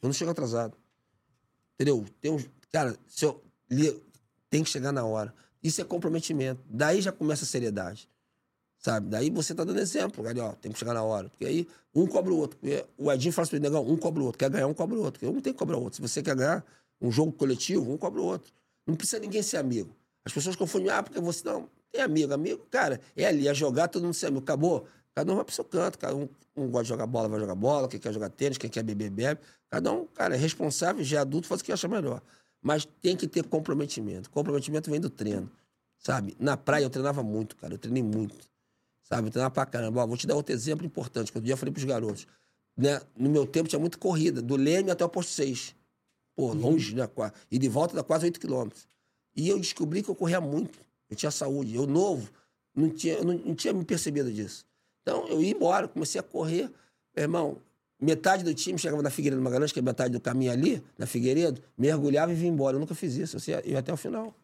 Eu 0.00 0.06
não 0.06 0.14
chego 0.14 0.30
atrasado. 0.30 0.74
Entendeu? 1.74 2.06
Tem 2.22 2.30
um, 2.30 2.42
cara, 2.72 2.96
se 3.06 3.26
eu 3.26 3.42
tem 4.48 4.64
que 4.64 4.70
chegar 4.70 4.92
na 4.92 5.04
hora. 5.04 5.34
Isso 5.62 5.82
é 5.82 5.84
comprometimento. 5.84 6.62
Daí 6.70 7.02
já 7.02 7.12
começa 7.12 7.44
a 7.44 7.46
seriedade. 7.46 8.08
Sabe? 8.78 9.10
Daí 9.10 9.28
você 9.28 9.54
tá 9.54 9.62
dando 9.62 9.80
exemplo, 9.80 10.26
ali, 10.26 10.40
ó, 10.40 10.52
tem 10.52 10.72
que 10.72 10.78
chegar 10.78 10.94
na 10.94 11.02
hora. 11.02 11.28
Porque 11.28 11.44
aí 11.44 11.68
um 11.94 12.06
cobra 12.06 12.32
o 12.32 12.38
outro. 12.38 12.58
Porque 12.58 12.82
o 12.96 13.12
Edinho 13.12 13.32
fala 13.32 13.46
assim, 13.46 13.58
negão, 13.58 13.86
um 13.86 13.96
cobra 13.98 14.22
o 14.22 14.24
outro. 14.26 14.38
Quer 14.38 14.48
ganhar, 14.48 14.68
um 14.68 14.74
cobra 14.74 14.96
o 14.96 15.02
outro. 15.02 15.22
Eu 15.22 15.32
não 15.32 15.42
tenho 15.42 15.52
que 15.52 15.58
cobrar 15.58 15.76
o 15.76 15.82
outro. 15.82 15.96
Se 15.96 16.02
você 16.02 16.22
quer 16.22 16.34
ganhar 16.34 16.64
um 16.98 17.10
jogo 17.10 17.32
coletivo, 17.32 17.92
um 17.92 17.98
cobra 17.98 18.22
o 18.22 18.24
outro. 18.24 18.50
Não 18.86 18.94
precisa 18.94 19.18
ninguém 19.18 19.42
ser 19.42 19.56
amigo. 19.56 19.94
As 20.24 20.32
pessoas 20.32 20.56
confundem, 20.56 20.90
ah, 20.90 21.02
porque 21.02 21.20
você 21.20 21.46
não 21.48 21.68
tem 21.90 22.00
amigo. 22.00 22.32
Amigo, 22.32 22.66
cara, 22.70 23.00
é 23.16 23.26
ali, 23.26 23.48
é 23.48 23.54
jogar, 23.54 23.88
todo 23.88 24.04
mundo 24.04 24.14
ser 24.14 24.26
amigo. 24.26 24.42
Acabou. 24.42 24.86
Cada 25.14 25.32
um 25.32 25.36
vai 25.36 25.44
pro 25.44 25.54
seu 25.54 25.64
canto. 25.64 25.98
Cada 25.98 26.14
um, 26.14 26.28
um 26.56 26.68
gosta 26.68 26.84
de 26.84 26.88
jogar 26.90 27.06
bola, 27.06 27.28
vai 27.28 27.40
jogar 27.40 27.54
bola. 27.54 27.88
Quem 27.88 27.98
quer 27.98 28.12
jogar 28.12 28.30
tênis, 28.30 28.58
quem 28.58 28.70
quer 28.70 28.82
beber, 28.82 29.10
bebe. 29.10 29.40
Cada 29.70 29.92
um, 29.92 30.06
cara, 30.06 30.34
é 30.34 30.38
responsável, 30.38 31.02
já 31.02 31.18
é 31.18 31.20
adulto, 31.20 31.46
faz 31.46 31.60
o 31.60 31.64
que 31.64 31.72
acha 31.72 31.88
melhor. 31.88 32.20
Mas 32.60 32.84
tem 33.00 33.16
que 33.16 33.28
ter 33.28 33.44
comprometimento. 33.44 34.28
Comprometimento 34.30 34.90
vem 34.90 35.00
do 35.00 35.08
treino. 35.08 35.50
Sabe? 35.98 36.36
Na 36.38 36.56
praia 36.56 36.84
eu 36.84 36.90
treinava 36.90 37.22
muito, 37.22 37.56
cara. 37.56 37.74
Eu 37.74 37.78
treinei 37.78 38.02
muito. 38.02 38.36
Sabe? 39.04 39.28
Eu 39.28 39.32
treinava 39.32 39.54
pra 39.54 39.64
caramba. 39.64 40.02
Ó, 40.02 40.06
vou 40.08 40.16
te 40.16 40.26
dar 40.26 40.34
outro 40.34 40.52
exemplo 40.52 40.84
importante, 40.84 41.30
que 41.30 41.38
outro 41.38 41.46
dia 41.46 41.54
eu 41.54 41.56
falei 41.56 41.72
pros 41.72 41.84
garotos. 41.84 42.26
Né? 42.76 43.00
No 43.16 43.30
meu 43.30 43.46
tempo 43.46 43.68
tinha 43.68 43.78
muita 43.78 43.96
corrida, 43.96 44.42
do 44.42 44.56
Leme 44.56 44.90
até 44.90 45.04
o 45.04 45.08
posto 45.08 45.30
6. 45.30 45.75
Pô, 46.36 46.52
longe, 46.52 46.94
né? 46.94 47.08
E 47.50 47.58
de 47.58 47.68
volta 47.68 47.96
dá 47.96 48.02
quase 48.02 48.26
8 48.26 48.38
quilômetros. 48.38 48.86
E 49.34 49.48
eu 49.48 49.58
descobri 49.58 50.02
que 50.02 50.10
eu 50.10 50.14
corria 50.14 50.40
muito. 50.40 50.78
Eu 51.08 51.16
tinha 51.16 51.30
saúde. 51.30 51.74
Eu 51.74 51.86
novo, 51.86 52.30
não 52.74 52.90
tinha, 52.90 53.22
não, 53.24 53.34
não 53.34 53.54
tinha 53.54 53.72
me 53.72 53.84
percebido 53.84 54.30
disso. 54.30 54.66
Então 55.02 55.26
eu 55.28 55.42
ia 55.42 55.50
embora, 55.50 55.88
comecei 55.88 56.20
a 56.20 56.22
correr. 56.22 56.70
Meu 57.14 57.24
irmão, 57.24 57.56
metade 57.98 58.44
do 58.44 58.52
time 58.52 58.78
chegava 58.78 59.02
na 59.02 59.08
Figueiredo 59.08 59.40
Magalhães, 59.40 59.72
que 59.72 59.78
é 59.78 59.82
metade 59.82 60.12
do 60.12 60.20
caminho 60.20 60.52
ali, 60.52 60.82
na 60.98 61.06
Figueiredo, 61.06 61.62
mergulhava 61.76 62.32
e 62.32 62.34
vinha 62.34 62.50
embora. 62.50 62.76
Eu 62.76 62.80
nunca 62.80 62.94
fiz 62.94 63.16
isso. 63.16 63.38
Eu 63.50 63.62
ia, 63.64 63.78
até 63.78 63.92
o 63.92 63.96
final. 63.96 64.34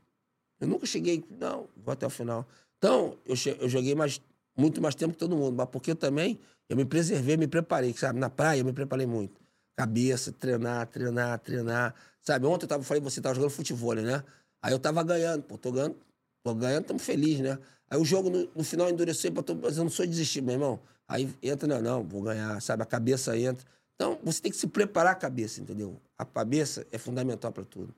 Eu 0.58 0.68
nunca 0.68 0.86
cheguei, 0.86 1.22
não, 1.38 1.68
vou 1.76 1.92
até 1.92 2.06
o 2.06 2.10
final. 2.10 2.46
Então, 2.78 3.18
eu, 3.26 3.34
eu 3.60 3.68
joguei 3.68 3.94
mais, 3.94 4.20
muito 4.56 4.80
mais 4.80 4.94
tempo 4.94 5.12
que 5.12 5.18
todo 5.18 5.36
mundo, 5.36 5.54
mas 5.56 5.68
porque 5.68 5.90
eu 5.90 5.96
também 5.96 6.38
eu 6.68 6.76
me 6.76 6.86
preservei, 6.86 7.36
me 7.36 7.46
preparei, 7.46 7.92
sabe? 7.92 8.18
Na 8.18 8.30
praia 8.30 8.60
eu 8.60 8.64
me 8.64 8.72
preparei 8.72 9.06
muito. 9.06 9.41
Cabeça, 9.76 10.32
treinar, 10.32 10.86
treinar, 10.86 11.38
treinar. 11.38 11.94
Sabe, 12.20 12.46
ontem 12.46 12.64
eu 12.64 12.68
tava, 12.68 12.82
falei, 12.82 13.02
você 13.02 13.20
tava 13.20 13.34
jogando 13.34 13.50
futebol, 13.50 13.94
né? 13.94 14.22
Aí 14.60 14.72
eu 14.72 14.78
tava 14.78 15.02
ganhando, 15.02 15.42
pô, 15.42 15.58
tô 15.58 15.72
ganhando, 15.72 15.96
tô 16.42 16.54
ganhando, 16.54 16.84
tamo 16.84 16.98
feliz, 16.98 17.40
né? 17.40 17.58
Aí 17.90 17.98
o 17.98 18.04
jogo 18.04 18.30
no, 18.30 18.48
no 18.54 18.64
final 18.64 18.88
endureceu, 18.88 19.32
pô, 19.32 19.42
tô, 19.42 19.54
mas 19.54 19.76
eu 19.76 19.84
não 19.84 19.90
sou 19.90 20.06
desistir, 20.06 20.40
meu 20.40 20.54
irmão. 20.54 20.80
Aí 21.08 21.28
entra, 21.42 21.66
não, 21.66 21.80
não, 21.80 22.04
vou 22.04 22.22
ganhar, 22.22 22.60
sabe? 22.60 22.82
A 22.82 22.86
cabeça 22.86 23.36
entra. 23.36 23.66
Então, 23.94 24.18
você 24.22 24.40
tem 24.40 24.50
que 24.50 24.56
se 24.58 24.66
preparar 24.66 25.12
a 25.12 25.16
cabeça, 25.16 25.60
entendeu? 25.60 26.00
A 26.16 26.24
cabeça 26.24 26.86
é 26.90 26.98
fundamental 26.98 27.52
para 27.52 27.64
tudo. 27.64 27.94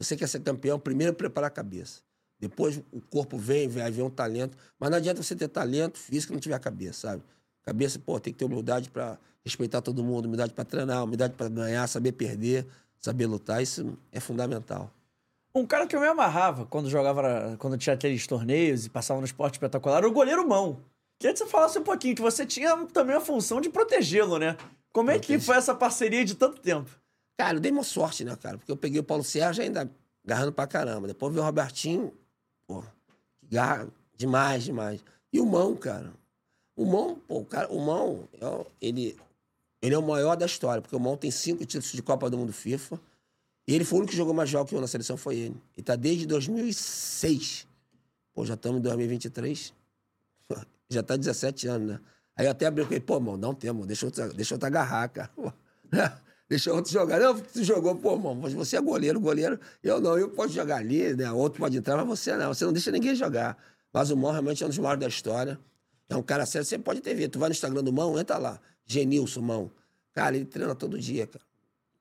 Se 0.00 0.06
você 0.06 0.16
quer 0.16 0.28
ser 0.28 0.40
campeão, 0.40 0.78
primeiro 0.78 1.14
preparar 1.14 1.48
a 1.48 1.50
cabeça. 1.50 2.00
Depois 2.38 2.80
o 2.92 3.00
corpo 3.00 3.36
vem, 3.36 3.68
vai 3.68 3.90
ver 3.90 4.02
um 4.02 4.10
talento. 4.10 4.56
Mas 4.78 4.90
não 4.90 4.98
adianta 4.98 5.22
você 5.22 5.34
ter 5.34 5.48
talento 5.48 5.98
físico 5.98 6.32
e 6.32 6.34
não 6.34 6.40
tiver 6.40 6.54
a 6.54 6.60
cabeça, 6.60 7.08
sabe? 7.08 7.22
Cabeça, 7.64 7.98
pô, 7.98 8.20
tem 8.20 8.32
que 8.32 8.38
ter 8.38 8.44
humildade 8.44 8.90
para 8.90 9.18
respeitar 9.48 9.80
todo 9.80 10.02
mundo, 10.04 10.26
humildade 10.26 10.52
para 10.52 10.64
treinar, 10.64 11.04
humildade 11.04 11.34
para 11.34 11.48
ganhar, 11.48 11.86
saber 11.86 12.12
perder, 12.12 12.66
saber 12.98 13.26
lutar, 13.26 13.62
isso 13.62 13.96
é 14.12 14.20
fundamental. 14.20 14.90
Um 15.54 15.66
cara 15.66 15.86
que 15.86 15.96
eu 15.96 16.00
me 16.00 16.06
amarrava 16.06 16.66
quando 16.66 16.88
jogava, 16.88 17.56
quando 17.58 17.76
tinha 17.78 17.94
aqueles 17.94 18.26
torneios 18.26 18.86
e 18.86 18.90
passava 18.90 19.18
no 19.18 19.26
esporte 19.26 19.54
espetacular, 19.54 19.98
era 19.98 20.08
o 20.08 20.12
goleiro 20.12 20.46
mão. 20.46 20.78
Queria 21.18 21.32
que 21.32 21.38
você 21.40 21.46
falasse 21.46 21.78
um 21.78 21.82
pouquinho, 21.82 22.14
que 22.14 22.22
você 22.22 22.46
tinha 22.46 22.76
também 22.86 23.16
a 23.16 23.20
função 23.20 23.60
de 23.60 23.68
protegê-lo, 23.68 24.38
né? 24.38 24.56
Como 24.92 25.10
é 25.10 25.18
que 25.18 25.38
foi 25.38 25.56
essa 25.56 25.74
parceria 25.74 26.24
de 26.24 26.34
tanto 26.34 26.60
tempo? 26.60 26.88
Cara, 27.36 27.56
eu 27.56 27.60
dei 27.60 27.72
uma 27.72 27.82
sorte, 27.82 28.24
né, 28.24 28.36
cara? 28.36 28.58
Porque 28.58 28.70
eu 28.70 28.76
peguei 28.76 29.00
o 29.00 29.04
Paulo 29.04 29.24
Sérgio 29.24 29.62
ainda 29.62 29.90
agarrando 30.24 30.52
pra 30.52 30.66
caramba. 30.66 31.08
Depois 31.08 31.32
veio 31.32 31.42
o 31.42 31.46
Robertinho, 31.46 32.12
pô, 32.66 32.82
que 33.38 33.46
garra 33.46 33.88
demais, 34.16 34.64
demais. 34.64 35.04
E 35.32 35.40
o 35.40 35.46
Mão, 35.46 35.74
cara. 35.74 36.12
O 36.76 36.84
Mão, 36.84 37.16
pô, 37.26 37.44
cara, 37.44 37.68
o 37.68 37.80
Mão, 37.80 38.28
ele, 38.80 39.16
ele 39.80 39.94
é 39.94 39.98
o 39.98 40.02
maior 40.02 40.36
da 40.36 40.46
história, 40.46 40.82
porque 40.82 40.96
o 40.96 41.00
Mão 41.00 41.16
tem 41.16 41.30
cinco 41.30 41.64
títulos 41.64 41.92
de 41.92 42.02
Copa 42.02 42.28
do 42.28 42.36
Mundo 42.36 42.52
FIFA. 42.52 43.00
E 43.66 43.74
ele 43.74 43.84
foi 43.84 43.98
o 43.98 44.00
único 44.00 44.12
que 44.12 44.16
jogou 44.16 44.34
mais 44.34 44.48
jogos 44.48 44.70
que 44.70 44.76
eu 44.76 44.80
na 44.80 44.86
seleção, 44.86 45.16
foi 45.16 45.36
ele. 45.36 45.56
E 45.76 45.82
tá 45.82 45.94
desde 45.94 46.26
2006. 46.26 47.66
Pô, 48.34 48.44
já 48.44 48.54
estamos 48.54 48.80
em 48.80 48.82
2023. 48.82 49.74
já 50.88 51.02
tá 51.02 51.16
17 51.16 51.68
anos, 51.68 51.88
né? 51.88 52.00
Aí 52.34 52.46
eu 52.46 52.50
até 52.50 52.70
brinquei, 52.70 52.98
pô, 52.98 53.20
mano, 53.20 53.36
dá 53.38 53.48
um 53.48 53.54
tempo, 53.54 53.84
deixa 53.84 54.06
eu, 54.06 54.32
deixa 54.32 54.54
eu 54.54 54.58
te 54.58 54.64
agarrar, 54.64 55.08
cara. 55.08 55.30
deixa 56.48 56.72
outro 56.72 56.90
jogar. 56.90 57.20
Não, 57.20 57.38
tu 57.38 57.62
jogou, 57.62 57.94
pô, 57.96 58.16
mano, 58.16 58.48
você 58.56 58.76
é 58.76 58.80
goleiro, 58.80 59.20
goleiro. 59.20 59.60
Eu 59.82 60.00
não, 60.00 60.16
eu 60.16 60.30
posso 60.30 60.54
jogar 60.54 60.76
ali, 60.76 61.14
né? 61.14 61.30
Outro 61.30 61.60
pode 61.60 61.76
entrar, 61.76 61.96
mas 61.96 62.06
você 62.20 62.36
não. 62.36 62.54
Você 62.54 62.64
não 62.64 62.72
deixa 62.72 62.90
ninguém 62.90 63.14
jogar. 63.14 63.58
Mas 63.92 64.10
o 64.10 64.16
Mão 64.16 64.30
realmente 64.30 64.62
é 64.62 64.66
um 64.66 64.68
dos 64.68 64.78
maiores 64.78 65.00
da 65.00 65.08
história. 65.08 65.58
É 66.08 66.16
um 66.16 66.22
cara 66.22 66.46
sério, 66.46 66.64
você 66.64 66.78
pode 66.78 67.00
ter 67.00 67.14
visto. 67.14 67.32
Tu 67.32 67.38
vai 67.38 67.48
no 67.48 67.52
Instagram 67.52 67.84
do 67.84 67.92
Mão, 67.92 68.18
entra 68.18 68.38
lá. 68.38 68.60
Genilson 68.88 69.42
Mão. 69.42 69.70
Cara, 70.12 70.34
ele 70.34 70.46
treina 70.46 70.74
todo 70.74 70.98
dia, 70.98 71.26
cara. 71.26 71.44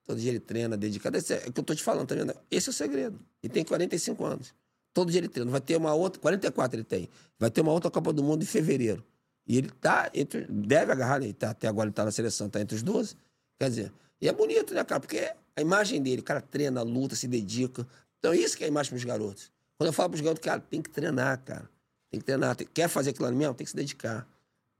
Todo 0.06 0.20
dia 0.20 0.32
ele 0.32 0.40
treina, 0.40 0.78
dedicado. 0.78 1.18
Esse 1.18 1.34
é 1.34 1.38
o 1.48 1.52
que 1.52 1.60
eu 1.60 1.64
tô 1.64 1.76
te 1.76 1.84
falando, 1.84 2.08
tá 2.08 2.16
vendo? 2.16 2.34
Esse 2.50 2.70
é 2.70 2.72
o 2.72 2.74
segredo. 2.74 3.20
Ele 3.44 3.54
tem 3.54 3.64
45 3.64 4.26
anos. 4.26 4.56
Todo 4.94 5.12
dia 5.12 5.20
ele 5.20 5.28
treina. 5.28 5.52
Vai 5.52 5.62
ter 5.62 5.76
uma 5.76 5.94
outra. 5.94 6.20
44 6.20 6.78
ele 6.78 6.84
tem. 6.86 7.10
Vai 7.38 7.52
ter 7.52 7.62
uma 7.62 7.74
outra 7.74 7.92
Copa 7.92 8.14
do 8.14 8.24
Mundo 8.24 8.42
em 8.42 8.46
fevereiro. 8.46 9.04
E 9.46 9.58
ele 9.58 9.70
tá 9.70 10.10
entre. 10.14 10.46
Deve 10.50 10.94
agarrar, 10.94 11.22
ele 11.22 11.34
tá, 11.34 11.52
até 11.52 11.68
agora 11.68 11.88
ele 11.88 11.94
tá 11.94 12.06
na 12.06 12.12
seleção, 12.12 12.50
tá 12.50 12.62
entre 12.62 12.76
os 12.76 12.84
12. 12.84 13.16
Quer 13.60 13.70
dizer, 13.70 13.94
e 14.22 14.28
é 14.28 14.34
bonito, 14.34 14.74
né, 14.74 14.84
cara? 14.84 15.00
Porque 15.00 15.34
a 15.56 15.62
imagem 15.62 16.02
dele, 16.02 16.22
o 16.22 16.24
cara 16.24 16.42
treina, 16.42 16.82
luta, 16.82 17.16
se 17.16 17.28
dedica. 17.28 17.88
Então, 18.20 18.34
isso 18.34 18.58
que 18.58 18.64
é 18.64 18.68
a 18.68 18.70
imagem 18.70 18.92
pros 18.92 19.04
garotos. 19.04 19.52
Quando 19.78 19.88
eu 19.88 19.94
falo 19.94 20.10
pros 20.10 20.22
garotos, 20.22 20.44
cara, 20.44 20.60
tem 20.60 20.82
que 20.82 20.90
treinar, 20.90 21.42
cara. 21.44 21.70
Tem 22.10 22.20
que 22.20 22.26
treinar. 22.26 22.56
Tem, 22.56 22.68
quer 22.68 22.88
fazer 22.88 23.12
aquilo 23.12 23.28
ali 23.28 23.36
mesmo? 23.36 23.54
Tem 23.54 23.64
que 23.64 23.72
se 23.72 23.76
dedicar. 23.76 24.28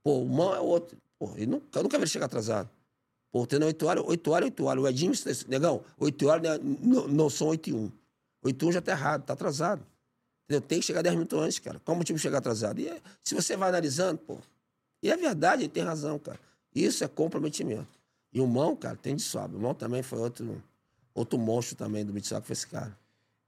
Pô, 0.02 0.22
o 0.22 0.28
mão 0.28 0.54
é 0.54 0.60
outro. 0.60 0.98
Pô, 1.18 1.32
ele 1.36 1.46
nunca, 1.46 1.78
eu 1.78 1.82
nunca 1.82 1.98
vi 1.98 2.04
ele 2.04 2.10
chegar 2.10 2.26
atrasado. 2.26 2.70
Pô, 3.30 3.46
treino 3.46 3.66
8 3.66 3.86
horas, 3.86 4.04
8 4.06 4.30
horas, 4.30 4.44
8 4.46 4.64
horas. 4.64 4.84
O 4.84 4.88
Edinho, 4.88 5.12
negão, 5.48 5.84
8 5.98 6.26
horas 6.26 6.42
né, 6.42 6.58
não, 7.08 7.28
são 7.28 7.48
8 7.48 7.70
e 7.70 7.72
1. 7.74 7.92
8 8.42 8.64
e 8.64 8.68
1 8.68 8.72
já 8.72 8.80
tá 8.80 8.92
errado, 8.92 9.24
tá 9.24 9.32
atrasado. 9.32 9.84
Entendeu? 10.44 10.66
Tem 10.66 10.80
que 10.80 10.86
chegar 10.86 11.02
10 11.02 11.14
minutos 11.14 11.38
antes, 11.38 11.58
cara. 11.58 11.78
Qual 11.84 11.94
o 11.94 11.98
motivo 11.98 12.16
de 12.16 12.22
chegar 12.22 12.38
atrasado? 12.38 12.80
E 12.80 12.88
é, 12.88 13.02
se 13.22 13.34
você 13.34 13.56
vai 13.56 13.68
analisando, 13.68 14.18
pô. 14.18 14.38
E 15.02 15.10
é 15.10 15.16
verdade, 15.16 15.62
ele 15.62 15.68
tem 15.68 15.82
razão, 15.82 16.18
cara. 16.18 16.40
Isso 16.74 17.04
é 17.04 17.08
comprometimento. 17.08 17.98
E 18.32 18.40
o 18.40 18.46
Mão, 18.46 18.74
cara, 18.74 18.96
tem 18.96 19.14
de 19.14 19.22
sobra. 19.22 19.56
O 19.56 19.60
Mão 19.60 19.74
também 19.74 20.02
foi 20.02 20.18
outro, 20.18 20.62
outro 21.14 21.38
monstro 21.38 21.76
também 21.76 22.04
do 22.04 22.12
que 22.12 22.28
foi 22.28 22.52
esse 22.52 22.66
cara. 22.66 22.96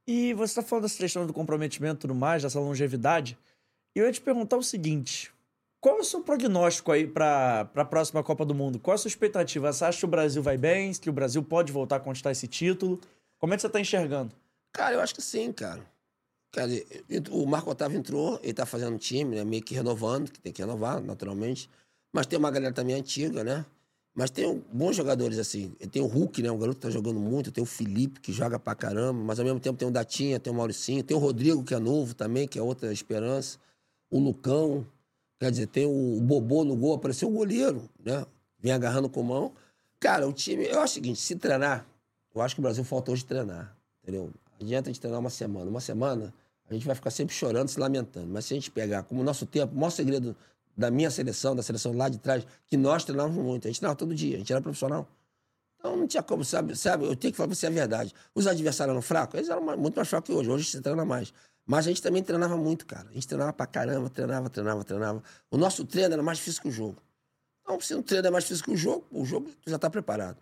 E 0.06 0.34
você 0.34 0.56
tá 0.56 0.62
falando 0.62 0.82
dessa 0.82 0.98
questão 0.98 1.26
do 1.26 1.32
comprometimento 1.32 1.96
e 1.96 2.00
tudo 2.00 2.14
mais, 2.14 2.42
dessa 2.42 2.58
longevidade. 2.58 3.38
E 3.94 3.98
eu 3.98 4.06
ia 4.06 4.12
te 4.12 4.20
perguntar 4.20 4.56
o 4.56 4.62
seguinte: 4.62 5.32
qual 5.80 5.96
é 5.96 6.00
o 6.00 6.04
seu 6.04 6.20
prognóstico 6.20 6.92
aí 6.92 7.06
para 7.06 7.70
a 7.74 7.84
próxima 7.84 8.22
Copa 8.22 8.44
do 8.44 8.54
Mundo? 8.54 8.78
Qual 8.78 8.92
é 8.92 8.96
a 8.96 8.98
sua 8.98 9.08
expectativa? 9.08 9.72
Você 9.72 9.84
acha 9.84 9.98
que 9.98 10.04
o 10.04 10.08
Brasil 10.08 10.42
vai 10.42 10.58
bem? 10.58 10.92
Que 10.92 11.08
o 11.08 11.12
Brasil 11.12 11.42
pode 11.42 11.72
voltar 11.72 11.96
a 11.96 12.00
conquistar 12.00 12.30
esse 12.30 12.46
título? 12.46 13.00
Como 13.38 13.54
é 13.54 13.56
que 13.56 13.62
você 13.62 13.66
está 13.66 13.80
enxergando? 13.80 14.34
Cara, 14.72 14.94
eu 14.94 15.00
acho 15.00 15.14
que 15.14 15.22
sim, 15.22 15.52
cara. 15.52 15.82
Cara, 16.52 16.70
o 17.30 17.46
Marco 17.46 17.70
Otávio 17.70 17.98
entrou, 17.98 18.38
ele 18.42 18.52
tá 18.52 18.66
fazendo 18.66 18.98
time, 18.98 19.36
né? 19.36 19.44
Meio 19.44 19.62
que 19.62 19.74
renovando, 19.74 20.30
que 20.30 20.40
tem 20.40 20.52
que 20.52 20.60
renovar, 20.60 21.00
naturalmente. 21.00 21.70
Mas 22.12 22.26
tem 22.26 22.38
uma 22.38 22.50
galera 22.50 22.74
também 22.74 22.94
antiga, 22.96 23.42
né? 23.42 23.64
Mas 24.14 24.30
tem 24.30 24.62
bons 24.72 24.96
jogadores, 24.96 25.38
assim. 25.38 25.70
Tem 25.90 26.02
o 26.02 26.06
Hulk, 26.06 26.42
né? 26.42 26.50
Um 26.50 26.58
garoto 26.58 26.78
que 26.78 26.86
tá 26.86 26.90
jogando 26.90 27.20
muito. 27.20 27.52
Tem 27.52 27.62
o 27.62 27.66
Felipe, 27.66 28.20
que 28.20 28.32
joga 28.32 28.58
pra 28.58 28.74
caramba. 28.74 29.18
Mas 29.18 29.38
ao 29.38 29.44
mesmo 29.44 29.60
tempo 29.60 29.78
tem 29.78 29.86
o 29.86 29.90
Datinha, 29.90 30.40
tem 30.40 30.52
o 30.52 30.56
Mauricinho. 30.56 31.02
Tem 31.02 31.16
o 31.16 31.20
Rodrigo, 31.20 31.62
que 31.62 31.72
é 31.72 31.78
novo 31.78 32.14
também, 32.14 32.46
que 32.46 32.58
é 32.58 32.62
outra 32.62 32.92
esperança. 32.92 33.58
O 34.10 34.18
Lucão, 34.18 34.84
Quer 35.40 35.50
dizer, 35.50 35.66
tem 35.68 35.86
o 35.86 36.20
Bobô 36.20 36.64
no 36.64 36.76
gol, 36.76 36.94
apareceu 36.94 37.26
o 37.26 37.32
goleiro, 37.32 37.88
né? 38.04 38.26
Vem 38.58 38.72
agarrando 38.72 39.08
com 39.08 39.22
mão. 39.22 39.54
Cara, 39.98 40.28
o 40.28 40.34
time. 40.34 40.66
Eu 40.66 40.80
acho 40.80 40.92
o 40.92 40.94
seguinte: 40.94 41.18
se 41.18 41.34
treinar, 41.34 41.86
eu 42.34 42.42
acho 42.42 42.54
que 42.54 42.60
o 42.60 42.62
Brasil 42.62 42.84
faltou 42.84 43.16
de 43.16 43.24
treinar, 43.24 43.74
entendeu? 44.02 44.30
Adianta 44.60 44.92
de 44.92 45.00
treinar 45.00 45.18
uma 45.18 45.30
semana. 45.30 45.70
Uma 45.70 45.80
semana, 45.80 46.34
a 46.68 46.74
gente 46.74 46.86
vai 46.86 46.94
ficar 46.94 47.10
sempre 47.10 47.34
chorando, 47.34 47.68
se 47.68 47.80
lamentando. 47.80 48.26
Mas 48.26 48.44
se 48.44 48.52
a 48.52 48.56
gente 48.56 48.70
pegar 48.70 49.02
como 49.04 49.24
nosso 49.24 49.46
tempo, 49.46 49.74
o 49.74 49.78
maior 49.78 49.88
segredo 49.88 50.36
da 50.76 50.90
minha 50.90 51.10
seleção, 51.10 51.56
da 51.56 51.62
seleção 51.62 51.94
lá 51.94 52.10
de 52.10 52.18
trás, 52.18 52.46
que 52.66 52.76
nós 52.76 53.02
treinávamos 53.02 53.42
muito. 53.42 53.66
A 53.66 53.70
gente 53.70 53.80
treinava 53.80 53.96
todo 53.96 54.14
dia, 54.14 54.36
a 54.36 54.38
gente 54.38 54.52
era 54.52 54.60
profissional. 54.60 55.08
Então 55.78 55.96
não 55.96 56.06
tinha 56.06 56.22
como, 56.22 56.44
sabe? 56.44 56.76
sabe 56.76 57.06
eu 57.06 57.16
tenho 57.16 57.32
que 57.32 57.38
falar 57.38 57.48
pra 57.48 57.56
você 57.56 57.66
a 57.66 57.70
verdade. 57.70 58.14
Os 58.34 58.46
adversários 58.46 58.92
eram 58.92 59.00
fracos? 59.00 59.36
Eles 59.36 59.48
eram 59.48 59.62
muito 59.78 59.96
mais 59.96 60.06
fracos 60.06 60.26
que 60.26 60.34
hoje. 60.34 60.50
Hoje 60.50 60.70
se 60.70 60.82
treina 60.82 61.06
mais. 61.06 61.32
Mas 61.70 61.86
a 61.86 61.90
gente 61.90 62.02
também 62.02 62.20
treinava 62.20 62.56
muito, 62.56 62.84
cara. 62.84 63.08
A 63.08 63.12
gente 63.12 63.28
treinava 63.28 63.52
pra 63.52 63.64
caramba, 63.64 64.10
treinava, 64.10 64.50
treinava, 64.50 64.82
treinava. 64.82 65.22
O 65.48 65.56
nosso 65.56 65.84
treino 65.84 66.12
era 66.12 66.20
mais 66.20 66.38
difícil 66.38 66.62
que 66.62 66.66
o 66.66 66.72
jogo. 66.72 67.00
Então, 67.62 67.80
se 67.80 67.94
o 67.94 68.02
treino 68.02 68.26
é 68.26 68.30
mais 68.32 68.42
difícil 68.42 68.64
que 68.64 68.72
o 68.72 68.76
jogo, 68.76 69.06
o 69.08 69.24
jogo 69.24 69.48
já 69.64 69.78
tá 69.78 69.88
preparado. 69.88 70.36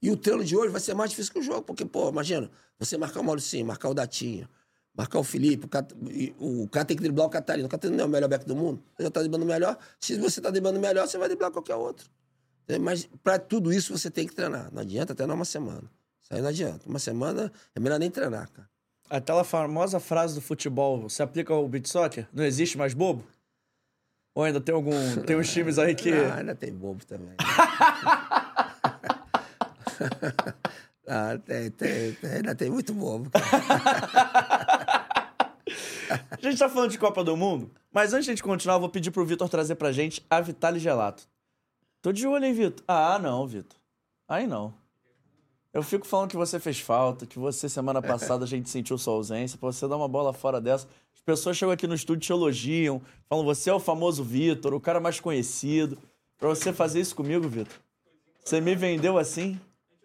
E 0.00 0.10
o 0.10 0.16
treino 0.16 0.42
de 0.42 0.56
hoje 0.56 0.70
vai 0.70 0.80
ser 0.80 0.94
mais 0.94 1.10
difícil 1.10 1.30
que 1.30 1.40
o 1.40 1.42
jogo, 1.42 1.60
porque, 1.60 1.84
pô, 1.84 2.08
imagina, 2.08 2.50
você 2.78 2.96
marcar 2.96 3.20
o 3.20 3.22
Mauricinho, 3.22 3.66
marcar 3.66 3.90
o 3.90 3.94
Datinha, 3.94 4.48
marcar 4.94 5.18
o 5.18 5.22
Felipe, 5.22 5.66
o 5.66 5.68
cara, 5.68 5.86
o 6.38 6.66
cara 6.68 6.86
tem 6.86 6.96
que 6.96 7.02
driblar 7.02 7.26
o 7.26 7.30
Catarino. 7.30 7.66
O 7.66 7.70
Catarino 7.70 7.98
não 7.98 8.04
é 8.04 8.08
o 8.08 8.10
melhor 8.10 8.28
back 8.28 8.46
do 8.46 8.56
mundo. 8.56 8.82
Ele 8.98 9.06
já 9.08 9.10
tá 9.10 9.20
driblando 9.20 9.44
melhor. 9.44 9.76
Se 10.00 10.16
você 10.16 10.40
tá 10.40 10.48
driblando 10.48 10.80
melhor, 10.80 11.06
você 11.06 11.18
vai 11.18 11.28
driblar 11.28 11.50
qualquer 11.50 11.74
outro. 11.74 12.08
Mas 12.80 13.06
para 13.22 13.38
tudo 13.38 13.70
isso 13.74 13.94
você 13.94 14.10
tem 14.10 14.26
que 14.26 14.34
treinar. 14.34 14.72
Não 14.72 14.80
adianta 14.80 15.14
treinar 15.14 15.36
uma 15.36 15.44
semana. 15.44 15.84
Isso 16.22 16.32
aí 16.32 16.40
não 16.40 16.48
adianta. 16.48 16.88
Uma 16.88 16.98
semana 16.98 17.52
é 17.74 17.78
melhor 17.78 17.98
nem 17.98 18.10
treinar, 18.10 18.50
cara. 18.50 18.71
Aquela 19.12 19.44
famosa 19.44 20.00
frase 20.00 20.34
do 20.34 20.40
futebol 20.40 21.06
se 21.10 21.22
aplica 21.22 21.52
ao 21.52 21.68
beat 21.68 21.86
soccer? 21.86 22.26
Não 22.32 22.42
existe 22.42 22.78
mais 22.78 22.94
bobo? 22.94 23.22
Ou 24.34 24.42
ainda 24.42 24.58
tem 24.58 24.74
algum. 24.74 24.90
Tem 25.26 25.36
uns 25.36 25.52
times 25.52 25.78
aí 25.78 25.94
que. 25.94 26.10
Não, 26.10 26.32
ainda 26.32 26.54
tem 26.54 26.72
bobo 26.72 27.04
também. 27.04 27.36
ah, 31.06 31.36
tem, 31.44 31.70
tem, 31.72 32.14
tem, 32.14 32.30
ainda 32.30 32.54
tem 32.54 32.70
muito 32.70 32.94
bobo. 32.94 33.30
a 36.30 36.40
gente 36.40 36.58
tá 36.58 36.70
falando 36.70 36.90
de 36.90 36.96
Copa 36.98 37.22
do 37.22 37.36
Mundo, 37.36 37.70
mas 37.92 38.14
antes 38.14 38.24
de 38.24 38.30
a 38.30 38.34
gente 38.34 38.42
continuar, 38.42 38.76
eu 38.76 38.80
vou 38.80 38.88
pedir 38.88 39.10
pro 39.10 39.26
Vitor 39.26 39.46
trazer 39.46 39.74
pra 39.74 39.92
gente 39.92 40.24
a 40.30 40.40
Vitale 40.40 40.78
Gelato. 40.78 41.28
Tô 42.00 42.12
de 42.12 42.26
olho, 42.26 42.46
hein, 42.46 42.54
Vitor? 42.54 42.82
Ah, 42.88 43.18
não, 43.18 43.46
Vitor. 43.46 43.78
Aí 44.26 44.46
não. 44.46 44.72
Eu 45.72 45.82
fico 45.82 46.06
falando 46.06 46.30
que 46.30 46.36
você 46.36 46.60
fez 46.60 46.78
falta, 46.80 47.24
que 47.24 47.38
você, 47.38 47.66
semana 47.66 48.02
passada, 48.02 48.44
a 48.44 48.46
gente 48.46 48.68
sentiu 48.68 48.98
sua 48.98 49.14
ausência. 49.14 49.56
Pra 49.56 49.72
você 49.72 49.88
dar 49.88 49.96
uma 49.96 50.08
bola 50.08 50.32
fora 50.32 50.60
dessa. 50.60 50.86
As 51.14 51.20
pessoas 51.22 51.56
chegam 51.56 51.72
aqui 51.72 51.86
no 51.86 51.94
estúdio 51.94 52.24
e 52.24 52.26
te 52.26 52.32
elogiam, 52.32 53.00
falam: 53.28 53.44
você 53.44 53.70
é 53.70 53.74
o 53.74 53.80
famoso 53.80 54.22
Vitor, 54.22 54.74
o 54.74 54.80
cara 54.80 55.00
mais 55.00 55.18
conhecido. 55.18 55.96
Pra 56.36 56.48
você 56.48 56.72
fazer 56.72 57.00
isso 57.00 57.14
comigo, 57.14 57.48
Vitor. 57.48 57.72
Você 58.44 58.60
me 58.60 58.74
vendeu 58.74 59.16
assim. 59.16 59.58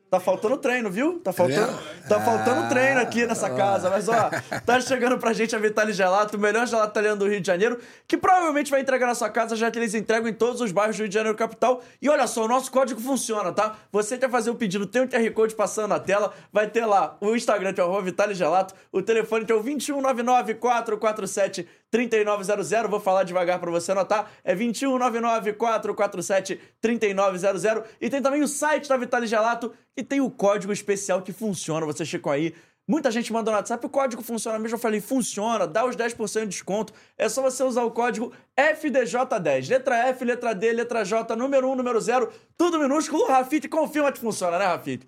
Tá 0.10 0.22
faltando 0.22 0.56
treino, 0.56 0.90
viu? 0.90 1.20
Tá 1.20 1.34
faltando, 1.34 1.78
tá 2.08 2.16
ah, 2.16 2.22
faltando 2.22 2.70
treino 2.70 3.02
aqui 3.02 3.26
nessa 3.26 3.50
casa. 3.50 3.90
Mas, 3.90 4.08
ó, 4.08 4.30
tá 4.66 4.80
chegando 4.80 5.18
pra 5.18 5.34
gente 5.34 5.54
a 5.54 5.60
Vitale 5.60 5.92
Gelato, 5.92 6.38
o 6.38 6.40
melhor 6.40 6.66
gelato 6.66 6.92
italiano 6.92 7.20
do 7.20 7.28
Rio 7.28 7.42
de 7.42 7.48
Janeiro, 7.48 7.78
que 8.08 8.16
provavelmente 8.16 8.72
vai 8.72 8.80
entregar 8.80 9.06
na 9.06 9.16
sua 9.16 9.30
casa, 9.30 9.54
já 9.54 9.70
que 9.70 9.78
eles 9.78 9.94
entregam 9.94 10.30
em 10.30 10.34
todos 10.34 10.62
os 10.62 10.72
bairros 10.72 10.96
do 10.96 11.02
Rio 11.02 11.10
de 11.10 11.14
Janeiro 11.14 11.38
capital. 11.38 11.84
E 12.02 12.08
olha 12.08 12.26
só, 12.26 12.46
o 12.46 12.48
nosso 12.48 12.72
código 12.72 13.02
funciona, 13.02 13.52
tá? 13.52 13.76
Você 13.92 14.18
quer 14.18 14.30
fazer 14.30 14.50
o 14.50 14.56
pedido, 14.56 14.86
tem 14.86 15.02
o 15.02 15.10
QR 15.10 15.30
Code 15.32 15.56
passando 15.56 15.90
na 15.90 16.00
tela, 16.00 16.34
vai 16.54 16.68
ter 16.68 16.86
lá 16.86 17.18
o 17.20 17.36
Instagram, 17.36 17.74
que 17.74 17.82
é 17.82 17.84
o 17.84 18.02
Vitale 18.02 18.34
Gelato, 18.34 18.74
o 18.94 19.02
telefone 19.02 19.44
que 19.44 19.52
é 19.52 19.56
o 19.56 19.62
2199 19.62 20.54
447 20.56 21.68
3900. 21.92 22.90
Vou 22.90 23.00
falar 23.00 23.24
devagar 23.24 23.60
para 23.60 23.72
você 23.72 23.92
anotar. 23.92 24.30
É 24.44 24.56
2199 24.56 25.54
447 25.54 26.60
3900. 26.82 27.84
E 28.00 28.10
tem 28.10 28.22
também 28.22 28.42
o 28.42 28.48
site 28.48 28.90
da 28.90 28.98
Vitale 28.98 29.28
Gelato, 29.28 29.74
que 29.96 30.04
tem 30.04 30.22
o 30.22 30.30
código 30.30 30.72
especial 30.74 31.22
que 31.22 31.32
funciona. 31.32 31.86
Você 31.86 32.06
chegou 32.06 32.32
aí. 32.32 32.54
Muita 32.90 33.12
gente 33.12 33.34
mandou 33.34 33.52
no 33.52 33.58
WhatsApp, 33.58 33.86
o 33.86 33.90
código 33.90 34.22
funciona 34.22 34.58
mesmo. 34.58 34.76
Eu 34.76 34.80
falei, 34.80 35.02
funciona, 35.02 35.68
dá 35.68 35.86
os 35.86 35.98
10% 35.98 36.44
de 36.44 36.48
desconto. 36.48 36.94
É 37.18 37.28
só 37.28 37.42
você 37.42 37.62
usar 37.62 37.84
o 37.84 37.92
código 37.92 38.32
FDJ10. 38.58 39.70
Letra 39.70 40.08
F, 40.08 40.24
letra 40.24 40.56
D, 40.56 40.72
letra 40.72 41.04
J, 41.04 41.36
número 41.36 41.70
1, 41.70 41.76
número 41.76 42.00
0, 42.00 42.32
tudo 42.58 42.80
minúsculo. 42.80 43.24
O 43.24 43.28
Rafite 43.28 43.68
confirma 43.68 44.10
que 44.10 44.20
funciona, 44.20 44.58
né, 44.58 44.66
Rafite? 44.66 45.06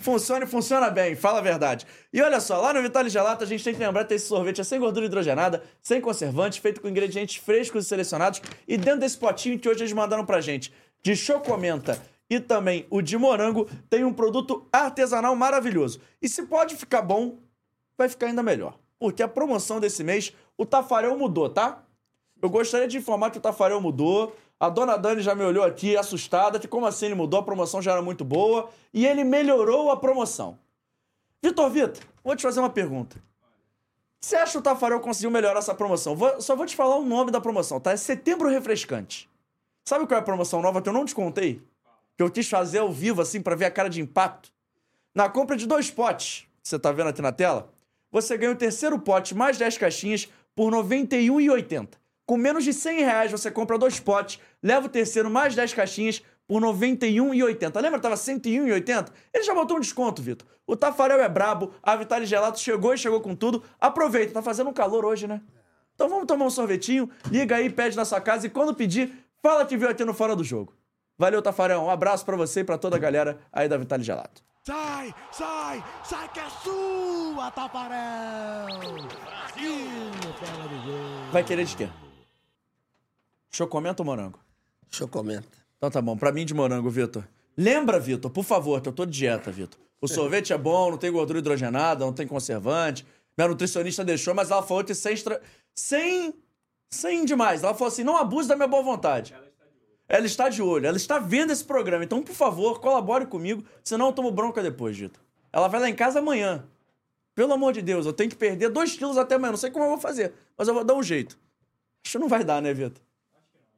Funciona 0.00 0.44
e 0.44 0.48
funciona 0.48 0.90
bem, 0.90 1.16
fala 1.16 1.38
a 1.38 1.42
verdade. 1.42 1.86
E 2.12 2.20
olha 2.22 2.40
só, 2.40 2.60
lá 2.60 2.72
no 2.72 2.82
Vitale 2.82 3.08
Gelato 3.08 3.44
a 3.44 3.46
gente 3.46 3.64
tem 3.64 3.74
que 3.74 3.80
lembrar 3.80 4.04
que 4.04 4.14
esse 4.14 4.26
sorvete 4.26 4.60
é 4.60 4.64
sem 4.64 4.78
gordura 4.78 5.06
hidrogenada, 5.06 5.62
sem 5.82 6.00
conservantes, 6.00 6.58
feito 6.58 6.80
com 6.80 6.88
ingredientes 6.88 7.36
frescos 7.36 7.84
e 7.84 7.88
selecionados. 7.88 8.40
E 8.66 8.76
dentro 8.76 9.00
desse 9.00 9.18
potinho 9.18 9.58
que 9.58 9.68
hoje 9.68 9.80
eles 9.80 9.92
mandaram 9.92 10.24
pra 10.24 10.40
gente, 10.40 10.72
de 11.02 11.16
chocomenta 11.16 12.00
e 12.30 12.38
também 12.38 12.86
o 12.90 13.00
de 13.00 13.16
morango 13.16 13.68
tem 13.88 14.04
um 14.04 14.12
produto 14.12 14.66
artesanal 14.72 15.34
maravilhoso. 15.34 16.00
E 16.20 16.28
se 16.28 16.42
pode 16.42 16.76
ficar 16.76 17.02
bom, 17.02 17.38
vai 17.96 18.08
ficar 18.08 18.26
ainda 18.26 18.42
melhor. 18.42 18.78
Porque 18.98 19.22
a 19.22 19.28
promoção 19.28 19.80
desse 19.80 20.04
mês, 20.04 20.32
o 20.56 20.66
Tafarel 20.66 21.16
mudou, 21.16 21.48
tá? 21.48 21.84
Eu 22.40 22.50
gostaria 22.50 22.86
de 22.86 22.98
informar 22.98 23.30
que 23.30 23.38
o 23.38 23.40
Tafarel 23.40 23.80
mudou. 23.80 24.36
A 24.60 24.68
dona 24.68 24.96
Dani 24.96 25.22
já 25.22 25.34
me 25.34 25.44
olhou 25.44 25.64
aqui 25.64 25.96
assustada, 25.96 26.58
que 26.58 26.66
como 26.66 26.84
assim 26.86 27.06
ele 27.06 27.14
mudou, 27.14 27.40
a 27.40 27.42
promoção 27.44 27.80
já 27.80 27.92
era 27.92 28.02
muito 28.02 28.24
boa, 28.24 28.68
e 28.92 29.06
ele 29.06 29.22
melhorou 29.22 29.90
a 29.90 29.96
promoção. 29.96 30.58
Vitor 31.42 31.70
Vitor, 31.70 32.02
vou 32.24 32.34
te 32.34 32.42
fazer 32.42 32.58
uma 32.58 32.70
pergunta. 32.70 33.22
Você 34.20 34.34
acha 34.34 34.52
que 34.52 34.58
o 34.58 34.62
Tafarel 34.62 34.98
conseguiu 35.00 35.30
melhorar 35.30 35.60
essa 35.60 35.72
promoção? 35.74 36.16
Vou- 36.16 36.40
só 36.40 36.56
vou 36.56 36.66
te 36.66 36.74
falar 36.74 36.96
o 36.96 37.04
nome 37.04 37.30
da 37.30 37.40
promoção, 37.40 37.78
tá? 37.78 37.92
É 37.92 37.96
Setembro 37.96 38.48
Refrescante. 38.48 39.30
Sabe 39.86 40.06
qual 40.08 40.18
é 40.18 40.20
a 40.20 40.24
promoção 40.24 40.60
nova 40.60 40.82
que 40.82 40.88
eu 40.88 40.92
não 40.92 41.04
te 41.04 41.14
contei? 41.14 41.62
Que 42.16 42.22
eu 42.24 42.30
quis 42.30 42.48
fazer 42.48 42.78
ao 42.78 42.90
vivo, 42.90 43.22
assim, 43.22 43.40
pra 43.40 43.54
ver 43.54 43.66
a 43.66 43.70
cara 43.70 43.88
de 43.88 44.00
impacto? 44.00 44.52
Na 45.14 45.28
compra 45.28 45.56
de 45.56 45.66
dois 45.66 45.88
potes, 45.88 46.46
que 46.60 46.68
você 46.68 46.78
tá 46.78 46.90
vendo 46.90 47.08
aqui 47.10 47.22
na 47.22 47.30
tela, 47.30 47.70
você 48.10 48.36
ganha 48.36 48.52
o 48.52 48.56
terceiro 48.56 48.98
pote 48.98 49.36
mais 49.36 49.56
10 49.56 49.78
caixinhas 49.78 50.28
por 50.54 50.72
R$ 50.72 50.78
91,80. 50.82 51.96
Com 52.28 52.36
menos 52.36 52.62
de 52.62 52.74
100 52.74 52.98
reais, 52.98 53.32
você 53.32 53.50
compra 53.50 53.78
dois 53.78 53.98
potes, 53.98 54.38
leva 54.62 54.84
o 54.84 54.88
terceiro 54.90 55.30
mais 55.30 55.54
10 55.54 55.72
caixinhas 55.72 56.22
por 56.46 56.62
R$ 56.62 56.68
91,80. 56.68 57.80
Lembra 57.80 57.98
que 57.98 58.02
tava 58.02 58.16
R$ 58.16 58.20
101,80? 58.20 59.08
Ele 59.32 59.44
já 59.44 59.54
botou 59.54 59.78
um 59.78 59.80
desconto, 59.80 60.20
Vitor. 60.20 60.46
O 60.66 60.76
Tafarel 60.76 61.22
é 61.22 61.28
brabo, 61.28 61.72
a 61.82 61.96
Vitale 61.96 62.26
Gelato 62.26 62.60
chegou 62.60 62.92
e 62.92 62.98
chegou 62.98 63.22
com 63.22 63.34
tudo. 63.34 63.64
Aproveita, 63.80 64.34
tá 64.34 64.42
fazendo 64.42 64.68
um 64.68 64.74
calor 64.74 65.06
hoje, 65.06 65.26
né? 65.26 65.40
Então 65.94 66.06
vamos 66.06 66.26
tomar 66.26 66.44
um 66.44 66.50
sorvetinho, 66.50 67.08
liga 67.30 67.56
aí, 67.56 67.70
pede 67.70 67.96
na 67.96 68.04
sua 68.04 68.20
casa 68.20 68.46
e 68.46 68.50
quando 68.50 68.74
pedir, 68.74 69.10
fala 69.42 69.64
que 69.64 69.78
viu 69.78 69.88
aqui 69.88 70.04
no 70.04 70.12
Fora 70.12 70.36
do 70.36 70.44
Jogo. 70.44 70.74
Valeu, 71.16 71.40
Tafarel. 71.40 71.80
Um 71.80 71.88
abraço 71.88 72.26
pra 72.26 72.36
você 72.36 72.60
e 72.60 72.64
pra 72.64 72.76
toda 72.76 72.96
a 72.96 72.98
galera 72.98 73.38
aí 73.50 73.70
da 73.70 73.78
Vitale 73.78 74.02
Gelato. 74.04 74.42
Sai, 74.66 75.14
sai, 75.32 75.82
sai 76.04 76.28
que 76.28 76.40
é 76.40 76.48
sua, 76.62 77.50
Tafarel! 77.52 78.66
Brasil! 79.24 80.10
Vai 81.32 81.42
querer 81.42 81.64
de 81.64 81.74
quê? 81.74 81.88
Chocomento 83.50 84.02
ou 84.02 84.06
morango? 84.06 84.38
Deixa 84.90 85.04
eu 85.04 85.08
comentar. 85.08 85.50
Então 85.76 85.90
tá 85.90 86.02
bom, 86.02 86.16
pra 86.16 86.32
mim 86.32 86.44
de 86.44 86.54
morango, 86.54 86.90
Vitor. 86.90 87.24
Lembra, 87.56 87.98
Vitor, 87.98 88.30
por 88.30 88.44
favor, 88.44 88.80
que 88.80 88.88
eu 88.88 88.92
tô 88.92 89.04
de 89.04 89.12
dieta, 89.12 89.50
Vitor. 89.50 89.78
O 90.00 90.06
sorvete 90.06 90.52
é 90.52 90.58
bom, 90.58 90.92
não 90.92 90.98
tem 90.98 91.10
gordura 91.10 91.40
hidrogenada, 91.40 92.04
não 92.04 92.12
tem 92.12 92.26
conservante. 92.26 93.04
Minha 93.36 93.48
nutricionista 93.48 94.04
deixou, 94.04 94.34
mas 94.34 94.50
ela 94.50 94.62
falou 94.62 94.84
que 94.84 94.94
sem 94.94 95.12
extra... 95.12 95.40
sem 95.74 96.34
sem 96.90 97.24
demais. 97.24 97.62
Ela 97.62 97.74
falou 97.74 97.88
assim: 97.88 98.04
"Não 98.04 98.16
abuse 98.16 98.48
da 98.48 98.56
minha 98.56 98.68
boa 98.68 98.82
vontade". 98.82 99.34
Ela 100.08 100.24
está 100.24 100.48
de 100.48 100.62
olho, 100.62 100.86
ela 100.86 100.96
está 100.96 101.18
vendo 101.18 101.52
esse 101.52 101.62
programa. 101.64 102.02
Então, 102.02 102.22
por 102.22 102.34
favor, 102.34 102.80
colabore 102.80 103.26
comigo, 103.26 103.62
senão 103.84 104.06
eu 104.06 104.12
tomo 104.12 104.30
bronca 104.30 104.62
depois, 104.62 104.96
Vitor. 104.96 105.22
Ela 105.52 105.68
vai 105.68 105.80
lá 105.80 105.88
em 105.88 105.94
casa 105.94 106.20
amanhã. 106.20 106.64
Pelo 107.34 107.52
amor 107.52 107.72
de 107.72 107.82
Deus, 107.82 108.06
eu 108.06 108.12
tenho 108.12 108.30
que 108.30 108.36
perder 108.36 108.70
2 108.70 108.96
quilos 108.96 109.18
até 109.18 109.34
amanhã. 109.34 109.50
Não 109.50 109.58
sei 109.58 109.70
como 109.70 109.84
eu 109.84 109.90
vou 109.90 109.98
fazer, 109.98 110.32
mas 110.56 110.66
eu 110.66 110.74
vou 110.74 110.82
dar 110.82 110.94
um 110.94 111.02
jeito. 111.02 111.38
Acho 112.04 112.12
que 112.12 112.18
não 112.18 112.28
vai 112.28 112.42
dar, 112.42 112.62
né, 112.62 112.72
Vitor? 112.72 113.02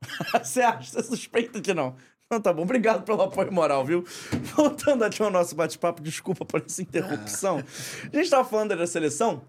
Você 0.42 0.61
acha? 0.61 0.90
Você 0.90 1.03
suspeita 1.03 1.61
que 1.61 1.74
não? 1.74 1.96
Então 2.26 2.40
tá 2.40 2.53
bom, 2.53 2.62
obrigado 2.62 3.03
pelo 3.05 3.22
apoio 3.22 3.53
moral, 3.53 3.84
viu? 3.84 4.05
Voltando 4.55 5.03
aqui 5.03 5.20
ao 5.20 5.30
nosso 5.30 5.55
bate-papo, 5.57 6.01
desculpa 6.01 6.44
por 6.44 6.62
essa 6.64 6.80
interrupção. 6.80 7.59
A 7.59 8.16
gente 8.16 8.30
tava 8.30 8.48
falando 8.48 8.76
da 8.76 8.86
seleção, 8.86 9.42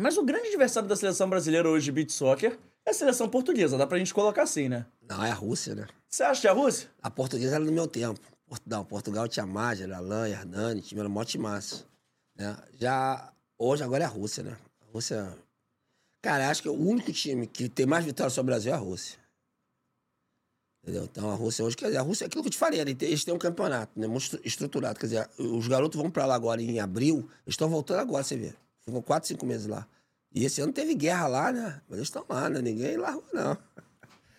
mas 0.00 0.16
o 0.16 0.24
grande 0.24 0.48
adversário 0.48 0.88
da 0.88 0.96
seleção 0.96 1.28
brasileira 1.28 1.68
hoje 1.68 1.84
de 1.84 1.92
beat 1.92 2.10
soccer 2.10 2.58
é 2.86 2.90
a 2.90 2.94
seleção 2.94 3.28
portuguesa, 3.28 3.76
dá 3.76 3.86
pra 3.86 3.98
gente 3.98 4.14
colocar 4.14 4.44
assim, 4.44 4.68
né? 4.68 4.86
Não, 5.06 5.22
é 5.22 5.30
a 5.30 5.34
Rússia, 5.34 5.74
né? 5.74 5.86
Você 6.08 6.22
acha 6.22 6.40
que 6.40 6.46
é 6.46 6.50
a 6.50 6.54
Rússia? 6.54 6.88
A 7.02 7.10
portuguesa 7.10 7.56
era 7.56 7.64
no 7.64 7.72
meu 7.72 7.86
tempo. 7.86 8.20
Não, 8.64 8.84
Portugal 8.84 9.28
tinha 9.28 9.44
Mágia, 9.44 9.94
Alain, 9.94 10.30
Hernani, 10.30 10.80
time 10.80 11.00
era 11.00 11.08
mó 11.08 11.24
timaço. 11.24 11.86
Né? 12.34 12.56
Já, 12.78 13.30
hoje, 13.58 13.82
agora 13.82 14.04
é 14.04 14.06
a 14.06 14.10
Rússia, 14.10 14.42
né? 14.42 14.56
A 14.80 14.92
Rússia... 14.92 15.36
Cara, 16.22 16.48
acho 16.48 16.62
que 16.62 16.68
o 16.68 16.74
único 16.74 17.12
time 17.12 17.46
que 17.46 17.68
tem 17.68 17.84
mais 17.86 18.04
vitórias 18.04 18.32
sobre 18.32 18.52
o 18.52 18.54
Brasil 18.54 18.72
é 18.72 18.74
a 18.74 18.78
Rússia. 18.78 19.18
Entendeu? 20.86 21.02
Então, 21.04 21.28
a 21.30 21.34
Rússia 21.34 21.64
hoje... 21.64 21.76
Quer 21.76 21.86
dizer, 21.86 21.98
a 21.98 22.02
Rússia 22.02 22.24
é 22.24 22.26
aquilo 22.28 22.44
que 22.44 22.46
eu 22.46 22.52
te 22.52 22.58
falei, 22.58 22.78
eles 22.80 22.94
têm- 22.94 23.08
eles 23.08 23.24
têm 23.24 23.34
um 23.34 23.38
campeonato 23.38 23.90
né? 23.98 24.06
muito 24.06 24.22
estru- 24.22 24.40
estruturado. 24.44 25.00
Quer 25.00 25.06
dizer, 25.06 25.30
os 25.36 25.66
garotos 25.66 26.00
vão 26.00 26.08
pra 26.08 26.26
lá 26.26 26.36
agora 26.36 26.62
em 26.62 26.78
abril, 26.78 27.16
eles 27.44 27.54
estão 27.54 27.68
voltando 27.68 27.98
agora, 27.98 28.22
você 28.22 28.36
vê. 28.36 28.54
Ficam 28.84 29.02
quatro, 29.02 29.26
cinco 29.26 29.44
meses 29.44 29.66
lá. 29.66 29.84
E 30.32 30.44
esse 30.44 30.60
ano 30.60 30.72
teve 30.72 30.94
guerra 30.94 31.26
lá, 31.26 31.50
né? 31.52 31.80
Mas 31.88 31.98
eles 31.98 32.06
estão 32.08 32.24
lá, 32.28 32.48
né? 32.48 32.60
Ninguém 32.62 32.96
largou, 32.96 33.24
não. 33.32 33.56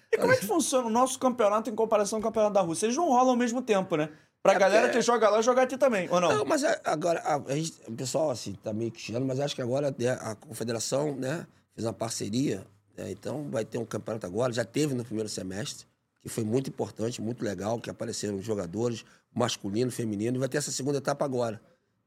E 0.09 0.17
como 0.17 0.31
é 0.31 0.37
que 0.37 0.45
funciona 0.45 0.87
o 0.87 0.89
nosso 0.89 1.19
campeonato 1.19 1.69
em 1.69 1.75
comparação 1.75 2.21
com 2.21 2.27
o 2.27 2.29
campeonato 2.29 2.53
da 2.53 2.61
Rússia? 2.61 2.85
Eles 2.85 2.95
não 2.95 3.09
rolam 3.09 3.31
ao 3.31 3.35
mesmo 3.35 3.61
tempo, 3.61 3.97
né? 3.97 4.09
Pra 4.41 4.53
É 4.53 4.59
galera 4.59 4.83
porque- 4.83 4.99
que 4.99 5.05
joga 5.05 5.27
lá, 5.29 5.41
jogar 5.41 5.63
aqui 5.63 5.77
também, 5.77 6.07
ou 6.09 6.21
não? 6.21 6.29
Não, 6.29 6.45
mas 6.45 6.63
agora, 6.85 7.19
a, 7.19 7.35
a 7.51 7.55
gente- 7.55 7.81
o 7.85 7.91
pessoal, 7.91 8.29
assim, 8.29 8.53
tá 8.63 8.71
meio 8.71 8.89
que 8.91 9.01
chiando, 9.01 9.25
mas 9.25 9.39
acho 9.41 9.53
que 9.53 9.61
agora 9.61 9.93
né, 9.97 10.11
a 10.21 10.33
confederação, 10.35 11.13
né, 11.15 11.45
fez 11.75 11.85
uma 11.85 11.91
parceria, 11.91 12.65
né, 12.95 13.11
então 13.11 13.49
vai 13.49 13.65
ter 13.65 13.77
um 13.79 13.85
campeonato 13.85 14.25
agora, 14.25 14.53
já 14.53 14.63
teve 14.63 14.93
no 14.93 15.03
primeiro 15.03 15.27
semestre, 15.27 15.85
que 16.21 16.29
foi 16.29 16.43
muito 16.43 16.69
importante, 16.69 17.21
muito 17.21 17.43
legal, 17.43 17.79
que 17.79 17.89
apareceram 17.89 18.41
jogadores, 18.41 19.05
masculino, 19.33 19.91
feminino, 19.91 20.37
e 20.37 20.39
vai 20.39 20.49
ter 20.49 20.57
essa 20.57 20.71
segunda 20.71 20.97
etapa 20.97 21.23
agora, 21.23 21.61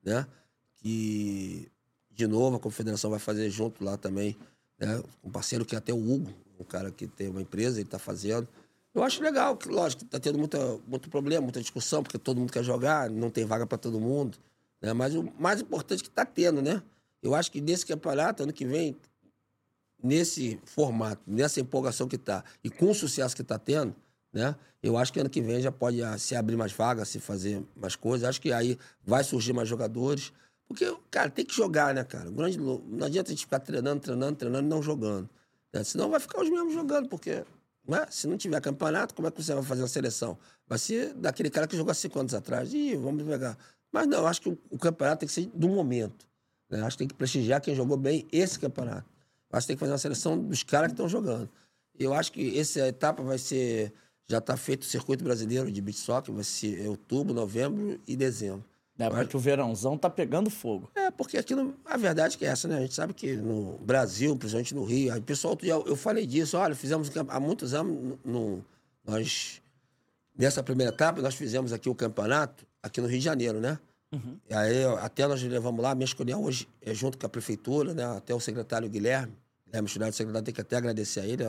né, 0.05 0.27
que, 0.77 1.71
de 2.11 2.27
novo, 2.27 2.57
a 2.57 2.61
confederação 2.61 3.11
vai 3.11 3.19
fazer 3.19 3.49
junto 3.51 3.85
lá 3.85 3.97
também, 3.97 4.37
né, 4.79 5.03
um 5.23 5.31
parceiro 5.31 5.65
que 5.65 5.75
é 5.75 5.79
até 5.79 5.93
o 5.93 5.99
Hugo, 5.99 6.33
um 6.59 6.65
cara 6.65 6.91
que 6.91 7.07
tem 7.07 7.29
uma 7.29 7.43
empresa, 7.43 7.81
ele 7.81 7.89
tá 7.89 7.99
fazendo, 7.99 8.49
eu 8.93 9.05
acho 9.05 9.23
legal, 9.23 9.57
que 9.57 9.69
lógico, 9.69 10.05
tá 10.05 10.19
tendo 10.19 10.39
muita, 10.39 10.59
muito 10.87 11.09
problema, 11.09 11.43
muita 11.43 11.61
discussão, 11.61 12.03
porque 12.03 12.19
todo 12.19 12.39
mundo 12.39 12.53
quer 12.53 12.65
jogar, 12.65 13.09
não 13.09 13.31
tem 13.31 13.45
vaga 13.45 13.65
para 13.65 13.79
todo 13.79 14.01
mundo. 14.01 14.37
Né? 14.83 14.93
Mas 14.93 15.15
o 15.15 15.33
mais 15.39 15.61
importante 15.61 16.01
é 16.01 16.05
que 16.05 16.11
tá 16.11 16.25
tendo, 16.25 16.61
né? 16.61 16.83
Eu 17.23 17.35
acho 17.35 17.53
que 17.53 17.61
nesse 17.61 17.87
campeonato, 17.87 18.43
ano 18.43 18.53
que 18.53 18.65
vem, 18.65 18.97
nesse 20.03 20.61
formato, 20.65 21.23
nessa 21.27 21.61
empolgação 21.61 22.09
que 22.09 22.19
tá, 22.19 22.45
e 22.63 22.71
com 22.71 22.91
o 22.91 22.95
sucesso 22.95 23.35
que 23.37 23.43
tá 23.43 23.59
tendo, 23.59 23.95
né? 24.33 24.55
Eu 24.83 24.97
acho 24.97 25.13
que 25.13 25.21
ano 25.21 25.29
que 25.29 25.43
vem 25.43 25.61
já 25.61 25.71
pode 25.71 26.03
ah, 26.03 26.17
se 26.17 26.35
abrir 26.35 26.57
mais 26.57 26.73
vagas, 26.73 27.09
se 27.09 27.21
fazer 27.21 27.63
mais 27.77 27.97
coisas. 27.97 28.27
Acho 28.29 28.41
que 28.41 28.51
aí 28.53 28.79
vai 29.05 29.23
surgir 29.23 29.53
mais 29.53 29.69
jogadores. 29.69 30.33
Porque, 30.67 30.97
cara, 31.11 31.29
tem 31.29 31.45
que 31.45 31.55
jogar, 31.55 31.93
né, 31.93 32.03
cara? 32.03 32.31
Grande, 32.31 32.59
não 32.59 33.07
adianta 33.07 33.29
a 33.31 33.33
gente 33.33 33.45
ficar 33.45 33.61
treinando, 33.61 34.01
treinando, 34.01 34.37
treinando 34.37 34.67
e 34.67 34.71
não 34.71 34.83
jogando. 34.83 35.29
né? 35.73 35.85
Senão 35.85 36.09
vai 36.09 36.19
ficar 36.19 36.41
os 36.41 36.49
mesmos 36.49 36.73
jogando, 36.73 37.09
porque 37.09 37.45
né? 37.87 38.07
se 38.09 38.27
não 38.27 38.39
tiver 38.39 38.61
campeonato, 38.61 39.15
como 39.15 39.29
é 39.29 39.31
que 39.31 39.43
você 39.43 39.53
vai 39.53 39.65
fazer 39.65 39.83
uma 39.83 39.89
seleção? 39.89 40.39
Vai 40.67 40.79
ser 40.79 41.13
daquele 41.15 41.51
cara 41.51 41.67
que 41.67 41.77
jogou 41.77 41.91
há 41.91 41.95
cinco 41.95 42.19
anos 42.19 42.33
atrás. 42.33 42.73
Ih, 42.73 42.97
vamos 42.97 43.25
pegar. 43.25 43.59
Mas 43.93 44.07
não, 44.07 44.27
acho 44.27 44.41
que 44.41 44.49
o, 44.49 44.59
o 44.71 44.79
campeonato 44.79 45.21
tem 45.21 45.27
que 45.27 45.33
ser 45.33 45.47
do 45.53 45.69
momento. 45.69 46.25
né? 46.71 46.81
Acho 46.83 46.97
que 46.97 46.99
tem 47.01 47.09
que 47.09 47.15
prestigiar 47.15 47.61
quem 47.61 47.75
jogou 47.75 47.97
bem 47.97 48.27
esse 48.33 48.59
campeonato. 48.59 49.10
Acho 49.53 49.65
que 49.65 49.69
tem 49.69 49.77
que 49.77 49.81
fazer 49.81 49.93
uma 49.93 49.99
seleção 49.99 50.39
dos 50.39 50.63
caras 50.63 50.89
que 50.89 50.93
estão 50.93 51.09
jogando. 51.09 51.49
Eu 51.99 52.15
acho 52.15 52.33
que 52.33 52.59
essa 52.59 52.87
etapa 52.87 53.23
vai 53.23 53.39
ser. 53.39 53.93
Já 54.29 54.39
está 54.39 54.57
feito 54.57 54.83
o 54.83 54.87
circuito 54.87 55.25
brasileiro 55.25 55.71
de 55.73 55.81
beach 55.81 55.99
soccer, 55.99 56.33
vai 56.33 56.45
ser 56.45 56.89
outubro, 56.89 57.35
novembro 57.35 58.01
e 58.07 58.15
dezembro. 58.17 58.65
É, 58.97 59.09
porque 59.09 59.37
o 59.37 59.41
verãozão 59.41 59.97
tá 59.99 60.09
pegando 60.11 60.51
fogo. 60.51 60.91
É, 60.95 61.11
porque 61.11 61.39
aqui, 61.39 61.55
no, 61.55 61.75
a 61.85 61.97
verdade 61.97 62.37
é 62.41 62.47
é 62.47 62.51
essa, 62.51 62.69
né? 62.69 62.77
A 62.77 62.81
gente 62.83 62.95
sabe 62.95 63.13
que 63.15 63.35
no 63.35 63.79
Brasil, 63.79 64.37
principalmente 64.37 64.75
no 64.75 64.85
Rio, 64.85 65.17
o 65.17 65.23
pessoal, 65.23 65.53
outro 65.53 65.65
dia 65.65 65.75
eu, 65.75 65.97
falei 65.97 66.27
disso, 66.27 66.57
olha, 66.59 66.75
fizemos 66.75 67.11
há 67.29 67.41
muitos 67.41 67.73
anos, 67.75 67.93
no, 67.93 68.19
no- 68.25 68.65
nós, 69.05 69.61
nessa 70.37 70.63
primeira 70.63 70.93
etapa, 70.93 71.21
nós 71.23 71.35
fizemos 71.35 71.73
aqui 71.73 71.89
o 71.89 71.95
campeonato, 71.95 72.65
aqui 72.83 73.01
no 73.01 73.07
Rio 73.09 73.19
de 73.19 73.25
Janeiro, 73.25 73.59
né? 73.59 73.79
E 74.49 74.55
aí, 74.55 74.85
até 75.01 75.27
nós 75.27 75.43
levamos 75.43 75.81
lá, 75.83 75.95
minha 75.95 76.05
escolha 76.05 76.37
hoje 76.37 76.69
é 76.83 76.93
junto 76.93 77.17
com 77.17 77.27
a 77.27 77.29
prefeitura, 77.29 77.95
né? 77.95 78.05
Até 78.05 78.35
o 78.35 78.41
secretário 78.41 78.89
Guilherme, 78.89 79.33
Guilherme 79.67 79.89
Churado, 79.89 80.11
o 80.11 80.15
secretário, 80.15 80.45
tem 80.45 80.55
que 80.55 80.61
até 80.61 80.77
agradecer 80.77 81.21
a 81.21 81.27
ele. 81.27 81.45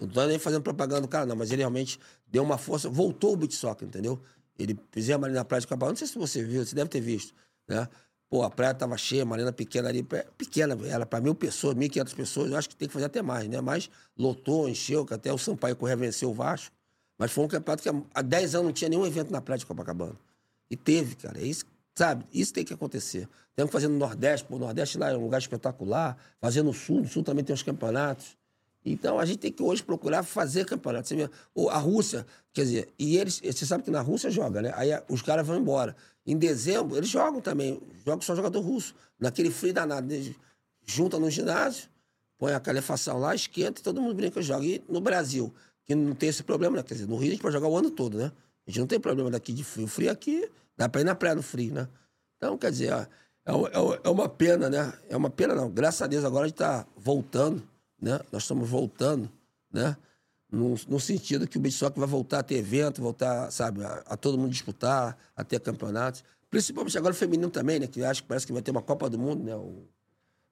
Não 0.00 0.08
tô 0.08 0.24
nem 0.26 0.38
fazendo 0.38 0.62
propaganda 0.62 1.02
do 1.02 1.08
cara, 1.08 1.26
não, 1.26 1.34
mas 1.34 1.50
ele 1.50 1.62
realmente 1.62 1.98
deu 2.26 2.42
uma 2.42 2.58
força, 2.58 2.88
voltou 2.88 3.32
o 3.32 3.36
beat 3.36 3.52
soccer, 3.52 3.86
entendeu? 3.86 4.20
Ele 4.58 4.78
fizemos 4.92 5.24
ali 5.24 5.34
na 5.34 5.44
praia 5.44 5.60
de 5.60 5.66
Capão, 5.66 5.88
não 5.88 5.96
sei 5.96 6.06
se 6.06 6.16
você 6.16 6.42
viu, 6.44 6.64
você 6.64 6.74
deve 6.74 6.88
ter 6.88 7.00
visto, 7.00 7.34
né? 7.66 7.88
Pô, 8.30 8.42
a 8.42 8.50
praia 8.50 8.74
tava 8.74 8.96
cheia, 8.96 9.24
uma 9.24 9.36
arena 9.36 9.52
pequena 9.52 9.88
ali, 9.88 10.02
pequena, 10.36 10.76
era 10.86 11.04
para 11.04 11.20
mil 11.20 11.34
pessoas, 11.34 11.74
mil 11.74 11.88
quinhentas 11.90 12.14
pessoas, 12.14 12.50
eu 12.50 12.56
acho 12.56 12.68
que 12.68 12.76
tem 12.76 12.88
que 12.88 12.94
fazer 12.94 13.06
até 13.06 13.22
mais, 13.22 13.48
né? 13.48 13.60
Mas 13.60 13.90
lotou, 14.16 14.68
encheu, 14.68 15.04
que 15.04 15.14
até 15.14 15.32
o 15.32 15.38
Sampaio 15.38 15.76
Correia 15.76 15.96
venceu 15.96 16.30
o 16.30 16.34
Vasco. 16.34 16.74
Mas 17.18 17.30
foi 17.30 17.44
um 17.44 17.48
campeonato 17.48 17.82
que 17.82 17.88
há 17.88 18.22
10 18.22 18.56
anos 18.56 18.66
não 18.66 18.72
tinha 18.72 18.88
nenhum 18.88 19.06
evento 19.06 19.30
na 19.30 19.40
praia 19.40 19.58
de 19.58 19.66
Copacabana. 19.66 20.16
E 20.68 20.76
teve, 20.76 21.14
cara. 21.14 21.38
É 21.38 21.44
isso, 21.44 21.64
sabe? 21.94 22.26
Isso 22.32 22.52
tem 22.52 22.64
que 22.64 22.74
acontecer. 22.74 23.28
Temos 23.54 23.70
que 23.70 23.72
fazer 23.72 23.88
no 23.88 23.96
Nordeste, 23.96 24.46
pô, 24.46 24.56
o 24.56 24.58
Nordeste 24.58 24.98
lá 24.98 25.10
é 25.10 25.16
um 25.16 25.22
lugar 25.22 25.38
espetacular. 25.38 26.16
Fazer 26.40 26.62
no 26.62 26.72
Sul, 26.72 27.02
no 27.02 27.08
Sul 27.08 27.22
também 27.22 27.44
tem 27.44 27.54
os 27.54 27.62
campeonatos. 27.62 28.36
Então 28.84 29.18
a 29.18 29.24
gente 29.24 29.38
tem 29.38 29.52
que 29.52 29.62
hoje 29.62 29.82
procurar 29.82 30.22
fazer 30.22 30.66
campeonato. 30.66 31.08
Você 31.08 31.30
a 31.70 31.78
Rússia, 31.78 32.26
quer 32.52 32.64
dizer, 32.64 32.88
e 32.98 33.16
eles, 33.16 33.40
você 33.40 33.64
sabe 33.64 33.82
que 33.82 33.90
na 33.90 34.00
Rússia 34.00 34.30
joga, 34.30 34.60
né? 34.60 34.72
Aí 34.76 34.90
os 35.08 35.22
caras 35.22 35.46
vão 35.46 35.56
embora. 35.56 35.96
Em 36.26 36.36
dezembro, 36.36 36.96
eles 36.96 37.08
jogam 37.08 37.40
também, 37.40 37.80
jogam 38.04 38.20
só 38.20 38.34
jogador 38.34 38.60
russo. 38.60 38.94
Naquele 39.18 39.50
frio 39.50 39.72
danado, 39.72 40.12
eles 40.12 40.34
juntam 40.84 41.18
no 41.18 41.30
ginásio, 41.30 41.88
põe 42.36 42.52
a 42.52 42.60
calefação 42.60 43.18
lá, 43.18 43.34
esquenta 43.34 43.80
e 43.80 43.84
todo 43.84 44.02
mundo 44.02 44.14
brinca 44.14 44.40
e 44.40 44.42
joga. 44.42 44.66
E 44.66 44.82
no 44.86 45.00
Brasil, 45.00 45.54
que 45.86 45.94
não 45.94 46.14
tem 46.14 46.28
esse 46.28 46.42
problema, 46.42 46.76
né? 46.76 46.82
Quer 46.82 46.94
dizer, 46.94 47.06
no 47.06 47.16
Rio 47.16 47.28
a 47.28 47.30
gente 47.32 47.42
pode 47.42 47.54
jogar 47.54 47.68
o 47.68 47.76
ano 47.76 47.90
todo, 47.90 48.18
né? 48.18 48.32
A 48.66 48.70
gente 48.70 48.80
não 48.80 48.86
tem 48.86 48.98
problema 48.98 49.30
daqui 49.30 49.52
de 49.52 49.62
frio. 49.62 49.86
Frio 49.86 50.10
aqui, 50.10 50.50
dá 50.76 50.88
pra 50.88 51.00
ir 51.00 51.04
na 51.04 51.14
praia 51.14 51.34
no 51.34 51.42
frio, 51.42 51.72
né? 51.74 51.88
Então, 52.36 52.56
quer 52.56 52.70
dizer, 52.70 52.92
ó, 52.92 53.00
é, 53.46 53.52
é 53.52 54.00
é 54.04 54.08
uma 54.08 54.28
pena, 54.28 54.70
né? 54.70 54.92
É 55.08 55.16
uma 55.16 55.30
pena, 55.30 55.54
não. 55.54 55.70
Graças 55.70 56.00
a 56.02 56.06
Deus 56.06 56.24
agora 56.24 56.44
a 56.44 56.48
gente 56.48 56.56
tá 56.56 56.86
voltando, 56.96 57.62
né? 58.00 58.18
Nós 58.32 58.42
estamos 58.42 58.68
voltando, 58.68 59.30
né? 59.70 59.96
No, 60.50 60.74
no 60.88 61.00
sentido 61.00 61.48
que 61.48 61.58
o 61.58 61.72
soccer 61.72 61.98
vai 61.98 62.08
voltar 62.08 62.38
a 62.38 62.42
ter 62.42 62.56
evento, 62.56 63.02
voltar, 63.02 63.50
sabe, 63.50 63.84
a, 63.84 64.02
a 64.06 64.16
todo 64.16 64.38
mundo 64.38 64.50
disputar, 64.50 65.16
a 65.36 65.44
ter 65.44 65.60
campeonatos. 65.60 66.22
Principalmente 66.48 66.96
agora 66.96 67.12
o 67.12 67.16
feminino 67.16 67.50
também, 67.50 67.80
né? 67.80 67.86
Que 67.86 68.02
acho 68.04 68.22
que 68.22 68.28
parece 68.28 68.46
que 68.46 68.52
vai 68.52 68.62
ter 68.62 68.70
uma 68.70 68.82
Copa 68.82 69.10
do 69.10 69.18
Mundo, 69.18 69.42
né? 69.42 69.54
O, 69.56 69.82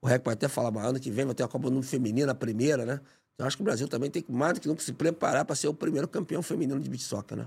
o 0.03 0.07
REC 0.07 0.23
pode 0.23 0.35
até 0.35 0.49
falar, 0.49 0.71
mas 0.71 0.85
ano 0.85 1.01
que 1.01 1.11
vem 1.11 1.25
vai 1.25 1.35
ter 1.35 1.45
a 1.45 1.49
Copa 1.49 1.69
do 1.69 1.75
Mundo 1.75 1.87
feminina, 1.87 2.33
a 2.33 2.35
primeira, 2.35 2.85
né? 2.85 3.01
Então 3.35 3.47
acho 3.47 3.57
que 3.57 3.63
o 3.63 3.65
Brasil 3.65 3.89
também 3.89 4.11
tem 4.11 4.21
que, 4.21 4.31
mais 4.31 4.55
do 4.55 4.61
que 4.61 4.69
nunca, 4.69 4.83
se 4.83 4.93
preparar 4.93 5.45
para 5.45 5.55
ser 5.55 5.69
o 5.69 5.75
primeiro 5.75 6.09
campeão 6.09 6.43
feminino 6.43 6.81
de 6.81 6.91
beach 6.91 7.05
soccer, 7.05 7.39
né? 7.39 7.47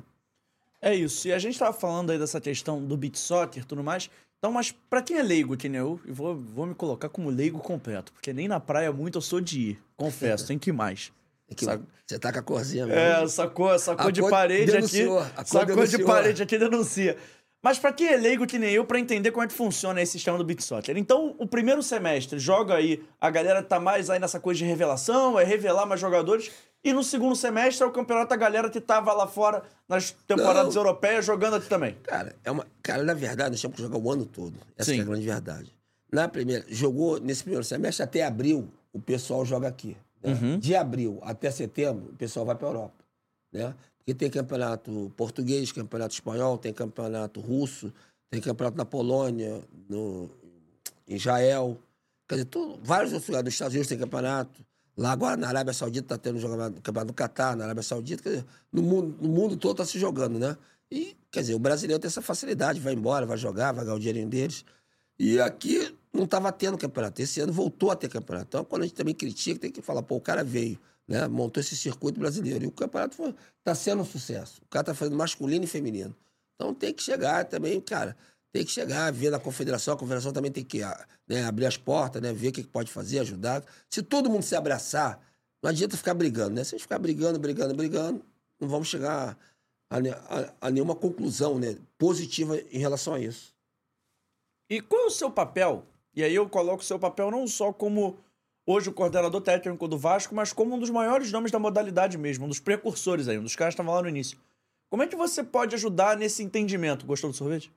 É 0.86 0.94
isso. 0.94 1.28
E 1.28 1.34
a 1.34 1.40
gente 1.40 1.58
tava 1.58 1.74
falando 1.74 2.12
aí 2.12 2.20
dessa 2.20 2.40
questão 2.40 2.80
do 2.80 2.96
beat 2.96 3.16
soccer 3.18 3.64
e 3.64 3.66
tudo 3.66 3.84
mais. 3.84 4.08
Então, 4.38 4.52
mas 4.52 4.72
pra 4.72 5.02
quem 5.02 5.18
é 5.18 5.24
leigo, 5.24 5.58
que 5.58 5.68
nem 5.68 5.80
eu, 5.82 6.00
eu 6.06 6.14
vou, 6.14 6.36
vou 6.36 6.66
me 6.68 6.76
colocar 6.76 7.10
como 7.10 7.30
leigo 7.32 7.58
completo. 7.58 8.14
Porque 8.14 8.32
nem 8.32 8.48
na 8.48 8.60
praia 8.60 8.92
muito 8.92 9.18
eu 9.18 9.22
sou 9.22 9.42
de 9.42 9.60
ir. 9.72 9.84
Confesso, 9.98 10.46
tem 10.46 10.60
que 10.60 10.70
ir 10.70 10.74
mais. 10.74 11.12
É 11.50 11.56
que? 11.56 11.66
Você 11.66 12.20
tá 12.20 12.32
com 12.32 12.38
a 12.40 12.42
corzinha 12.44 12.86
mesmo. 12.86 13.00
É, 13.02 13.28
sacou, 13.28 13.80
sacou 13.80 14.08
A 14.08 14.12
de 14.12 14.22
parede 14.30 14.72
denunciou, 14.72 15.20
aqui. 15.20 15.32
a 15.38 15.46
Sacou 15.46 15.66
de 15.66 15.74
denunciou. 15.76 16.06
parede 16.08 16.44
aqui 16.44 16.58
denuncia. 16.60 17.18
Mas 17.64 17.80
pra 17.80 17.92
quem 17.92 18.08
é 18.10 18.16
leigo 18.18 18.46
que 18.46 18.60
nem 18.60 18.72
eu, 18.74 18.86
pra 18.86 19.00
entender 19.00 19.32
como 19.32 19.44
é 19.44 19.48
que 19.48 19.54
funciona 19.54 20.00
esse 20.00 20.12
sistema 20.12 20.38
do 20.38 20.44
beat 20.46 20.62
soccer. 20.62 20.96
Então, 20.96 21.34
o 21.40 21.48
primeiro 21.48 21.82
semestre 21.82 22.38
joga 22.38 22.76
aí, 22.76 23.04
a 23.20 23.32
galera 23.32 23.64
tá 23.64 23.80
mais 23.80 24.08
aí 24.12 24.20
nessa 24.20 24.40
coisa 24.40 24.60
de 24.60 24.66
revelação, 24.66 25.40
é 25.40 25.44
revelar 25.44 25.88
mais 25.88 26.00
jogadores. 26.00 26.52
E 26.86 26.94
no 26.94 27.04
segundo 27.04 27.36
semestre 27.36 27.84
é 27.84 27.88
o 27.88 27.92
campeonato 27.92 28.30
da 28.30 28.36
galera 28.36 28.70
que 28.70 28.80
tava 28.80 29.12
lá 29.12 29.26
fora 29.26 29.64
nas 29.90 30.12
temporadas 30.28 30.76
Não. 30.76 30.82
europeias 30.84 31.26
jogando 31.26 31.56
aqui 31.56 31.68
também. 31.68 31.96
Cara, 32.04 32.36
é 32.44 32.52
uma, 32.52 32.68
cara, 32.84 33.02
na 33.02 33.16
verdade, 33.16 33.50
nós 33.50 33.62
temos 33.62 33.76
que 33.76 33.82
jogar 33.82 33.98
o 33.98 34.12
ano 34.12 34.24
todo. 34.24 34.54
Essa 34.78 34.92
Sim. 34.92 34.98
que 34.98 35.00
é 35.00 35.04
a 35.04 35.08
grande 35.08 35.26
verdade. 35.26 35.76
Na 36.12 36.28
primeira, 36.28 36.64
jogou 36.70 37.20
nesse 37.20 37.42
primeiro 37.42 37.66
semestre 37.66 38.04
até 38.04 38.24
abril, 38.24 38.70
o 38.94 39.00
pessoal 39.00 39.44
joga 39.44 39.68
aqui. 39.68 39.98
né? 40.22 40.34
Uhum. 40.40 40.60
De 40.60 40.76
abril 40.76 41.20
até 41.24 41.50
setembro, 41.50 42.12
o 42.12 42.16
pessoal 42.16 42.46
vai 42.46 42.56
para 42.56 42.68
Europa. 42.68 43.04
Né? 43.52 43.74
Porque 43.98 44.14
tem 44.14 44.30
campeonato 44.30 45.12
português, 45.18 45.72
campeonato 45.72 46.14
espanhol, 46.14 46.56
tem 46.56 46.72
campeonato 46.72 47.40
russo, 47.42 47.92
tem 48.30 48.40
campeonato 48.40 48.78
na 48.78 48.86
Polônia, 48.86 49.60
no 49.90 50.30
em 51.08 51.16
Israel. 51.16 51.80
Quer 52.30 52.36
dizer, 52.36 52.46
tudo, 52.46 52.80
vários 52.84 53.12
outros 53.12 53.28
lugares. 53.28 53.46
Nos 53.46 53.54
Estados 53.56 53.74
Unidos 53.74 53.90
tem 53.90 53.98
campeonato. 53.98 54.64
Lá 54.98 55.12
agora, 55.12 55.36
na 55.36 55.48
Arábia 55.48 55.74
Saudita, 55.74 56.06
está 56.06 56.18
tendo 56.18 56.39
jogamento- 56.39 56.82
campeonato 56.82 57.08
do 57.08 57.14
Catar, 57.14 57.56
na 57.56 57.66
Arábia 57.66 57.84
Saudita. 57.84 58.24
Dizer, 58.30 58.46
no 58.72 58.82
mundo, 58.82 59.18
no 59.22 59.30
mundo 59.30 59.58
todo 59.58 59.72
está 59.72 59.86
se 59.86 60.00
jogando, 60.00 60.39
né? 60.39 60.58
E, 60.89 61.18
quer 61.30 61.41
dizer, 61.41 61.56
o 61.56 61.60
brasileiro 61.60 62.00
tem 62.00 62.08
essa 62.08 62.22
facilidade, 62.22 62.80
vai 62.80 62.93
embora, 62.93 63.26
vai 63.26 63.38
jogar, 63.38 63.72
vai 63.74 63.84
ganhar 63.84 63.96
o 63.96 64.00
dinheirinho 64.00 64.30
deles. 64.30 64.64
E 65.20 65.39
aqui 65.39 65.93
não 66.14 66.24
estava 66.24 66.52
tendo 66.52 66.78
campeonato. 66.78 67.22
Esse 67.22 67.41
ano 67.41 67.52
voltou 67.52 67.91
a 67.91 67.96
ter 67.96 68.10
campeonato. 68.10 68.48
Então, 68.48 68.64
quando 68.64 68.84
a 68.84 68.86
gente 68.86 68.96
também 68.96 69.14
critica, 69.14 69.60
tem 69.60 69.72
que 69.72 69.82
falar, 69.82 70.04
pô, 70.04 70.16
o 70.16 70.22
cara 70.22 70.43
veio, 70.43 70.80
né? 71.08 71.28
Montou 71.28 71.60
esse 71.60 71.76
circuito 71.76 72.20
brasileiro. 72.20 72.64
E 72.64 72.68
o 72.68 72.72
campeonato 72.72 73.36
está 73.60 73.76
sendo 73.76 74.02
um 74.02 74.06
sucesso. 74.06 74.62
O 74.66 74.70
cara 74.70 74.84
está 74.84 74.93
fazendo 74.93 75.18
masculino 75.18 75.66
e 75.66 75.68
feminino. 75.68 76.16
Então 76.56 76.74
tem 76.74 76.93
que 76.93 77.04
chegar 77.04 77.46
também, 77.46 77.82
cara. 77.82 78.16
Tem 78.56 78.64
que 78.64 78.72
chegar, 78.72 79.12
ver 79.12 79.32
na 79.32 79.38
confederação. 79.38 79.95
A 79.95 79.97
confederação 79.97 80.32
também 80.32 80.49
tem 80.49 80.64
que 80.64 80.82
ah, 80.82 81.06
né, 81.28 81.43
abrir 81.43 81.66
as 81.66 81.76
portas, 81.76 82.22
né? 82.22 82.32
Ver 82.32 82.47
o 82.47 82.51
que 82.53 82.64
pode 82.64 82.89
fazer, 82.89 83.20
ajudar. 83.20 83.62
Se 83.89 84.01
todo 84.01 84.30
mundo 84.30 84.43
se 84.43 84.56
abraçar, 84.56 85.20
não 85.62 85.70
adianta 85.70 85.97
ficar 85.97 86.14
brigando, 86.14 86.51
né? 86.56 86.64
Se 86.64 86.74
a 86.74 86.78
gente 86.78 86.84
ficar 86.84 86.97
brigando, 86.97 87.38
brigando, 87.38 87.76
brigando, 87.76 88.24
não 88.58 88.70
vamos 88.70 88.88
chegar 88.88 89.38
a, 89.89 89.97
a- 89.97 90.53
a 90.62 90.72
nenhuma 90.72 90.95
conclusão 90.95 91.60
né, 91.60 91.76
positiva 91.97 92.58
em 92.72 92.78
relação 92.80 93.16
a 93.16 93.20
isso. 93.20 93.53
E 94.70 94.80
qual 94.80 95.01
é 95.01 95.06
o 95.08 95.12
seu 95.12 95.30
papel? 95.30 95.84
E 96.16 96.24
aí 96.24 96.34
eu 96.34 96.47
coloco 96.47 96.82
o 96.82 96.86
seu 96.86 96.97
papel 96.97 97.30
não 97.30 97.45
só 97.49 97.74
como 97.74 98.16
hoje 98.66 98.88
o 98.88 98.93
coordenador 98.93 99.41
técnico 99.41 99.86
do 99.86 99.97
Vasco, 99.97 100.34
mas 100.34 100.53
como 100.53 100.76
um 100.76 100.80
dos 100.80 100.89
maiores 100.89 101.30
nomes 101.30 101.51
da 101.51 101.60
modalidade 101.60 102.18
mesmo, 102.18 102.45
um 102.45 102.47
dos 102.47 102.62
precursores 102.62 103.28
aí, 103.28 103.38
um 103.38 103.43
dos 103.43 103.58
caras 103.58 103.74
que 103.76 103.82
estavam 103.82 103.93
lá 103.95 104.01
no 104.01 104.08
início. 104.08 104.38
Como 104.89 105.03
é 105.03 105.08
que 105.08 105.16
você 105.18 105.43
pode 105.43 105.76
ajudar 105.76 106.16
nesse 106.16 106.41
entendimento? 106.41 107.06
Gostou 107.06 107.30
do 107.32 107.36
sorvete? 107.36 107.70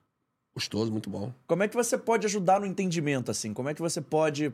Gostoso, 0.59 0.91
muito 0.91 1.09
bom. 1.09 1.33
Como 1.47 1.63
é 1.63 1.69
que 1.69 1.75
você 1.75 1.97
pode 1.97 2.25
ajudar 2.25 2.59
no 2.59 2.65
entendimento, 2.65 3.31
assim? 3.31 3.53
Como 3.53 3.69
é 3.69 3.73
que 3.73 3.81
você 3.81 4.01
pode 4.01 4.51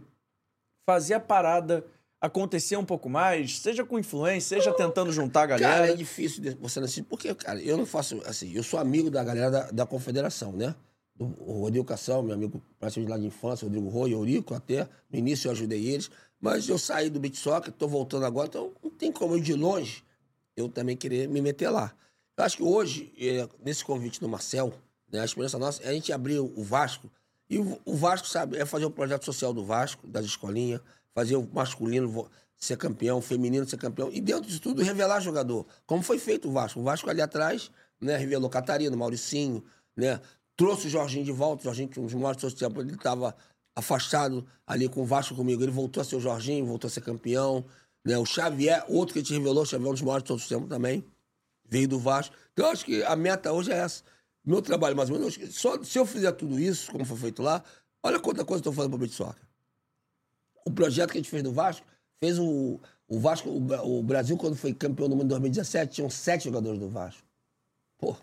fazer 0.88 1.16
a 1.16 1.20
parada 1.20 1.84
acontecer 2.22 2.78
um 2.78 2.86
pouco 2.86 3.10
mais, 3.10 3.58
seja 3.58 3.84
com 3.84 3.98
influência, 3.98 4.56
seja 4.58 4.72
tentando 4.72 5.12
juntar 5.12 5.44
a 5.44 5.48
Cara, 5.48 5.60
galera? 5.60 5.94
é 5.94 5.96
difícil 5.96 6.44
você 6.62 6.80
não 6.80 6.86
assistir, 6.86 7.02
porque, 7.04 7.34
cara, 7.34 7.60
eu 7.60 7.76
não 7.76 7.88
faço 7.88 8.22
assim, 8.26 8.54
eu 8.54 8.62
sou 8.62 8.80
amigo 8.80 9.10
da 9.10 9.24
galera 9.24 9.50
da, 9.50 9.72
da 9.72 9.86
confederação, 9.86 10.52
né? 10.52 10.76
Do, 11.16 11.26
o 11.40 11.62
Rodrigo 11.62 11.86
Cassal, 11.86 12.22
meu 12.22 12.36
amigo 12.36 12.62
praticamente 12.80 13.12
lá 13.12 13.18
de 13.18 13.26
infância, 13.26 13.66
Rodrigo 13.66 13.90
Rui, 13.90 14.14
Eurico, 14.14 14.54
até. 14.54 14.88
No 15.12 15.18
início 15.18 15.48
eu 15.48 15.54
ajudei 15.54 15.88
eles, 15.88 16.12
mas 16.40 16.70
eu 16.70 16.78
saí 16.78 17.10
do 17.10 17.20
beat 17.20 17.36
soccer, 17.36 17.74
tô 17.74 17.88
voltando 17.88 18.28
agora, 18.28 18.48
então 18.48 18.72
não 18.84 18.92
tem 18.92 19.12
como 19.12 19.34
eu 19.34 19.40
de 19.40 19.56
longe 19.56 20.04
eu 20.56 20.70
também 20.70 20.96
querer 20.96 21.28
me 21.28 21.42
meter 21.42 21.70
lá. 21.70 21.94
Eu 22.38 22.44
acho 22.44 22.58
que 22.58 22.64
hoje, 22.64 23.12
eh, 23.20 23.48
nesse 23.64 23.84
convite 23.84 24.20
do 24.20 24.30
Marcel, 24.30 24.74
né, 25.12 25.20
a 25.20 25.26
experiência 25.26 25.60
nossa 25.60 25.84
é 25.84 25.90
a 25.90 25.94
gente 25.94 26.12
abrir 26.12 26.40
o 26.40 26.64
Vasco, 26.64 27.10
e 27.50 27.60
o, 27.60 27.96
Vasco, 27.96 28.28
sabe, 28.28 28.58
é 28.58 28.66
fazer 28.66 28.86
o 28.86 28.92
projeto 28.92 29.24
social 29.24 29.54
do 29.54 29.64
Vasco, 29.64 30.08
das 30.08 30.26
escolinhas, 30.26 30.82
fazer 31.14 31.36
o 31.36 31.48
masculino 31.54 32.28
ser 32.58 32.78
campeão, 32.78 33.20
o 33.20 33.22
feminino 33.22 33.68
ser 33.68 33.78
campeão, 33.78 34.10
e 34.12 34.20
dentro 34.20 34.48
disso 34.48 34.60
tudo 34.60 34.82
revelar 34.82 35.20
jogador, 35.20 35.66
como 35.86 36.02
foi 36.02 36.18
feito 36.18 36.48
o 36.50 36.52
Vasco. 36.52 36.80
O 36.80 36.84
Vasco 36.84 37.10
ali 37.10 37.22
atrás, 37.22 37.70
né, 38.02 38.18
revelou 38.18 38.50
Catarina, 38.50 38.96
Mauricinho, 38.96 39.64
né, 39.96 40.20
trouxe 40.56 40.88
o 40.88 40.90
Jorginho 40.90 41.24
de 41.24 41.32
volta, 41.32 41.62
o 41.62 41.64
Jorginho 41.66 41.90
que 41.90 42.00
uns 42.00 42.14
maiores 42.14 42.42
de 42.42 42.56
tempo 42.56 42.82
ele 42.82 42.94
estava 42.94 43.36
afastado 43.76 44.46
ali 44.66 44.90
com 44.90 45.02
o 45.02 45.06
Vasco 45.06 45.36
comigo, 45.36 45.62
ele 45.62 45.72
voltou 45.72 46.02
a 46.02 46.04
ser 46.04 46.16
o 46.16 46.20
Jorginho, 46.20 46.66
voltou 46.66 46.88
a 46.88 46.92
ser 46.92 47.02
campeão, 47.02 47.64
né, 48.04 48.18
o 48.18 48.26
Xavier, 48.26 48.84
outro 48.88 49.14
que 49.14 49.20
a 49.20 49.22
gente 49.22 49.34
revelou, 49.34 49.64
o 49.64 49.66
Xavier 49.66 49.88
é 49.88 49.90
um 49.90 49.94
dos 49.94 50.02
maiores 50.02 50.24
de 50.24 50.28
todos 50.28 50.44
os 50.44 50.50
tempos 50.50 50.68
também, 50.68 51.06
veio 51.68 51.88
do 51.88 52.00
Vasco. 52.00 52.36
Então, 52.54 52.66
eu 52.66 52.72
acho 52.72 52.86
que 52.86 53.04
a 53.04 53.16
meta 53.16 53.52
hoje 53.52 53.72
é 53.72 53.78
essa. 53.78 54.04
Meu 54.46 54.62
trabalho, 54.62 54.96
mais 54.96 55.10
ou 55.10 55.18
menos, 55.18 55.38
só 55.52 55.82
se 55.84 55.98
eu 55.98 56.06
fizer 56.06 56.32
tudo 56.34 56.60
isso, 56.60 56.92
como 56.92 57.04
foi 57.04 57.18
feito 57.18 57.42
lá, 57.42 57.64
olha 58.04 58.20
quanta 58.20 58.46
coisa 58.46 58.60
estou 58.60 58.72
fazendo 58.74 58.92
para 58.92 58.98
o 58.98 59.00
Beat 59.00 59.12
Soccer. 59.14 59.44
O 60.66 60.72
projeto 60.72 61.12
que 61.12 61.18
a 61.18 61.22
gente 61.22 61.30
fez 61.30 61.42
do 61.42 61.52
Vasco, 61.52 61.86
fez 62.20 62.38
o, 62.38 62.80
o 63.08 63.20
Vasco, 63.20 63.50
o, 63.50 64.00
o 64.00 64.04
Brasil, 64.04 64.38
quando 64.38 64.56
foi 64.56 64.74
campeão 64.74 65.10
do 65.10 65.16
mundo 65.16 65.26
em 65.26 65.30
2017, 65.30 65.96
tinham 65.96 66.10
sete 66.10 66.46
jogadores 66.46 66.80
do 66.80 66.90
Vasco. 66.90 67.24
Pô, 67.98 68.16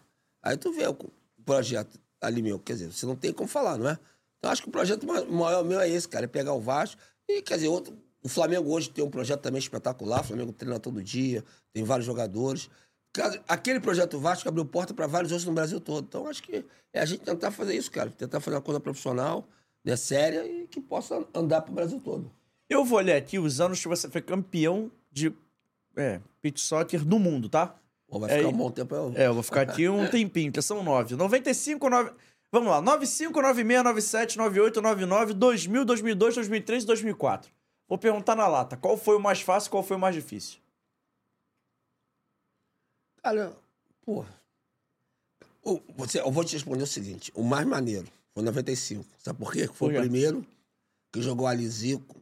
aí 0.42 0.56
tu 0.56 0.72
vê 0.72 0.86
o 0.86 0.96
projeto 1.44 1.98
ali 2.20 2.40
meu, 2.40 2.58
quer 2.58 2.74
dizer, 2.74 2.92
você 2.92 3.04
não 3.04 3.16
tem 3.16 3.32
como 3.32 3.48
falar, 3.48 3.76
não 3.76 3.88
é? 3.88 3.98
Então, 4.38 4.50
acho 4.50 4.62
que 4.62 4.68
o 4.68 4.72
projeto 4.72 5.06
ma- 5.06 5.24
maior 5.24 5.64
meu 5.64 5.80
é 5.80 5.88
esse, 5.88 6.08
cara, 6.08 6.24
é 6.24 6.28
pegar 6.28 6.52
o 6.52 6.60
Vasco 6.60 7.00
e, 7.28 7.42
quer 7.42 7.54
dizer, 7.54 7.68
outro, 7.68 7.96
o 8.22 8.28
Flamengo 8.28 8.70
hoje 8.72 8.90
tem 8.90 9.04
um 9.04 9.10
projeto 9.10 9.40
também 9.40 9.58
espetacular, 9.58 10.20
o 10.20 10.24
Flamengo 10.24 10.52
treina 10.52 10.78
todo 10.78 11.02
dia, 11.02 11.44
tem 11.72 11.82
vários 11.82 12.06
jogadores. 12.06 12.70
Aquele 13.46 13.78
projeto 13.78 14.18
Vasco 14.18 14.48
abriu 14.48 14.64
porta 14.64 14.94
para 14.94 15.06
vários 15.06 15.30
outros 15.32 15.46
no 15.46 15.52
Brasil 15.52 15.80
todo. 15.80 16.04
Então, 16.08 16.26
acho 16.26 16.42
que 16.42 16.64
é 16.92 17.00
a 17.00 17.04
gente 17.04 17.20
tentar 17.20 17.50
fazer 17.50 17.74
isso, 17.74 17.90
cara. 17.90 18.10
Tentar 18.10 18.40
fazer 18.40 18.56
uma 18.56 18.62
coisa 18.62 18.80
profissional, 18.80 19.46
né, 19.84 19.96
séria 19.96 20.46
e 20.46 20.66
que 20.66 20.80
possa 20.80 21.22
andar 21.34 21.60
pro 21.62 21.72
Brasil 21.74 22.00
todo. 22.02 22.30
Eu 22.70 22.84
vou 22.84 22.98
olhar 22.98 23.16
aqui 23.16 23.38
os 23.38 23.60
anos 23.60 23.80
que 23.82 23.88
você 23.88 24.08
foi 24.08 24.22
campeão 24.22 24.90
de 25.10 25.30
é, 25.94 26.20
pitch 26.40 26.58
soccer 26.58 27.04
do 27.04 27.18
mundo, 27.18 27.50
tá? 27.50 27.74
Pô, 28.08 28.18
vai 28.18 28.30
É 28.30 28.36
ficar 28.36 28.48
aí. 28.48 28.54
um 28.54 28.56
bom 28.56 28.70
tempo. 28.70 28.94
Eu... 28.94 29.12
É, 29.14 29.26
eu 29.26 29.34
vou 29.34 29.42
ficar 29.42 29.60
aqui 29.62 29.88
um 29.88 30.08
tempinho, 30.10 30.50
que 30.50 30.62
são 30.62 30.82
nove. 30.82 31.14
95, 31.14 31.90
9... 31.90 32.12
Vamos 32.50 32.70
lá, 32.70 32.80
95, 32.80 33.40
96, 33.42 33.84
97, 33.84 34.38
98, 34.38 34.80
99, 34.82 35.34
2000, 35.34 35.84
2002, 35.84 36.34
2003 36.34 36.82
e 36.82 36.86
2004. 36.86 37.50
Vou 37.88 37.98
perguntar 37.98 38.34
na 38.36 38.46
lata, 38.46 38.76
qual 38.76 38.96
foi 38.96 39.16
o 39.16 39.20
mais 39.20 39.40
fácil 39.42 39.68
e 39.68 39.70
qual 39.70 39.82
foi 39.82 39.96
o 39.96 40.00
mais 40.00 40.14
difícil? 40.14 40.58
Cara, 43.22 43.52
pô. 44.04 44.24
o- 45.62 45.80
Você, 45.96 46.20
eu 46.20 46.30
vou 46.30 46.44
te 46.44 46.54
responder 46.54 46.82
o 46.82 46.86
seguinte: 46.86 47.30
o 47.34 47.42
mais 47.42 47.66
maneiro 47.66 48.08
foi 48.34 48.42
95. 48.42 49.04
Sabe 49.18 49.38
por 49.38 49.52
quê? 49.52 49.68
Foi 49.68 49.88
o 49.88 50.00
primeiro 50.00 50.46
que 51.12 51.22
jogou 51.22 51.46
ali 51.46 51.68
Zico. 51.68 52.20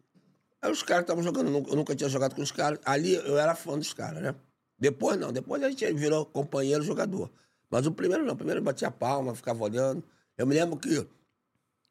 Aí 0.60 0.70
os 0.70 0.82
caras 0.82 1.04
estavam 1.04 1.22
jogando, 1.22 1.46
eu 1.46 1.52
nunca- 1.52 1.70
eu 1.70 1.76
nunca 1.76 1.96
tinha 1.96 2.08
jogado 2.10 2.34
com 2.34 2.42
os 2.42 2.52
caras. 2.52 2.78
Ali 2.84 3.14
eu 3.14 3.38
era 3.38 3.54
fã 3.54 3.78
dos 3.78 3.92
caras, 3.94 4.22
né? 4.22 4.34
Depois 4.78 5.18
não, 5.18 5.32
depois 5.32 5.62
a 5.62 5.70
gente 5.70 5.90
virou 5.94 6.26
companheiro 6.26 6.82
jogador. 6.82 7.30
Mas 7.70 7.86
o 7.86 7.92
primeiro 7.92 8.24
não, 8.24 8.34
o 8.34 8.36
primeiro 8.36 8.60
batia 8.60 8.90
palma, 8.90 9.34
ficava 9.34 9.62
olhando. 9.62 10.02
Eu 10.36 10.46
me 10.46 10.54
lembro 10.54 10.76
que 10.78 11.06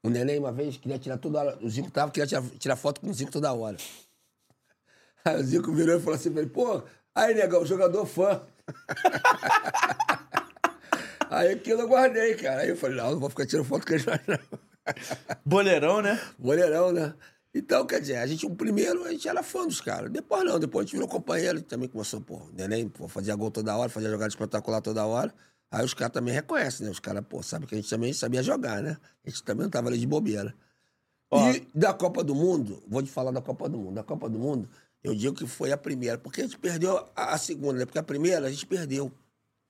o 0.03 0.09
neném 0.09 0.37
uma 0.37 0.51
vez 0.51 0.77
queria 0.77 0.99
tirar 0.99 1.17
toda 1.17 1.39
hora. 1.39 1.57
O 1.65 1.69
Zico 1.69 1.89
tava, 1.89 2.11
queria 2.11 2.27
tirar, 2.27 2.43
tirar 2.59 2.75
foto 2.75 3.01
com 3.01 3.09
o 3.09 3.13
Zico 3.13 3.31
toda 3.31 3.51
hora. 3.53 3.77
Aí 5.25 5.39
o 5.39 5.43
Zico 5.43 5.71
virou 5.73 5.97
e 5.97 5.99
falou 5.99 6.15
assim 6.15 6.31
pra 6.31 6.41
ele, 6.41 6.49
pô, 6.49 6.81
aí, 7.13 7.33
negão, 7.33 7.65
jogador 7.65 8.05
fã. 8.05 8.41
aí 11.29 11.53
aquilo 11.53 11.81
eu 11.81 11.87
guardei, 11.87 12.35
cara. 12.35 12.61
Aí 12.61 12.69
eu 12.69 12.77
falei, 12.77 12.97
não, 12.97 13.11
não 13.11 13.19
vou 13.19 13.29
ficar 13.29 13.45
tirando 13.45 13.65
foto 13.65 13.85
com 13.85 13.93
ele 13.93 14.05
mais, 14.05 14.21
não. 14.27 14.59
Boleirão, 15.45 16.01
né? 16.01 16.19
Boleirão, 16.37 16.91
né? 16.91 17.13
Então, 17.53 17.85
quer 17.85 17.99
dizer, 17.99 18.17
a 18.17 18.27
gente, 18.27 18.45
o 18.45 18.55
primeiro, 18.55 19.03
a 19.05 19.11
gente 19.11 19.27
era 19.27 19.41
fã 19.41 19.65
dos 19.65 19.81
caras. 19.81 20.11
Depois 20.11 20.43
não, 20.43 20.59
depois 20.59 20.83
a 20.83 20.85
gente 20.85 20.93
virou 20.93 21.07
companheiro, 21.07 21.61
também 21.61 21.89
começou, 21.89 22.21
pô, 22.21 22.47
neném, 22.53 22.87
pô, 22.87 23.07
fazia 23.07 23.35
gol 23.35 23.49
toda 23.49 23.75
hora, 23.75 23.89
fazia 23.89 24.09
jogada 24.09 24.29
espetacular 24.29 24.81
toda 24.81 25.05
hora. 25.05 25.33
Aí 25.71 25.83
os 25.83 25.93
caras 25.93 26.13
também 26.13 26.33
reconhecem, 26.33 26.85
né? 26.85 26.91
Os 26.91 26.99
caras, 26.99 27.23
pô, 27.27 27.41
sabem 27.41 27.67
que 27.67 27.75
a 27.75 27.77
gente 27.77 27.89
também 27.89 28.13
sabia 28.13 28.43
jogar, 28.43 28.81
né? 28.81 28.97
A 29.25 29.29
gente 29.29 29.43
também 29.43 29.63
não 29.63 29.69
tava 29.69 29.87
ali 29.87 29.97
de 29.97 30.07
bobeira. 30.07 30.53
Ó. 31.31 31.51
E 31.51 31.67
da 31.73 31.93
Copa 31.93 32.23
do 32.23 32.33
Mundo, 32.33 32.83
vou 32.87 33.03
te 33.03 33.11
falar 33.11 33.31
da 33.31 33.41
Copa 33.41 33.69
do 33.69 33.77
Mundo. 33.77 33.95
Da 33.95 34.03
Copa 34.03 34.29
do 34.29 34.39
Mundo, 34.39 34.67
eu 35.03 35.15
digo 35.15 35.35
que 35.35 35.47
foi 35.47 35.71
a 35.71 35.77
primeira, 35.77 36.17
porque 36.17 36.41
a 36.41 36.43
gente 36.43 36.57
perdeu 36.57 37.07
a, 37.15 37.37
segunda, 37.37 37.79
né? 37.79 37.85
Porque 37.85 37.99
a 37.99 38.03
primeira 38.03 38.47
a 38.47 38.51
gente 38.51 38.65
perdeu, 38.65 39.11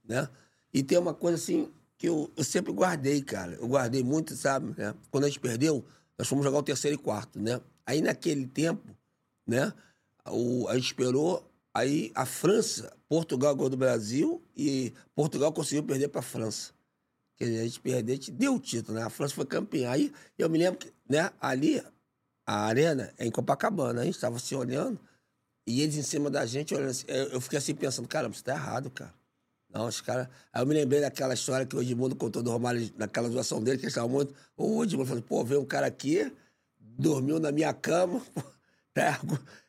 né? 0.03 0.27
E 0.73 0.81
tem 0.81 0.97
uma 0.97 1.13
coisa 1.13 1.37
assim 1.37 1.71
que 1.97 2.07
eu, 2.07 2.31
eu 2.35 2.43
sempre 2.43 2.71
guardei, 2.71 3.21
cara. 3.21 3.53
Eu 3.53 3.67
guardei 3.67 4.03
muito, 4.03 4.35
sabe? 4.35 4.73
né? 4.77 4.95
Quando 5.11 5.25
a 5.25 5.27
gente 5.27 5.39
perdeu, 5.39 5.85
nós 6.17 6.27
fomos 6.27 6.43
jogar 6.43 6.57
o 6.57 6.63
terceiro 6.63 6.95
e 6.95 6.97
quarto, 6.97 7.39
né? 7.39 7.61
Aí 7.85 8.01
naquele 8.01 8.47
tempo, 8.47 8.95
né? 9.45 9.71
O, 10.25 10.67
a 10.67 10.75
gente 10.75 10.87
esperou, 10.87 11.47
aí 11.73 12.11
a 12.15 12.25
França, 12.25 12.95
Portugal 13.07 13.55
ganhou 13.55 13.69
do 13.69 13.77
Brasil 13.77 14.41
e 14.55 14.93
Portugal 15.15 15.53
conseguiu 15.53 15.83
perder 15.83 16.07
para 16.07 16.19
a 16.19 16.23
França. 16.23 16.71
Quer 17.37 17.45
dizer, 17.45 17.59
a 17.59 17.63
gente 17.63 17.79
perdeu, 17.79 18.13
a 18.13 18.15
gente 18.15 18.31
deu 18.31 18.55
o 18.55 18.59
título, 18.59 18.97
né? 18.97 19.03
A 19.03 19.09
França 19.09 19.35
foi 19.35 19.45
campeã. 19.45 19.91
Aí 19.91 20.11
eu 20.37 20.49
me 20.49 20.57
lembro 20.57 20.79
que, 20.79 20.91
né, 21.07 21.31
ali, 21.39 21.81
a 22.45 22.65
arena 22.65 23.13
é 23.17 23.25
em 23.25 23.31
Copacabana, 23.31 24.01
a 24.01 24.05
gente 24.05 24.15
estava 24.15 24.39
se 24.39 24.55
olhando 24.55 24.99
e 25.69 25.81
eles 25.81 25.95
em 25.95 26.01
cima 26.01 26.29
da 26.29 26.45
gente 26.45 26.73
olhando 26.73 26.89
assim. 26.89 27.05
Eu 27.07 27.39
fiquei 27.39 27.59
assim 27.59 27.75
pensando, 27.75 28.07
caramba, 28.07 28.33
isso 28.33 28.43
tá 28.43 28.53
errado, 28.53 28.89
cara. 28.89 29.13
Não, 29.71 29.87
os 29.87 30.01
caras. 30.01 30.27
Aí 30.51 30.61
eu 30.61 30.65
me 30.65 30.73
lembrei 30.73 30.99
daquela 30.99 31.33
história 31.33 31.65
que 31.65 31.75
o 31.75 31.81
Edmundo 31.81 32.15
contou 32.15 32.41
do 32.41 32.49
Romário, 32.51 32.89
naquela 32.97 33.29
doação 33.29 33.61
dele, 33.61 33.77
que 33.77 33.83
eles 33.85 33.93
estavam 33.93 34.09
muito. 34.09 34.33
O 34.57 34.83
Edmundo 34.83 35.07
falou, 35.07 35.21
pô, 35.23 35.43
veio 35.45 35.61
um 35.61 35.65
cara 35.65 35.85
aqui, 35.85 36.31
dormiu 36.79 37.39
na 37.39 37.51
minha 37.51 37.71
cama, 37.73 38.21
tá? 38.93 39.21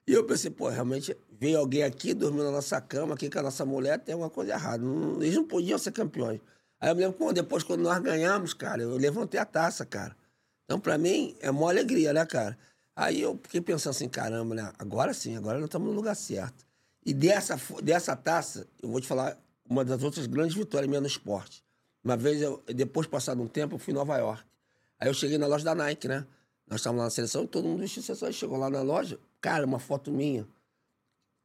E 0.06 0.12
eu 0.14 0.24
pensei, 0.24 0.50
pô, 0.50 0.68
realmente 0.68 1.14
veio 1.38 1.58
alguém 1.58 1.82
aqui, 1.82 2.14
dormiu 2.14 2.44
na 2.44 2.50
nossa 2.50 2.80
cama, 2.80 3.14
aqui 3.14 3.28
com 3.28 3.38
a 3.38 3.42
nossa 3.42 3.64
mulher, 3.66 3.98
tem 3.98 4.14
alguma 4.14 4.30
coisa 4.30 4.52
errada. 4.52 4.82
Não- 4.82 5.22
eles 5.22 5.34
não 5.34 5.44
podiam 5.46 5.78
ser 5.78 5.92
campeões. 5.92 6.40
Aí 6.80 6.88
eu 6.90 6.94
me 6.94 7.02
lembro, 7.02 7.18
pô, 7.18 7.30
depois, 7.32 7.62
quando 7.62 7.82
nós 7.82 7.98
ganhamos, 8.00 8.54
cara, 8.54 8.82
eu 8.82 8.96
levantei 8.96 9.38
a 9.38 9.44
taça, 9.44 9.84
cara. 9.84 10.16
Então, 10.64 10.80
pra 10.80 10.96
mim, 10.96 11.36
é 11.40 11.50
mó 11.50 11.68
alegria, 11.68 12.12
né, 12.12 12.24
cara? 12.24 12.56
Aí 13.00 13.22
eu 13.22 13.40
fiquei 13.42 13.62
pensando 13.62 13.92
assim, 13.92 14.10
caramba, 14.10 14.54
né? 14.54 14.70
Agora 14.78 15.14
sim, 15.14 15.34
agora 15.34 15.58
nós 15.58 15.68
estamos 15.68 15.88
no 15.88 15.94
lugar 15.94 16.14
certo. 16.14 16.66
E 17.02 17.14
dessa, 17.14 17.58
dessa 17.82 18.14
taça, 18.14 18.68
eu 18.82 18.90
vou 18.90 19.00
te 19.00 19.06
falar 19.06 19.38
uma 19.66 19.82
das 19.82 20.02
outras 20.02 20.26
grandes 20.26 20.54
vitórias 20.54 20.86
minhas 20.86 21.00
no 21.00 21.08
esporte. 21.08 21.64
Uma 22.04 22.14
vez, 22.14 22.42
eu, 22.42 22.62
depois 22.66 23.06
de 23.06 23.10
passado 23.10 23.40
um 23.40 23.46
tempo, 23.46 23.76
eu 23.76 23.78
fui 23.78 23.94
em 23.94 23.96
Nova 23.96 24.18
York. 24.18 24.44
Aí 24.98 25.08
eu 25.08 25.14
cheguei 25.14 25.38
na 25.38 25.46
loja 25.46 25.64
da 25.64 25.74
Nike, 25.74 26.08
né? 26.08 26.26
Nós 26.68 26.80
estávamos 26.80 26.98
lá 26.98 27.04
na 27.04 27.10
seleção 27.10 27.46
todo 27.46 27.66
mundo 27.66 27.80
vestiu 27.80 28.02
seleção. 28.02 28.28
Aí 28.28 28.34
chegou 28.34 28.58
lá 28.58 28.68
na 28.68 28.82
loja, 28.82 29.18
cara, 29.40 29.64
uma 29.64 29.78
foto 29.78 30.12
minha. 30.12 30.46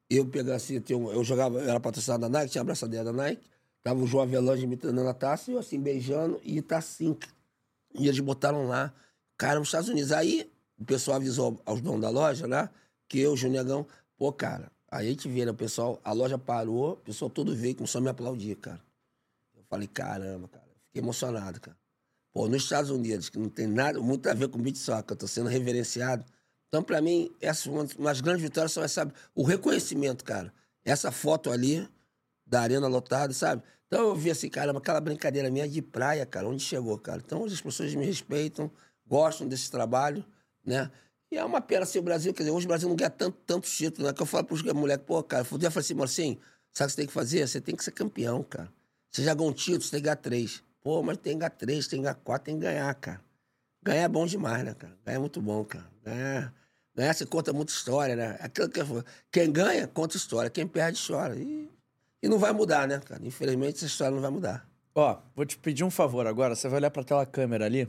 Eu 0.09 0.25
pegava 0.25 0.57
assim, 0.57 0.83
um- 0.91 1.09
eu 1.09 1.23
jogava, 1.23 1.59
eu 1.59 1.69
era 1.69 1.79
patrocinado 1.79 2.19
da 2.23 2.27
Nike, 2.27 2.51
tinha 2.51 2.63
a 2.63 2.63
abraçadeira 2.63 3.05
da 3.05 3.13
Nike. 3.13 3.47
Tava 3.81 4.01
o 4.01 4.05
João 4.05 4.23
Avelange 4.23 4.67
me 4.67 4.75
dando 4.75 5.07
a 5.07 5.13
taça 5.13 5.51
e 5.51 5.53
eu 5.53 5.59
assim, 5.61 5.79
beijando, 5.79 6.37
e 6.43 6.61
tá 6.61 6.79
assim. 6.79 7.15
E 7.93 8.09
eles 8.09 8.19
botaram 8.19 8.67
lá, 8.67 8.93
cara, 9.37 9.57
nos 9.57 9.69
Estados 9.69 9.87
Unidos. 9.87 10.11
Aí 10.11 10.51
o 10.77 10.85
pessoal 10.85 11.17
avisou 11.17 11.61
aos 11.65 11.81
donos 11.81 12.01
da 12.01 12.09
loja, 12.09 12.47
né? 12.47 12.69
Que 13.07 13.19
eu, 13.19 13.33
o 13.33 13.49
Negão, 13.49 13.85
pô, 14.17 14.31
cara, 14.31 14.71
aí 14.89 15.07
a 15.07 15.09
gente 15.09 15.27
vê, 15.29 15.45
né? 15.45 15.51
O 15.51 15.55
pessoal, 15.55 15.99
a 16.03 16.11
loja 16.11 16.37
parou, 16.37 16.93
o 16.93 16.97
pessoal 16.97 17.29
todo 17.29 17.55
veio 17.55 17.75
começou 17.75 17.99
a 17.99 18.01
me 18.01 18.09
aplaudir, 18.09 18.55
cara. 18.55 18.81
Eu 19.55 19.63
falei, 19.69 19.87
caramba, 19.87 20.47
cara, 20.47 20.65
fiquei 20.87 21.01
emocionado, 21.01 21.59
cara. 21.61 21.77
Pô, 22.33 22.47
nos 22.47 22.63
Estados 22.63 22.89
Unidos, 22.89 23.29
que 23.29 23.39
não 23.39 23.49
tem 23.49 23.67
nada, 23.67 23.99
muito 23.99 24.27
a 24.29 24.33
ver 24.33 24.49
com 24.49 24.59
beat 24.59 24.75
soccer, 24.75 25.11
eu 25.11 25.15
tô 25.15 25.27
sendo 25.27 25.47
reverenciado. 25.47 26.25
Então, 26.67 26.83
pra 26.83 27.01
mim, 27.01 27.31
essas 27.39 27.67
uma 27.67 27.87
umas 27.97 28.19
grandes 28.19 28.41
vitórias 28.41 28.73
são, 28.73 28.85
sabe, 28.87 29.13
o 29.33 29.43
reconhecimento, 29.43 30.25
cara. 30.25 30.53
Essa 30.83 31.11
foto 31.11 31.49
ali, 31.49 31.87
da 32.45 32.61
arena 32.61 32.87
lotada, 32.87 33.33
sabe? 33.33 33.63
Então 33.87 34.07
eu 34.09 34.15
vi 34.15 34.31
assim, 34.31 34.49
caramba, 34.49 34.79
aquela 34.79 34.99
brincadeira 34.99 35.49
minha 35.49 35.67
de 35.67 35.81
praia, 35.81 36.25
cara, 36.25 36.47
onde 36.47 36.61
chegou, 36.61 36.97
cara. 36.97 37.21
Então 37.25 37.43
as 37.45 37.61
pessoas 37.61 37.93
me 37.95 38.05
respeitam, 38.05 38.69
gostam 39.05 39.47
desse 39.47 39.69
trabalho, 39.71 40.25
né? 40.65 40.91
E 41.31 41.37
é 41.37 41.43
uma 41.43 41.61
pena 41.61 41.83
assim 41.83 41.99
o 41.99 42.01
Brasil, 42.01 42.33
quer 42.33 42.43
dizer, 42.43 42.51
hoje 42.51 42.65
o 42.65 42.69
Brasil 42.69 42.87
não 42.87 42.95
ganha 42.95 43.09
tanto, 43.09 43.37
tantos 43.45 43.75
títulos, 43.75 44.07
né? 44.07 44.13
Que 44.13 44.21
eu 44.21 44.25
falo 44.25 44.45
pros 44.45 44.61
moleques, 44.61 45.05
pô, 45.05 45.21
cara, 45.23 45.41
eu 45.41 45.45
falei 45.45 45.67
assim, 45.67 45.93
Marcinho, 45.93 46.39
sabe 46.71 46.85
o 46.85 46.87
que 46.87 46.91
você 46.91 46.95
tem 46.95 47.07
que 47.07 47.13
fazer? 47.13 47.47
Você 47.47 47.61
tem 47.61 47.75
que 47.75 47.83
ser 47.83 47.91
campeão, 47.91 48.43
cara. 48.43 48.71
Você 49.11 49.23
já 49.23 49.33
ganhou 49.33 49.49
um 49.49 49.53
título, 49.53 49.81
você 49.81 49.91
tem 49.91 49.99
que 49.99 50.03
ganhar 50.03 50.15
três. 50.17 50.63
Pô, 50.81 51.01
mas 51.01 51.17
tem 51.17 51.33
que 51.33 51.39
ganhar 51.39 51.49
três, 51.49 51.87
tem 51.87 51.99
que 51.99 52.03
ganhar 52.03 52.15
quatro, 52.15 52.45
tem 52.45 52.55
que 52.55 52.61
ganhar, 52.61 52.93
cara. 52.95 53.21
Ganhar 53.83 54.03
é 54.03 54.07
bom 54.07 54.25
demais, 54.25 54.63
né, 54.63 54.73
cara? 54.73 54.97
Ganhar 55.05 55.17
é 55.17 55.19
muito 55.19 55.41
bom, 55.41 55.63
cara. 55.63 55.85
Ganhar, 56.03 56.53
ganhar 56.95 57.13
você 57.13 57.25
conta 57.25 57.51
muita 57.53 57.71
história, 57.71 58.15
né? 58.15 58.37
Aquilo 58.39 58.69
que 58.69 58.81
quem 59.31 59.51
ganha, 59.51 59.87
conta 59.87 60.17
história. 60.17 60.49
Quem 60.49 60.67
perde, 60.67 60.99
chora. 61.05 61.35
E, 61.35 61.69
e 62.21 62.27
não 62.27 62.37
vai 62.37 62.51
mudar, 62.51 62.87
né, 62.87 62.99
cara? 62.99 63.25
Infelizmente, 63.25 63.77
essa 63.77 63.85
história 63.85 64.13
não 64.13 64.21
vai 64.21 64.31
mudar. 64.31 64.67
Ó, 64.93 65.17
vou 65.35 65.45
te 65.45 65.57
pedir 65.57 65.83
um 65.83 65.91
favor 65.91 66.25
agora. 66.27 66.55
Você 66.55 66.67
vai 66.67 66.79
olhar 66.79 66.91
pra 66.91 67.01
aquela 67.01 67.25
câmera 67.25 67.65
ali. 67.65 67.87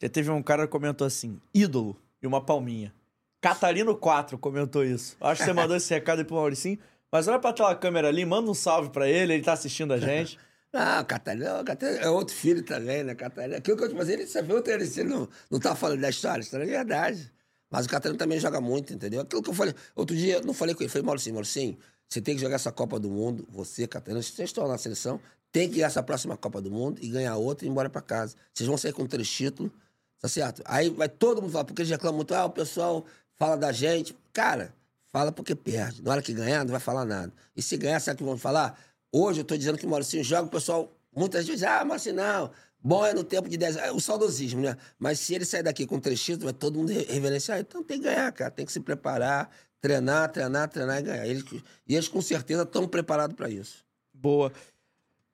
Já 0.00 0.08
teve 0.08 0.30
um 0.30 0.42
cara 0.42 0.66
que 0.66 0.72
comentou 0.72 1.06
assim: 1.06 1.40
ídolo 1.52 1.96
e 2.22 2.26
uma 2.26 2.40
palminha. 2.40 2.92
Catarino 3.40 3.96
4 3.96 4.38
comentou 4.38 4.84
isso. 4.84 5.16
Acho 5.20 5.40
que 5.40 5.46
você 5.46 5.52
mandou 5.52 5.76
esse 5.76 5.92
recado 5.92 6.18
aí 6.18 6.24
pro 6.24 6.36
Mauricinho. 6.36 6.78
Mas 7.10 7.26
olha 7.26 7.38
pra 7.38 7.50
aquela 7.50 7.74
câmera 7.74 8.08
ali, 8.08 8.24
manda 8.24 8.50
um 8.50 8.54
salve 8.54 8.90
pra 8.90 9.08
ele, 9.08 9.34
ele 9.34 9.42
tá 9.42 9.52
assistindo 9.52 9.92
a 9.92 9.98
gente. 9.98 10.38
Ah, 10.72 11.02
Catarina, 11.02 11.64
Catarina 11.64 11.98
é 11.98 12.08
outro 12.08 12.32
filho 12.32 12.62
também, 12.62 13.02
né, 13.02 13.12
Catarina? 13.16 13.56
Aquilo 13.56 13.76
que 13.76 13.82
eu 13.82 13.88
te 13.88 13.96
falei, 13.96 14.14
ele 14.14 14.26
sabe 14.28 14.52
outro, 14.52 14.72
ele, 14.72 14.84
ele 14.84 15.08
não, 15.08 15.28
não 15.50 15.58
tá 15.58 15.74
falando 15.74 16.00
da 16.00 16.08
história, 16.08 16.42
isso 16.42 16.56
é 16.56 16.64
verdade. 16.64 17.28
Mas 17.68 17.86
o 17.86 17.88
Catarina 17.88 18.16
também 18.16 18.38
joga 18.38 18.60
muito, 18.60 18.94
entendeu? 18.94 19.20
Aquilo 19.20 19.42
que 19.42 19.50
eu 19.50 19.54
falei, 19.54 19.74
outro 19.96 20.14
dia, 20.14 20.36
eu 20.36 20.44
não 20.44 20.54
falei 20.54 20.72
com 20.72 20.84
ele, 20.84 20.88
falei, 20.88 21.04
Mauricinho, 21.04 21.34
Mauricinho, 21.34 21.76
você 22.08 22.20
tem 22.20 22.36
que 22.36 22.40
jogar 22.40 22.54
essa 22.54 22.70
Copa 22.70 23.00
do 23.00 23.10
Mundo, 23.10 23.48
você, 23.50 23.84
Catarina, 23.88 24.22
vocês 24.22 24.48
estão 24.48 24.68
na 24.68 24.78
seleção, 24.78 25.20
tem 25.50 25.68
que 25.68 25.80
ir 25.80 25.82
essa 25.82 26.04
próxima 26.04 26.36
Copa 26.36 26.60
do 26.60 26.70
Mundo 26.70 27.00
e 27.02 27.08
ganhar 27.08 27.36
outra 27.36 27.64
e 27.64 27.68
ir 27.68 27.72
embora 27.72 27.90
pra 27.90 28.00
casa. 28.00 28.36
Vocês 28.54 28.68
vão 28.68 28.78
sair 28.78 28.92
com 28.92 29.04
três 29.06 29.28
títulos, 29.28 29.72
tá 30.20 30.28
certo? 30.28 30.62
Aí 30.64 30.90
vai 30.90 31.08
todo 31.08 31.40
mundo 31.42 31.50
falar, 31.52 31.64
porque 31.64 31.82
eles 31.82 31.90
reclamam 31.90 32.16
muito, 32.18 32.34
ah, 32.34 32.44
o 32.44 32.50
pessoal 32.50 33.04
fala 33.36 33.56
da 33.56 33.72
gente. 33.72 34.16
Cara, 34.32 34.72
fala 35.12 35.32
porque 35.32 35.54
perde. 35.54 36.02
Na 36.02 36.12
hora 36.12 36.22
que 36.22 36.32
ganhar, 36.32 36.64
não 36.64 36.70
vai 36.70 36.80
falar 36.80 37.04
nada. 37.04 37.32
E 37.56 37.62
se 37.62 37.76
ganhar, 37.76 37.98
sabe 38.00 38.16
o 38.16 38.18
que 38.18 38.24
vão 38.24 38.38
falar? 38.38 38.78
Hoje 39.12 39.40
eu 39.40 39.44
tô 39.44 39.56
dizendo 39.56 39.76
que 39.78 39.86
o 39.86 39.88
Mauricinho 39.88 40.22
joga, 40.22 40.46
o 40.46 40.50
pessoal, 40.50 40.92
muitas 41.14 41.46
vezes, 41.46 41.62
ah, 41.64 41.84
Mauricinho, 41.84 42.16
não. 42.16 42.50
Bom 42.82 43.04
é 43.04 43.12
no 43.12 43.22
tempo 43.24 43.48
de 43.48 43.56
10 43.58 43.76
é 43.76 43.92
o 43.92 44.00
saudosismo, 44.00 44.62
né? 44.62 44.76
Mas 44.98 45.18
se 45.20 45.34
ele 45.34 45.44
sair 45.44 45.62
daqui 45.62 45.86
com 45.86 45.98
três 46.00 46.18
títulos, 46.22 46.44
vai 46.44 46.52
todo 46.54 46.78
mundo 46.78 46.90
re- 46.92 47.04
reverenciar. 47.04 47.58
Então 47.60 47.82
tem 47.82 47.98
que 47.98 48.04
ganhar, 48.04 48.32
cara. 48.32 48.50
Tem 48.50 48.64
que 48.64 48.72
se 48.72 48.80
preparar, 48.80 49.50
treinar, 49.82 50.30
treinar, 50.32 50.66
treinar 50.68 50.98
e 50.98 51.02
ganhar. 51.02 51.26
Eles, 51.26 51.44
e 51.86 51.94
eles 51.94 52.08
com 52.08 52.22
certeza 52.22 52.62
estão 52.62 52.88
preparados 52.88 53.36
para 53.36 53.50
isso. 53.50 53.84
Boa. 54.14 54.50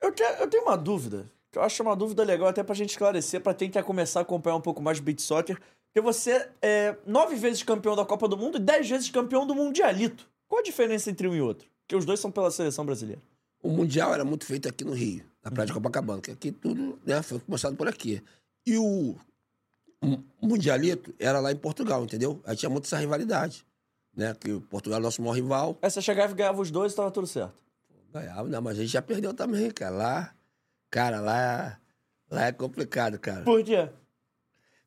Eu, 0.01 0.11
te- 0.13 0.23
eu 0.41 0.49
tenho 0.49 0.65
uma 0.65 0.77
dúvida, 0.77 1.25
que 1.57 1.59
eu 1.59 1.62
acho 1.62 1.83
uma 1.83 1.97
dúvida 1.97 2.23
legal 2.23 2.49
até 2.49 2.62
pra 2.62 2.74
gente 2.74 2.91
esclarecer, 2.91 3.41
pra 3.41 3.55
quem 3.55 3.70
quer 3.70 3.83
começar 3.83 4.20
a 4.20 4.23
acompanhar 4.23 4.57
um 4.57 4.61
pouco 4.61 4.83
mais 4.83 5.01
beat 5.01 5.20
soccer. 5.20 5.59
Porque 5.89 6.03
você 6.03 6.51
é 6.61 6.95
nove 7.07 7.35
vezes 7.35 7.62
campeão 7.62 7.97
da 7.97 8.05
Copa 8.05 8.28
do 8.28 8.37
Mundo 8.37 8.59
e 8.59 8.61
dez 8.61 8.87
vezes 8.87 9.09
campeão 9.09 9.47
do 9.47 9.55
Mundialito. 9.55 10.28
Qual 10.47 10.61
a 10.61 10.62
diferença 10.62 11.11
entre 11.11 11.27
um 11.27 11.35
e 11.35 11.41
outro? 11.41 11.66
Porque 11.81 11.97
os 11.97 12.05
dois 12.05 12.20
são 12.20 12.31
pela 12.31 12.51
seleção 12.51 12.85
brasileira. 12.85 13.23
O 13.62 13.70
Mundial 13.70 14.12
era 14.12 14.23
muito 14.23 14.45
feito 14.45 14.69
aqui 14.69 14.85
no 14.85 14.93
Rio, 14.93 15.24
na 15.43 15.51
Praia 15.51 15.66
de 15.66 15.73
Copacabana, 15.73 16.20
que 16.20 16.31
aqui 16.31 16.53
tudo 16.53 16.99
né, 17.07 17.23
foi 17.23 17.41
começado 17.41 17.74
por 17.74 17.89
aqui. 17.89 18.23
E 18.66 18.77
o, 18.77 19.16
Mundialito 20.43 21.15
era 21.19 21.41
lá 21.41 21.51
em 21.51 21.57
Portugal, 21.57 22.05
entendeu? 22.05 22.39
Aí 22.45 22.55
tinha 22.55 22.69
muito 22.69 22.85
essa 22.85 22.99
rivalidade, 22.99 23.65
né? 24.15 24.37
Que 24.39 24.53
o 24.53 24.61
Portugal 24.61 24.99
é 24.99 25.01
o 25.01 25.05
nosso 25.05 25.23
maior 25.23 25.33
rival. 25.33 25.78
Aí 25.81 25.91
você 25.91 26.03
chegava 26.03 26.33
e 26.33 26.37
ganhava 26.37 26.61
os 26.61 26.70
dois 26.70 26.93
e 26.93 26.97
tava 26.97 27.11
tudo 27.11 27.27
certo. 27.27 27.55
Ganhava, 28.12 28.47
não, 28.47 28.61
mas 28.61 28.78
a 28.78 28.83
gente 28.83 28.93
já 28.93 29.01
perdeu 29.01 29.33
também, 29.33 29.70
cara. 29.70 29.97
Lá, 29.97 30.36
cara, 30.91 31.21
lá, 31.21 31.81
lá 32.31 32.47
é 32.47 32.53
complicado, 32.53 33.19
cara. 33.19 33.43
Por 33.43 33.63
quê? 33.63 33.89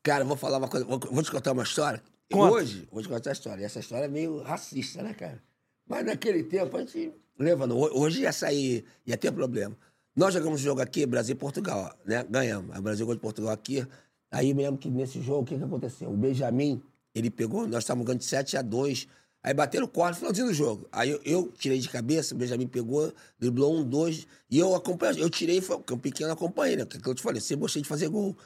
Cara, 0.02 0.24
vou 0.24 0.36
falar 0.36 0.58
uma 0.58 0.68
coisa, 0.68 0.86
vou, 0.86 0.98
vou 0.98 1.22
te 1.22 1.30
contar 1.30 1.52
uma 1.52 1.62
história. 1.62 2.02
Conta. 2.32 2.54
Hoje, 2.54 2.88
vou 2.90 3.02
te 3.02 3.08
contar 3.08 3.30
a 3.30 3.32
história. 3.32 3.62
E 3.62 3.64
essa 3.64 3.80
história 3.80 4.04
é 4.04 4.08
meio 4.08 4.42
racista, 4.42 5.02
né, 5.02 5.12
cara? 5.14 5.42
Mas 5.86 6.06
naquele 6.06 6.44
tempo 6.44 6.76
a 6.76 6.80
gente 6.80 7.12
levando. 7.38 7.76
Hoje 7.76 8.22
ia 8.22 8.32
sair, 8.32 8.84
ia 9.04 9.16
ter 9.16 9.32
problema. 9.32 9.76
Nós 10.14 10.34
jogamos 10.34 10.60
um 10.60 10.64
jogo 10.64 10.80
aqui, 10.80 11.04
Brasil 11.06 11.34
e 11.34 11.38
Portugal, 11.38 11.94
né? 12.04 12.24
Ganhamos. 12.28 12.72
Aí 12.72 12.78
o 12.78 12.82
Brasil 12.82 13.06
ganhou 13.06 13.16
de 13.16 13.22
Portugal 13.22 13.52
aqui. 13.52 13.86
Aí 14.30 14.50
eu 14.50 14.56
me 14.56 14.62
lembro 14.62 14.78
que 14.78 14.88
nesse 14.88 15.20
jogo, 15.20 15.42
o 15.42 15.44
que, 15.44 15.56
que 15.56 15.64
aconteceu? 15.64 16.10
O 16.10 16.16
Benjamin, 16.16 16.82
ele 17.14 17.30
pegou, 17.30 17.66
nós 17.66 17.82
estávamos 17.82 18.06
ganhando 18.06 18.20
de 18.20 18.26
7 18.26 18.56
a 18.56 18.62
2 18.62 19.08
Aí 19.42 19.54
bateram 19.54 19.86
o 19.86 19.88
corte, 19.88 20.18
finalzinho 20.18 20.48
do 20.48 20.54
jogo. 20.54 20.86
Aí 20.92 21.10
eu, 21.10 21.20
eu 21.24 21.52
tirei 21.56 21.78
de 21.78 21.88
cabeça, 21.88 22.34
o 22.34 22.38
Benjamin 22.38 22.66
pegou, 22.66 23.12
driblou 23.38 23.74
um, 23.74 23.82
dois, 23.82 24.26
e 24.50 24.58
eu 24.58 24.74
acompanhei. 24.74 25.22
Eu 25.22 25.30
tirei, 25.30 25.60
foi, 25.60 25.78
porque 25.78 25.94
um 25.94 25.98
pequeno 25.98 26.32
acompanhei, 26.32 26.76
né? 26.76 26.84
Que 26.84 27.08
eu 27.08 27.14
te 27.14 27.22
falei, 27.22 27.40
sempre 27.40 27.62
gostei 27.62 27.82
de 27.82 27.88
fazer 27.88 28.08
gol. 28.08 28.36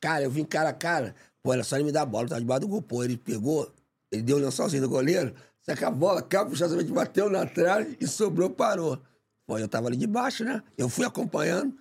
Cara, 0.00 0.24
eu 0.24 0.30
vim 0.30 0.44
cara 0.44 0.70
a 0.70 0.72
cara. 0.72 1.14
Pô, 1.42 1.52
era 1.52 1.62
só 1.62 1.76
ele 1.76 1.84
me 1.84 1.92
dar 1.92 2.02
a 2.02 2.06
bola, 2.06 2.24
eu 2.24 2.28
tava 2.30 2.40
debaixo 2.40 2.60
do 2.62 2.68
gol. 2.68 2.82
Pô, 2.82 3.04
ele 3.04 3.16
pegou, 3.18 3.70
ele 4.10 4.22
deu 4.22 4.38
o 4.38 4.40
lençolzinho 4.40 4.82
do 4.82 4.88
goleiro, 4.88 5.34
que 5.76 5.84
a 5.84 5.90
bola, 5.90 6.22
capuchosamente, 6.22 6.90
bateu 6.90 7.28
na 7.28 7.44
trave 7.44 7.96
e 8.00 8.06
sobrou, 8.06 8.48
parou. 8.48 8.98
Pô, 9.46 9.58
eu 9.58 9.68
tava 9.68 9.88
ali 9.88 9.96
debaixo, 9.96 10.44
né? 10.44 10.62
Eu 10.76 10.88
fui 10.88 11.04
acompanhando. 11.04 11.74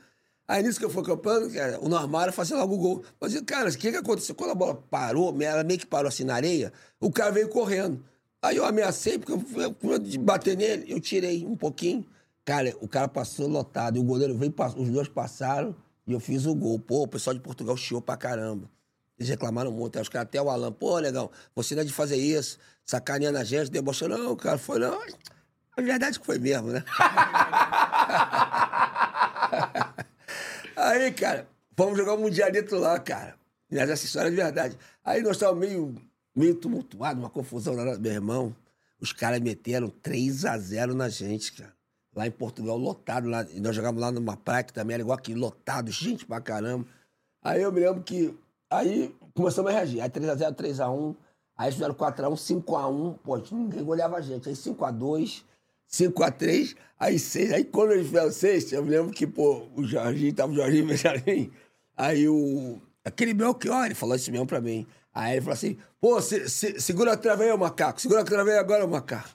Aí 0.48 0.64
nisso 0.64 0.80
que 0.80 0.86
eu 0.86 0.90
fui 0.90 1.02
acompanhando, 1.02 1.54
cara, 1.54 1.80
o 1.82 1.90
normal 1.90 2.24
era 2.24 2.32
fazer 2.32 2.56
logo 2.56 2.76
o 2.76 2.78
gol. 2.78 3.04
Mas, 3.20 3.40
cara, 3.42 3.70
o 3.70 3.78
que, 3.78 3.92
que 3.92 3.98
aconteceu? 3.98 4.34
Quando 4.36 4.52
a 4.52 4.56
bola 4.56 4.76
parou, 4.90 5.36
ela 5.42 5.64
meio 5.64 5.80
que 5.80 5.86
parou 5.86 6.08
assim 6.08 6.24
na 6.24 6.36
areia, 6.36 6.72
o 7.00 7.12
cara 7.12 7.32
veio 7.32 7.50
correndo. 7.50 8.04
Aí 8.48 8.56
eu 8.56 8.66
ameacei, 8.66 9.20
porque 9.20 9.34
eu, 9.34 9.76
eu, 9.84 10.00
de 10.00 10.18
bater 10.18 10.56
nele, 10.56 10.86
eu 10.88 11.02
tirei 11.02 11.46
um 11.46 11.56
pouquinho. 11.56 12.08
Cara, 12.46 12.74
o 12.80 12.88
cara 12.88 13.10
passou 13.10 13.46
lotado. 13.46 13.98
E 13.98 14.00
o 14.00 14.04
goleiro 14.04 14.38
veio, 14.38 14.54
os 14.78 14.90
dois 14.90 15.10
passaram 15.10 15.76
e 16.06 16.14
eu 16.14 16.20
fiz 16.20 16.46
o 16.46 16.56
gol. 16.56 16.80
Pô, 16.80 17.04
o 17.04 17.08
pessoal 17.08 17.34
de 17.34 17.42
Portugal 17.42 17.76
chiou 17.76 18.02
pra 18.02 18.16
caramba. 18.16 18.72
Eles 19.20 19.30
reclamaram 19.30 19.70
muito. 19.70 20.00
Os 20.00 20.08
caras, 20.08 20.28
até 20.28 20.42
o 20.42 20.50
Alan, 20.50 20.72
pô, 20.72 20.98
legal, 20.98 21.30
você 21.54 21.76
não 21.76 21.82
é 21.82 21.86
de 21.86 21.92
fazer 21.92 22.16
isso, 22.16 22.58
sacaneando 22.86 23.38
a 23.38 23.44
gente, 23.44 23.70
debochando. 23.70 24.18
Não, 24.18 24.34
cara, 24.34 24.58
foi 24.58 24.80
não. 24.80 24.98
A 25.76 25.82
verdade 25.82 26.18
que 26.18 26.26
foi 26.26 26.40
mesmo, 26.40 26.70
né? 26.70 26.86
Aí, 30.78 31.12
cara, 31.12 31.50
vamos 31.76 31.98
jogar 31.98 32.14
um 32.14 32.22
mundialito 32.22 32.78
lá, 32.78 32.98
cara. 32.98 33.36
Mas 33.70 33.90
essa 33.90 34.06
história 34.06 34.30
é 34.30 34.32
de 34.32 34.38
verdade. 34.38 34.78
Aí 35.04 35.22
nós 35.22 35.34
estávamos 35.34 35.68
meio, 35.68 35.94
meio 36.38 36.56
tumultuados, 36.56 37.22
uma 37.22 37.30
confusão 37.30 37.74
meu 38.00 38.12
irmão. 38.12 38.56
Os 39.02 39.12
caras 39.12 39.40
meteram 39.40 39.90
3 39.90 40.46
a 40.46 40.58
0 40.58 40.94
na 40.94 41.10
gente, 41.10 41.54
cara. 41.54 41.74
Lá 42.16 42.26
em 42.26 42.32
Portugal, 42.32 42.78
lotado. 42.78 43.28
Lá, 43.28 43.46
nós 43.62 43.76
jogávamos 43.76 44.02
lá 44.02 44.12
numa 44.12 44.38
praia 44.38 44.64
que 44.64 44.74
também 44.74 44.96
era 44.96 45.04
igual 45.04 45.18
aqui, 45.18 45.34
lotado, 45.34 45.92
gente 45.92 46.26
pra 46.26 46.42
caramba. 46.42 46.86
Aí 47.44 47.62
eu 47.62 47.72
me 47.72 47.80
lembro 47.80 48.04
que. 48.04 48.36
Aí 48.70 49.16
começamos 49.34 49.72
a 49.72 49.74
reagir. 49.74 50.02
Aí 50.02 50.10
3x0, 50.10 50.56
3x1. 50.56 51.16
Aí 51.56 51.72
fizeram 51.72 51.94
4x1, 51.94 52.64
5x1. 52.64 53.18
Pô, 53.24 53.38
ninguém 53.52 53.84
olhava 53.84 54.18
a 54.18 54.22
gente. 54.22 54.50
Aí 54.50 54.56
5x2, 54.56 55.44
5x3, 55.90 56.76
aí 57.00 57.20
6. 57.20 57.54
Aí 57.54 57.64
quando 57.66 57.92
eles 57.92 58.08
fizeram 58.08 58.32
6, 58.32 58.72
eu 58.74 58.84
me 58.84 58.90
lembro 58.90 59.12
que, 59.12 59.28
pô, 59.28 59.68
o 59.76 59.84
Jorginho, 59.84 60.34
tava 60.34 60.52
o 60.52 60.56
Jorginho 60.56 60.86
Benjamin. 60.88 61.52
Aí 61.96 62.28
o. 62.28 62.82
Aquele 63.06 63.34
Belchior, 63.34 63.86
ele 63.86 63.96
falou 63.96 64.16
isso 64.16 64.32
mesmo 64.32 64.46
pra 64.46 64.60
mim. 64.60 64.86
Aí 65.18 65.34
ele 65.34 65.42
falou 65.42 65.54
assim: 65.56 65.78
pô, 66.00 66.22
se, 66.22 66.48
se- 66.48 66.80
segura 66.80 67.14
a 67.14 67.18
trave 67.18 67.44
aí, 67.44 67.58
macaco. 67.58 68.00
Segura 68.00 68.22
a 68.22 68.24
trave 68.24 68.52
aí 68.52 68.58
agora, 68.60 68.86
macaco. 68.86 69.30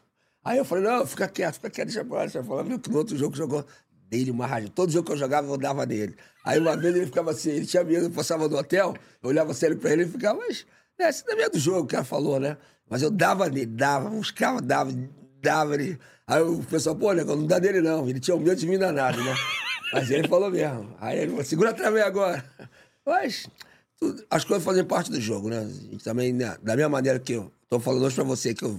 Aí 0.45 0.59
eu 0.59 0.65
falei: 0.65 0.85
não, 0.85 1.05
fica 1.05 1.27
quieto, 1.27 1.55
fica 1.55 1.69
quieto, 1.71 1.89
deixa 1.89 2.05
pra 2.05 2.19
lá, 2.19 2.23
deixa. 2.23 2.41
Viu 2.41 2.79
que 2.79 2.89
no 2.89 2.99
outro 2.99 3.17
jogo 3.17 3.35
jogou 3.37 3.65
dele 4.09 4.31
uma 4.31 4.47
rádio. 4.47 4.71
Todo 4.71 4.93
jogo 4.93 5.07
que 5.07 5.13
eu 5.13 5.17
jogava, 5.17 5.49
eu 5.49 5.57
dava 5.57 5.85
nele. 5.85 6.15
Aí 6.45 6.61
uma 6.61 6.77
vez 6.77 6.95
ele 6.95 7.07
ficava 7.07 7.33
assim, 7.33 7.51
ele 7.51 7.67
tinha 7.67 7.83
medo, 7.83 8.07
eu 8.07 8.11
passava 8.11 8.49
no 8.49 8.57
hotel, 8.57 8.95
eu 9.21 9.29
olhava 9.31 9.53
sério 9.55 9.77
pra 9.77 9.91
ele 9.93 10.05
e 10.05 10.09
ficava, 10.09 10.39
mas, 10.39 10.65
né, 10.99 11.11
isso 11.11 11.25
não 11.27 11.37
é 11.41 11.49
do 11.49 11.59
jogo, 11.59 11.81
o 11.81 11.87
cara 11.87 12.05
falou, 12.05 12.39
né? 12.39 12.57
Mas 12.89 13.03
eu 13.03 13.11
dava 13.11 13.49
nele, 13.49 13.67
dava, 13.67 14.09
buscava, 14.11 14.61
dava, 14.61 14.93
dava 15.41 15.75
ele. 15.75 15.99
Aí 16.29 16.43
o 16.43 16.63
pessoal, 16.63 16.95
pô, 16.95 17.13
negão, 17.13 17.35
não 17.37 17.47
dá 17.47 17.59
nele 17.59 17.81
não. 17.81 18.09
Ele 18.09 18.21
tinha 18.21 18.37
um 18.37 18.41
medo 18.41 18.55
de 18.57 18.67
mim 18.69 18.79
danado, 18.79 19.23
né? 19.25 19.35
Mas 19.93 20.11
ele 20.11 20.29
falou 20.29 20.49
mesmo. 20.51 20.95
Aí 21.01 21.19
ele 21.19 21.31
falou, 21.31 21.45
segura 21.45 21.71
a 21.71 21.73
trave 21.75 21.97
aí 21.97 22.07
agora. 22.07 22.45
Mas 23.05 23.49
as 24.31 24.45
coisas 24.45 24.65
fazem 24.65 24.85
parte 24.85 25.11
do 25.11 25.21
jogo, 25.21 25.49
né? 25.49 25.59
A 25.59 25.69
gente 25.69 26.05
também, 26.05 26.33
né, 26.33 26.57
da 26.63 26.77
mesma 26.77 26.91
maneira 26.91 27.19
que 27.19 27.33
eu 27.33 27.53
tô 27.69 27.79
falando 27.81 28.05
hoje 28.05 28.15
pra 28.15 28.25
você, 28.25 28.55
que 28.55 28.65
eu 28.65 28.79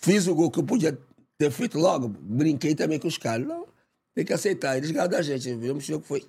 fiz 0.00 0.26
o 0.26 0.34
gol 0.34 0.50
que 0.50 0.58
eu 0.58 0.64
podia 0.64 0.98
ter 1.36 1.50
feito 1.50 1.78
logo, 1.78 2.08
brinquei 2.08 2.74
também 2.74 2.98
com 2.98 3.08
os 3.08 3.18
caras. 3.18 3.46
Não, 3.46 3.66
tem 4.14 4.24
que 4.24 4.32
aceitar. 4.32 4.76
Eles 4.76 4.90
ganharam 4.90 5.10
da 5.10 5.22
gente. 5.22 5.54
Vimos 5.54 5.84
que 5.84 5.90
o 5.90 5.94
jogo 5.94 6.04
foi 6.04 6.28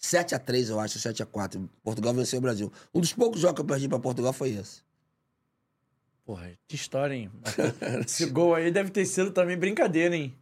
7x3, 0.00 0.70
eu 0.70 0.80
acho, 0.80 0.98
7x4. 0.98 1.68
Portugal 1.82 2.14
venceu 2.14 2.38
o 2.38 2.42
Brasil. 2.42 2.72
Um 2.94 3.00
dos 3.00 3.12
poucos 3.12 3.40
jogos 3.40 3.56
que 3.56 3.60
eu 3.60 3.66
perdi 3.66 3.88
pra 3.88 3.98
Portugal 3.98 4.32
foi 4.32 4.50
esse. 4.50 4.82
Porra, 6.24 6.50
que 6.66 6.76
história, 6.76 7.14
hein? 7.14 7.30
Esse 8.06 8.26
gol 8.26 8.54
aí 8.54 8.70
deve 8.70 8.90
ter 8.90 9.06
sido 9.06 9.30
também 9.30 9.56
brincadeira, 9.56 10.14
hein? 10.14 10.36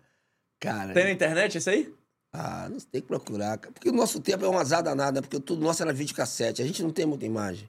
Cara, 0.59 0.93
Tem 0.93 1.05
na 1.05 1.13
internet 1.13 1.59
isso 1.59 1.71
aí? 1.71 1.95
Ah, 2.39 2.69
não 2.69 2.79
tem 2.79 3.01
que 3.01 3.07
procurar. 3.07 3.57
cara. 3.59 3.73
Porque 3.73 3.89
o 3.89 3.93
nosso 3.93 4.21
tempo 4.21 4.45
é 4.45 4.49
um 4.49 4.59
azar 4.59 4.83
danado, 4.83 5.15
né? 5.17 5.21
Porque 5.23 5.41
tudo 5.41 5.63
nosso 5.65 5.83
era 5.83 5.93
videocassete. 5.93 6.61
A 6.61 6.67
gente 6.67 6.83
não 6.83 6.91
tem 6.91 7.07
muita 7.07 7.25
imagem. 7.25 7.69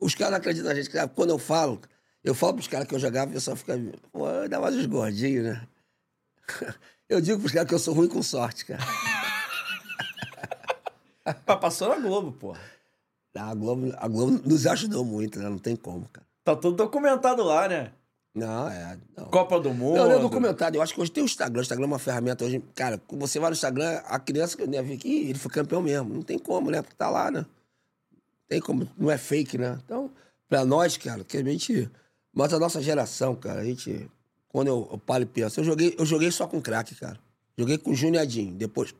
Os 0.00 0.14
caras 0.14 0.32
não 0.32 0.38
acreditam 0.38 0.68
na 0.68 0.74
gente. 0.74 0.88
cara. 0.90 1.08
Quando 1.08 1.30
eu 1.30 1.38
falo, 1.38 1.80
eu 2.22 2.34
falo 2.34 2.54
pros 2.54 2.68
caras 2.68 2.86
que 2.86 2.94
eu 2.94 2.98
jogava, 2.98 3.30
o 3.30 3.34
pessoal 3.34 3.56
fica. 3.56 3.76
Pô, 4.12 4.26
dá 4.48 4.60
mais 4.60 4.76
uns 4.76 4.86
gordinhos, 4.86 5.44
né? 5.44 5.66
Eu 7.08 7.22
digo 7.22 7.40
pros 7.40 7.52
caras 7.52 7.66
que 7.66 7.74
eu 7.74 7.78
sou 7.78 7.94
ruim 7.94 8.06
com 8.06 8.22
sorte, 8.22 8.66
cara. 8.66 8.84
Passou 11.58 11.88
na 11.88 11.96
Globo, 11.96 12.32
porra. 12.32 12.60
A 13.34 13.54
Globo, 13.54 13.94
a 13.96 14.06
Globo 14.08 14.42
nos 14.46 14.66
ajudou 14.66 15.06
muito, 15.06 15.38
né? 15.38 15.48
Não 15.48 15.58
tem 15.58 15.74
como, 15.74 16.06
cara. 16.12 16.26
Tá 16.44 16.54
tudo 16.54 16.76
documentado 16.76 17.42
lá, 17.42 17.66
né? 17.66 17.92
Não, 18.38 18.68
é. 18.68 18.98
Não. 19.16 19.24
Copa 19.26 19.58
do 19.60 19.72
Mundo. 19.74 19.96
Não, 19.96 20.08
não 20.08 20.16
é 20.16 20.18
documentado. 20.18 20.76
Eu 20.76 20.82
acho 20.82 20.94
que 20.94 21.00
hoje 21.00 21.10
tem 21.10 21.22
o 21.22 21.26
Instagram. 21.26 21.60
O 21.60 21.62
Instagram 21.62 21.84
é 21.84 21.88
uma 21.88 21.98
ferramenta 21.98 22.44
hoje. 22.44 22.62
Cara, 22.74 23.00
você 23.08 23.38
vai 23.38 23.50
no 23.50 23.54
Instagram, 23.54 24.00
a 24.06 24.18
criança 24.18 24.56
que 24.56 24.66
deve 24.66 24.94
aqui, 24.94 25.28
ele 25.28 25.38
foi 25.38 25.50
campeão 25.50 25.82
mesmo. 25.82 26.14
Não 26.14 26.22
tem 26.22 26.38
como, 26.38 26.70
né? 26.70 26.82
Porque 26.82 26.96
tá 26.96 27.10
lá, 27.10 27.30
né? 27.30 27.44
Tem 28.48 28.60
como. 28.60 28.88
Não 28.96 29.10
é 29.10 29.18
fake, 29.18 29.58
né? 29.58 29.78
Então, 29.84 30.10
pra 30.48 30.64
nós, 30.64 30.96
cara, 30.96 31.24
que 31.24 31.36
a 31.36 31.44
gente. 31.44 31.90
Mas 32.32 32.52
a 32.54 32.58
nossa 32.58 32.80
geração, 32.80 33.34
cara, 33.34 33.60
a 33.60 33.64
gente. 33.64 34.08
Quando 34.48 34.68
eu, 34.68 34.88
eu 34.90 34.98
paro 34.98 35.24
e 35.24 35.26
penso, 35.26 35.60
eu 35.60 35.64
joguei, 35.64 35.94
eu 35.98 36.06
joguei 36.06 36.30
só 36.30 36.46
com 36.46 36.60
craque, 36.60 36.94
cara. 36.94 37.18
Joguei 37.56 37.76
com 37.76 37.90
o 37.90 37.94
Juniadinho. 37.94 38.54
Depois, 38.54 38.94